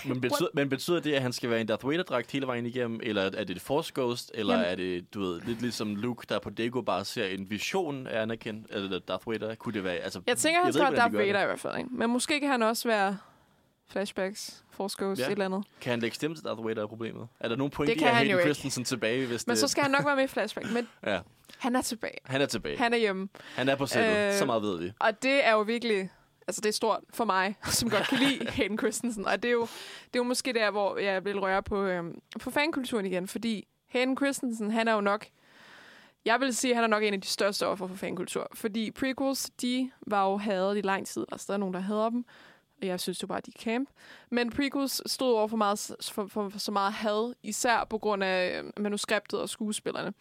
men, 0.06 0.22
betyder, 0.22 0.48
men 0.54 0.70
betyder 0.70 1.00
det, 1.00 1.14
at 1.14 1.22
han 1.22 1.34
skal 1.34 1.50
være 1.50 1.62
en 1.62 1.68
Darth 1.68 1.86
Vader-dragt 1.88 2.32
hele 2.32 2.48
vejen 2.48 2.66
igennem? 2.66 3.00
Eller 3.04 3.22
er 3.22 3.30
det 3.44 3.50
et 3.50 3.62
Force 3.62 3.92
Ghost? 3.96 4.32
Eller 4.34 4.54
Jamen- 4.54 4.72
er 4.72 4.76
det, 4.76 5.14
du 5.14 5.20
ved, 5.22 5.42
lidt 5.42 5.62
ligesom 5.62 5.96
Luke, 5.96 6.26
der 6.30 6.40
på 6.40 6.50
Dego 6.50 6.82
bare 6.82 7.06
ser 7.06 7.26
en 7.26 7.50
vision 7.50 8.08
af 8.08 8.22
Anakin? 8.22 8.66
Eller 8.70 9.00
Darth 9.00 9.28
Vader? 9.30 9.56
Kunne 9.56 9.74
det 9.74 9.84
være? 9.84 9.96
Altså, 9.96 10.22
Jeg 10.28 10.38
tænker, 10.38 10.64
han 10.64 10.74
skal 10.74 10.86
være 10.86 10.96
Darth 10.96 11.14
Vader 11.14 11.42
i 11.42 11.46
hvert 11.46 11.60
fald. 11.60 11.78
Ikke? 11.78 11.90
Men 11.92 12.10
måske 12.10 12.40
kan 12.40 12.50
han 12.50 12.64
også 12.64 12.88
være 12.88 13.18
flashbacks, 13.94 14.64
Force 14.72 14.96
Ghost, 15.00 15.22
Ja. 15.22 15.26
et 15.26 15.32
eller 15.32 15.46
andet. 15.46 15.64
Kan 15.82 15.90
han 15.92 16.00
lægge 16.00 16.16
stemme 16.16 16.36
til 16.36 16.46
Darth 16.46 16.66
Vader 16.66 16.84
er 16.84 16.88
problemet? 16.88 17.28
Er 17.40 17.48
der 17.48 17.56
nogen 17.56 17.72
point 17.72 17.90
Det 17.90 18.02
i 18.02 18.04
at 18.04 18.16
han 18.16 18.28
Hayden. 18.28 18.42
Christensen 18.42 18.84
tilbage, 18.84 19.28
hvis 19.28 19.48
Men 19.48 19.52
det... 19.52 19.60
så 19.60 19.68
skal 19.68 19.84
han 19.84 19.92
nok 19.92 20.06
være 20.06 20.16
med 20.16 20.24
i 20.24 20.28
flashback. 20.28 20.72
Men 20.72 20.88
Ja, 21.08 21.20
han 21.58 21.76
er 21.76 21.82
tilbage. 21.82 22.18
han 22.26 22.42
er 22.42 22.46
tilbage. 22.46 22.78
Han, 22.78 22.94
er 22.94 22.98
hjemme. 22.98 23.30
han 23.56 23.70
er 23.70 23.76
på 23.76 23.86
sættet. 23.86 24.28
Øh, 24.28 24.34
så 24.34 24.46
meget 24.46 24.62
ved 24.62 24.80
vi. 24.80 24.92
Og 25.00 25.24
det 25.24 25.46
er 25.48 25.52
jo 25.52 25.62
virkelig... 25.62 26.10
Altså, 26.48 26.62
det 26.62 26.70
er 26.70 26.74
stort 26.74 27.00
for 27.14 27.26
mig, 27.26 27.56
som 27.72 27.90
godt 27.90 28.08
kan 28.08 28.18
lide 28.20 28.50
Hayden 28.52 28.78
Christensen. 28.78 29.26
Og 29.28 29.44
det 29.44 29.50
er 29.50 29.54
jo, 29.54 29.62
det 29.62 30.14
er 30.14 30.20
jo 30.20 30.24
måske 30.24 30.54
der, 30.54 30.72
hvor 30.72 30.98
jeg 30.98 31.26
vil 31.26 31.40
røre 31.40 31.64
på, 31.64 31.84
øhm, 31.84 32.20
på 32.40 32.52
fankulturen 32.52 33.06
igen. 33.06 33.28
Fordi 33.28 33.68
Hayden 33.90 34.18
Christensen, 34.18 34.72
han 34.72 34.88
er 34.88 34.94
jo 34.94 35.02
nok... 35.02 35.26
Jeg 36.26 36.40
vil 36.40 36.56
sige, 36.56 36.72
at 36.72 36.76
han 36.76 36.84
er 36.84 36.88
nok 36.88 37.04
en 37.04 37.14
af 37.14 37.22
de 37.22 37.28
største 37.28 37.68
offer 37.68 37.88
for 37.88 37.96
fankultur. 37.96 38.48
Fordi 38.54 38.92
prequels, 38.92 39.50
de 39.62 39.92
var 40.08 40.30
jo 40.30 40.38
hadet 40.38 40.78
i 40.78 40.82
lang 40.82 41.08
tid. 41.08 41.26
Altså, 41.32 41.46
der 41.48 41.54
er 41.54 41.58
nogen, 41.58 41.74
der 41.74 41.80
hader 41.80 42.10
dem. 42.10 42.26
Jeg 42.84 43.00
synes 43.00 43.22
jo 43.22 43.28
bare, 43.28 43.42
de 43.46 43.52
er 43.56 43.62
camp. 43.64 43.90
Men 44.30 44.50
prequels 44.50 45.12
stod 45.12 45.34
over 45.34 45.48
for, 45.48 45.58
meget, 45.58 45.96
for, 46.02 46.28
for, 46.28 46.50
for 46.50 46.60
så 46.60 46.72
meget 46.72 46.94
had, 46.94 47.34
især 47.44 47.84
på 47.90 47.98
grund 47.98 48.24
af 48.24 48.62
øh, 48.64 48.72
manuskriptet 48.78 49.42
og 49.42 49.50
skuespillerne. 49.50 50.14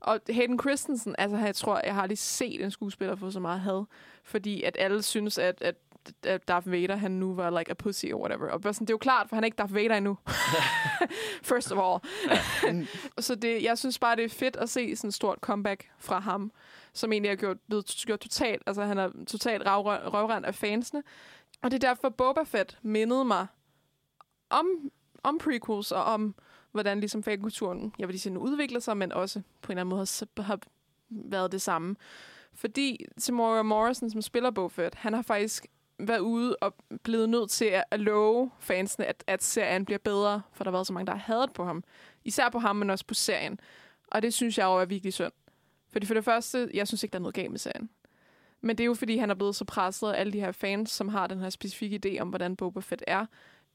Og 0.00 0.20
Hayden 0.30 0.60
Christensen, 0.60 1.14
altså 1.18 1.36
jeg 1.38 1.54
tror, 1.54 1.80
jeg 1.84 1.94
har 1.94 2.06
lige 2.06 2.16
set 2.16 2.64
en 2.64 2.70
skuespiller 2.70 3.16
få 3.16 3.30
så 3.30 3.40
meget 3.40 3.60
had, 3.60 3.84
fordi 4.24 4.62
at 4.62 4.76
alle 4.78 5.02
synes, 5.02 5.38
at, 5.38 5.62
at, 5.62 5.74
at 6.22 6.48
Darth 6.48 6.70
Vader, 6.70 6.96
han 6.96 7.10
nu 7.10 7.34
var 7.34 7.58
like 7.58 7.70
a 7.70 7.74
pussy 7.74 8.06
or 8.06 8.20
whatever. 8.20 8.50
Og 8.50 8.60
sådan, 8.62 8.86
det 8.86 8.90
er 8.90 8.94
jo 8.94 8.98
klart, 8.98 9.28
for 9.28 9.36
han 9.36 9.44
er 9.44 9.46
ikke 9.46 9.56
Darth 9.56 9.74
Vader 9.74 9.96
endnu. 9.96 10.18
First 11.50 11.72
of 11.72 11.78
all. 11.78 12.00
så 13.18 13.34
det, 13.34 13.62
jeg 13.62 13.78
synes 13.78 13.98
bare, 13.98 14.16
det 14.16 14.24
er 14.24 14.28
fedt 14.28 14.56
at 14.56 14.70
se 14.70 14.96
sådan 14.96 15.08
et 15.08 15.14
stort 15.14 15.38
comeback 15.40 15.90
fra 15.98 16.18
ham, 16.18 16.52
som 16.92 17.12
egentlig 17.12 17.30
har 17.30 17.36
gjort, 17.36 17.56
blevet 17.68 18.02
gjort 18.06 18.20
totalt, 18.20 18.62
altså 18.66 18.82
han 18.84 18.98
er 18.98 19.10
totalt 19.28 19.62
rav- 19.66 20.08
røvrend 20.08 20.46
af 20.46 20.54
fansene. 20.54 21.02
Og 21.62 21.70
det 21.70 21.84
er 21.84 21.88
derfor, 21.88 22.08
Boba 22.08 22.42
Fett 22.42 22.78
mindede 22.82 23.24
mig 23.24 23.46
om, 24.50 24.90
om 25.22 25.38
prequels 25.38 25.92
og 25.92 26.04
om, 26.04 26.34
hvordan 26.72 27.00
ligesom 27.00 27.22
fagkulturen, 27.22 27.94
jeg 27.98 28.08
vil 28.08 28.12
lige 28.12 28.20
sige, 28.20 28.32
nu 28.32 28.40
udvikler 28.40 28.80
sig, 28.80 28.96
men 28.96 29.12
også 29.12 29.42
på 29.62 29.72
en 29.72 29.78
eller 29.78 29.80
anden 29.80 29.90
måde 29.90 30.06
har, 30.36 30.42
har 30.42 30.58
været 31.08 31.52
det 31.52 31.62
samme. 31.62 31.96
Fordi 32.54 33.04
Samora 33.18 33.62
Morrison, 33.62 34.10
som 34.10 34.22
spiller 34.22 34.50
Boba 34.50 34.82
Fett, 34.82 34.94
han 34.94 35.12
har 35.12 35.22
faktisk 35.22 35.66
været 35.98 36.18
ude 36.18 36.56
og 36.56 36.74
blevet 37.02 37.28
nødt 37.28 37.50
til 37.50 37.64
at, 37.64 37.84
at 37.90 38.00
love 38.00 38.50
fansene, 38.58 39.06
at, 39.06 39.24
at 39.26 39.42
serien 39.42 39.84
bliver 39.84 39.98
bedre, 39.98 40.42
for 40.52 40.64
der 40.64 40.70
har 40.70 40.76
været 40.76 40.86
så 40.86 40.92
mange, 40.92 41.06
der 41.06 41.12
har 41.12 41.34
hadet 41.34 41.52
på 41.52 41.64
ham. 41.64 41.84
Især 42.24 42.48
på 42.48 42.58
ham, 42.58 42.76
men 42.76 42.90
også 42.90 43.06
på 43.06 43.14
serien. 43.14 43.60
Og 44.08 44.22
det 44.22 44.34
synes 44.34 44.58
jeg 44.58 44.64
jo 44.64 44.76
er 44.76 44.84
virkelig 44.84 45.12
synd. 45.12 45.32
Fordi 45.92 46.06
for 46.06 46.14
det 46.14 46.24
første, 46.24 46.70
jeg 46.74 46.88
synes 46.88 47.02
ikke, 47.02 47.12
der 47.12 47.18
er 47.18 47.22
noget 47.22 47.34
galt 47.34 47.50
med 47.50 47.58
serien. 47.58 47.90
Men 48.62 48.78
det 48.78 48.84
er 48.84 48.86
jo, 48.86 48.94
fordi 48.94 49.16
han 49.16 49.30
er 49.30 49.34
blevet 49.34 49.56
så 49.56 49.64
presset 49.64 50.08
af 50.08 50.20
alle 50.20 50.32
de 50.32 50.40
her 50.40 50.52
fans, 50.52 50.90
som 50.90 51.08
har 51.08 51.26
den 51.26 51.38
her 51.38 51.50
specifikke 51.50 52.00
idé 52.06 52.20
om, 52.20 52.28
hvordan 52.28 52.56
Boba 52.56 52.80
Fett 52.80 53.04
er. 53.06 53.26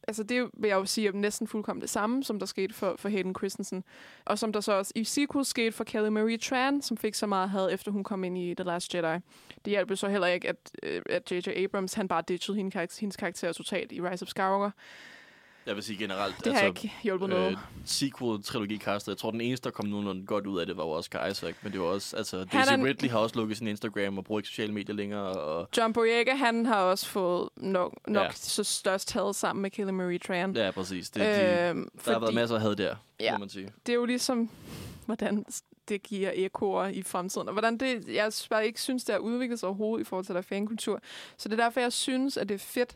altså 0.08 0.24
det 0.24 0.50
vil 0.54 0.68
jeg 0.68 0.76
jo 0.76 0.86
sige 0.86 1.08
er 1.08 1.12
næsten 1.12 1.48
fuldkommen 1.48 1.82
det 1.82 1.90
samme, 1.90 2.24
som 2.24 2.40
der 2.40 2.46
skete 2.46 2.74
for, 2.74 2.96
for 3.00 3.10
Hayden 3.10 3.36
Christensen. 3.36 3.84
Og 4.26 4.40
som 4.40 4.54
der 4.54 4.60
så 4.60 4.72
også 4.74 4.92
i 4.96 5.04
sequel 5.04 5.46
skete 5.46 5.72
for 5.72 5.84
Kelly 5.84 6.08
Marie 6.08 6.38
Tran, 6.38 6.82
som 6.82 6.98
fik 6.98 7.16
så 7.16 7.28
meget 7.28 7.50
had, 7.50 7.72
efter 7.72 7.92
hun 7.92 8.04
kom 8.04 8.24
ind 8.24 8.38
i 8.38 8.54
The 8.54 8.64
Last 8.64 8.96
Jedi. 8.96 9.20
Det 9.66 9.72
hjalp 9.72 9.92
jo 9.92 9.96
så 9.96 10.08
heller 10.08 10.28
ikke, 10.28 10.50
at, 10.50 10.72
øh, 10.84 11.02
at 11.10 11.32
J.J. 11.32 11.48
Abrams, 11.48 11.94
han 11.94 12.08
bare 12.08 12.24
ditchede 12.28 12.58
hendes 12.58 12.74
karakter, 12.74 12.98
hendes 13.00 13.16
karakter 13.18 13.52
totalt 13.52 13.92
i 13.92 14.02
Rise 14.02 14.24
of 14.24 14.30
Skywalker. 14.30 14.72
Jeg 15.66 15.76
vil 15.76 15.84
sige 15.84 15.98
generelt, 15.98 16.36
Det 16.46 16.54
har 16.56 16.62
ikke 16.68 16.94
hjulpet 17.04 17.30
noget. 17.30 17.52
øh, 17.52 17.58
sequel-trilogi 17.86 18.78
castet. 18.78 19.08
Jeg 19.12 19.18
tror, 19.18 19.32
den 19.32 19.42
eneste, 19.42 19.64
der 19.70 19.72
kom 19.74 19.86
nogenlunde 19.86 20.26
godt 20.26 20.48
ud 20.48 20.60
af 20.60 20.66
det, 20.66 20.78
var 20.78 20.84
Oscar 20.84 21.28
Isaac. 21.28 21.56
Men 21.62 21.72
det 21.72 21.80
var 21.80 21.86
også, 21.86 22.18
altså, 22.18 22.38
Han 22.38 22.48
Daisy 22.48 22.72
er- 22.74 22.84
Ridley 22.86 23.10
har 23.10 23.20
også 23.20 23.36
lukket 23.36 23.58
sin 23.58 23.68
Instagram 23.68 24.18
og 24.18 24.24
bruger 24.24 24.40
ikke 24.40 24.48
sociale 24.50 24.74
medier 24.74 24.96
længere. 24.96 25.22
Og, 25.32 25.70
John 25.78 25.94
Boyega, 25.94 26.36
han 26.36 26.66
har 26.66 26.82
også 26.82 27.06
fået 27.08 27.50
nok, 27.58 27.94
nok 28.08 28.24
Ja. 28.26 28.32
så 28.34 28.64
størst 28.64 29.14
had 29.14 29.34
sammen 29.34 29.62
med 29.62 29.72
Kelly 29.72 29.90
Marie 29.92 30.20
Tran. 30.20 30.56
ja, 30.56 30.72
præcis. 30.72 31.10
Det, 31.10 31.22
de, 31.22 31.30
Øhm, 31.70 31.90
der 32.06 32.12
har 32.14 32.20
været 32.20 32.34
masser 32.34 32.56
af 32.56 32.62
had 32.62 32.76
der, 32.76 32.96
Ja. 33.20 33.32
må 33.32 33.38
man 33.38 33.50
sige. 33.50 33.72
det 33.86 33.92
er 33.92 33.96
jo 33.98 34.06
ligesom, 34.06 34.50
hvordan 35.06 35.46
det 35.90 36.04
giver 36.04 36.32
ekoer 36.34 36.88
i 36.88 37.04
fremtiden. 37.04 37.48
Og 37.48 37.52
hvordan 37.54 37.78
det, 37.78 38.08
jeg 38.08 38.32
bare 38.50 38.68
ikke 38.68 38.82
synes, 38.82 39.04
det 39.04 39.14
er 39.16 39.20
udviklet 39.20 39.60
sig 39.60 39.68
overhovedet 39.70 40.06
i 40.06 40.10
forhold 40.10 40.26
til 40.26 40.36
der 40.36 40.42
fankultur. 40.42 41.00
Så 41.38 41.50
det 41.50 41.60
er 41.60 41.64
derfor, 41.64 41.80
jeg 41.80 41.94
synes, 41.94 42.38
at 42.38 42.50
det 42.50 42.56
er 42.56 42.60
fedt. 42.60 42.96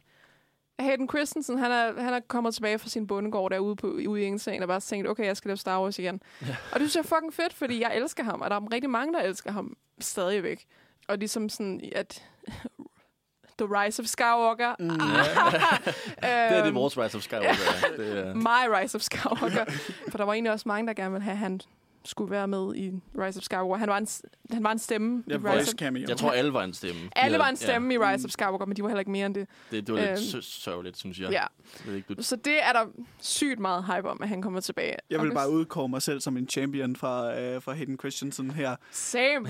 Hayden 0.79 1.09
Christensen, 1.09 1.57
han 1.57 1.71
er, 1.71 2.01
han 2.01 2.13
er 2.13 2.19
kommet 2.27 2.53
tilbage 2.53 2.79
fra 2.79 2.89
sin 2.89 3.07
bondegård 3.07 3.51
derude 3.51 3.75
på, 3.75 3.87
ude 3.87 4.21
i 4.21 4.25
ingenting, 4.25 4.61
og 4.61 4.67
bare 4.67 4.79
tænkt, 4.79 5.07
okay, 5.07 5.25
jeg 5.25 5.37
skal 5.37 5.49
lave 5.49 5.57
Star 5.57 5.81
Wars 5.81 5.99
igen. 5.99 6.21
Ja. 6.41 6.55
Og 6.71 6.79
det 6.79 6.89
synes 6.89 6.95
jeg 6.95 7.01
er 7.13 7.15
fucking 7.15 7.33
fedt, 7.33 7.53
fordi 7.53 7.81
jeg 7.81 7.95
elsker 7.95 8.23
ham, 8.23 8.41
og 8.41 8.49
der 8.49 8.55
er 8.55 8.73
rigtig 8.73 8.89
mange, 8.89 9.13
der 9.13 9.19
elsker 9.21 9.51
ham 9.51 9.77
stadigvæk. 9.99 10.65
Og 11.07 11.17
ligesom 11.17 11.49
sådan, 11.49 11.81
at 11.95 12.23
The 13.59 13.67
Rise 13.67 14.01
of 14.01 14.05
Skywalker. 14.05 14.75
Mm. 14.79 14.89
Det 14.89 16.57
er 16.57 16.63
det, 16.63 16.73
vores 16.73 16.97
Rise 16.97 17.17
of 17.17 17.23
Skywalker 17.23 17.49
er. 17.49 17.97
Det 17.97 18.17
er. 18.17 18.33
My 18.49 18.79
Rise 18.79 18.95
of 18.95 19.01
Skywalker. 19.01 19.65
For 20.09 20.17
der 20.17 20.25
var 20.25 20.33
egentlig 20.33 20.51
også 20.51 20.67
mange, 20.67 20.87
der 20.87 20.93
gerne 20.93 21.11
ville 21.11 21.23
have, 21.23 21.33
at 21.33 21.37
han 21.37 21.61
skulle 22.05 22.31
være 22.31 22.47
med 22.47 22.75
i 22.75 22.91
Rise 23.17 23.37
of 23.37 23.43
Skywalker. 23.43 23.75
Han 23.77 23.89
var 23.89 23.97
en, 23.97 24.07
han 24.51 24.63
var 24.63 24.71
en 24.71 24.79
stemme 24.79 25.23
Ja, 25.27 25.33
i 25.33 25.37
Rise 25.37 25.73
of 25.73 25.77
cameo. 25.77 26.05
Jeg 26.07 26.17
tror, 26.17 26.31
alle 26.31 26.53
var 26.53 26.63
en 26.63 26.73
stemme. 26.73 27.01
Alle 27.15 27.37
var 27.37 27.49
en 27.49 27.55
stemme 27.55 27.93
ja. 27.93 28.11
i 28.11 28.13
Rise 28.13 28.25
of 28.25 28.31
Skywalker, 28.31 28.65
men 28.65 28.75
de 28.77 28.81
var 28.81 28.89
heller 28.89 28.99
ikke 28.99 29.11
mere 29.11 29.25
end 29.25 29.35
det. 29.35 29.47
Det, 29.71 29.87
det 29.87 29.93
var 29.95 29.99
lidt 30.01 30.09
Øhm, 30.09 30.17
sø- 30.17 30.41
sørgeligt, 30.41 30.97
synes 30.97 31.19
jeg. 31.19 31.31
Ja. 31.31 31.43
Jeg 31.87 31.95
ikke, 31.95 32.13
du... 32.13 32.23
Så 32.23 32.35
det 32.35 32.63
er 32.63 32.73
der 32.73 32.85
sygt 33.21 33.59
meget 33.59 33.85
hype 33.85 34.09
om, 34.09 34.21
at 34.21 34.29
han 34.29 34.41
kommer 34.41 34.59
tilbage. 34.59 34.95
Jeg 35.09 35.21
vil 35.21 35.31
bare 35.33 35.51
udkåre 35.51 35.89
mig 35.89 36.01
selv 36.01 36.21
som 36.21 36.37
en 36.37 36.49
champion 36.49 36.95
fra, 36.95 37.39
øh, 37.39 37.61
fra 37.61 37.73
Hayden 37.73 37.97
Christensen 37.99 38.51
her. 38.51 38.75
Same. 38.91 39.49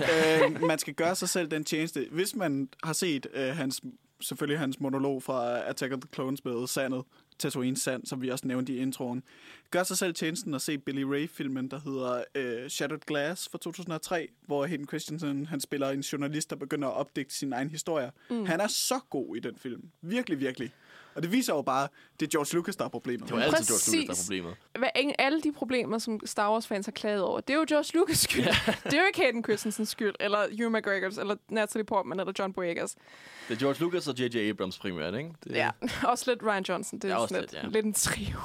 øh, 0.54 0.62
man 0.62 0.78
skal 0.78 0.94
gøre 0.94 1.14
sig 1.14 1.28
selv 1.28 1.48
den 1.50 1.64
tjeneste. 1.64 2.06
Hvis 2.10 2.36
man 2.36 2.68
har 2.84 2.92
set 2.92 3.26
øh, 3.34 3.48
hans, 3.48 3.80
selvfølgelig 4.20 4.58
hans 4.58 4.80
monolog 4.80 5.22
fra 5.22 5.58
Attack 5.68 5.92
of 5.92 5.98
the 5.98 6.08
Clones 6.14 6.44
med 6.44 6.66
Sandet, 6.66 7.02
Tatooine 7.40 7.76
Sand, 7.76 8.06
som 8.06 8.22
vi 8.22 8.28
også 8.28 8.46
nævnte 8.46 8.72
i 8.72 8.78
introen. 8.78 9.22
Gør 9.70 9.82
sig 9.82 9.98
selv 9.98 10.14
tjenesten 10.14 10.54
og 10.54 10.60
se 10.60 10.78
Billy 10.78 11.02
Ray-filmen, 11.02 11.68
der 11.70 11.80
hedder 11.80 12.24
øh, 12.34 12.68
Shattered 12.68 13.00
Glass 13.06 13.48
fra 13.48 13.58
2003, 13.58 14.28
hvor 14.46 14.66
Hayden 14.66 14.88
Christensen 14.88 15.46
han 15.46 15.60
spiller 15.60 15.90
en 15.90 16.00
journalist, 16.00 16.50
der 16.50 16.56
begynder 16.56 16.88
at 16.88 16.94
opdigte 16.94 17.34
sin 17.34 17.52
egen 17.52 17.70
historie. 17.70 18.10
Mm. 18.30 18.46
Han 18.46 18.60
er 18.60 18.66
så 18.66 19.00
god 19.10 19.36
i 19.36 19.40
den 19.40 19.56
film. 19.56 19.82
Virkelig, 20.02 20.40
virkelig. 20.40 20.72
Og 21.14 21.22
det 21.22 21.32
viser 21.32 21.54
jo 21.54 21.62
bare, 21.62 21.88
det 22.20 22.26
er 22.26 22.30
George 22.30 22.56
Lucas, 22.56 22.76
der 22.76 22.84
er 22.84 22.88
problemet. 22.88 23.28
Det 23.28 23.36
var 23.36 23.42
altid 23.42 23.64
George 23.66 24.00
Lucas, 24.02 24.18
der 24.18 24.34
er 24.34 24.38
problemet. 24.38 24.56
Hvad, 24.78 24.88
ingen- 24.96 25.14
alle 25.18 25.40
de 25.42 25.52
problemer, 25.52 25.98
som 25.98 26.20
Star 26.26 26.52
Wars-fans 26.52 26.86
har 26.86 26.92
klaget 26.92 27.22
over, 27.22 27.40
det 27.40 27.54
er 27.54 27.58
jo 27.58 27.64
George 27.68 27.98
Lucas 27.98 28.18
skyld. 28.18 28.44
det 28.84 28.92
er 28.94 29.00
jo 29.00 29.06
ikke 29.06 29.20
Hayden 29.20 29.44
Christensens 29.44 29.88
skyld, 29.88 30.14
eller 30.20 30.38
Hugh 30.62 30.72
McGregors, 30.72 31.18
eller 31.18 31.36
Natalie 31.48 31.84
Portman, 31.84 32.20
eller 32.20 32.32
John 32.38 32.52
Boyegas. 32.52 32.96
Det 33.48 33.54
er 33.56 33.60
George 33.60 33.80
Lucas 33.80 34.08
og 34.08 34.14
J.J. 34.20 34.36
Abrams 34.36 34.78
primært, 34.78 35.14
ikke? 35.14 35.30
Det, 35.44 35.52
Ja, 35.52 35.70
også 36.12 36.30
lidt 36.30 36.42
Ryan 36.42 36.64
Johnson. 36.68 36.98
Det 36.98 37.04
er 37.04 37.08
Ja, 37.08 37.14
ja, 37.14 37.20
også 37.22 37.34
sådan 37.34 37.42
lidt, 37.42 37.52
lidt, 37.52 37.62
ja. 37.64 37.68
lidt 37.68 37.86
en 37.86 37.92
trio. 37.92 38.38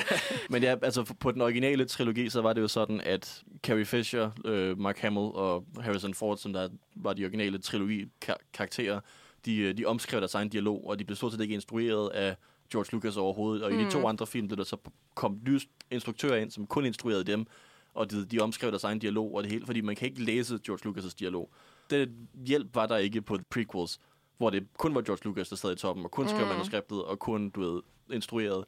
Men 0.52 0.62
ja, 0.62 0.76
altså 0.82 1.02
på 1.20 1.30
den 1.30 1.40
originale 1.42 1.84
trilogi, 1.84 2.30
så 2.30 2.40
var 2.42 2.52
det 2.52 2.60
jo 2.60 2.68
sådan, 2.68 3.00
at 3.00 3.42
Carrie 3.62 3.84
Fisher, 3.86 4.30
øh, 4.44 4.78
Mark 4.78 4.98
Hamill 4.98 5.26
og 5.34 5.64
Harrison 5.80 6.14
Ford, 6.14 6.36
som 6.36 6.52
der 6.52 6.68
var 6.94 7.12
de 7.12 7.24
originale 7.24 7.58
trilogi-karakterer, 7.58 9.00
de, 9.44 9.56
øh, 9.56 9.76
de 9.76 9.86
omskrev 9.86 10.20
deres 10.20 10.34
egen 10.34 10.48
dialog, 10.48 10.88
og 10.88 10.98
de 10.98 11.04
blev 11.04 11.16
stort 11.16 11.32
set 11.32 11.40
ikke 11.40 11.54
instrueret 11.54 12.08
af 12.08 12.36
George 12.72 12.88
Lucas 12.92 13.16
overhovedet. 13.16 13.64
Og 13.64 13.72
mm. 13.72 13.80
i 13.80 13.84
de 13.84 13.90
to 13.90 14.06
andre 14.06 14.26
film 14.26 14.48
blev 14.48 14.56
der 14.56 14.64
så 14.64 14.76
kom 15.14 15.40
nye 15.46 15.60
instruktører 15.90 16.36
ind, 16.36 16.50
som 16.50 16.66
kun 16.66 16.84
instruerede 16.84 17.24
dem, 17.24 17.46
og 17.94 18.10
de, 18.10 18.24
de 18.24 18.40
omskrev 18.40 18.70
deres 18.70 18.84
egen 18.84 18.98
dialog 18.98 19.34
og 19.34 19.42
det 19.42 19.52
hele, 19.52 19.66
fordi 19.66 19.80
man 19.80 19.96
kan 19.96 20.08
ikke 20.08 20.24
læse 20.24 20.58
George 20.66 20.90
Lucas' 20.90 21.14
dialog. 21.18 21.50
Det 21.90 22.10
hjælp 22.46 22.74
var 22.74 22.86
der 22.86 22.96
ikke 22.96 23.22
på 23.22 23.38
prequels, 23.50 24.00
hvor 24.38 24.50
det 24.50 24.66
kun 24.78 24.94
var 24.94 25.00
George 25.00 25.24
Lucas, 25.24 25.48
der 25.48 25.56
sad 25.56 25.72
i 25.72 25.76
toppen, 25.76 26.04
og 26.04 26.10
kun 26.10 26.28
skrev 26.28 26.42
mm. 26.42 26.48
manuskriptet, 26.48 27.04
og 27.04 27.18
kun, 27.18 27.50
du 27.50 27.60
ved, 27.60 27.82
instruerede. 28.12 28.66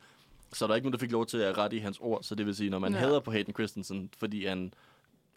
Så 0.53 0.67
der 0.67 0.73
er 0.73 0.77
ikke 0.77 0.87
nogen, 0.87 0.93
der 0.93 0.99
fik 0.99 1.13
lov 1.13 1.27
til 1.27 1.39
at 1.39 1.59
rette 1.59 1.77
i 1.77 1.81
hans 1.81 1.99
ord. 2.01 2.23
Så 2.23 2.35
det 2.35 2.47
vil 2.47 2.57
sige, 2.57 2.71
når 2.71 2.79
man 2.79 2.93
ja. 2.93 2.99
hader 2.99 3.21
på 3.21 3.31
Hayden 3.31 3.55
Christensen, 3.55 4.11
fordi 4.19 4.47
han 4.47 4.75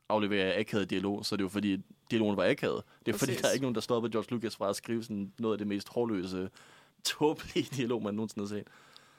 afleverer 0.09 0.59
akavet 0.59 0.89
dialog, 0.89 1.25
så 1.25 1.35
er 1.35 1.37
det 1.37 1.43
jo 1.43 1.49
fordi, 1.49 1.77
dialogen 2.11 2.37
var 2.37 2.49
akavet. 2.49 2.83
Det 3.05 3.13
er 3.13 3.17
fordi, 3.17 3.31
Præcis. 3.31 3.41
der 3.41 3.47
er 3.47 3.53
ikke 3.53 3.63
nogen, 3.63 3.75
der 3.75 3.81
stoppede 3.81 4.11
George 4.11 4.27
Lucas 4.31 4.55
fra 4.55 4.69
at 4.69 4.75
skrive 4.75 5.03
sådan 5.03 5.31
noget 5.39 5.53
af 5.53 5.57
det 5.57 5.67
mest 5.67 5.89
hårløse, 5.89 6.49
tåbelige 7.03 7.69
dialog, 7.75 8.03
man 8.03 8.13
nogensinde 8.13 8.47
har 8.47 8.55
set. 8.57 8.67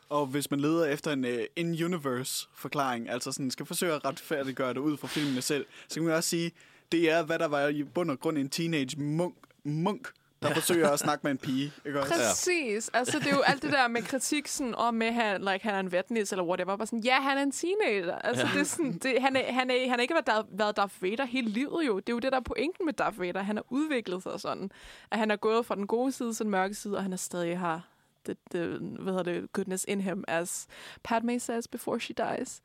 Og 0.09 0.27
hvis 0.27 0.51
man 0.51 0.61
leder 0.61 0.87
efter 0.87 1.13
en 1.13 1.25
uh, 1.25 1.31
in-universe-forklaring, 1.57 3.09
altså 3.09 3.33
sådan 3.33 3.51
skal 3.51 3.67
forsøge 3.67 3.93
at 3.93 4.05
retfærdiggøre 4.05 4.75
det 4.75 4.81
ud 4.81 4.97
fra 4.97 5.09
filmene 5.09 5.43
selv, 5.43 5.67
så 5.89 5.95
kan 5.95 6.05
man 6.05 6.15
også 6.15 6.29
sige, 6.29 6.53
det 6.93 7.11
er, 7.11 7.23
hvad 7.23 7.39
der 7.39 7.49
var 7.49 7.69
i 7.69 7.83
bund 7.83 8.11
og 8.11 8.21
grund 8.21 8.39
en 8.39 8.49
teenage 8.49 9.01
munk, 9.01 9.35
munk 9.65 10.09
der 10.43 10.55
forsøger 10.55 10.91
at 10.91 10.99
snakke 10.99 11.21
med 11.23 11.31
en 11.31 11.39
pige. 11.39 11.73
Ikke 11.87 12.01
også? 12.01 12.15
Præcis. 12.15 12.91
Ja. 12.95 12.99
Altså, 12.99 13.19
det 13.19 13.27
er 13.27 13.37
jo 13.37 13.41
alt 13.41 13.63
det 13.63 13.73
der 13.73 13.89
med 13.89 14.03
kritik, 14.03 14.49
sådan, 14.49 14.75
om 14.75 14.95
med, 14.95 15.13
han, 15.13 15.41
like, 15.41 15.61
han 15.63 15.75
er 15.75 15.81
en 15.81 15.93
vetnis, 15.93 16.33
eller 16.33 16.45
whatever. 16.45 16.77
Bare 16.77 16.87
sådan, 16.87 17.05
ja, 17.05 17.21
han 17.21 17.39
er 17.39 17.43
en 17.43 17.53
teenager. 17.53 18.19
Altså, 18.19 18.47
ja. 18.47 18.53
det 18.53 18.61
er 18.61 18.65
sådan, 18.65 18.99
det, 18.99 19.23
han, 19.23 19.37
er, 19.37 19.53
han, 19.53 19.71
er, 19.71 19.81
han 19.81 19.91
har 19.91 19.99
ikke 19.99 20.15
været, 20.15 20.47
været 20.51 20.77
Darth 20.77 21.03
Vader 21.03 21.25
hele 21.25 21.49
livet, 21.49 21.87
jo. 21.87 21.99
Det 21.99 22.09
er 22.09 22.13
jo 22.13 22.19
det, 22.19 22.33
der 22.33 22.39
er 22.39 22.43
pointen 22.43 22.87
med 22.87 22.93
Darth 22.93 23.21
Vader. 23.21 23.43
Han 23.43 23.57
har 23.57 23.65
udviklet 23.69 24.23
sig 24.23 24.41
sådan. 24.41 24.71
At 25.11 25.19
han 25.19 25.31
er 25.31 25.37
gået 25.37 25.67
fra 25.67 25.75
den 25.75 25.87
gode 25.87 26.13
side 26.13 26.35
til 26.35 26.45
den 26.45 26.51
mørke 26.51 26.75
side, 26.75 26.97
og 26.97 27.03
han 27.03 27.13
er 27.13 27.17
stadig 27.17 27.59
har 27.59 27.89
the, 28.25 28.37
the, 28.51 28.79
hvad 28.79 29.13
hedder 29.13 29.23
det, 29.23 29.53
goodness 29.53 29.85
in 29.89 30.01
him, 30.01 30.25
as 30.29 30.67
Padme 31.05 31.41
says 31.41 31.69
before 31.69 32.01
she 32.01 32.15
dies. 32.15 32.63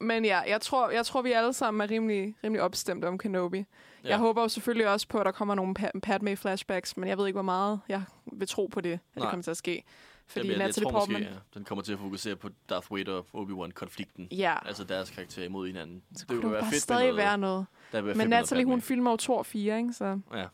Men 0.00 0.24
ja, 0.24 0.40
jeg 0.40 0.60
tror, 0.60 0.90
jeg 0.90 1.06
tror 1.06 1.22
vi 1.22 1.32
alle 1.32 1.52
sammen 1.52 1.80
er 1.80 1.90
rimelig, 1.90 2.34
rimelig 2.44 2.62
opstemte 2.62 3.06
om 3.06 3.18
Kenobi. 3.18 3.64
Ja. 4.06 4.10
Jeg 4.10 4.18
håber 4.18 4.42
jo 4.42 4.48
selvfølgelig 4.48 4.88
også 4.88 5.08
på, 5.08 5.18
at 5.18 5.26
der 5.26 5.32
kommer 5.32 5.54
nogle 5.54 5.74
pa- 5.78 5.98
Padme-flashbacks, 6.06 6.92
men 6.96 7.08
jeg 7.08 7.18
ved 7.18 7.26
ikke, 7.26 7.36
hvor 7.36 7.42
meget 7.42 7.80
jeg 7.88 8.02
vil 8.32 8.48
tro 8.48 8.66
på 8.66 8.80
det, 8.80 8.92
at 8.92 8.98
det 9.14 9.22
Nej. 9.22 9.30
kommer 9.30 9.42
til 9.42 9.50
at 9.50 9.56
ske. 9.56 9.84
Fordi 10.28 10.46
Jamen, 10.46 10.52
jeg, 10.52 10.58
jeg 10.60 10.66
Natalie 10.66 10.90
tror 10.90 10.98
Portman... 10.98 11.20
måske, 11.20 11.34
ja, 11.34 11.38
den 11.58 11.64
kommer 11.64 11.82
til 11.82 11.92
at 11.92 11.98
fokusere 11.98 12.36
på 12.36 12.48
Darth 12.70 12.92
Vader 12.94 13.12
og 13.12 13.26
Obi-Wan-konflikten. 13.34 14.28
Ja, 14.30 14.54
Altså 14.66 14.84
deres 14.84 15.10
karakter 15.10 15.44
imod 15.44 15.66
hinanden. 15.66 16.02
så 16.16 16.20
det 16.20 16.28
kunne 16.28 16.40
vil 16.42 16.50
være 16.52 16.60
bare 16.60 16.70
fedt 16.70 16.82
stadig 16.82 17.02
noget. 17.02 17.16
være 17.16 17.38
noget. 17.38 17.66
Der 17.92 18.00
være 18.00 18.14
Men 18.14 18.28
Natalie, 18.28 18.64
hun 18.64 18.80
filmer 18.80 19.10
jo 19.10 19.16
to 19.16 19.34
og 19.36 19.46
fire, 19.46 19.78
ikke? 19.78 19.92
Så. 19.92 20.20
Ja. 20.34 20.44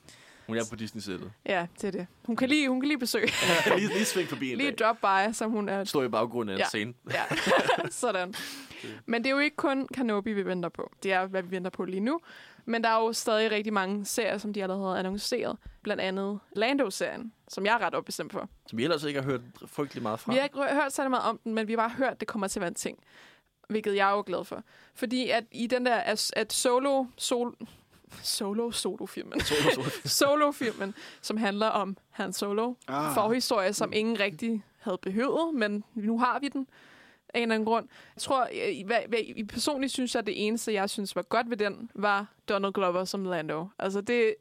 Hun 0.47 0.57
er 0.57 0.63
på 0.71 0.77
Disney-sættet. 0.77 1.33
ja, 1.47 1.67
det 1.81 1.85
er 1.85 1.91
det. 1.91 2.07
Hun 2.27 2.37
kan 2.37 2.49
lige, 2.49 2.69
hun 2.69 2.81
kan 2.81 2.89
lige 2.89 2.99
besøge. 2.99 3.27
lige, 3.77 3.89
lige 3.89 4.05
sving 4.05 4.29
forbi 4.29 4.53
en 4.53 4.59
lige 4.59 4.71
dag. 4.71 4.79
drop 4.79 4.97
by, 5.01 5.33
som 5.33 5.51
hun 5.51 5.69
er. 5.69 5.85
Stå 5.85 6.03
i 6.03 6.09
baggrunden 6.09 6.49
af 6.49 6.55
en 6.55 6.59
Ja. 6.59 6.67
scene. 6.69 6.95
Ja, 7.11 7.23
sådan. 7.91 8.35
Men 9.07 9.23
det 9.25 9.31
er 9.31 9.35
jo 9.35 9.39
ikke 9.39 9.57
kun 9.57 9.87
Kenobi, 9.95 10.33
vi 10.33 10.47
venter 10.47 10.69
på. 10.69 10.93
Det 11.03 11.13
er, 11.13 11.27
hvad 11.27 11.43
vi 11.43 11.51
venter 11.51 11.71
på 11.71 11.85
lige 11.85 12.01
nu. 12.01 12.21
Men 12.65 12.85
der 12.85 12.91
er 12.91 12.99
jo 13.01 13.13
stadig 13.13 13.51
rigtig 13.51 13.73
mange 13.73 14.05
serier, 14.05 14.39
som 14.39 14.53
de 14.53 14.63
allerede 14.63 14.89
har 14.93 14.97
annonceret. 14.97 15.57
Blandt 15.83 16.03
andet 16.03 16.41
Lando-serien, 16.57 17.33
som 17.49 17.67
jeg 17.67 17.75
er 17.75 17.87
ret 17.87 17.95
opbestemt 17.95 18.33
for. 18.33 18.49
Som 18.67 18.79
vi 18.79 18.85
ellers 18.85 19.05
ikke 19.05 19.21
har 19.21 19.31
hørt 19.31 19.41
frygtelig 19.67 20.03
meget 20.03 20.21
fra. 20.21 20.33
Vi 20.33 20.37
har 20.39 20.45
ikke 20.45 20.59
hø- 20.59 20.75
hørt 20.75 20.93
særlig 20.93 21.11
meget 21.11 21.25
om 21.25 21.39
den, 21.45 21.55
men 21.55 21.67
vi 21.69 21.73
har 21.73 21.77
bare 21.77 21.91
hørt, 21.91 22.13
at 22.13 22.21
det 22.21 22.29
kommer 22.29 22.49
til 22.49 22.59
at 22.59 22.61
være 22.61 22.69
en 22.69 22.75
ting. 22.75 22.99
Hvilket 23.69 23.97
jeg 23.97 24.09
er 24.11 24.13
jo 24.17 24.23
glad 24.27 24.45
for. 24.45 24.63
Fordi 24.95 25.29
at 25.31 25.45
i 25.53 25.67
den 25.67 25.87
der, 25.87 25.97
at, 25.97 26.31
at 26.37 26.53
solo, 26.53 27.05
sol, 27.17 27.57
solo, 28.23 28.71
solo-filmen, 28.71 29.41
solo-filmen, 30.05 30.95
som 31.21 31.37
handler 31.37 31.67
om 31.67 31.97
Han 32.11 32.33
Solo, 32.33 32.75
ah. 32.89 33.15
forhistorie, 33.15 33.73
som 33.73 33.93
ingen 33.93 34.21
rigtig 34.21 34.65
havde 34.79 34.99
behøvet, 35.03 35.55
men 35.55 35.85
nu 35.95 36.19
har 36.19 36.39
vi 36.39 36.49
den 36.49 36.67
af 37.35 37.39
en 37.39 37.43
eller 37.43 37.55
anden 37.55 37.67
grund. 37.67 37.89
Jeg 38.17 38.23
tror, 38.23 38.43
øh, 38.43 38.73
i, 38.73 38.83
hvad, 38.83 38.99
hvad, 39.09 39.19
i 39.19 39.45
personligt 39.45 39.93
synes 39.93 40.15
jeg, 40.15 40.21
at 40.21 40.27
det 40.27 40.47
eneste, 40.47 40.73
jeg 40.73 40.91
synes 40.91 41.17
var 41.17 41.23
godt 41.23 41.51
ved 41.51 41.57
den, 41.57 41.91
var 41.95 42.27
Donald 42.49 42.73
Glover 42.73 43.05
som 43.05 43.25
Lando. 43.25 43.67
Altså, 43.79 44.01
det 44.01 44.35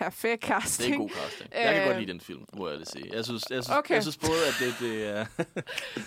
er 0.00 0.04
perfekt 0.04 0.42
Det 0.42 0.50
er 0.50 0.60
casting. 0.60 0.94
en 0.94 1.00
god 1.00 1.10
casting. 1.10 1.50
Jeg 1.54 1.72
kan 1.74 1.82
Øh, 1.82 1.86
godt 1.88 1.98
lide 2.00 2.12
den 2.12 2.20
film, 2.20 2.40
må 2.56 2.68
jeg 2.68 2.78
det 2.78 2.88
sige. 2.88 3.04
Jeg 3.12 3.24
synes, 3.24 3.42
jeg 3.50 3.64
synes, 3.64 3.78
Okay. 3.78 3.94
jeg 3.94 4.02
synes 4.02 4.16
både, 4.16 4.40
at 4.48 4.54
det, 4.60 4.74
det 4.80 5.08
er... 5.08 5.24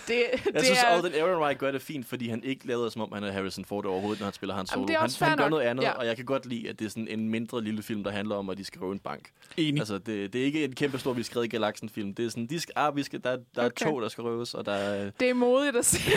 Det, 0.08 0.16
Jeg 0.44 0.54
det 0.54 0.64
synes, 0.64 0.82
er, 0.82 0.86
Alden 0.86 1.12
Ehrenreich 1.14 1.58
gør 1.60 1.70
det 1.70 1.82
fint, 1.82 2.06
fordi 2.06 2.28
han 2.28 2.44
ikke 2.44 2.66
lader 2.66 2.88
som 2.88 3.02
om, 3.02 3.12
han 3.12 3.24
er 3.24 3.32
Harrison 3.32 3.64
Ford 3.64 3.84
overhovedet, 3.86 4.20
når 4.20 4.24
han 4.24 4.34
spiller 4.34 4.54
Han 4.56 4.66
Solo. 4.66 4.76
Jamen, 4.80 4.88
det 4.88 4.94
er 4.94 4.98
han, 4.98 5.04
også 5.04 5.24
han 5.24 5.36
gør 5.36 5.44
nok. 5.44 5.50
noget 5.50 5.64
andet, 5.64 5.82
Ja. 5.84 5.90
og 5.92 6.06
jeg 6.06 6.16
kan 6.16 6.24
godt 6.24 6.46
lide, 6.46 6.68
at 6.68 6.78
det 6.78 6.84
er 6.84 6.88
sådan 6.88 7.08
en 7.08 7.28
mindre 7.28 7.64
lille 7.64 7.82
film, 7.82 8.04
der 8.04 8.10
handler 8.10 8.34
om, 8.36 8.50
at 8.50 8.58
de 8.58 8.64
skal 8.64 8.80
røve 8.80 8.92
en 8.92 8.98
bank. 8.98 9.30
Enig. 9.56 9.80
Altså, 9.80 9.98
det, 9.98 10.32
det 10.32 10.40
er 10.40 10.44
ikke 10.44 10.64
en 10.64 10.74
kæmpe 10.74 10.98
stor, 10.98 11.12
vi 11.12 11.22
skrevet 11.22 11.46
i 11.46 11.48
galaksen-film. 11.48 12.14
Det 12.14 12.24
er 12.26 12.28
sådan, 12.30 12.46
de 12.46 12.60
skal, 12.60 12.72
ah, 12.76 12.96
vi 12.96 13.02
skal, 13.02 13.24
der, 13.24 13.36
der 13.54 13.62
er 13.62 13.66
Okay. 13.66 13.84
tog, 13.86 14.02
der 14.02 14.08
skal 14.08 14.22
røves, 14.22 14.54
og 14.54 14.66
der 14.66 14.72
er... 14.72 15.10
Det 15.20 15.30
er 15.30 15.34
modigt 15.34 15.76
at 15.76 15.84
sige. 15.84 16.16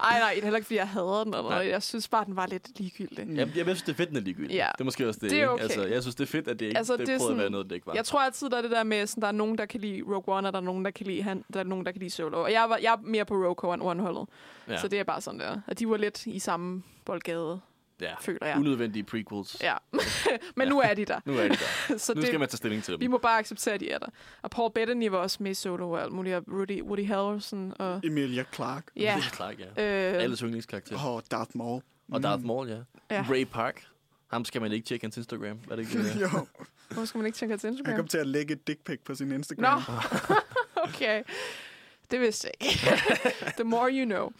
Ej, 0.00 0.18
nej, 0.18 0.30
det 0.34 0.38
er 0.38 0.42
heller 0.42 0.56
ikke, 0.56 0.66
fordi 0.66 0.76
jeg 0.76 0.88
hader 0.88 1.24
den. 1.24 1.34
Eller 1.34 1.50
noget. 1.50 1.68
Jeg 1.68 1.82
synes 1.82 2.08
bare, 2.08 2.24
den 2.24 2.36
var 2.36 2.46
lidt 2.46 2.78
ligegyldig. 2.78 3.26
Jeg, 3.36 3.48
jeg 3.56 3.64
synes, 3.64 3.82
det 3.82 3.92
er 3.92 3.96
fedt, 3.96 4.08
den 4.08 4.16
er 4.16 4.20
ligegyldig. 4.20 4.54
Ja. 4.54 4.68
Det 4.72 4.80
er 4.80 4.84
måske 4.84 5.08
også 5.08 5.20
det. 5.22 5.30
Det 5.30 5.40
er 5.42 5.48
okay. 5.48 5.62
Altså, 5.62 5.82
jeg 5.86 6.02
synes, 6.02 6.14
det 6.14 6.22
er 6.22 6.30
fedt, 6.30 6.48
at 6.48 6.60
det 6.60 6.66
ikke 6.66 6.78
Altså, 6.78 6.96
det, 7.06 7.08
det 7.08 7.14
er 7.14 7.18
prøvede 7.18 7.32
at 7.32 7.36
være 7.38 7.44
sådan, 7.44 7.52
noget, 7.52 7.70
det 7.70 7.74
ikke 7.74 7.86
var. 7.86 7.94
jeg 7.94 8.04
tror 8.04 8.20
altid, 8.20 8.50
der 8.50 8.56
er 8.56 8.62
det 8.62 8.70
der 8.70 8.82
med, 8.84 9.06
sådan, 9.06 9.20
der 9.22 9.28
er 9.28 9.32
nogen, 9.32 9.58
der 9.58 9.66
kan 9.66 9.80
lide 9.80 10.02
Rogue 10.02 10.36
One, 10.36 10.48
og 10.48 10.52
der 10.52 10.58
er 10.60 10.64
nogen, 10.64 10.84
der 10.84 10.90
kan 10.90 11.06
lide, 11.06 11.22
han, 11.22 11.44
der 11.52 11.60
er 11.60 11.64
nogen, 11.64 11.86
der 11.86 11.92
kan 11.92 11.98
lide 12.00 12.10
Solo. 12.10 12.42
Og 12.42 12.52
jeg, 12.52 12.66
var, 12.70 12.76
jeg 12.76 12.92
er 12.92 12.96
mere 13.02 13.24
på 13.24 13.34
Rogue 13.34 13.72
One, 13.72 13.84
One-holdet. 13.90 14.26
ja. 14.68 14.72
Ja. 14.72 14.78
Så 14.78 14.88
det 14.88 14.98
er 15.00 15.04
bare 15.04 15.20
sådan 15.20 15.40
der. 15.40 15.60
Og 15.66 15.78
de 15.78 15.88
var 15.88 15.96
lidt 15.96 16.26
i 16.26 16.38
samme 16.38 16.82
boldgade, 17.04 17.60
ja. 18.00 18.14
føler 18.20 18.46
jeg. 18.46 18.58
Unødvendige 18.58 19.02
prequels. 19.04 19.56
Ja. 19.62 19.74
Men 20.56 20.68
nu 20.68 20.80
er 20.80 20.94
de 20.94 21.04
der. 21.04 21.20
Nu 21.24 21.32
er 21.38 21.48
det 21.48 21.64
der. 21.88 21.98
så 21.98 22.12
Nu 22.14 22.20
det, 22.20 22.26
skal 22.28 22.40
man 22.40 22.48
tage 22.48 22.56
stilling 22.56 22.82
til 22.84 22.92
vi 23.00 23.04
dem. 23.04 23.10
må 23.10 23.18
bare 23.18 23.38
acceptere, 23.38 23.74
at 23.74 23.80
de 23.80 23.90
er 23.90 23.98
der. 23.98 24.06
Og 24.42 24.50
Paul 24.50 24.72
Bettany 24.72 25.08
var 25.08 25.18
også 25.18 25.36
med 25.40 25.50
i 25.50 25.54
Solo 25.54 25.90
og 25.90 26.02
alt 26.02 26.12
muligt. 26.12 26.36
Og 26.36 26.44
Rudy, 26.48 26.82
Woody 26.82 27.06
Harrelson 27.06 27.72
og... 27.78 28.00
Emilia 28.04 28.44
Clarke. 28.54 28.86
Ja. 28.96 29.16
Er 29.16 29.20
klart, 29.32 29.54
ja. 29.76 30.12
Øh, 30.14 30.22
Alles 30.22 30.40
yndlingskarakter. 30.40 30.96
Oh, 31.06 31.20
Darth 31.30 31.50
Maul. 31.54 31.82
Og 32.12 32.22
Darth 32.22 32.44
Maul, 32.44 32.68
ja. 32.68 32.76
Ja. 33.10 33.24
Ray 33.30 33.44
Park. 33.44 33.86
Ham 34.32 34.44
skal 34.44 34.60
man 34.60 34.72
ikke 34.72 34.84
tjekke 34.86 35.04
hans 35.04 35.16
Instagram. 35.16 35.58
Er 35.70 35.76
det 35.76 35.78
ikke 35.78 35.98
det? 36.04 36.20
jo, 36.22 36.28
Hvorfor 36.88 37.04
skal 37.04 37.18
man 37.18 37.26
ikke 37.26 37.38
tjekke 37.38 37.56
til 37.56 37.66
han 37.66 37.74
Instagram? 37.74 37.96
kom 37.96 38.08
til 38.08 38.18
at 38.18 38.26
lægge 38.26 38.52
et 38.52 38.66
dick 38.66 38.84
pic 38.84 39.00
på 39.04 39.14
sin 39.14 39.28
Nå, 39.28 39.34
Instagram. 39.34 39.82
okay. 40.88 41.22
Det 42.10 42.20
vidste 42.20 42.48
jeg 42.48 42.68
ikke. 42.68 43.02
The 43.58 43.64
more 43.64 43.90
you 43.92 44.04
know. 44.04 44.30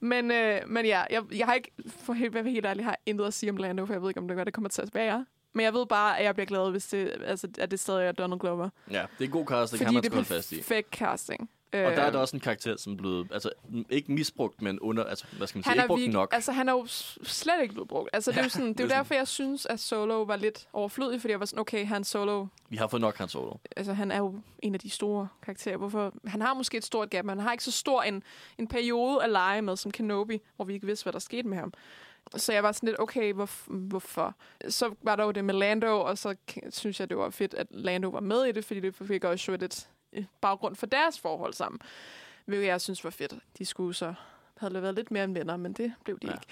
men, 0.00 0.30
øh, 0.30 0.60
men 0.66 0.86
ja, 0.86 1.02
jeg, 1.10 1.22
jeg 1.34 1.46
har 1.46 1.54
ikke, 1.54 1.70
for 2.04 2.12
helt, 2.12 2.34
være 2.34 2.44
helt 2.44 2.66
ærlig, 2.66 2.84
har 2.84 2.98
intet 3.06 3.24
at 3.26 3.34
sige 3.34 3.50
om 3.50 3.56
Lando, 3.56 3.86
for 3.86 3.94
jeg 3.94 4.02
ved 4.02 4.10
ikke, 4.10 4.20
om 4.20 4.28
det, 4.28 4.36
gør, 4.36 4.44
det 4.44 4.54
kommer 4.54 4.68
til 4.68 4.82
at 4.82 4.94
være. 4.94 5.26
Men 5.52 5.64
jeg 5.64 5.74
ved 5.74 5.86
bare, 5.86 6.18
at 6.18 6.24
jeg 6.24 6.34
bliver 6.34 6.46
glad, 6.46 6.70
hvis 6.70 6.86
det, 6.86 7.12
altså, 7.24 7.48
at 7.58 7.70
det 7.70 7.80
stadig 7.80 8.06
er 8.06 8.12
Donald 8.12 8.40
Glover. 8.40 8.68
Ja, 8.90 9.04
det 9.18 9.24
er 9.24 9.28
god 9.28 9.46
cast, 9.46 9.72
det 9.72 9.78
kan 9.78 9.86
Fordi 9.86 9.94
man 9.94 10.02
det 10.02 10.10
er 10.10 10.14
holde 10.14 10.26
fast 10.28 10.52
i. 10.52 10.56
perfekt 10.56 10.88
casting. 10.90 11.50
Og 11.72 11.78
der 11.78 12.02
er 12.02 12.10
der 12.10 12.18
også 12.18 12.36
en 12.36 12.40
karakter, 12.40 12.76
som 12.76 12.92
er 12.92 12.96
blevet, 12.96 13.28
altså 13.32 13.50
ikke 13.90 14.12
misbrugt, 14.12 14.62
men 14.62 14.80
under, 14.80 15.04
altså 15.04 15.26
hvad 15.36 15.46
skal 15.46 15.58
man 15.58 15.64
sige, 15.64 15.70
han 15.70 15.78
ikke 15.78 15.86
brugt 15.86 16.12
nok. 16.12 16.34
altså, 16.34 16.52
han 16.52 16.68
er 16.68 16.72
jo 16.72 16.86
slet 16.86 17.62
ikke 17.62 17.74
blevet 17.74 17.88
brugt. 17.88 18.10
Altså, 18.12 18.30
det 18.30 18.38
er 18.38 18.42
jo, 18.42 18.48
sådan, 18.48 18.68
det 18.68 18.80
er 18.80 18.84
jo 18.84 18.90
er 18.90 18.94
derfor, 18.94 19.14
jeg 19.14 19.28
synes, 19.28 19.66
at 19.66 19.80
Solo 19.80 20.22
var 20.22 20.36
lidt 20.36 20.68
overflødig, 20.72 21.20
fordi 21.20 21.32
jeg 21.32 21.40
var 21.40 21.46
sådan, 21.46 21.60
okay, 21.60 21.86
han 21.86 22.04
Solo, 22.04 22.46
Vi 22.68 22.76
har 22.76 22.86
fået 22.86 23.00
nok 23.00 23.16
hans 23.16 23.32
solo. 23.32 23.52
altså 23.76 23.92
han 23.92 24.10
er 24.10 24.18
jo 24.18 24.40
en 24.62 24.74
af 24.74 24.80
de 24.80 24.90
store 24.90 25.28
karakterer. 25.42 25.76
Hvorfor? 25.76 26.14
Han 26.26 26.42
har 26.42 26.54
måske 26.54 26.76
et 26.76 26.84
stort 26.84 27.10
gap, 27.10 27.24
men 27.24 27.38
han 27.38 27.46
har 27.46 27.52
ikke 27.52 27.64
så 27.64 27.72
stor 27.72 28.02
en, 28.02 28.22
en 28.58 28.68
periode 28.68 29.24
at 29.24 29.30
lege 29.30 29.62
med 29.62 29.76
som 29.76 29.90
Kenobi, 29.90 30.38
hvor 30.56 30.64
vi 30.64 30.74
ikke 30.74 30.86
vidste, 30.86 31.04
hvad 31.04 31.12
der 31.12 31.18
skete 31.18 31.48
med 31.48 31.58
ham. 31.58 31.72
Så 32.36 32.52
jeg 32.52 32.62
var 32.62 32.72
sådan 32.72 32.86
lidt, 32.86 33.00
okay, 33.00 33.32
hvor, 33.32 33.50
hvorfor? 33.66 34.34
Så 34.68 34.94
var 35.02 35.16
der 35.16 35.24
jo 35.24 35.30
det 35.30 35.44
med 35.44 35.54
Lando, 35.54 36.00
og 36.00 36.18
så 36.18 36.34
synes 36.70 37.00
jeg, 37.00 37.08
det 37.08 37.16
var 37.16 37.30
fedt, 37.30 37.54
at 37.54 37.66
Lando 37.70 38.08
var 38.08 38.20
med 38.20 38.44
i 38.44 38.52
det, 38.52 38.64
fordi 38.64 38.80
det 38.80 38.94
fik 38.94 39.24
også 39.24 39.52
jo 39.52 39.58
lidt 39.60 39.88
øh, 39.90 39.95
baggrund 40.40 40.76
for 40.76 40.86
deres 40.86 41.20
forhold 41.20 41.52
sammen. 41.52 41.80
Hvilket 42.44 42.66
jeg 42.66 42.80
synes 42.80 43.04
var 43.04 43.10
fedt. 43.10 43.34
De 43.58 43.66
skulle 43.66 43.94
så 43.94 44.14
havde 44.58 44.82
været 44.82 44.94
lidt 44.94 45.10
mere 45.10 45.24
end 45.24 45.34
venner, 45.34 45.56
men 45.56 45.72
det 45.72 45.92
blev 46.04 46.18
de 46.18 46.26
Ja. 46.26 46.32
ikke. 46.32 46.46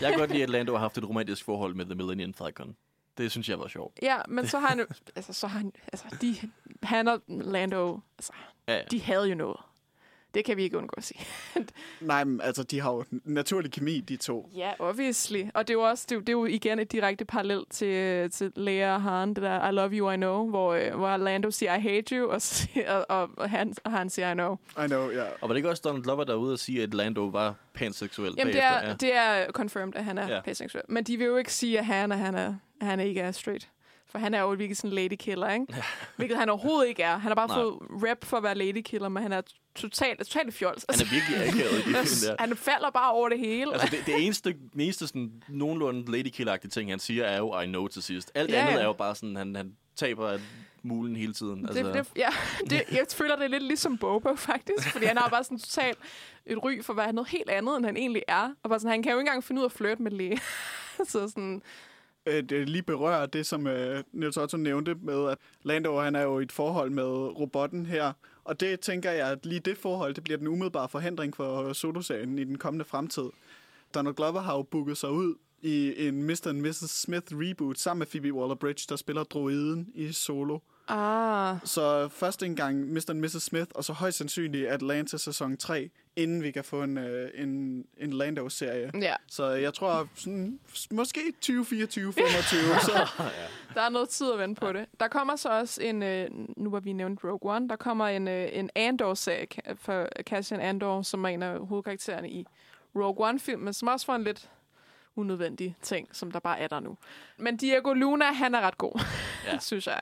Jeg 0.00 0.10
kan 0.10 0.18
godt 0.18 0.30
lide, 0.30 0.42
at 0.42 0.50
Lando 0.54 0.72
har 0.72 0.78
haft 0.80 0.98
et 0.98 1.08
romantisk 1.08 1.44
forhold 1.44 1.74
med 1.74 1.84
The 1.84 1.94
Millennium 1.94 2.34
Falcon. 2.34 2.76
Det 3.18 3.30
synes 3.30 3.48
jeg 3.48 3.58
var 3.58 3.68
sjovt. 3.68 3.98
Ja, 4.02 4.18
men 4.28 4.46
så 4.46 4.58
har 4.58 4.68
han 4.68 4.86
altså, 5.16 5.32
så 5.32 5.46
har 5.46 5.58
han, 5.58 5.72
altså, 5.92 6.06
de, 6.20 6.36
han 6.82 7.08
og 7.08 7.22
Lando, 7.28 8.00
altså, 8.18 8.32
Ja, 8.68 8.74
ja. 8.76 8.82
de 8.90 9.02
havde 9.02 9.28
jo 9.28 9.34
noget. 9.34 9.60
Det 10.34 10.44
kan 10.44 10.56
vi 10.56 10.62
ikke 10.62 10.78
undgå 10.78 10.94
at 10.96 11.04
sige. 11.04 11.20
Nej, 12.00 12.24
men 12.24 12.40
altså, 12.40 12.62
de 12.62 12.80
har 12.80 12.92
jo 12.92 13.04
naturlig 13.24 13.72
kemi, 13.72 14.00
de 14.00 14.16
to. 14.16 14.50
Ja, 14.56 14.70
obviously. 14.78 15.42
Og 15.54 15.68
det 15.68 15.74
er 15.74 15.78
jo 15.78 15.82
også, 15.82 16.04
det 16.08 16.12
er, 16.12 16.16
jo- 16.16 16.20
det 16.20 16.28
er 16.28 16.32
jo 16.32 16.44
igen 16.44 16.78
et 16.78 16.92
direkte 16.92 17.24
parallel 17.24 17.64
til, 17.70 18.30
til 18.30 18.52
Leia 18.56 18.94
og 18.94 19.02
Han, 19.02 19.28
det 19.28 19.36
der 19.42 19.68
I 19.68 19.72
love 19.72 19.90
you, 19.92 20.10
I 20.10 20.16
know, 20.16 20.48
hvor, 20.50 20.72
øh, 20.74 20.94
hvor 20.94 21.16
Lando 21.16 21.50
siger 21.50 21.74
I 21.74 21.80
hate 21.80 22.16
you, 22.16 22.28
og, 22.30 22.42
siger, 22.52 22.96
og, 22.98 23.30
og, 23.36 23.50
han, 23.50 23.74
og 23.84 23.90
han 23.90 24.10
siger 24.10 24.30
I 24.30 24.34
know. 24.34 24.56
I 24.84 24.86
know, 24.86 25.10
ja. 25.10 25.22
Og 25.24 25.40
var 25.42 25.48
det 25.48 25.56
ikke 25.56 25.70
også 25.70 25.82
Donald 25.84 26.02
Glover, 26.04 26.24
der 26.24 26.32
er 26.32 26.36
ude 26.36 26.52
og 26.52 26.58
sige, 26.58 26.82
at 26.82 26.94
Lando 26.94 27.24
var 27.24 27.54
panseksuel 27.74 28.34
Jamen, 28.38 28.54
det 28.54 28.62
bagefter? 28.62 28.88
er, 28.90 28.96
det 28.96 29.14
er 29.46 29.52
confirmed, 29.52 29.96
at 29.96 30.04
han 30.04 30.18
er 30.18 30.28
Ja. 30.28 30.34
ja. 30.34 30.40
pansexuel. 30.40 30.84
Men 30.88 31.04
de 31.04 31.16
vil 31.16 31.26
jo 31.26 31.36
ikke 31.36 31.52
sige, 31.52 31.78
at 31.78 31.86
han, 31.86 32.12
er, 32.12 32.16
han, 32.16 32.34
er, 32.34 32.54
at 32.80 32.86
han 32.86 33.00
ikke 33.00 33.20
er 33.20 33.32
straight. 33.32 33.68
For 34.06 34.18
han 34.18 34.34
er 34.34 34.40
jo 34.40 34.48
virkelig 34.48 34.76
sådan 34.76 34.90
en 34.90 34.94
ladykiller, 34.94 35.50
ikke? 35.52 35.66
Hvilket 36.16 36.38
han 36.38 36.48
overhovedet 36.48 36.88
ikke 36.88 37.02
er. 37.02 37.12
Han 37.18 37.28
har 37.28 37.34
bare 37.34 37.46
Nej. 37.48 37.56
fået 37.56 37.74
rap 38.10 38.24
for 38.24 38.36
at 38.36 38.42
være 38.42 38.54
ladykiller, 38.54 39.08
men 39.08 39.22
han 39.22 39.32
er 39.32 39.40
totalt, 39.74 40.18
totalt 40.18 40.54
fjols. 40.54 40.86
Han 40.90 41.00
er 41.00 41.10
virkelig 41.10 41.48
akavet 41.48 41.72
i 41.72 41.76
de 41.76 41.84
film 41.84 42.36
der. 42.36 42.36
han 42.38 42.56
falder 42.56 42.90
bare 42.90 43.12
over 43.12 43.28
det 43.28 43.38
hele. 43.38 43.72
Altså, 43.72 43.88
det, 43.90 44.06
det 44.06 44.24
eneste, 44.24 44.52
den 44.72 44.80
eneste 44.80 45.06
sådan, 45.06 45.42
nogenlunde 45.48 46.12
ladykiller 46.12 46.56
ting, 46.56 46.90
han 46.90 46.98
siger, 46.98 47.24
er 47.24 47.38
jo, 47.38 47.60
I 47.60 47.66
know 47.66 47.88
til 47.88 48.02
sidst. 48.02 48.32
Alt 48.34 48.50
Ja, 48.50 48.66
andet 48.66 48.80
er 48.80 48.84
jo 48.84 48.92
bare 48.92 49.14
sådan, 49.14 49.36
han, 49.36 49.56
han 49.56 49.76
taber 49.96 50.38
mulen 50.82 51.16
hele 51.16 51.32
tiden. 51.32 51.66
Altså, 51.68 51.82
Det, 51.82 51.94
det, 51.94 52.06
ja, 52.16 52.28
det, 52.70 52.82
jeg 52.92 53.06
føler, 53.14 53.36
det 53.36 53.44
er 53.44 53.48
lidt 53.48 53.62
ligesom 53.62 53.98
Boba, 53.98 54.32
faktisk. 54.32 54.92
Fordi 54.92 55.06
han 55.06 55.16
har 55.16 55.28
bare 55.28 55.44
sådan 55.44 55.58
totalt 55.58 55.98
et 56.46 56.64
ry 56.64 56.82
for 56.82 56.92
at 56.92 56.96
være 56.96 57.12
noget 57.12 57.28
helt 57.28 57.50
andet, 57.50 57.76
end 57.76 57.84
han 57.84 57.96
egentlig 57.96 58.22
er. 58.28 58.50
Og 58.62 58.70
bare 58.70 58.78
sådan, 58.80 58.90
han 58.90 59.02
kan 59.02 59.12
jo 59.12 59.18
ikke 59.18 59.28
engang 59.28 59.44
finde 59.44 59.60
ud 59.60 59.64
af 59.64 59.68
at 59.68 59.72
flirte 59.72 60.02
med 60.02 60.10
læge. 60.10 60.40
så 61.08 61.28
sådan, 61.28 61.62
Øh, 62.26 62.42
det 62.42 62.68
lige 62.68 62.82
berører 62.82 63.26
det, 63.26 63.46
som 63.46 63.66
øh, 63.66 64.04
Niels 64.12 64.36
Otto 64.36 64.56
nævnte 64.56 64.94
med, 64.94 65.28
at 65.30 65.38
Lando 65.62 66.00
han 66.00 66.14
er 66.16 66.22
jo 66.22 66.40
i 66.40 66.42
et 66.42 66.52
forhold 66.52 66.90
med 66.90 67.04
robotten 67.04 67.86
her. 67.86 68.12
Og 68.44 68.60
det 68.60 68.80
tænker 68.80 69.10
jeg, 69.10 69.30
at 69.30 69.46
lige 69.46 69.60
det 69.60 69.78
forhold, 69.78 70.14
det 70.14 70.24
bliver 70.24 70.38
den 70.38 70.46
umiddelbare 70.46 70.88
forhindring 70.88 71.36
for 71.36 71.72
solo 71.72 72.00
i 72.38 72.44
den 72.44 72.58
kommende 72.58 72.84
fremtid. 72.84 73.30
Donald 73.94 74.14
Glover 74.14 74.40
har 74.40 74.56
jo 74.56 74.62
booket 74.62 74.96
sig 74.96 75.10
ud 75.10 75.34
i 75.62 76.08
en 76.08 76.22
Mr. 76.22 76.46
and 76.46 76.60
Mrs. 76.60 76.90
Smith 76.90 77.26
reboot 77.32 77.78
sammen 77.78 77.98
med 77.98 78.06
Phoebe 78.06 78.32
Waller-Bridge, 78.32 78.86
der 78.88 78.96
spiller 78.96 79.24
droiden 79.24 79.88
i 79.94 80.12
Solo 80.12 80.58
ah, 80.88 81.56
Så 81.64 82.08
først 82.08 82.42
en 82.42 82.56
gang 82.56 82.92
Mr. 82.92 83.10
and 83.10 83.20
Mrs. 83.20 83.42
Smith, 83.42 83.70
og 83.74 83.84
så 83.84 83.92
højst 83.92 84.18
sandsynligt 84.18 84.68
Atlanta 84.68 85.16
sæson 85.16 85.56
3, 85.56 85.90
inden 86.16 86.42
vi 86.42 86.50
kan 86.50 86.64
få 86.64 86.82
en, 86.82 86.98
øh, 86.98 87.30
en, 87.34 87.84
en 87.98 88.12
Lando-serie. 88.12 88.90
ja. 89.00 89.14
Så 89.28 89.46
jeg 89.46 89.74
tror, 89.74 90.08
sådan, 90.14 90.60
måske 90.90 91.20
2024 91.40 92.12
25 92.12 92.60
så 92.80 93.08
Der 93.74 93.80
er 93.80 93.88
noget 93.88 94.08
tid 94.08 94.32
at 94.32 94.38
vente 94.38 94.60
på 94.60 94.72
det. 94.72 94.86
Der 95.00 95.08
kommer 95.08 95.36
så 95.36 95.48
også 95.48 95.82
en, 95.82 96.02
øh, 96.02 96.28
nu 96.56 96.70
var 96.70 96.80
vi 96.80 96.92
nævnt 96.92 97.24
Rogue 97.24 97.54
One, 97.56 97.68
der 97.68 97.76
kommer 97.76 98.06
en, 98.06 98.28
øh, 98.28 98.48
en 98.52 98.70
Andor-serie 98.74 99.46
for 99.76 100.08
Cassian 100.22 100.60
Andor, 100.60 101.02
som 101.02 101.24
er 101.24 101.28
en 101.28 101.42
af 101.42 101.66
hovedkaraktererne 101.66 102.30
i 102.30 102.46
Rogue 102.96 103.28
One-filmen, 103.28 103.72
som 103.72 103.88
også 103.88 104.06
får 104.06 104.14
en 104.14 104.24
lidt 104.24 104.50
unødvendig 105.16 105.76
ting, 105.82 106.08
som 106.12 106.30
der 106.30 106.38
bare 106.38 106.58
er 106.58 106.68
der 106.68 106.80
nu. 106.80 106.96
Men 107.38 107.56
Diego 107.56 107.92
Luna, 107.92 108.24
han 108.24 108.54
er 108.54 108.60
ret 108.60 108.78
god, 108.78 109.00
ja. 109.46 109.58
synes 109.68 109.86
jeg. 109.86 110.00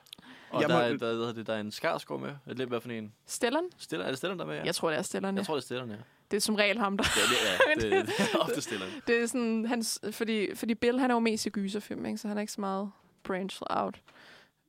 Og 0.53 0.61
Jeg 0.61 0.69
der, 0.69 0.75
må- 0.75 0.81
er, 0.81 0.87
der, 0.97 1.25
der, 1.25 1.33
der, 1.33 1.43
der 1.43 1.53
er 1.53 1.59
en 1.59 1.71
skarsgård 1.71 2.19
med. 2.21 2.29
Jeg 2.47 2.57
ved 2.57 2.65
hvad 2.65 2.81
for 2.81 2.89
en. 2.89 3.13
Stellan? 3.27 3.63
Stiller, 3.77 4.05
er 4.05 4.09
det 4.09 4.17
Stellan, 4.17 4.37
der 4.37 4.43
er 4.43 4.47
med? 4.47 4.55
Ja? 4.55 4.63
Jeg 4.65 4.75
tror, 4.75 4.89
det 4.89 4.97
er 4.97 5.01
Stellan. 5.01 5.35
jeg 5.35 5.41
Ja. 5.41 5.45
tror, 5.45 5.53
det 5.55 5.61
er 5.61 5.65
Stellan, 5.65 5.89
ja. 5.89 5.95
Det 6.31 6.37
er 6.37 6.41
som 6.41 6.55
regel 6.55 6.77
ham, 6.79 6.97
der... 6.97 7.03
Ja, 7.15 7.75
det, 7.75 7.91
ja, 7.91 7.97
det, 7.97 8.07
det 8.07 8.13
er 8.33 8.37
ofte 8.37 8.61
Stellan. 8.61 8.87
Det 9.07 9.21
er 9.23 9.25
sådan, 9.27 9.65
hans, 9.65 9.99
fordi, 10.11 10.55
fordi 10.55 10.75
Bill, 10.75 10.99
han 10.99 11.09
er 11.11 11.15
jo 11.15 11.19
mest 11.19 11.45
i 11.45 11.49
gyserfilm, 11.49 12.05
ikke? 12.05 12.17
så 12.17 12.27
han 12.27 12.37
er 12.37 12.41
ikke 12.41 12.53
så 12.53 12.61
meget 12.61 12.91
branched 13.23 13.67
out. 13.69 14.01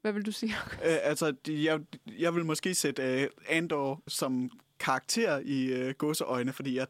Hvad 0.02 0.12
vil 0.12 0.26
du 0.26 0.32
sige? 0.32 0.54
Øh, 0.84 0.96
altså, 1.02 1.34
jeg, 1.48 1.80
jeg 2.18 2.34
vil 2.34 2.44
måske 2.44 2.74
sætte 2.74 3.02
øh, 3.22 3.28
Andor 3.48 4.02
som 4.08 4.50
karakter 4.78 5.40
i 5.44 5.64
øh, 5.66 5.94
godseøjne, 5.94 6.52
fordi 6.52 6.78
at 6.78 6.88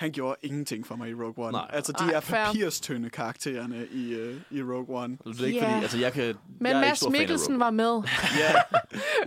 han 0.00 0.12
gjorde 0.12 0.36
ingenting 0.42 0.86
for 0.86 0.96
mig 0.96 1.10
i 1.10 1.14
Rogue 1.14 1.44
One. 1.46 1.52
Nej. 1.52 1.66
Altså, 1.72 1.92
de 1.92 2.04
Ej, 2.04 2.10
er 2.16 2.20
papirstønde 2.20 3.10
karaktererne 3.10 3.86
i, 3.92 4.12
øh, 4.12 4.40
i 4.50 4.62
Rogue 4.62 5.02
One. 5.02 5.18
Det 5.24 5.40
er 5.40 5.46
ikke 5.46 5.58
Ja. 5.58 5.72
fordi, 5.72 5.82
altså 5.82 5.98
jeg 5.98 6.12
kan... 6.12 6.34
Men 6.60 6.72
jeg 6.72 6.80
Mads 6.80 7.08
Mikkelsen 7.10 7.60
var 7.60 7.70
med. 7.70 8.02
Ja, 8.40 8.52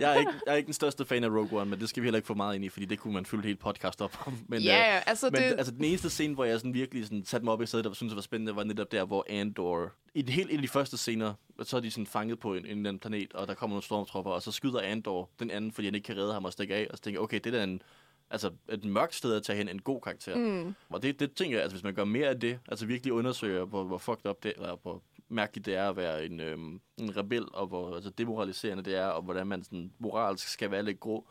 jeg 0.00 0.14
er, 0.14 0.18
ikke, 0.20 0.32
jeg 0.46 0.52
er 0.52 0.56
ikke 0.56 0.66
den 0.66 0.74
største 0.74 1.04
fan 1.04 1.24
af 1.24 1.28
Rogue 1.28 1.60
One, 1.60 1.70
men 1.70 1.80
det 1.80 1.88
skal 1.88 2.02
vi 2.02 2.06
heller 2.06 2.18
ikke 2.18 2.26
få 2.26 2.34
meget 2.34 2.54
ind 2.54 2.64
i, 2.64 2.68
fordi 2.68 2.86
det 2.86 2.98
kunne 2.98 3.14
man 3.14 3.26
fylde 3.26 3.42
helt 3.46 3.58
podcast 3.58 4.02
op 4.02 4.22
om. 4.26 4.38
Men, 4.48 4.62
ja, 4.62 4.96
øh, 4.96 5.02
altså 5.06 5.30
men 5.32 5.42
det... 5.42 5.54
altså, 5.58 5.72
den 5.72 5.84
eneste 5.84 6.10
scene, 6.10 6.34
hvor 6.34 6.44
jeg 6.44 6.58
sådan 6.58 6.74
virkelig 6.74 7.04
sådan, 7.04 7.24
satte 7.24 7.44
mig 7.44 7.52
op 7.52 7.62
i 7.62 7.66
stedet, 7.66 7.84
der 7.84 7.92
synes 7.92 8.10
jeg 8.10 8.16
var 8.16 8.22
spændende, 8.22 8.56
var 8.56 8.64
netop 8.64 8.92
der, 8.92 9.04
hvor 9.04 9.26
Andor... 9.28 9.92
I 10.14 10.22
det 10.22 10.34
helt 10.34 10.50
en 10.50 10.56
af 10.56 10.62
de 10.62 10.68
første 10.68 10.96
scener, 10.96 11.32
så 11.62 11.76
er 11.76 11.80
de 11.80 11.90
sådan 11.90 12.06
fanget 12.06 12.40
på 12.40 12.54
en, 12.54 12.58
en 12.58 12.64
eller 12.66 12.78
anden 12.88 12.98
planet, 12.98 13.32
og 13.32 13.48
der 13.48 13.54
kommer 13.54 13.74
nogle 13.74 13.82
stormtropper, 13.84 14.30
og 14.30 14.42
så 14.42 14.52
skyder 14.52 14.80
Andor 14.80 15.30
den 15.38 15.50
anden, 15.50 15.72
fordi 15.72 15.86
han 15.86 15.94
ikke 15.94 16.06
kan 16.06 16.16
redde 16.16 16.32
ham 16.32 16.44
og 16.44 16.52
stikke 16.52 16.74
af, 16.74 16.86
og 16.90 16.96
så 16.96 17.02
tænker 17.02 17.20
okay, 17.20 17.40
det 17.44 17.54
er 17.54 17.62
en, 17.64 17.82
altså 18.30 18.50
et 18.68 18.84
mørkt 18.84 19.14
sted 19.14 19.34
at 19.36 19.42
tage 19.42 19.56
hen, 19.56 19.68
en 19.68 19.82
god 19.82 20.00
karakter. 20.00 20.36
Mm. 20.36 20.74
Og 20.90 21.02
det, 21.02 21.20
det 21.20 21.34
tænker 21.34 21.56
jeg, 21.56 21.62
altså 21.62 21.74
hvis 21.76 21.84
man 21.84 21.94
gør 21.94 22.04
mere 22.04 22.28
af 22.28 22.40
det, 22.40 22.58
altså 22.68 22.86
virkelig 22.86 23.12
undersøger, 23.12 23.64
hvor, 23.64 23.84
hvor 23.84 23.98
fucked 23.98 24.26
up 24.30 24.42
det 24.42 24.52
eller 24.56 24.76
hvor 24.82 25.02
mærkeligt 25.28 25.66
det 25.66 25.74
er 25.76 25.88
at 25.88 25.96
være 25.96 26.26
en, 26.26 26.40
øhm, 26.40 26.80
en 26.96 27.16
rebel, 27.16 27.44
og 27.52 27.66
hvor 27.66 27.94
altså, 27.94 28.10
demoraliserende 28.10 28.82
det 28.82 28.94
er, 28.96 29.06
og 29.06 29.22
hvordan 29.22 29.46
man 29.46 29.64
sådan 29.64 29.92
moralsk 29.98 30.48
skal 30.48 30.70
være 30.70 30.82
lidt 30.82 31.00
grå. 31.00 31.26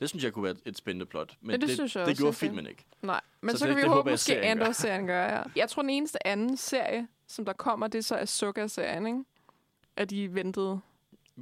Det 0.00 0.08
synes 0.08 0.24
jeg 0.24 0.32
kunne 0.32 0.44
være 0.44 0.54
et, 0.66 0.76
spændende 0.78 1.06
plot. 1.06 1.36
Men 1.40 1.50
Ja, 1.50 1.56
det 1.56 1.70
synes 1.70 1.96
jeg 1.96 2.00
det 2.06 2.10
også, 2.10 2.22
gjorde 2.22 2.36
filmen 2.36 2.66
ikke. 2.66 2.84
Nej, 3.02 3.20
men 3.40 3.50
Så 3.50 3.56
så, 3.56 3.58
så 3.58 3.64
det- 3.66 3.70
kan 3.70 3.76
vi 3.76 3.80
det 3.82 3.88
håbe, 3.88 3.96
håber 3.96 4.10
jeg, 4.10 4.14
måske 4.14 4.26
serien 4.32 5.06
gør. 5.06 5.24
Ja. 5.24 5.42
Jeg 5.56 5.68
tror, 5.68 5.82
den 5.82 5.90
eneste 5.90 6.26
anden 6.26 6.56
serie, 6.56 7.08
som 7.26 7.44
der 7.44 7.52
kommer, 7.52 7.86
det 7.88 7.98
er 7.98 8.02
så 8.02 8.16
Ahsoka-serien, 8.16 9.06
ikke? 9.06 9.24
At 9.96 10.10
de 10.10 10.34
ventede. 10.34 10.80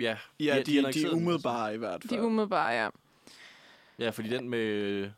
Ja, 0.00 0.16
Ja, 0.40 0.54
de, 0.58 0.58
de, 0.64 0.72
de 0.72 0.78
annoncerede 0.78 1.12
er 1.12 1.16
umiddelbare 1.16 1.74
i 1.74 1.78
hvert 1.78 2.02
De 2.02 2.08
fald. 2.08 2.20
er 2.20 2.24
umiddelbare, 2.24 2.68
ja. 2.72 2.88
Ja, 3.98 4.10
fordi 4.10 4.28
den 4.28 4.48
med 4.48 4.58
øh, 4.58 5.10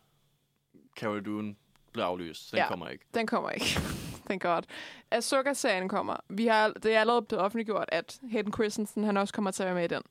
Cara 0.97 1.21
Dune 1.21 1.55
blev 1.93 2.05
aflyst. 2.05 2.51
Den 2.51 2.59
Ja. 2.59 2.69
kommer 2.69 2.89
ikke. 2.89 3.05
Den 3.15 3.27
kommer 3.27 3.51
ikke. 3.51 3.67
Thank 4.27 4.43
God. 4.43 4.63
Ahsoka-serien 5.11 5.89
kommer. 5.89 6.17
Vi 6.29 6.47
har, 6.47 6.69
det 6.83 6.93
er 6.95 7.01
allerede 7.01 7.23
blevet 7.23 7.45
offentliggjort, 7.45 7.85
at 7.89 8.19
Hayden 8.31 8.53
Christensen, 8.53 9.05
han 9.05 9.17
også 9.17 9.35
kommer 9.35 9.51
til 9.51 9.63
at 9.63 9.67
være 9.67 9.75
med 9.75 9.85
i 9.85 9.95
den. 9.95 10.03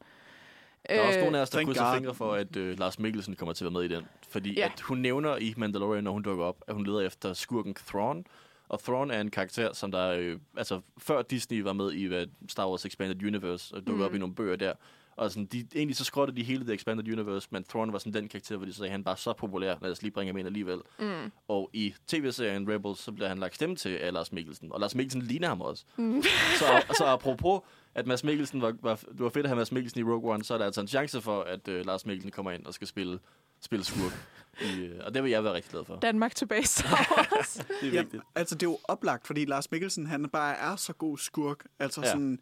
Der 0.89 0.95
er 0.95 1.07
også 1.07 1.19
nogle 1.19 1.37
af 1.37 1.41
os, 1.41 1.49
der 1.49 1.57
thank 1.57 1.67
krydser 1.67 1.83
God. 1.85 1.95
fingre 1.95 2.13
for, 2.13 2.33
at 2.33 2.55
øh, 2.55 2.79
Lars 2.79 2.99
Mikkelsen 2.99 3.35
kommer 3.35 3.53
til 3.53 3.65
at 3.65 3.73
være 3.73 3.81
med 3.83 3.91
i 3.91 3.95
den. 3.95 4.05
Fordi 4.29 4.53
Ja. 4.53 4.65
at 4.65 4.81
hun 4.81 4.97
nævner 4.97 5.35
i 5.37 5.53
Mandalorian, 5.57 6.03
når 6.03 6.11
hun 6.11 6.21
dukker 6.21 6.45
op, 6.45 6.63
at 6.67 6.73
hun 6.75 6.85
leder 6.85 6.99
efter 7.01 7.33
skurken 7.33 7.73
Thrawn. 7.73 8.25
Og 8.69 8.79
Thrawn 8.79 9.11
er 9.11 9.21
en 9.21 9.31
karakter, 9.31 9.73
som 9.73 9.91
der, 9.91 10.09
øh, 10.09 10.39
altså 10.57 10.81
før 10.97 11.21
Disney 11.21 11.61
var 11.61 11.73
med 11.73 11.91
i 11.93 12.05
hvad, 12.05 12.25
Star 12.49 12.69
Wars 12.69 12.85
Expanded 12.85 13.23
Universe, 13.27 13.75
og 13.75 13.79
dukkede 13.87 13.97
Mm. 13.97 14.03
op 14.05 14.15
i 14.15 14.17
nogle 14.17 14.35
bøger 14.35 14.55
der, 14.55 14.73
og 15.15 15.31
sådan, 15.31 15.45
de, 15.45 15.67
egentlig 15.75 15.95
så 15.95 16.03
skrottede 16.03 16.37
de 16.39 16.43
hele 16.43 16.63
The 16.65 16.73
Expanded 16.73 17.13
Universe, 17.13 17.47
men 17.51 17.63
Thrawn 17.63 17.93
var 17.93 17.99
sådan 17.99 18.13
den 18.13 18.27
karakter, 18.29 18.57
hvor 18.57 18.65
de 18.65 18.73
sagde, 18.73 18.91
han 18.91 19.05
var 19.05 19.15
så 19.15 19.33
populær, 19.33 19.75
lad 19.81 19.91
os 19.91 20.01
lige 20.01 20.11
bringe 20.11 20.29
ham 20.33 20.37
ind 20.37 20.47
alligevel. 20.47 20.79
Mm. 20.99 21.31
Og 21.47 21.69
i 21.73 21.93
tv-serien 22.07 22.73
Rebels, 22.73 22.99
så 22.99 23.11
bliver 23.11 23.27
han 23.27 23.37
lagt 23.37 23.55
stemme 23.55 23.75
til 23.75 23.89
af 23.89 24.13
Lars 24.13 24.31
Mikkelsen. 24.31 24.71
Og 24.71 24.79
Lars 24.79 24.95
Mikkelsen 24.95 25.21
ligner 25.21 25.47
ham 25.47 25.61
også. 25.61 25.83
Mm. 25.97 26.23
Så, 26.59 26.83
så 26.97 27.05
apropos, 27.05 27.61
at 27.95 28.07
Mads 28.07 28.23
Mikkelsen 28.23 28.61
var, 28.61 28.75
var, 28.81 28.95
det 28.95 29.19
var 29.19 29.29
fedt 29.29 29.45
at 29.45 29.49
have 29.49 29.55
Mads 29.57 29.71
Mikkelsen 29.71 29.99
i 29.99 30.03
Rogue 30.03 30.33
One, 30.33 30.43
så 30.43 30.53
er 30.53 30.57
der 30.57 30.65
altså 30.65 30.81
en 30.81 30.87
chance 30.87 31.21
for, 31.21 31.41
at 31.41 31.67
uh, 31.67 31.73
Lars 31.85 32.05
Mikkelsen 32.05 32.31
kommer 32.31 32.51
ind 32.51 32.65
og 32.65 32.73
skal 32.73 32.87
spille, 32.87 33.19
spille 33.61 33.85
skurk. 33.85 34.27
I, 34.61 34.79
øh, 34.81 34.99
og 35.05 35.13
det 35.13 35.23
vil 35.23 35.31
jeg 35.31 35.43
være 35.43 35.53
rigtig 35.53 35.71
glad 35.71 35.85
for. 35.85 35.95
Danmark 35.99 36.35
tilbage 36.35 36.65
Star 36.65 37.07
Wars. 37.33 37.53
Det 37.81 37.87
er 37.89 37.93
Ja, 37.93 38.01
vigtigt. 38.01 38.23
altså, 38.35 38.55
det 38.55 38.63
er 38.65 38.69
jo 38.69 38.77
oplagt, 38.83 39.27
fordi 39.27 39.45
Lars 39.45 39.71
Mikkelsen, 39.71 40.07
han 40.07 40.29
bare 40.29 40.55
er 40.57 40.75
så 40.75 40.93
god 40.93 41.17
skurk. 41.17 41.65
Altså 41.79 42.01
Ja. 42.01 42.07
ja. 42.07 42.11
sådan, 42.13 42.39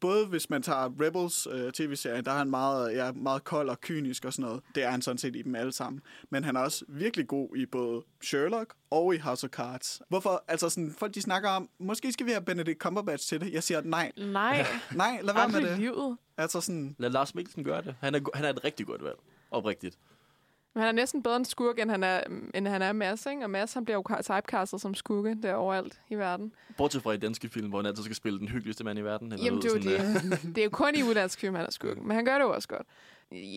både 0.00 0.26
hvis 0.26 0.50
man 0.50 0.62
tager 0.62 0.88
Rebels 1.00 1.46
øh, 1.50 1.72
tv-serien, 1.72 2.24
der 2.24 2.30
er 2.32 2.38
han 2.38 2.50
meget, 2.50 2.92
ja, 2.94 3.12
meget 3.12 3.44
kold 3.44 3.68
og 3.68 3.80
kynisk 3.80 4.24
og 4.24 4.32
sådan 4.32 4.44
noget. 4.44 4.62
Det 4.74 4.82
er 4.82 4.90
han 4.90 5.02
sådan 5.02 5.18
set 5.18 5.36
i 5.36 5.42
dem 5.42 5.54
alle 5.54 5.72
sammen. 5.72 6.02
Men 6.30 6.44
han 6.44 6.56
er 6.56 6.60
også 6.60 6.84
virkelig 6.88 7.28
god 7.28 7.56
i 7.56 7.66
både 7.66 8.02
Sherlock 8.22 8.74
og 8.90 9.14
i 9.14 9.18
House 9.18 9.46
of 9.46 9.50
Cards. 9.50 10.02
Hvorfor? 10.08 10.44
Altså 10.48 10.68
sådan, 10.68 10.94
folk 10.98 11.14
de 11.14 11.22
snakker 11.22 11.48
om, 11.50 11.68
måske 11.78 12.12
skal 12.12 12.26
vi 12.26 12.30
have 12.30 12.44
Benedict 12.44 12.78
Cumberbatch 12.78 13.28
til 13.28 13.40
det. 13.40 13.52
Jeg 13.52 13.62
siger 13.62 13.80
nej. 13.84 14.12
Nej, 14.16 14.66
Nej, 14.94 15.20
lad 15.22 15.34
være 15.34 15.48
med 15.48 15.60
det. 15.70 15.78
livet. 15.78 16.16
Altså 16.36 16.60
sådan, 16.60 16.96
Lad 16.98 17.10
Lars 17.10 17.34
Mikkelsen 17.34 17.64
gøre 17.64 17.82
det. 17.82 17.94
Han 18.00 18.14
er, 18.14 18.20
han 18.34 18.44
er 18.44 18.48
et 18.50 18.64
rigtig 18.64 18.86
godt 18.86 19.04
valg. 19.04 19.16
Oprigtigt. 19.50 19.98
Men 20.74 20.80
han 20.80 20.88
er 20.88 20.92
næsten 20.92 21.22
bedre 21.22 21.36
en 21.36 21.44
skurk, 21.44 21.78
end 21.78 21.90
han 21.90 22.04
er, 22.04 22.20
end 22.54 22.68
han 22.68 22.82
er 22.82 22.92
Mads, 22.92 23.26
ikke? 23.26 23.42
Og 23.42 23.50
Mads, 23.50 23.74
han 23.74 23.84
bliver 23.84 23.96
jo 23.96 24.22
typecastet 24.22 24.80
som 24.80 24.94
skurke 24.94 25.36
der 25.42 25.54
overalt 25.54 26.00
i 26.10 26.14
verden. 26.14 26.52
Bortset 26.76 27.02
fra 27.02 27.12
i 27.12 27.16
danske 27.16 27.48
film, 27.48 27.68
hvor 27.68 27.78
han 27.78 27.86
altid 27.86 28.04
skal 28.04 28.16
spille 28.16 28.38
den 28.38 28.48
hyggeligste 28.48 28.84
mand 28.84 28.98
i 28.98 29.02
verden. 29.02 29.32
Eller 29.32 29.44
Jamen, 29.44 29.62
det 29.62 29.70
noget 29.70 29.86
er, 29.86 30.02
jo 30.02 30.12
sådan, 30.12 30.32
øh, 30.32 30.38
det, 30.38 30.48
det 30.54 30.58
er 30.58 30.64
jo 30.64 30.70
kun 30.70 30.94
i 30.94 31.02
udlandsk 31.02 31.40
film, 31.40 31.54
han 31.54 31.66
er 31.66 31.70
skurken. 31.70 32.08
Men 32.08 32.14
han 32.16 32.24
gør 32.24 32.34
det 32.34 32.44
jo 32.44 32.54
også 32.54 32.68
godt. 32.68 32.86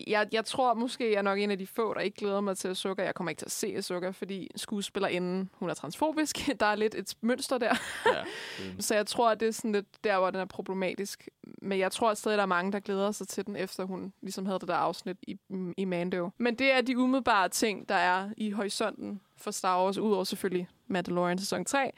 Jeg, 0.06 0.28
jeg 0.32 0.44
tror 0.44 0.74
måske, 0.74 1.10
jeg 1.10 1.18
er 1.18 1.22
nok 1.22 1.38
en 1.38 1.50
af 1.50 1.58
de 1.58 1.66
få, 1.66 1.94
der 1.94 2.00
ikke 2.00 2.16
glæder 2.16 2.40
mig 2.40 2.56
til 2.56 2.76
Sukker. 2.76 3.04
Jeg 3.04 3.14
kommer 3.14 3.30
ikke 3.30 3.40
til 3.40 3.46
at 3.46 3.52
se 3.52 3.82
Sukker, 3.82 4.12
fordi 4.12 4.50
skuespillerinden, 4.56 5.50
hun 5.52 5.70
er 5.70 5.74
transfobisk. 5.74 6.36
Der 6.60 6.66
er 6.66 6.74
lidt 6.74 6.94
et 6.94 7.14
mønster 7.20 7.58
der. 7.58 7.74
ja, 8.06 8.24
det, 8.58 8.84
Så 8.84 8.94
jeg 8.94 9.06
tror, 9.06 9.30
at 9.30 9.40
det 9.40 9.48
er 9.48 9.52
sådan 9.52 9.72
lidt 9.72 10.04
der, 10.04 10.18
hvor 10.18 10.30
den 10.30 10.40
er 10.40 10.44
problematisk. 10.44 11.28
Men 11.62 11.78
jeg 11.78 11.92
tror 11.92 12.10
at 12.10 12.18
stadig, 12.18 12.36
der 12.36 12.42
er 12.42 12.46
mange, 12.46 12.72
der 12.72 12.80
glæder 12.80 13.12
sig 13.12 13.28
til 13.28 13.46
den, 13.46 13.56
efter 13.56 13.84
hun 13.84 14.12
ligesom 14.22 14.46
havde 14.46 14.58
det 14.58 14.68
der 14.68 14.74
afsnit 14.74 15.16
i, 15.22 15.36
i 15.76 15.84
Mando. 15.84 16.30
Men 16.38 16.54
det 16.54 16.72
er 16.72 16.80
de 16.80 16.98
umiddelbare 16.98 17.48
ting, 17.48 17.88
der 17.88 17.94
er 17.94 18.30
i 18.36 18.50
horisonten 18.50 19.20
for 19.36 19.50
Star 19.50 19.84
Wars, 19.84 19.98
udover 19.98 20.24
selvfølgelig 20.24 20.68
Mandalorian 20.86 21.38
sæson 21.38 21.64
3, 21.64 21.90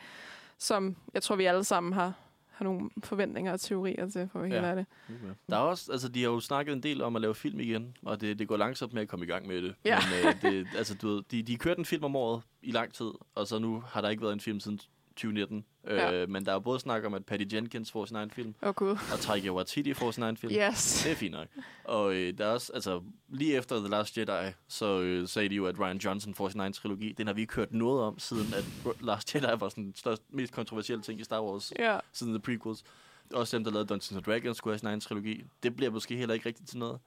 som 0.59 0.97
jeg 1.15 1.23
tror, 1.23 1.37
vi 1.37 1.45
alle 1.45 1.65
sammen 1.65 1.93
har, 1.93 2.13
har 2.57 2.65
nogle 2.65 2.91
forventninger 3.05 3.53
og 3.53 3.61
teorier 3.61 4.09
til, 4.09 4.29
for 4.33 4.39
at 4.41 4.51
være 4.51 4.67
Ja. 4.67 4.75
helt 4.77 4.89
ja. 5.09 5.25
det. 5.29 5.37
Der 5.49 5.57
er 5.57 5.61
også, 5.61 5.93
altså, 5.93 6.09
de 6.09 6.23
har 6.23 6.31
jo 6.31 6.41
snakket 6.41 6.73
en 6.73 6.83
del 6.83 7.03
om 7.03 7.17
at 7.17 7.23
lave 7.23 7.35
film 7.35 7.61
igen, 7.61 7.97
og 8.03 8.21
det, 8.21 8.39
det 8.39 8.49
går 8.49 8.57
langsomt 8.57 8.93
med 8.93 9.03
at 9.03 9.09
komme 9.09 9.25
i 9.25 9.29
gang 9.29 9.47
med 9.47 9.63
det. 9.63 9.75
Ja. 9.85 9.99
Men 10.11 10.35
øh, 10.53 10.53
det, 10.53 10.67
altså, 10.77 10.95
du 10.95 11.09
ved, 11.09 11.23
de, 11.31 11.43
de 11.43 11.57
kørte 11.57 11.79
en 11.79 11.85
film 11.85 12.05
om 12.05 12.17
året 12.17 12.43
i 12.63 12.71
lang 12.71 12.93
tid, 12.95 13.11
og 13.35 13.47
så 13.47 13.59
nu 13.59 13.83
har 13.87 14.01
der 14.01 14.09
ikke 14.09 14.23
været 14.23 14.33
en 14.33 14.41
film 14.41 14.61
siden 14.61 14.81
2019. 15.17 15.65
Ja. 15.87 16.13
Øh, 16.13 16.29
men 16.31 16.47
der 16.47 16.53
er 16.55 16.59
både 16.59 16.81
snak 16.81 17.05
om, 17.05 17.15
at 17.15 17.25
Patty 17.27 17.55
Jenkins 17.55 17.93
får 17.93 18.05
sin 18.05 18.17
egen 18.17 18.31
film, 18.31 18.55
oh, 18.63 18.75
gud. 18.75 18.91
og 18.91 19.21
Taika 19.21 19.51
Waititi 19.51 19.95
får 19.95 20.11
sin 20.11 20.23
egen 20.23 20.37
film. 20.37 20.53
Yes. 20.55 21.03
Det 21.05 21.13
er 21.13 21.17
fint 21.17 21.33
nok. 21.33 21.47
Og 21.85 22.15
øh, 22.15 22.39
der 22.39 22.47
er 22.47 22.51
også, 22.53 22.73
altså, 22.75 23.03
lige 23.29 23.55
efter 23.57 23.79
The 23.79 23.89
Last 23.89 24.19
Jedi, 24.19 24.53
så 24.69 25.01
øh, 25.01 25.29
sagde 25.29 25.49
de 25.49 25.55
jo, 25.55 25.67
at 25.67 25.79
Ryan 25.81 25.99
Johnson 25.99 26.35
får 26.35 26.49
sin 26.49 26.61
egen 26.61 26.73
trilogi. 26.73 27.13
Den 27.13 27.27
har 27.27 27.35
vi 27.35 27.41
ikke 27.41 27.55
hørt 27.55 27.73
noget 27.73 28.03
om, 28.03 28.19
siden 28.19 28.55
at 28.55 28.65
Last 29.07 29.35
Jedi 29.35 29.47
var 29.61 29.69
sådan 29.69 29.85
den 29.85 29.95
største, 29.95 30.25
mest 30.31 30.53
kontroversielle 30.53 31.03
ting 31.03 31.21
i 31.21 31.25
Star 31.25 31.43
Wars, 31.43 31.73
Ja. 31.79 31.99
siden 32.13 32.33
The 32.33 32.41
Prequels. 32.41 32.83
Også 33.35 33.57
dem, 33.57 33.65
der 33.65 33.71
lavede 33.71 33.89
Dungeons 33.89 34.25
Dragons, 34.27 34.57
skulle 34.57 34.73
have 34.75 34.79
sin 34.79 34.89
egen 34.89 35.01
trilogi. 35.01 35.45
Det 35.63 35.77
bliver 35.77 35.91
måske 35.91 36.17
heller 36.17 36.35
ikke 36.35 36.47
rigtigt 36.47 36.69
til 36.69 36.79
noget. 36.79 36.99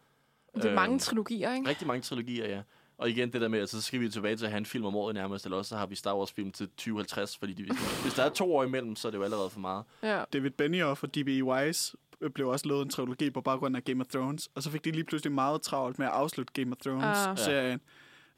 Det 0.56 0.66
er 0.66 0.74
mange 0.76 0.94
Øhm, 0.94 1.00
trilogier, 1.00 1.54
ikke? 1.54 1.70
Rigtig 1.70 1.88
mange 1.88 2.02
trilogier, 2.02 2.48
ja. 2.50 2.62
Og 3.00 3.10
igen 3.10 3.34
det 3.34 3.42
der 3.42 3.48
med, 3.48 3.60
at 3.60 3.70
så 3.70 3.82
skal 3.82 4.00
vi 4.00 4.10
tilbage 4.10 4.36
til 4.36 4.46
at 4.46 4.52
have 4.52 4.58
en 4.58 4.66
film 4.66 4.86
om 4.86 4.96
året 4.96 5.16
nærmest, 5.16 5.46
eller 5.46 5.58
også 5.58 5.70
så 5.70 5.78
har 5.78 5.86
vi 5.86 5.96
Star 5.96 6.18
Wars 6.18 6.32
film 6.32 6.52
til 6.52 6.70
2050, 6.70 7.38
fordi 7.38 7.54
de, 7.54 7.64
hvis 8.02 8.14
der 8.14 8.24
er 8.24 8.30
to 8.30 8.56
år 8.56 8.64
imellem, 8.64 8.96
så 8.96 9.08
er 9.08 9.12
det 9.12 9.18
jo 9.18 9.24
allerede 9.24 9.50
for 9.50 9.60
meget. 9.60 9.84
Ja. 10.04 10.24
David 10.34 10.50
Benioff 10.52 11.04
og 11.04 11.16
D.B. 11.16 11.28
Wise 11.44 11.98
blev 12.34 12.48
også 12.48 12.68
lavet 12.68 12.82
en 12.82 12.90
trilogi 12.90 13.30
på 13.30 13.42
baggrund 13.42 13.76
af 13.76 13.84
Game 13.84 14.02
of 14.02 14.08
Thrones, 14.08 14.50
og 14.56 14.64
så 14.64 14.72
fik 14.72 14.86
de 14.86 14.92
lige 14.92 15.04
pludselig 15.04 15.32
meget 15.34 15.62
travlt 15.62 16.00
med 16.00 16.08
at 16.08 16.14
afslutte 16.14 16.54
Game 16.54 16.72
of 16.72 16.78
Ah. 16.88 17.14
Thrones-serien. 17.14 17.82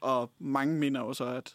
Og 0.00 0.30
mange 0.38 0.74
mener 0.74 1.00
jo 1.00 1.12
så, 1.12 1.24
at 1.24 1.54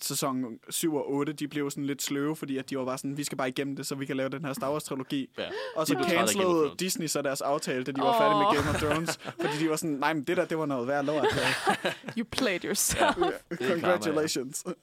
sæson 0.00 0.58
7 0.70 0.94
og 0.94 1.10
8, 1.10 1.32
de 1.32 1.48
blev 1.48 1.70
sådan 1.70 1.86
lidt 1.86 2.02
sløve, 2.02 2.36
fordi 2.36 2.56
at 2.58 2.70
de 2.70 2.78
var 2.78 2.84
bare 2.84 2.98
sådan, 2.98 3.16
vi 3.16 3.24
skal 3.24 3.38
bare 3.38 3.48
igennem 3.48 3.76
det, 3.76 3.86
så 3.86 3.94
vi 3.94 4.06
kan 4.06 4.16
lave 4.16 4.28
den 4.28 4.44
her 4.44 4.52
Star 4.52 4.72
Wars-trilogi. 4.72 5.30
Ja. 5.38 5.48
Og 5.76 5.86
så 5.86 6.04
cancelede. 6.08 6.74
Disney 6.78 7.06
så 7.06 7.22
deres 7.22 7.40
aftale, 7.40 7.84
da 7.84 7.92
de 7.92 8.00
var 8.00 8.18
færdige 8.18 8.38
med 8.38 8.46
Game 8.56 8.70
of 8.70 8.82
Thrones, 8.82 9.16
fordi 9.40 9.64
de 9.64 9.70
var 9.70 9.76
sådan, 9.76 9.96
nej, 9.96 10.12
men 10.12 10.24
det 10.24 10.36
der, 10.36 10.44
det 10.44 10.58
var 10.58 10.66
noget 10.66 10.88
værd 10.88 11.04
lort. 11.04 11.26
You 12.18 12.24
played 12.30 12.64
yourself. 12.64 13.16
er 13.50 13.56
Congratulations. 13.56 14.64
Men 14.66 14.74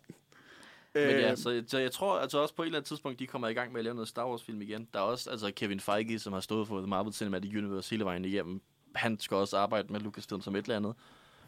ja, 0.93 1.31
Øh, 1.31 1.37
så, 1.37 1.63
så 1.67 1.77
jeg 1.77 1.91
tror 1.91 2.19
altså 2.19 2.37
også 2.37 2.55
på 2.55 2.61
et 2.61 2.65
eller 2.65 2.79
andet 2.79 2.87
tidspunkt, 2.87 3.19
de 3.19 3.27
kommer 3.27 3.47
i 3.47 3.53
gang 3.53 3.71
med 3.71 3.79
at 3.79 3.83
lave 3.83 3.93
noget 3.93 4.07
Star 4.07 4.29
Wars-film 4.29 4.61
igen. 4.61 4.87
Der 4.93 4.99
er 4.99 5.03
også 5.03 5.29
altså 5.29 5.51
Kevin 5.55 5.79
Feige, 5.79 6.19
som 6.19 6.33
har 6.33 6.39
stået 6.39 6.67
for 6.67 6.77
The 6.79 6.87
Marvel 6.87 7.13
Cinematic 7.13 7.51
Universe 7.57 7.89
hele 7.89 8.05
vejen 8.05 8.25
igennem. 8.25 8.61
Han 8.95 9.19
skal 9.19 9.37
også 9.37 9.57
arbejde 9.57 9.93
med 9.93 9.99
Lucasfilm 9.99 10.41
som 10.41 10.55
et 10.55 10.65
eller 10.65 10.75
andet. 10.75 10.93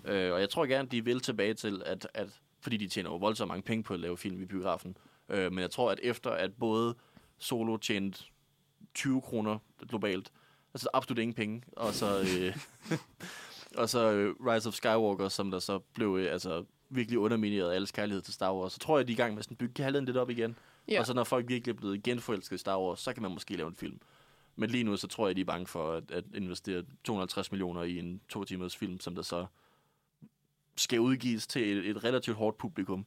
Øh, 0.06 0.34
og 0.34 0.40
jeg 0.40 0.50
tror 0.50 0.66
gerne, 0.66 0.88
de 0.88 1.06
vil 1.06 1.20
tilbage 1.20 1.54
til, 1.54 1.82
at, 1.86 2.08
at 2.14 2.28
fordi 2.64 2.78
de 2.78 2.88
tjener 2.88 3.10
jo 3.10 3.16
voldsomt 3.16 3.48
mange 3.48 3.62
penge 3.62 3.84
på 3.84 3.94
at 3.94 4.00
lave 4.00 4.18
film 4.18 4.42
i 4.42 4.46
biografen. 4.46 4.98
Øh, 5.30 5.52
men 5.52 5.60
jeg 5.60 5.72
tror, 5.72 5.92
at 5.92 6.00
efter 6.04 6.30
at 6.30 6.54
både 6.54 6.96
Solo 7.38 7.78
tjente 7.78 8.24
20 8.94 9.22
kroner 9.22 9.60
globalt, 9.90 10.32
altså 10.74 10.90
absolut 10.94 11.20
ingen 11.20 11.34
penge, 11.34 11.64
og 11.72 11.94
så, 11.94 12.20
øh, 12.20 12.58
og 13.82 13.90
så 13.90 14.12
øh, 14.12 14.36
Rise 14.48 14.70
of 14.70 14.74
Skywalker, 14.74 15.30
som 15.30 15.52
der 15.52 15.60
så 15.60 15.80
blev 15.80 16.18
øh, 16.20 16.32
altså, 16.32 16.66
virkelig 16.90 17.20
undermineret 17.20 17.72
af 17.72 17.76
alles 17.76 17.92
kærlighed 17.92 18.22
til 18.22 18.34
Star 18.34 18.54
Wars, 18.54 18.74
så 18.74 18.80
tror 18.80 18.98
jeg, 18.98 19.08
de 19.08 19.12
er 19.12 19.16
i 19.16 19.18
gang 19.18 19.34
med 19.34 19.40
at 19.40 19.46
sådan 19.46 19.58
bygge 19.58 19.74
kærligheden 19.74 20.06
lidt 20.06 20.18
op 20.18 20.30
igen. 20.30 20.58
Ja. 20.88 21.00
Og 21.00 21.06
så 21.06 21.14
når 21.14 21.24
folk 21.24 21.48
virkelig 21.48 21.74
er 21.74 21.78
blevet 21.78 22.04
genforelsket 22.04 22.56
i 22.56 22.60
Star 22.60 22.80
Wars, 22.80 23.00
så 23.00 23.14
kan 23.14 23.22
man 23.22 23.32
måske 23.32 23.56
lave 23.56 23.68
en 23.68 23.76
film. 23.76 24.00
Men 24.56 24.70
lige 24.70 24.84
nu, 24.84 24.98
så 24.98 25.08
tror 25.08 25.28
jeg, 25.28 25.36
de 25.36 25.42
er 25.42 25.46
bange 25.46 25.68
for 25.68 25.94
at, 25.94 26.12
at 26.12 26.24
investere 26.34 26.84
250 27.04 27.52
millioner 27.52 27.84
i 27.84 28.00
en 28.00 28.22
to 28.30 28.44
timers 28.44 28.76
film, 28.76 29.00
som 29.00 29.16
der 29.16 29.22
så 29.22 29.46
skal 30.78 31.00
udgives 31.00 31.48
til 31.48 31.78
et, 31.78 31.90
et 31.90 32.04
relativt 32.04 32.38
hårdt 32.38 32.58
publikum. 32.58 33.06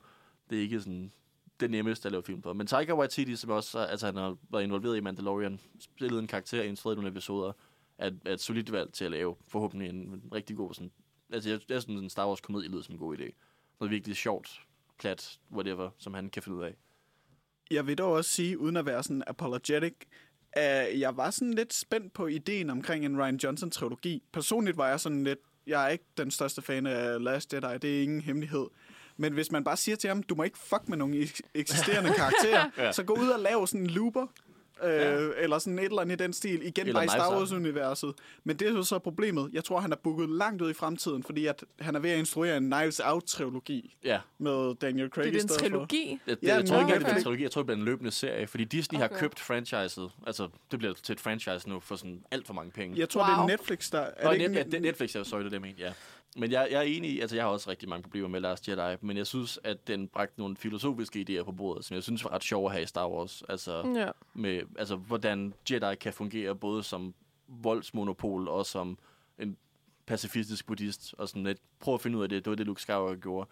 Det 0.50 0.58
er 0.58 0.62
ikke 0.62 0.80
sådan 0.80 1.12
det 1.60 1.70
nemmeste 1.70 2.08
at 2.08 2.12
lave 2.12 2.22
film 2.22 2.42
for. 2.42 2.52
Men 2.52 2.66
Taika 2.66 2.94
Waititi, 2.94 3.36
som 3.36 3.50
også 3.50 3.78
altså, 3.78 4.06
han 4.06 4.16
har 4.16 4.36
været 4.50 4.62
involveret 4.62 4.96
i 4.96 5.00
Mandalorian, 5.00 5.60
spillede 5.78 6.20
en 6.20 6.26
karakter 6.26 6.62
i 6.62 6.68
en 6.68 6.76
tredje 6.76 6.96
nogle 6.96 7.10
episoder, 7.10 7.52
er, 7.98 8.10
er 8.24 8.32
et 8.32 8.40
solidt 8.40 8.72
valg 8.72 8.92
til 8.92 9.04
at 9.04 9.10
lave 9.10 9.36
forhåbentlig 9.48 9.88
en, 9.88 9.96
en 9.96 10.22
rigtig 10.32 10.56
god 10.56 10.74
sådan... 10.74 10.90
Altså, 11.32 11.50
jeg, 11.50 11.60
jeg 11.68 11.82
synes, 11.82 12.02
en 12.02 12.10
Star 12.10 12.28
Wars-komedie 12.28 12.70
lyder 12.70 12.82
som 12.82 12.94
en 12.94 12.98
god 12.98 13.18
idé. 13.18 13.30
Noget 13.80 13.90
virkelig 13.90 14.16
sjovt, 14.16 14.60
plat, 14.98 15.38
whatever, 15.52 15.90
som 15.98 16.14
han 16.14 16.30
kan 16.30 16.42
finde 16.42 16.58
ud 16.58 16.62
af. 16.62 16.74
Jeg 17.70 17.86
vil 17.86 17.98
dog 17.98 18.12
også 18.12 18.30
sige, 18.30 18.58
uden 18.58 18.76
at 18.76 18.86
være 18.86 19.02
sådan 19.02 19.22
apologetic, 19.26 19.94
at 20.52 21.00
jeg 21.00 21.16
var 21.16 21.30
sådan 21.30 21.54
lidt 21.54 21.74
spændt 21.74 22.12
på 22.12 22.26
ideen 22.26 22.70
omkring 22.70 23.04
en 23.04 23.22
Ryan 23.22 23.36
Johnson-trilogi. 23.36 24.22
Personligt 24.32 24.76
var 24.76 24.88
jeg 24.88 25.00
sådan 25.00 25.24
lidt, 25.24 25.38
jeg 25.66 25.84
er 25.84 25.88
ikke 25.88 26.04
den 26.16 26.30
største 26.30 26.62
fan 26.62 26.86
af 26.86 27.22
Last 27.24 27.52
Jedi, 27.54 27.78
det 27.82 27.98
er 27.98 28.02
ingen 28.02 28.20
hemmelighed. 28.20 28.66
Men 29.16 29.32
hvis 29.32 29.52
man 29.52 29.64
bare 29.64 29.76
siger 29.76 29.96
til 29.96 30.08
ham, 30.08 30.22
du 30.22 30.34
må 30.34 30.42
ikke 30.42 30.58
fuck 30.58 30.88
med 30.88 30.96
nogle 30.96 31.16
eks- 31.22 31.40
eksisterende 31.54 32.12
karakterer, 32.18 32.70
Ja. 32.78 32.92
så 32.92 33.02
gå 33.02 33.14
ud 33.14 33.28
og 33.28 33.40
lave 33.40 33.68
sådan 33.68 33.80
en 33.80 33.86
looper, 33.90 34.26
øh, 34.84 34.90
Ja. 34.90 35.28
eller 35.36 35.58
sådan 35.58 35.78
et 35.78 35.84
eller 35.84 36.00
andet 36.02 36.20
i 36.20 36.24
den 36.24 36.32
stil, 36.32 36.66
igen 36.66 36.86
Eller 36.86 36.94
bare 36.94 37.04
i 37.04 37.08
Star. 37.08 37.36
Wars-universet. 37.38 38.14
Men 38.44 38.56
det 38.56 38.68
er 38.68 38.72
jo 38.72 38.82
så 38.82 38.98
problemet. 38.98 39.50
Jeg 39.52 39.64
tror, 39.64 39.80
han 39.80 39.92
er 39.92 39.96
booket 39.96 40.28
langt 40.28 40.62
ud 40.62 40.70
i 40.70 40.74
fremtiden, 40.74 41.22
fordi 41.22 41.46
at 41.46 41.64
han 41.80 41.94
er 41.96 42.00
ved 42.00 42.10
at 42.10 42.18
instruere 42.18 42.56
en 42.56 42.70
Knives 42.70 43.00
Out-trilogi 43.00 43.96
Ja, 44.04 44.20
med 44.38 44.74
Daniel 44.74 45.08
Craig 45.10 45.24
Det 45.26 45.36
er 45.36 45.42
en 45.42 45.48
stedet 45.48 45.60
for. 45.60 45.68
trilogi. 45.68 46.20
Jeg, 46.26 46.36
det, 46.40 46.48
Ja, 46.48 46.54
jeg 46.54 46.66
tror 46.66 46.80
ikke, 46.80 46.92
at 46.94 47.00
det 47.00 47.06
okay. 47.06 47.16
en 47.16 47.22
trilogi. 47.22 47.42
Jeg 47.42 47.50
tror, 47.50 47.60
det 47.62 47.66
bliver 47.66 47.78
en 47.78 47.84
løbende 47.84 48.10
serie. 48.10 48.46
Fordi 48.46 48.64
Disney 48.64 48.98
okay. 48.98 49.04
Okay. 49.06 49.14
har 49.14 49.20
købt 49.20 49.40
franchiset. 49.40 50.10
Altså, 50.26 50.48
det 50.70 50.78
bliver 50.78 50.94
til 50.94 51.12
et 51.12 51.20
franchise 51.20 51.68
nu 51.68 51.80
for 51.80 51.96
sådan 51.96 52.22
alt 52.30 52.46
for 52.46 52.54
mange 52.54 52.70
penge. 52.70 52.98
Jeg 52.98 53.08
tror, 53.08 53.20
wow. 53.20 53.46
det 53.46 53.52
er 53.52 53.56
Netflix, 53.58 53.90
der... 53.90 53.98
Er 54.00 54.24
Nå, 54.24 54.30
det 54.32 54.40
ikke 54.40 54.54
Net, 54.54 54.72
Net, 54.72 54.82
Netflix 54.82 55.14
er 55.16 55.22
sorry, 55.22 55.38
det 55.40 55.46
er 55.46 55.50
det, 55.50 55.54
jeg 55.54 55.60
mente, 55.62 55.82
ja. 55.82 55.92
Men 56.38 56.50
jeg, 56.52 56.68
jeg 56.70 56.78
er 56.78 56.82
enig 56.82 57.10
i, 57.10 57.20
altså 57.20 57.36
jeg 57.36 57.44
har 57.44 57.50
også 57.50 57.70
rigtig 57.70 57.88
mange 57.88 58.02
problemer 58.02 58.28
med 58.28 58.40
Last 58.40 58.68
Jedi, 58.68 58.96
men 59.00 59.16
jeg 59.16 59.26
synes, 59.26 59.58
at 59.64 59.86
den 59.86 60.08
bragte 60.08 60.40
nogle 60.40 60.56
filosofiske 60.56 61.26
idéer 61.30 61.42
på 61.44 61.52
bordet, 61.52 61.84
som 61.84 61.94
jeg 61.94 62.02
synes 62.02 62.24
var 62.24 62.32
ret 62.32 62.44
sjove 62.44 62.66
at 62.66 62.72
have 62.72 62.82
i 62.82 62.86
Star 62.86 63.08
Wars. 63.08 63.42
Altså, 63.48 63.92
Ja. 63.94 64.10
med, 64.34 64.60
altså 64.78 64.96
hvordan 64.96 65.54
Jedi 65.70 65.94
kan 66.00 66.12
fungere 66.12 66.54
både 66.56 66.82
som 66.82 67.14
voldsmonopol 67.48 68.48
og 68.48 68.66
som 68.66 68.98
en 69.38 69.56
pacifistisk 70.06 70.66
buddhist, 70.66 71.14
og 71.18 71.28
sådan 71.28 71.42
lidt, 71.44 71.58
prøv 71.80 71.94
at 71.94 72.00
finde 72.00 72.18
ud 72.18 72.22
af 72.22 72.28
det, 72.28 72.44
det 72.44 72.50
var 72.50 72.56
det, 72.56 72.66
Luke 72.66 72.82
Skywalker 72.82 73.20
gjorde. 73.20 73.48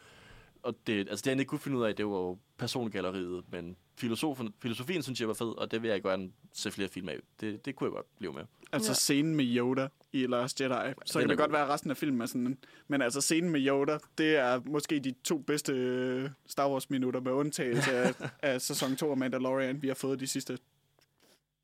Og 0.65 0.75
det, 0.87 0.99
altså 1.09 1.23
det, 1.23 1.31
han 1.31 1.39
ikke 1.39 1.49
kunne 1.49 1.59
finde 1.59 1.79
ud 1.79 1.85
af, 1.85 1.97
det 1.97 2.07
var 2.07 2.13
jo 2.17 2.39
persongalleriet, 2.59 3.45
men 3.53 3.77
filosofen, 3.97 4.55
filosofien 4.63 5.03
synes 5.03 5.21
jeg 5.21 5.29
var 5.29 5.35
fed, 5.35 5.59
og 5.59 5.71
det 5.71 5.83
vil 5.83 5.91
jeg 5.91 6.03
gerne 6.03 6.31
se 6.53 6.71
flere 6.71 6.89
film 6.89 7.09
af. 7.09 7.19
Det, 7.41 7.65
det 7.65 7.77
kunne 7.77 7.87
jeg 7.89 7.93
godt 7.93 8.07
blive 8.19 8.33
med. 8.33 8.43
Altså 8.73 8.91
Ja. 8.91 8.95
scenen 8.95 9.37
med 9.37 9.45
Yoda 9.57 9.89
i 10.13 10.27
Last 10.27 10.61
Jedi. 10.61 10.71
Så 11.05 11.19
Den 11.19 11.23
kan 11.23 11.31
det 11.31 11.39
godt 11.39 11.49
god. 11.51 11.53
være, 11.57 11.63
at 11.65 11.69
resten 11.69 11.91
af 11.91 11.97
filmen 11.97 12.21
er 12.21 12.27
sådan... 12.27 12.59
Men 12.89 13.03
altså 13.03 13.21
scenen 13.21 13.51
med 13.51 13.67
Yoda, 13.69 13.99
det 14.19 14.37
er 14.37 14.61
måske 14.67 14.99
de 15.01 15.15
to 15.25 15.39
bedste 15.39 15.73
øh, 15.73 16.31
Star 16.47 16.69
Wars-minutter 16.71 17.21
med 17.21 17.33
undtagelse 17.33 17.93
af, 17.93 18.15
af 18.43 18.61
sæson 18.61 18.97
2 18.97 19.11
af 19.11 19.17
Mandalorian, 19.17 19.83
vi 19.83 19.89
har 19.89 19.95
fået 19.95 20.21
de 20.21 20.27
sidste 20.27 20.59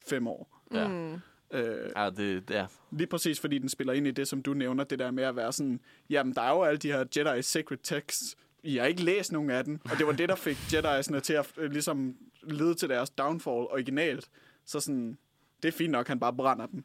fem 0.09 0.27
år. 0.27 0.61
Ja. 0.75 0.89
Mm. 0.89 1.13
Øh, 1.53 1.91
Ja, 1.97 2.11
det, 2.11 2.51
er. 2.51 2.67
lige 2.91 3.07
præcis 3.07 3.41
fordi 3.41 3.59
den 3.59 3.69
spiller 3.69 3.93
ind 3.93 4.07
i 4.07 4.11
det, 4.11 4.29
som 4.29 4.43
du 4.43 4.55
nævner, 4.55 4.85
det 4.85 4.99
der 4.99 5.11
med 5.11 5.25
at 5.25 5.37
være 5.37 5.53
sådan, 5.53 5.81
jamen 6.11 6.35
der 6.35 6.43
er 6.43 6.51
jo 6.51 6.63
alle 6.63 6.79
de 6.79 6.89
her 6.93 7.05
Jedi 7.17 7.43
Sacred 7.43 7.79
Texts, 7.83 8.37
i 8.63 8.77
har 8.77 8.87
ikke 8.87 9.03
læst 9.03 9.33
nogen 9.33 9.51
af 9.51 9.65
dem, 9.65 9.81
og 9.91 9.99
det 9.99 10.07
var 10.07 10.13
det, 10.13 10.29
der 10.29 10.35
fik 10.35 10.57
Jedi'erne 10.57 11.21
til 11.21 11.33
at 11.33 11.53
øh, 11.57 11.71
ligesom 11.71 12.17
lede 12.43 12.75
til 12.75 12.89
deres 12.89 13.11
downfall 13.11 13.57
originalt. 13.57 14.31
Så 14.65 14.81
sådan, 14.81 15.19
det 15.63 15.69
er 15.69 15.73
fint 15.73 15.93
nok, 15.93 16.09
han 16.09 16.21
bare 16.21 16.33
brænder 16.37 16.67
dem. 16.67 16.85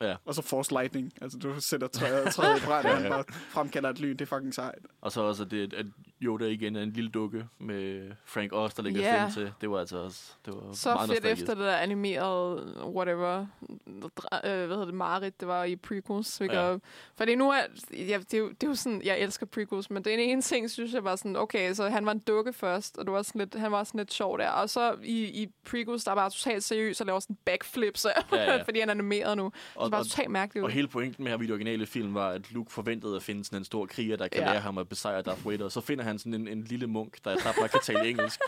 Ja. 0.00 0.14
Og 0.24 0.34
så 0.34 0.42
Force 0.42 0.72
Lightning. 0.72 1.12
Altså, 1.22 1.38
du 1.38 1.60
sætter 1.60 1.86
træet, 1.88 2.34
træet 2.34 2.62
i 2.62 2.66
brand, 2.66 2.86
og 2.90 2.96
han 2.96 3.10
bare 3.10 3.24
fremkalder 3.48 3.90
et 3.90 4.00
lyn. 4.00 4.12
Det 4.16 4.20
er 4.20 4.26
fucking 4.36 4.54
sejt. 4.54 4.78
Og 5.00 5.12
så 5.12 5.20
også, 5.20 5.44
det, 5.44 5.74
at 5.74 5.86
Yoda 6.22 6.44
igen 6.44 6.76
er 6.76 6.82
en 6.82 6.90
lille 6.90 7.10
dukke 7.10 7.46
med 7.58 8.10
Frank 8.24 8.52
Oz, 8.52 8.74
der 8.74 8.82
ligger 8.82 9.00
Ja. 9.00 9.14
yeah. 9.14 9.32
til. 9.32 9.52
Det 9.60 9.70
var 9.70 9.78
altså 9.78 9.98
også 9.98 10.32
det 10.46 10.54
var 10.54 10.72
Så 10.72 10.94
meget 10.94 11.10
fedt 11.10 11.24
efter 11.26 11.54
det 11.54 11.64
der 11.64 11.76
animerede, 11.76 12.74
whatever, 12.86 13.46
øh, 13.86 14.06
hvad 14.42 14.68
hedder 14.68 14.84
det, 14.84 14.94
Marit, 14.94 15.40
det 15.40 15.48
var 15.48 15.64
i 15.64 15.76
prequels. 15.76 16.40
Ikke? 16.40 16.54
Ja. 16.54 16.60
Og, 16.60 16.80
fordi 17.16 17.34
nu 17.34 17.50
er, 17.50 17.60
ja, 17.92 18.18
det, 18.18 18.34
er 18.34 18.38
jo, 18.38 18.48
det 18.48 18.62
er 18.62 18.68
jo 18.68 18.74
sådan, 18.74 19.02
jeg 19.04 19.18
elsker 19.18 19.46
prequels, 19.46 19.90
men 19.90 20.04
det 20.04 20.30
ene 20.30 20.42
ting, 20.42 20.70
synes 20.70 20.92
jeg 20.94 21.04
var 21.04 21.16
sådan, 21.16 21.36
okay, 21.36 21.74
så 21.74 21.88
han 21.88 22.06
var 22.06 22.12
en 22.12 22.18
dukke 22.18 22.52
først, 22.52 22.98
og 22.98 23.04
det 23.04 23.12
var 23.12 23.22
sådan 23.22 23.38
lidt, 23.38 23.54
han 23.54 23.72
var 23.72 23.84
sådan 23.84 23.98
lidt 23.98 24.12
sjov 24.12 24.38
der. 24.38 24.48
Og 24.48 24.70
så 24.70 24.96
i, 25.02 25.42
i 25.42 25.48
prequels, 25.70 26.04
der 26.04 26.10
er 26.10 26.14
bare 26.14 26.30
totalt 26.30 26.64
seriøs 26.64 27.00
og 27.00 27.06
laver 27.06 27.20
sådan 27.20 27.36
backflip, 27.44 27.96
så, 27.96 28.12
Ja, 28.32 28.42
ja. 28.52 28.62
fordi 28.64 28.80
han 28.80 28.88
er 28.88 28.94
animeret 28.94 29.36
nu. 29.36 29.52
Og, 29.74 29.84
det 29.84 29.92
var 29.92 29.98
og, 29.98 30.04
totalt 30.04 30.30
mærkeligt 30.30 30.64
og 30.64 30.70
hele 30.70 30.88
pointen 30.88 31.24
med 31.24 31.32
her 31.32 31.38
de 31.38 31.52
originale 31.52 31.86
film 31.86 32.14
var, 32.14 32.28
at 32.28 32.52
Luke 32.52 32.72
forventede 32.72 33.16
at 33.16 33.22
finde 33.22 33.44
sådan 33.44 33.58
en 33.58 33.64
stor 33.64 33.86
kriger, 33.86 34.16
der 34.16 34.28
kan 34.28 34.40
Ja. 34.42 34.52
lære 34.52 34.60
ham 34.60 34.78
at 34.78 34.88
besejre 34.88 35.22
Darth 35.22 35.46
Vader. 35.46 35.64
Og 35.64 35.72
så 35.72 35.80
finder 35.80 36.04
han 36.04 36.18
sådan 36.18 36.34
en, 36.34 36.48
en 36.48 36.62
lille 36.64 36.86
munk, 36.86 37.24
der 37.24 37.36
nok 37.44 37.70
kan 37.70 37.80
tale 37.82 38.08
engelsk. 38.08 38.40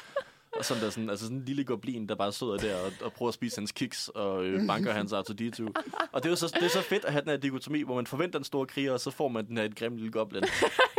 Og 0.58 0.64
sådan 0.64 0.82
der 0.82 0.90
sådan, 0.90 1.10
altså 1.10 1.24
sådan 1.24 1.38
en 1.38 1.44
lille 1.44 1.64
goblin, 1.64 2.08
der 2.08 2.14
bare 2.14 2.32
sidder 2.32 2.56
der 2.56 2.76
og, 2.76 2.92
og 3.00 3.12
prøver 3.12 3.28
at 3.28 3.34
spise 3.34 3.58
hans 3.60 3.72
kiks 3.72 4.08
og 4.08 4.44
øh, 4.44 4.66
banker 4.66 4.92
hans 4.92 5.12
R2-D2. 5.12 5.66
Og 6.12 6.22
det 6.22 6.26
er 6.26 6.30
jo 6.30 6.36
så, 6.36 6.52
det 6.54 6.62
er 6.64 6.68
så 6.68 6.82
fedt 6.82 7.04
at 7.04 7.12
have 7.12 7.20
den 7.22 7.30
her 7.30 7.36
dikotomi, 7.36 7.82
hvor 7.82 7.94
man 7.94 8.06
forventer 8.06 8.38
en 8.38 8.44
stor 8.44 8.64
kriger, 8.64 8.92
og 8.92 9.00
så 9.00 9.10
får 9.10 9.28
man 9.28 9.46
den 9.46 9.56
her 9.56 9.64
et 9.64 9.76
grim 9.78 9.96
lille 9.96 10.10
goblin. 10.12 10.42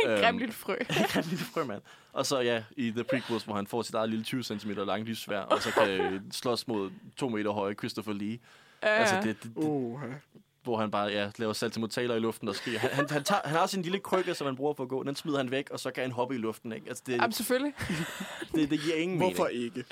En 0.04 0.20
grim 0.20 0.38
lille 0.38 0.52
frø. 0.52 0.74
grim 1.12 1.24
lille 1.30 1.44
frømand. 1.44 1.82
Og 2.12 2.26
så 2.26 2.40
ja, 2.40 2.62
i 2.76 2.90
The 2.90 3.04
Prequels, 3.04 3.44
hvor 3.44 3.54
han 3.54 3.66
får 3.66 3.82
sit 3.82 3.94
eget 3.94 4.10
lille 4.10 4.24
20 4.24 4.42
cm 4.42 4.70
lange 4.70 5.06
lyssvær, 5.06 5.40
og 5.40 5.62
så 5.62 5.70
kan 5.70 5.88
øh, 5.90 6.20
slås 6.32 6.68
mod 6.68 6.90
to 7.16 7.28
meter 7.28 7.50
høje 7.50 7.74
Christopher 7.74 8.12
Lee. 8.12 8.38
Ja, 8.82 8.88
Altså, 8.88 9.14
det, 9.16 9.42
det, 9.42 9.56
det, 9.56 9.64
Uh, 9.64 10.02
hvor 10.62 10.76
han 10.76 10.90
bare 10.90 11.06
ja, 11.06 11.30
laver 11.38 11.52
saltomortaler 11.52 12.14
i 12.14 12.18
luften 12.18 12.48
og 12.48 12.54
skriger. 12.54 12.78
Han, 12.78 12.90
han, 12.90 13.06
han, 13.10 13.24
tager, 13.24 13.40
han 13.44 13.56
har 13.56 13.66
sin 13.66 13.82
lille 13.82 13.98
krykke, 13.98 14.34
som 14.34 14.44
han 14.46 14.56
bruger 14.56 14.74
for 14.74 14.82
at 14.82 14.88
gå. 14.88 15.02
Den 15.02 15.16
smider 15.16 15.38
han 15.38 15.50
væk, 15.50 15.70
og 15.70 15.80
så 15.80 15.90
kan 15.90 16.02
han 16.02 16.12
hoppe 16.12 16.34
i 16.34 16.38
luften. 16.38 16.72
Ikke? 16.72 16.88
Altså, 16.88 17.02
det, 17.06 17.12
Jamen, 17.12 17.32
selvfølgelig. 17.32 17.74
det, 18.54 18.70
det 18.70 18.80
giver 18.80 18.94
ingen 18.96 19.18
hvorfor 19.18 19.44
mening. 19.52 19.64
ikke? 19.64 19.84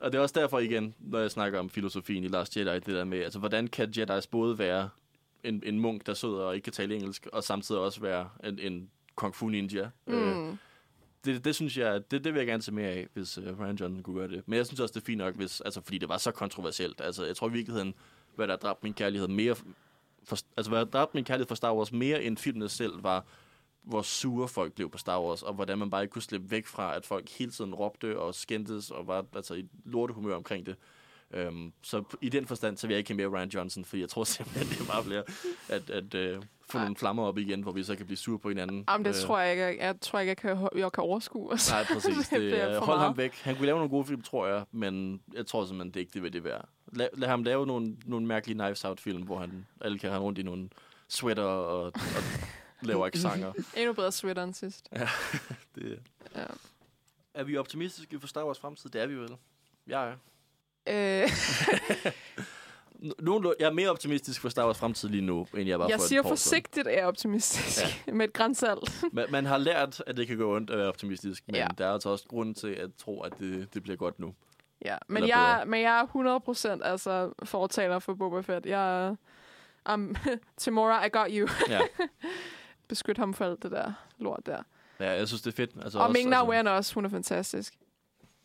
Og 0.00 0.12
det 0.12 0.18
er 0.18 0.22
også 0.22 0.40
derfor 0.40 0.58
igen, 0.58 0.94
når 0.98 1.18
jeg 1.18 1.30
snakker 1.30 1.58
om 1.58 1.70
filosofien 1.70 2.24
i 2.24 2.28
Last 2.28 2.56
Jedi, 2.56 2.74
det 2.74 2.86
der 2.86 3.04
med, 3.04 3.18
altså 3.18 3.38
hvordan 3.38 3.66
kan 3.68 3.92
Jedi's 3.96 4.26
både 4.30 4.58
være 4.58 4.88
en, 5.44 5.62
en 5.66 5.80
munk, 5.80 6.06
der 6.06 6.14
sidder 6.14 6.34
og 6.40 6.54
ikke 6.54 6.64
kan 6.64 6.72
tale 6.72 6.94
engelsk, 6.94 7.26
og 7.32 7.44
samtidig 7.44 7.80
også 7.80 8.00
være 8.00 8.28
en, 8.44 8.58
en 8.58 8.90
kung 9.14 9.34
fu 9.34 9.48
ninja. 9.48 9.90
Øh, 10.06 10.36
Mm. 10.36 10.58
det, 11.24 11.44
det 11.44 11.54
synes 11.54 11.78
jeg, 11.78 12.10
det, 12.10 12.24
det 12.24 12.34
vil 12.34 12.40
jeg 12.40 12.46
gerne 12.46 12.62
se 12.62 12.72
mere 12.72 12.88
af, 12.88 13.06
hvis 13.14 13.38
uh, 13.38 13.60
Ryan 13.60 13.76
Johnson 13.76 14.02
kunne 14.02 14.18
gøre 14.18 14.28
det. 14.28 14.42
Men 14.46 14.56
jeg 14.56 14.66
synes 14.66 14.80
også, 14.80 14.92
det 14.92 15.00
er 15.00 15.04
fint 15.04 15.18
nok, 15.18 15.34
hvis, 15.36 15.60
altså, 15.60 15.80
fordi 15.84 15.98
det 15.98 16.08
var 16.08 16.18
så 16.18 16.30
kontroversielt. 16.30 17.00
Altså, 17.00 17.24
jeg 17.24 17.36
tror 17.36 17.48
i 17.48 17.52
virkeligheden, 17.52 17.94
hvad 18.38 18.48
der 18.48 18.56
dræbte 18.56 18.80
min 18.82 18.94
kærlighed 18.94 19.28
mere, 19.28 19.56
for, 20.24 20.36
altså 20.56 20.70
hvad 20.70 20.78
der 20.78 20.84
dræbte 20.84 21.16
min 21.16 21.24
kærlighed 21.24 21.48
for 21.48 21.54
Star 21.54 21.74
Wars 21.74 21.92
mere 21.92 22.22
end 22.22 22.36
filmene 22.36 22.68
selv, 22.68 23.02
var 23.02 23.24
hvor 23.82 24.02
sure 24.02 24.48
folk 24.48 24.72
blev 24.72 24.90
på 24.90 24.98
Star 24.98 25.20
Wars, 25.20 25.42
og 25.42 25.54
hvordan 25.54 25.78
man 25.78 25.90
bare 25.90 26.02
ikke 26.02 26.12
kunne 26.12 26.22
slippe 26.22 26.50
væk 26.50 26.66
fra, 26.66 26.96
at 26.96 27.06
folk 27.06 27.28
hele 27.28 27.50
tiden 27.50 27.74
råbte 27.74 28.18
og 28.18 28.34
skændtes, 28.34 28.90
og 28.90 29.06
var 29.06 29.26
altså 29.34 29.54
i 29.54 29.66
lortehumør 29.84 30.36
omkring 30.36 30.66
det. 30.66 30.76
Um, 31.48 31.72
så 31.82 32.04
i 32.20 32.28
den 32.28 32.46
forstand, 32.46 32.76
så 32.76 32.86
vil 32.86 32.94
jeg 32.94 32.98
ikke 32.98 33.10
have 33.10 33.16
mere 33.16 33.40
Ryan 33.40 33.48
Johnson, 33.48 33.84
for 33.84 33.96
jeg 33.96 34.08
tror 34.08 34.24
simpelthen, 34.24 34.68
det 34.78 34.80
er 34.80 34.92
bare 34.92 35.04
bliver 35.04 35.22
at, 35.68 35.90
at 35.90 36.36
uh, 36.36 36.42
få 36.70 36.78
Ej. 36.78 36.84
nogle 36.84 36.96
flammer 36.96 37.22
op 37.24 37.38
igen, 37.38 37.62
hvor 37.62 37.72
vi 37.72 37.82
så 37.82 37.96
kan 37.96 38.06
blive 38.06 38.16
sure 38.16 38.38
på 38.38 38.48
hinanden. 38.48 38.84
Jamen, 38.88 39.04
det 39.04 39.10
Øh, 39.16 39.26
tror 39.26 39.38
jeg 39.40 39.50
ikke. 39.70 39.84
Jeg 39.84 40.00
tror 40.00 40.18
ikke, 40.18 40.28
jeg 40.28 40.36
kan, 40.36 40.68
jeg 40.76 40.92
kan 40.92 41.02
overskue. 41.04 41.50
Altså. 41.52 41.72
Nej, 41.74 41.84
præcis. 41.94 42.28
Det 42.28 42.40
Det, 42.52 42.78
hold 42.80 42.98
ham 42.98 43.16
væk. 43.16 43.34
Han 43.42 43.56
kunne 43.56 43.66
lave 43.66 43.76
nogle 43.78 43.90
gode 43.90 44.04
film, 44.04 44.22
tror 44.22 44.46
jeg, 44.46 44.64
men 44.72 45.20
jeg 45.34 45.46
tror 45.46 45.64
simpelthen, 45.64 45.88
det 45.88 45.96
er 45.96 46.00
ikke 46.00 46.12
det, 46.14 46.22
vil 46.22 46.32
det 46.32 46.44
være. 46.44 46.62
Lad, 46.92 47.08
lad 47.16 47.28
ham 47.28 47.42
lave 47.42 47.66
nogle, 47.66 47.96
nogle 48.06 48.26
mærkelige 48.26 48.58
Knives 48.58 48.84
Out-film, 48.84 49.22
hvor 49.22 49.38
han 49.38 49.66
alle 49.80 49.98
kan 49.98 50.10
have 50.10 50.22
rundt 50.22 50.38
i 50.38 50.42
nogle 50.42 50.68
sweater 51.08 51.42
og, 51.42 51.82
og 51.84 51.92
laver 52.82 53.06
ikke 53.06 53.18
sanger. 53.18 53.52
Endnu 53.76 53.92
bedre 53.92 54.12
sweater 54.12 54.42
end 54.44 54.54
sidst. 54.54 54.88
Det, 55.74 55.98
Ja. 56.36 56.44
er 57.34 57.44
vi 57.44 57.56
optimistiske 57.56 58.20
for 58.20 58.26
Star 58.28 58.44
Wars 58.44 58.58
fremtid? 58.58 58.90
Det 58.90 59.02
er 59.02 59.06
vi 59.06 59.14
vel. 59.14 59.36
Jeg 59.86 60.08
er. 60.08 61.22
Øh, 61.22 61.24
N- 61.24 62.42
Nogenlunde- 63.18 63.56
jeg 63.60 63.66
er 63.66 63.72
mere 63.72 63.90
optimistisk 63.90 64.40
for 64.40 64.48
Star 64.48 64.66
Wars 64.66 64.78
fremtid 64.78 65.08
lige 65.08 65.20
nu, 65.22 65.46
end 65.54 65.68
jeg 65.68 65.78
var 65.78 65.88
jeg 65.88 65.98
for 66.00 66.06
siger 66.06 66.20
år 66.20 66.22
siden. 66.22 66.30
forsigtigt, 66.30 66.86
er 66.86 66.90
jeg 66.90 67.06
optimistisk. 67.06 67.80
Ja. 68.06 68.12
Med 68.12 68.24
et 68.28 68.32
grænsalt. 68.32 69.04
Man, 69.12 69.26
man 69.30 69.46
har 69.46 69.58
lært, 69.58 70.02
at 70.06 70.16
det 70.16 70.26
kan 70.26 70.36
gå 70.36 70.56
ondt 70.56 70.70
at 70.70 70.78
være 70.78 70.88
optimistisk, 70.88 71.42
men 71.46 71.54
Ja. 71.56 71.66
der 71.78 71.86
er 71.86 71.92
altså 71.92 72.08
også 72.08 72.24
grund 72.28 72.54
til 72.54 72.68
at 72.68 72.90
tro, 72.98 73.20
at 73.20 73.32
det, 73.38 73.74
det 73.74 73.82
bliver 73.82 73.96
godt 73.96 74.18
nu. 74.18 74.34
Ja, 74.84 74.96
men 75.08 75.22
Eller 75.22 75.36
jeg, 75.36 75.54
bedre. 75.56 75.66
men 75.66 75.80
jeg 75.82 76.00
er 76.00 76.06
100% 76.78 76.84
altså 76.84 77.32
fortaler 77.44 77.98
for 77.98 78.14
Boba 78.14 78.40
Fett. 78.40 78.66
Jeg 78.66 79.06
er... 79.08 79.14
Um, 79.94 80.16
tomorrow 80.60 81.04
I 81.06 81.08
got 81.12 81.26
you. 81.30 81.48
Ja, 81.68 81.80
Beskyt 82.88 83.18
ham 83.18 83.34
for 83.34 83.44
alt 83.44 83.62
det 83.62 83.70
der 83.70 83.92
lort 84.18 84.40
der. 84.46 84.62
ja 85.00 85.10
jeg 85.10 85.28
synes, 85.28 85.42
det 85.42 85.52
er 85.52 85.56
fedt. 85.56 85.70
Altså, 85.82 85.98
Og 85.98 86.04
også, 86.06 86.12
Ming 86.18 86.30
Na 86.30 86.48
Wen 86.48 86.66
også, 86.66 86.94
hun 86.94 87.04
er 87.04 87.08
fantastisk. 87.08 87.74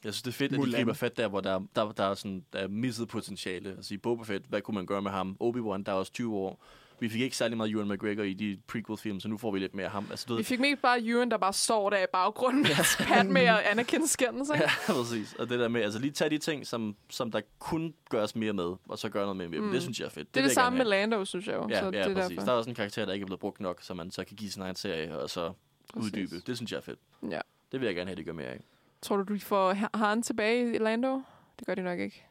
Jeg 0.04 0.14
synes, 0.14 0.22
det 0.22 0.30
er 0.32 0.34
fedt, 0.34 0.51
at 0.54 0.58
Mulan. 0.60 0.72
de 0.74 0.78
griber 0.78 0.93
fat 0.93 1.18
der, 1.18 1.28
hvor 1.28 1.41
der, 1.41 1.60
der, 1.76 1.91
der, 1.91 2.04
er, 2.04 2.14
sådan, 2.14 2.45
der 2.54 2.60
er 2.60 2.68
misset 2.68 3.08
potentiale. 3.08 3.70
Altså 3.70 3.93
i 3.93 3.97
Boba 3.97 4.24
Fett, 4.24 4.45
hvad 4.49 4.62
kunne 4.62 4.76
man 4.76 4.86
gøre 4.86 5.01
med 5.01 5.12
ham? 5.12 5.38
Obi-Wan, 5.43 5.84
der 5.84 5.91
er 5.91 5.95
også 5.95 6.12
20 6.12 6.36
år. 6.36 6.64
Vi 6.99 7.10
fik 7.10 7.22
ikke 7.22 7.38
særlig 7.38 7.58
meget 7.58 7.72
Ewan 7.72 7.88
McGregor 7.88 8.24
i 8.24 8.34
de 8.34 8.58
prequel-film, 8.68 9.20
så 9.20 9.28
nu 9.28 9.38
får 9.38 9.51
vi 9.51 9.60
lidt 9.60 9.76
mere 9.76 9.86
af 9.86 9.91
ham. 9.91 10.08
Altså, 10.10 10.26
du 10.30 10.34
Vi 10.34 10.38
ved, 10.38 10.43
fik 10.43 10.60
mest 10.60 10.82
bare 10.82 11.01
Ewan, 11.01 11.32
der 11.32 11.38
bare 11.38 11.54
står 11.54 11.89
der 11.89 11.97
i 12.04 12.06
baggrunden 12.14 12.62
med 12.70 13.06
Padme 13.08 13.39
og 13.39 13.72
Anakin 13.72 14.08
skændes, 14.08 14.49
ikke? 14.49 14.64
ja, 14.88 14.93
præcis. 14.93 15.34
Og 15.34 15.49
det 15.49 15.60
der 15.60 15.68
med, 15.68 15.82
altså 15.82 15.99
lige 15.99 16.12
tage 16.12 16.30
de 16.30 16.38
ting, 16.38 16.68
som, 16.68 16.95
som 17.10 17.32
der 17.32 17.41
kunne 17.60 17.93
gøres 18.10 18.36
mere 18.36 18.54
med, 18.54 18.76
og 18.89 18.97
så 18.99 19.10
gøre 19.10 19.24
noget 19.24 19.38
mere 19.38 19.47
med. 19.47 19.60
Mm. 19.60 19.72
Det 19.72 19.82
synes 19.82 19.99
jeg 19.99 20.06
er 20.06 20.10
fedt. 20.10 20.34
Det 20.34 20.39
er 20.39 20.43
vil 20.43 20.49
det 20.49 20.56
jeg 20.56 20.64
samme 20.64 20.78
med 20.78 20.86
Lando, 20.86 21.26
synes 21.26 21.47
jeg 21.47 21.56
jo. 21.56 21.62
have. 21.62 21.76
så 21.76 21.76
Ja, 21.76 21.86
ja 21.86 21.89
det 22.10 22.12
er 22.12 22.22
præcis. 22.22 22.30
derfor. 22.38 22.45
Der 22.45 22.51
er 22.54 22.58
også 22.58 22.70
en 22.70 22.76
karakter, 22.76 23.06
der 23.06 23.14
ikke 23.14 23.24
er 23.24 23.28
blevet 23.28 23.39
brugt 23.39 23.60
nok, 23.60 23.80
så 23.82 23.93
man 23.93 24.12
så 24.12 24.24
kan 24.24 24.36
give 24.36 24.51
sin 24.51 24.62
egen 24.62 24.76
serie, 24.76 25.18
og 25.20 25.30
så 25.30 25.54
Præcis. 25.93 26.12
uddybe. 26.14 26.39
Det 26.47 26.56
synes 26.58 26.72
jeg 26.72 26.78
er 26.78 26.82
fedt. 26.82 26.99
Ja. 27.32 27.39
Det 27.72 27.80
vil 27.80 27.86
jeg 27.86 27.95
gerne 27.95 28.08
have, 28.10 28.18
de 28.18 28.24
gør 28.24 28.34
mere 28.34 28.47
af. 28.47 28.60
Tror 29.04 29.18
du, 29.18 29.34
du 29.34 29.39
får 29.39 29.74
Ha- 29.74 29.88
Han 29.93 30.22
tilbage 30.22 30.76
i 30.76 30.78
Lando? 30.78 31.22
Det 31.60 31.68
gør 31.68 31.76
de 31.76 31.82
nok 31.82 31.99
ikke. 31.99 32.26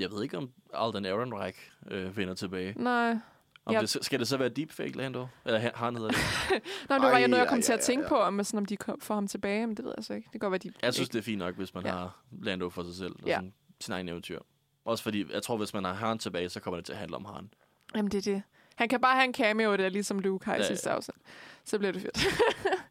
Jeg 0.00 0.10
ved 0.10 0.22
ikke, 0.22 0.38
om 0.38 0.50
Alden 0.74 1.04
Ehrenreich 1.04 1.58
øh, 1.90 2.16
vender 2.16 2.34
tilbage. 2.34 2.74
Nej. 2.76 3.16
Om 3.64 3.74
Ja. 3.74 3.80
det, 3.80 3.90
skal 4.04 4.18
det 4.18 4.28
så 4.28 4.36
være 4.36 4.48
deepfake, 4.48 4.96
Lando? 4.96 5.26
Eller 5.44 5.58
han- 5.74 5.96
hedder 5.96 6.08
det? 6.10 6.16
Nå, 6.88 6.94
det 6.94 7.02
var 7.02 7.10
Ej, 7.10 7.18
jeg 7.20 7.28
noget, 7.28 7.40
jeg 7.40 7.48
kom 7.48 7.58
ja, 7.58 7.62
til 7.62 7.72
at 7.72 7.80
tænke 7.80 8.02
ja. 8.02 8.08
på, 8.08 8.16
om 8.16 8.44
sådan, 8.44 8.58
om 8.58 8.66
de 8.66 8.76
kom, 8.76 9.00
får 9.00 9.14
ham 9.14 9.28
tilbage, 9.28 9.66
men 9.66 9.76
det 9.76 9.84
ved 9.84 9.92
jeg 9.96 10.04
så 10.04 10.14
ikke. 10.14 10.24
Det 10.24 10.32
kan 10.32 10.40
godt 10.40 10.50
være, 10.50 10.58
de 10.58 10.72
Jeg 10.82 10.94
synes, 10.94 11.06
ikke. 11.08 11.12
det 11.12 11.18
er 11.18 11.22
fint 11.22 11.38
nok, 11.38 11.56
hvis 11.56 11.74
man 11.74 11.84
Ja. 11.86 11.90
har 11.92 12.20
Lando 12.42 12.70
for 12.70 12.82
sig 12.82 12.94
selv. 12.94 13.12
Og 13.22 13.28
Ja. 13.28 13.34
sådan, 13.34 13.52
sin 13.80 13.92
egen 13.94 14.08
eventyr. 14.08 14.38
Også 14.84 15.04
fordi, 15.04 15.32
jeg 15.32 15.42
tror, 15.42 15.56
hvis 15.56 15.74
man 15.74 15.84
har 15.84 15.92
Han 15.94 16.18
tilbage, 16.18 16.48
så 16.48 16.60
kommer 16.60 16.76
det 16.78 16.84
til 16.86 16.92
at 16.92 16.98
handle 16.98 17.16
om 17.16 17.24
Han. 17.24 17.50
Jamen, 17.94 18.10
det 18.10 18.26
er 18.26 18.32
det. 18.34 18.42
Han 18.76 18.88
kan 18.88 19.00
bare 19.00 19.14
have 19.14 19.24
en 19.24 19.34
cameo 19.34 19.76
der, 19.76 19.88
ligesom 19.88 20.18
Luke 20.18 20.44
har 20.44 20.54
i 20.54 20.58
ja. 20.58 20.66
sidste 20.66 20.90
afsnit. 20.90 21.16
Så 21.64 21.78
bliver 21.78 21.92
det 21.92 22.02
fedt. 22.02 22.18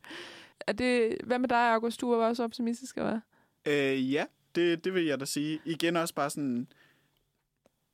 er 0.71 0.75
det, 0.75 1.17
hvad 1.23 1.39
med 1.39 1.49
dig, 1.49 1.73
August? 1.73 2.01
Du 2.01 2.15
var 2.15 2.27
også 2.27 2.43
optimistisk, 2.43 2.97
eller 2.97 3.09
hvad? 3.09 3.73
Øh, 3.73 4.13
ja, 4.13 4.25
det, 4.55 4.83
det 4.83 4.93
vil 4.93 5.05
jeg 5.05 5.19
da 5.19 5.25
sige. 5.25 5.61
Igen 5.65 5.95
også 5.97 6.13
bare 6.13 6.29
sådan, 6.29 6.67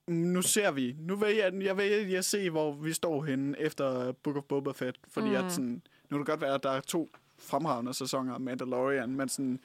nu 0.07 0.41
ser 0.41 0.72
vi, 0.72 0.95
nu 0.99 1.15
vil 1.15 1.35
jeg, 1.35 1.53
jeg 1.61 1.77
vil 1.77 2.10
jeg 2.10 2.26
se, 2.26 2.49
hvor 2.49 2.72
vi 2.73 2.93
står 2.93 3.23
henne 3.23 3.60
efter 3.60 4.11
Book 4.11 4.35
of 4.35 4.43
Boba 4.43 4.72
Fett, 4.72 4.97
fordi. 5.07 5.30
Mm. 5.30 5.35
at 5.35 5.51
sådan, 5.51 5.81
nu 6.10 6.18
kan 6.18 6.19
det 6.19 6.26
godt 6.27 6.41
være, 6.41 6.53
at 6.53 6.64
der 6.64 6.69
er 6.69 6.81
to 6.81 7.10
fremragende 7.38 7.93
sæsoner 7.93 8.34
af 8.34 8.39
Mandalorian, 8.39 9.15
men 9.15 9.30
sådan, 9.30 9.60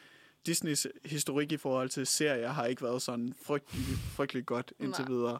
Disneys 0.46 0.86
historik 1.04 1.52
i 1.52 1.56
forhold 1.56 1.88
til 1.88 2.06
serier 2.06 2.48
har 2.48 2.64
ikke 2.66 2.82
været 2.82 3.02
sådan 3.02 3.34
frygtelig, 3.42 3.84
frygtelig 4.16 4.46
godt 4.46 4.72
indtil 4.80 5.04
Nej. 5.04 5.12
videre. 5.12 5.38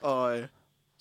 Og 0.00 0.38
øh, 0.38 0.46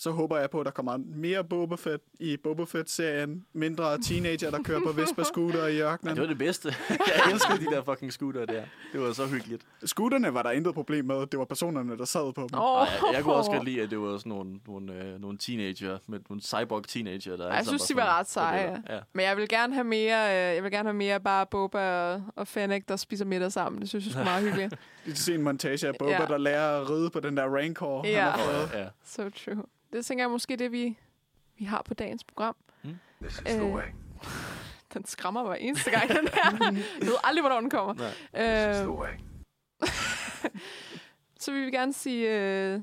så 0.03 0.11
håber 0.11 0.37
jeg 0.37 0.49
på, 0.49 0.59
at 0.59 0.65
der 0.65 0.71
kommer 0.71 0.97
mere 1.15 1.43
Boba 1.43 1.75
Fett 1.75 2.03
i 2.19 2.37
Boba 2.37 2.63
Fett-serien. 2.63 3.45
Mindre 3.53 3.97
teenager, 4.01 4.51
der 4.51 4.63
kører 4.63 4.79
på 4.79 4.91
Vespa-scooter 4.91 5.65
i 5.67 5.77
Ja, 5.77 5.91
ørkenen. 5.91 6.15
det 6.15 6.21
var 6.21 6.27
det 6.27 6.37
bedste. 6.37 6.75
Jeg 6.89 7.31
elskede 7.33 7.57
de 7.59 7.65
der 7.65 7.83
fucking 7.83 8.13
scooter 8.13 8.45
der. 8.45 8.63
Det 8.93 9.01
var 9.01 9.13
så 9.13 9.25
hyggeligt. 9.27 9.61
Scooterne 9.85 10.33
var 10.33 10.43
der 10.43 10.51
intet 10.51 10.73
problem 10.73 11.05
med. 11.05 11.25
Det 11.25 11.39
var 11.39 11.45
personerne, 11.45 11.97
der 11.97 12.05
sad 12.05 12.33
på 12.33 12.47
dem. 12.51 12.59
Åh, 12.59 12.61
Og 12.81 12.87
jeg, 12.87 13.13
jeg 13.13 13.23
kunne 13.23 13.33
også 13.35 13.51
godt 13.51 13.65
lide, 13.65 13.81
at 13.81 13.89
det 13.91 13.99
var 13.99 14.17
sådan 14.17 14.29
nogle, 14.29 14.59
nogle, 14.67 14.93
øh, 14.93 15.21
nogle 15.21 15.37
teenager, 15.37 15.97
med 16.07 16.19
nogle 16.29 16.41
cyborg 16.41 16.83
teenager. 16.87 17.37
Der 17.37 17.45
jeg 17.47 17.55
alle 17.55 17.65
sammen 17.65 17.79
synes, 17.79 17.87
de 17.89 17.95
var 17.95 18.19
ret 18.19 18.29
seje. 18.29 18.81
Ja. 18.89 18.99
Men 19.13 19.25
jeg 19.25 19.37
vil 19.37 19.47
gerne 19.49 19.73
have 19.73 19.83
mere, 19.83 20.29
øh, 20.29 20.55
jeg 20.55 20.63
vil 20.63 20.71
gerne 20.71 20.89
have 20.89 20.97
mere 20.97 21.19
bare 21.19 21.45
Boba 21.45 22.13
og, 22.13 22.23
og 22.35 22.47
Fennec, 22.47 22.83
der 22.87 22.95
spiser 22.95 23.25
middag 23.25 23.51
sammen. 23.51 23.81
Det 23.81 23.89
synes 23.89 24.07
jeg 24.13 24.19
er 24.19 24.23
meget 24.25 24.43
hyggeligt. 24.45 24.75
Kan 25.05 25.15
se 25.15 25.35
en 25.35 25.41
montage 25.41 25.87
af 25.87 25.93
Boba, 25.99 26.11
Ja. 26.11 26.25
der 26.25 26.37
lærer 26.37 26.81
at 26.81 26.89
ride 26.89 27.09
på 27.09 27.19
den 27.19 27.37
der 27.37 27.45
Rancor. 27.57 28.07
Ja. 28.07 28.35
Fået. 28.35 28.69
Ja. 28.73 28.85
So 29.05 29.29
true. 29.29 29.63
Det 29.93 30.05
tænker 30.05 30.23
jeg 30.23 30.31
måske 30.31 30.55
det, 30.55 30.71
vi, 30.71 30.97
vi 31.57 31.65
har 31.65 31.81
på 31.85 31.93
dagens 31.93 32.23
program. 32.23 32.55
This 33.21 33.33
is 33.33 33.37
the 33.39 33.63
Uh, 33.63 33.73
way. 33.73 33.83
Den 34.93 35.05
skræmmer 35.05 35.43
hver 35.43 35.55
eneste 35.55 35.91
gang, 35.91 36.09
den 36.09 36.27
her. 36.33 36.71
Jeg 36.99 37.07
ved 37.07 37.15
aldrig, 37.23 37.41
hvornår 37.41 37.59
den 37.59 37.69
kommer. 37.69 37.93
Nej. 37.93 38.11
This 38.33 38.75
is 38.75 38.81
Øh, 38.81 38.85
the 38.85 38.89
way. 38.91 39.09
så 41.39 41.51
vi 41.51 41.59
vil 41.59 41.71
gerne 41.71 41.93
sige 41.93 42.75
uh, 42.75 42.81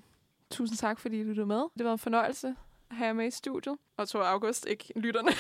tusind 0.51 0.79
tak, 0.79 1.01
fordi 1.01 1.23
du 1.23 1.29
lyttede 1.29 1.47
med. 1.47 1.63
Det 1.79 1.87
var 1.87 1.93
en 1.93 1.99
fornøjelse 1.99 2.55
at 2.91 2.97
have 2.97 3.07
jer 3.07 3.13
med 3.13 3.27
i 3.27 3.31
studiet. 3.31 3.73
Og 3.73 3.99
jeg 3.99 4.09
tror 4.09 4.23
August, 4.25 4.67
ikke 4.67 4.93
lytterne. 4.97 5.31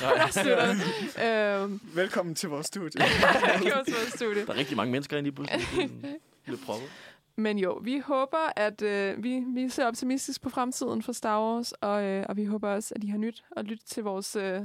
Lytterne. 0.44 1.64
uh, 1.64 1.96
Velkommen 1.96 2.34
til 2.34 2.48
vores 2.48 2.66
studie. 2.66 3.00
var 3.00 3.82
til 3.84 3.94
vores 3.94 4.12
studie. 4.14 4.46
Der 4.46 4.52
er 4.52 4.56
rigtig 4.56 4.76
mange 4.76 4.92
mennesker 4.92 5.18
inde 5.18 5.28
i. 5.28 5.32
Det 5.32 6.18
bliver 6.44 6.58
proppet. 6.66 6.88
Men 7.40 7.58
jo, 7.58 7.80
vi 7.82 7.98
håber, 7.98 8.52
at 8.56 8.82
øh, 8.82 9.24
vi, 9.24 9.44
vi 9.46 9.68
ser 9.68 9.86
optimistisk 9.86 10.42
på 10.42 10.48
fremtiden 10.48 11.02
for 11.02 11.12
Star 11.12 11.40
Wars, 11.40 11.72
og, 11.72 12.04
øh, 12.04 12.26
og 12.28 12.36
vi 12.36 12.44
håber 12.44 12.68
også, 12.68 12.94
at 12.94 13.04
I 13.04 13.06
har 13.06 13.18
nyt 13.18 13.44
at 13.56 13.64
lytte 13.64 13.84
til 13.84 14.02
vores 14.02 14.36
øh, 14.36 14.60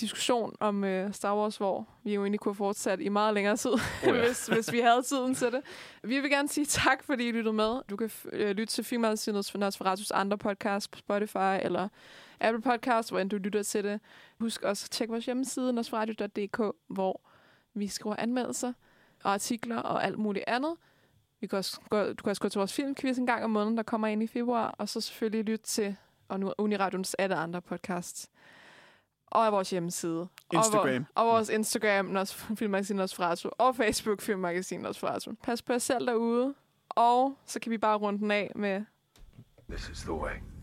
diskussion 0.00 0.56
om 0.60 0.84
øh, 0.84 1.12
Star 1.12 1.36
Wars, 1.36 1.56
hvor 1.56 1.88
vi 2.04 2.14
jo 2.14 2.22
egentlig 2.22 2.40
kunne 2.40 2.50
have 2.50 2.56
fortsat 2.56 3.00
i 3.00 3.08
meget 3.08 3.34
længere 3.34 3.56
tid, 3.56 3.70
oh, 3.72 3.80
ja. 4.02 4.20
hvis, 4.26 4.46
hvis 4.46 4.72
vi 4.72 4.80
havde 4.80 5.02
tiden 5.02 5.34
til 5.34 5.52
det. 5.52 5.60
Vi 6.02 6.20
vil 6.20 6.30
gerne 6.30 6.48
sige 6.48 6.66
tak, 6.66 7.04
fordi 7.04 7.28
I 7.28 7.32
lyttede 7.32 7.54
med. 7.54 7.82
Du 7.90 7.96
kan 7.96 8.10
øh, 8.32 8.50
lytte 8.50 8.72
til 8.72 8.84
Filmmagasinet 8.84 9.52
Nosferatus 9.54 10.10
andre 10.10 10.38
podcasts 10.38 10.88
på 10.88 10.98
Spotify 10.98 11.58
eller 11.62 11.88
Apple 12.40 12.62
Podcasts, 12.62 13.10
hvor 13.10 13.20
end 13.20 13.30
du 13.30 13.36
lytter 13.36 13.62
til 13.62 13.84
det. 13.84 14.00
Husk 14.40 14.62
også 14.62 14.86
at 14.86 14.90
tjekke 14.90 15.12
vores 15.12 15.26
hjemmeside, 15.26 15.72
nosferatus.dk, 15.72 16.60
hvor 16.88 17.20
vi 17.74 17.88
skriver 17.88 18.16
anmeldelser 18.18 18.72
og 19.24 19.32
artikler 19.32 19.78
og 19.78 20.04
alt 20.04 20.18
muligt 20.18 20.44
andet. 20.46 20.76
Vi 21.44 21.48
kan 21.48 21.58
også 21.58 21.80
gå, 21.90 22.02
du 22.06 22.22
kan 22.22 22.30
også 22.30 22.42
gå 22.42 22.48
til 22.48 22.58
vores 22.58 22.72
filmquiz 22.72 23.18
en 23.18 23.26
gang 23.26 23.44
om 23.44 23.50
måneden, 23.50 23.76
der 23.76 23.82
kommer 23.82 24.08
ind 24.08 24.22
i 24.22 24.26
februar, 24.26 24.74
og 24.78 24.88
så 24.88 25.00
selvfølgelig 25.00 25.44
lytte 25.44 25.66
til 25.66 25.96
og 26.28 26.40
nu 26.40 26.52
Uniradions 26.58 27.14
alle 27.14 27.34
andre 27.34 27.62
podcasts. 27.62 28.30
Og 29.26 29.52
vores 29.52 29.70
hjemmeside. 29.70 30.28
Instagram. 30.52 31.06
Og, 31.14 31.24
vor, 31.26 31.30
og 31.30 31.34
vores 31.34 31.48
Instagram, 31.48 32.04
Nos, 32.04 32.34
Filmmagasin 32.34 32.96
Nosferatu. 32.96 33.48
Og 33.58 33.76
Facebook, 33.76 34.20
Filmmagasin 34.20 34.80
Nosferatu. 34.80 35.32
Pas 35.42 35.62
på 35.62 35.72
jer 35.72 35.78
selv 35.78 36.06
derude. 36.06 36.54
Og 36.88 37.38
så 37.46 37.60
kan 37.60 37.72
vi 37.72 37.78
bare 37.78 37.96
runde 37.96 38.18
den 38.18 38.30
af 38.30 38.52
med 38.54 38.84
This 39.70 39.88
is 39.88 40.00
the 40.00 40.12
way. 40.12 40.53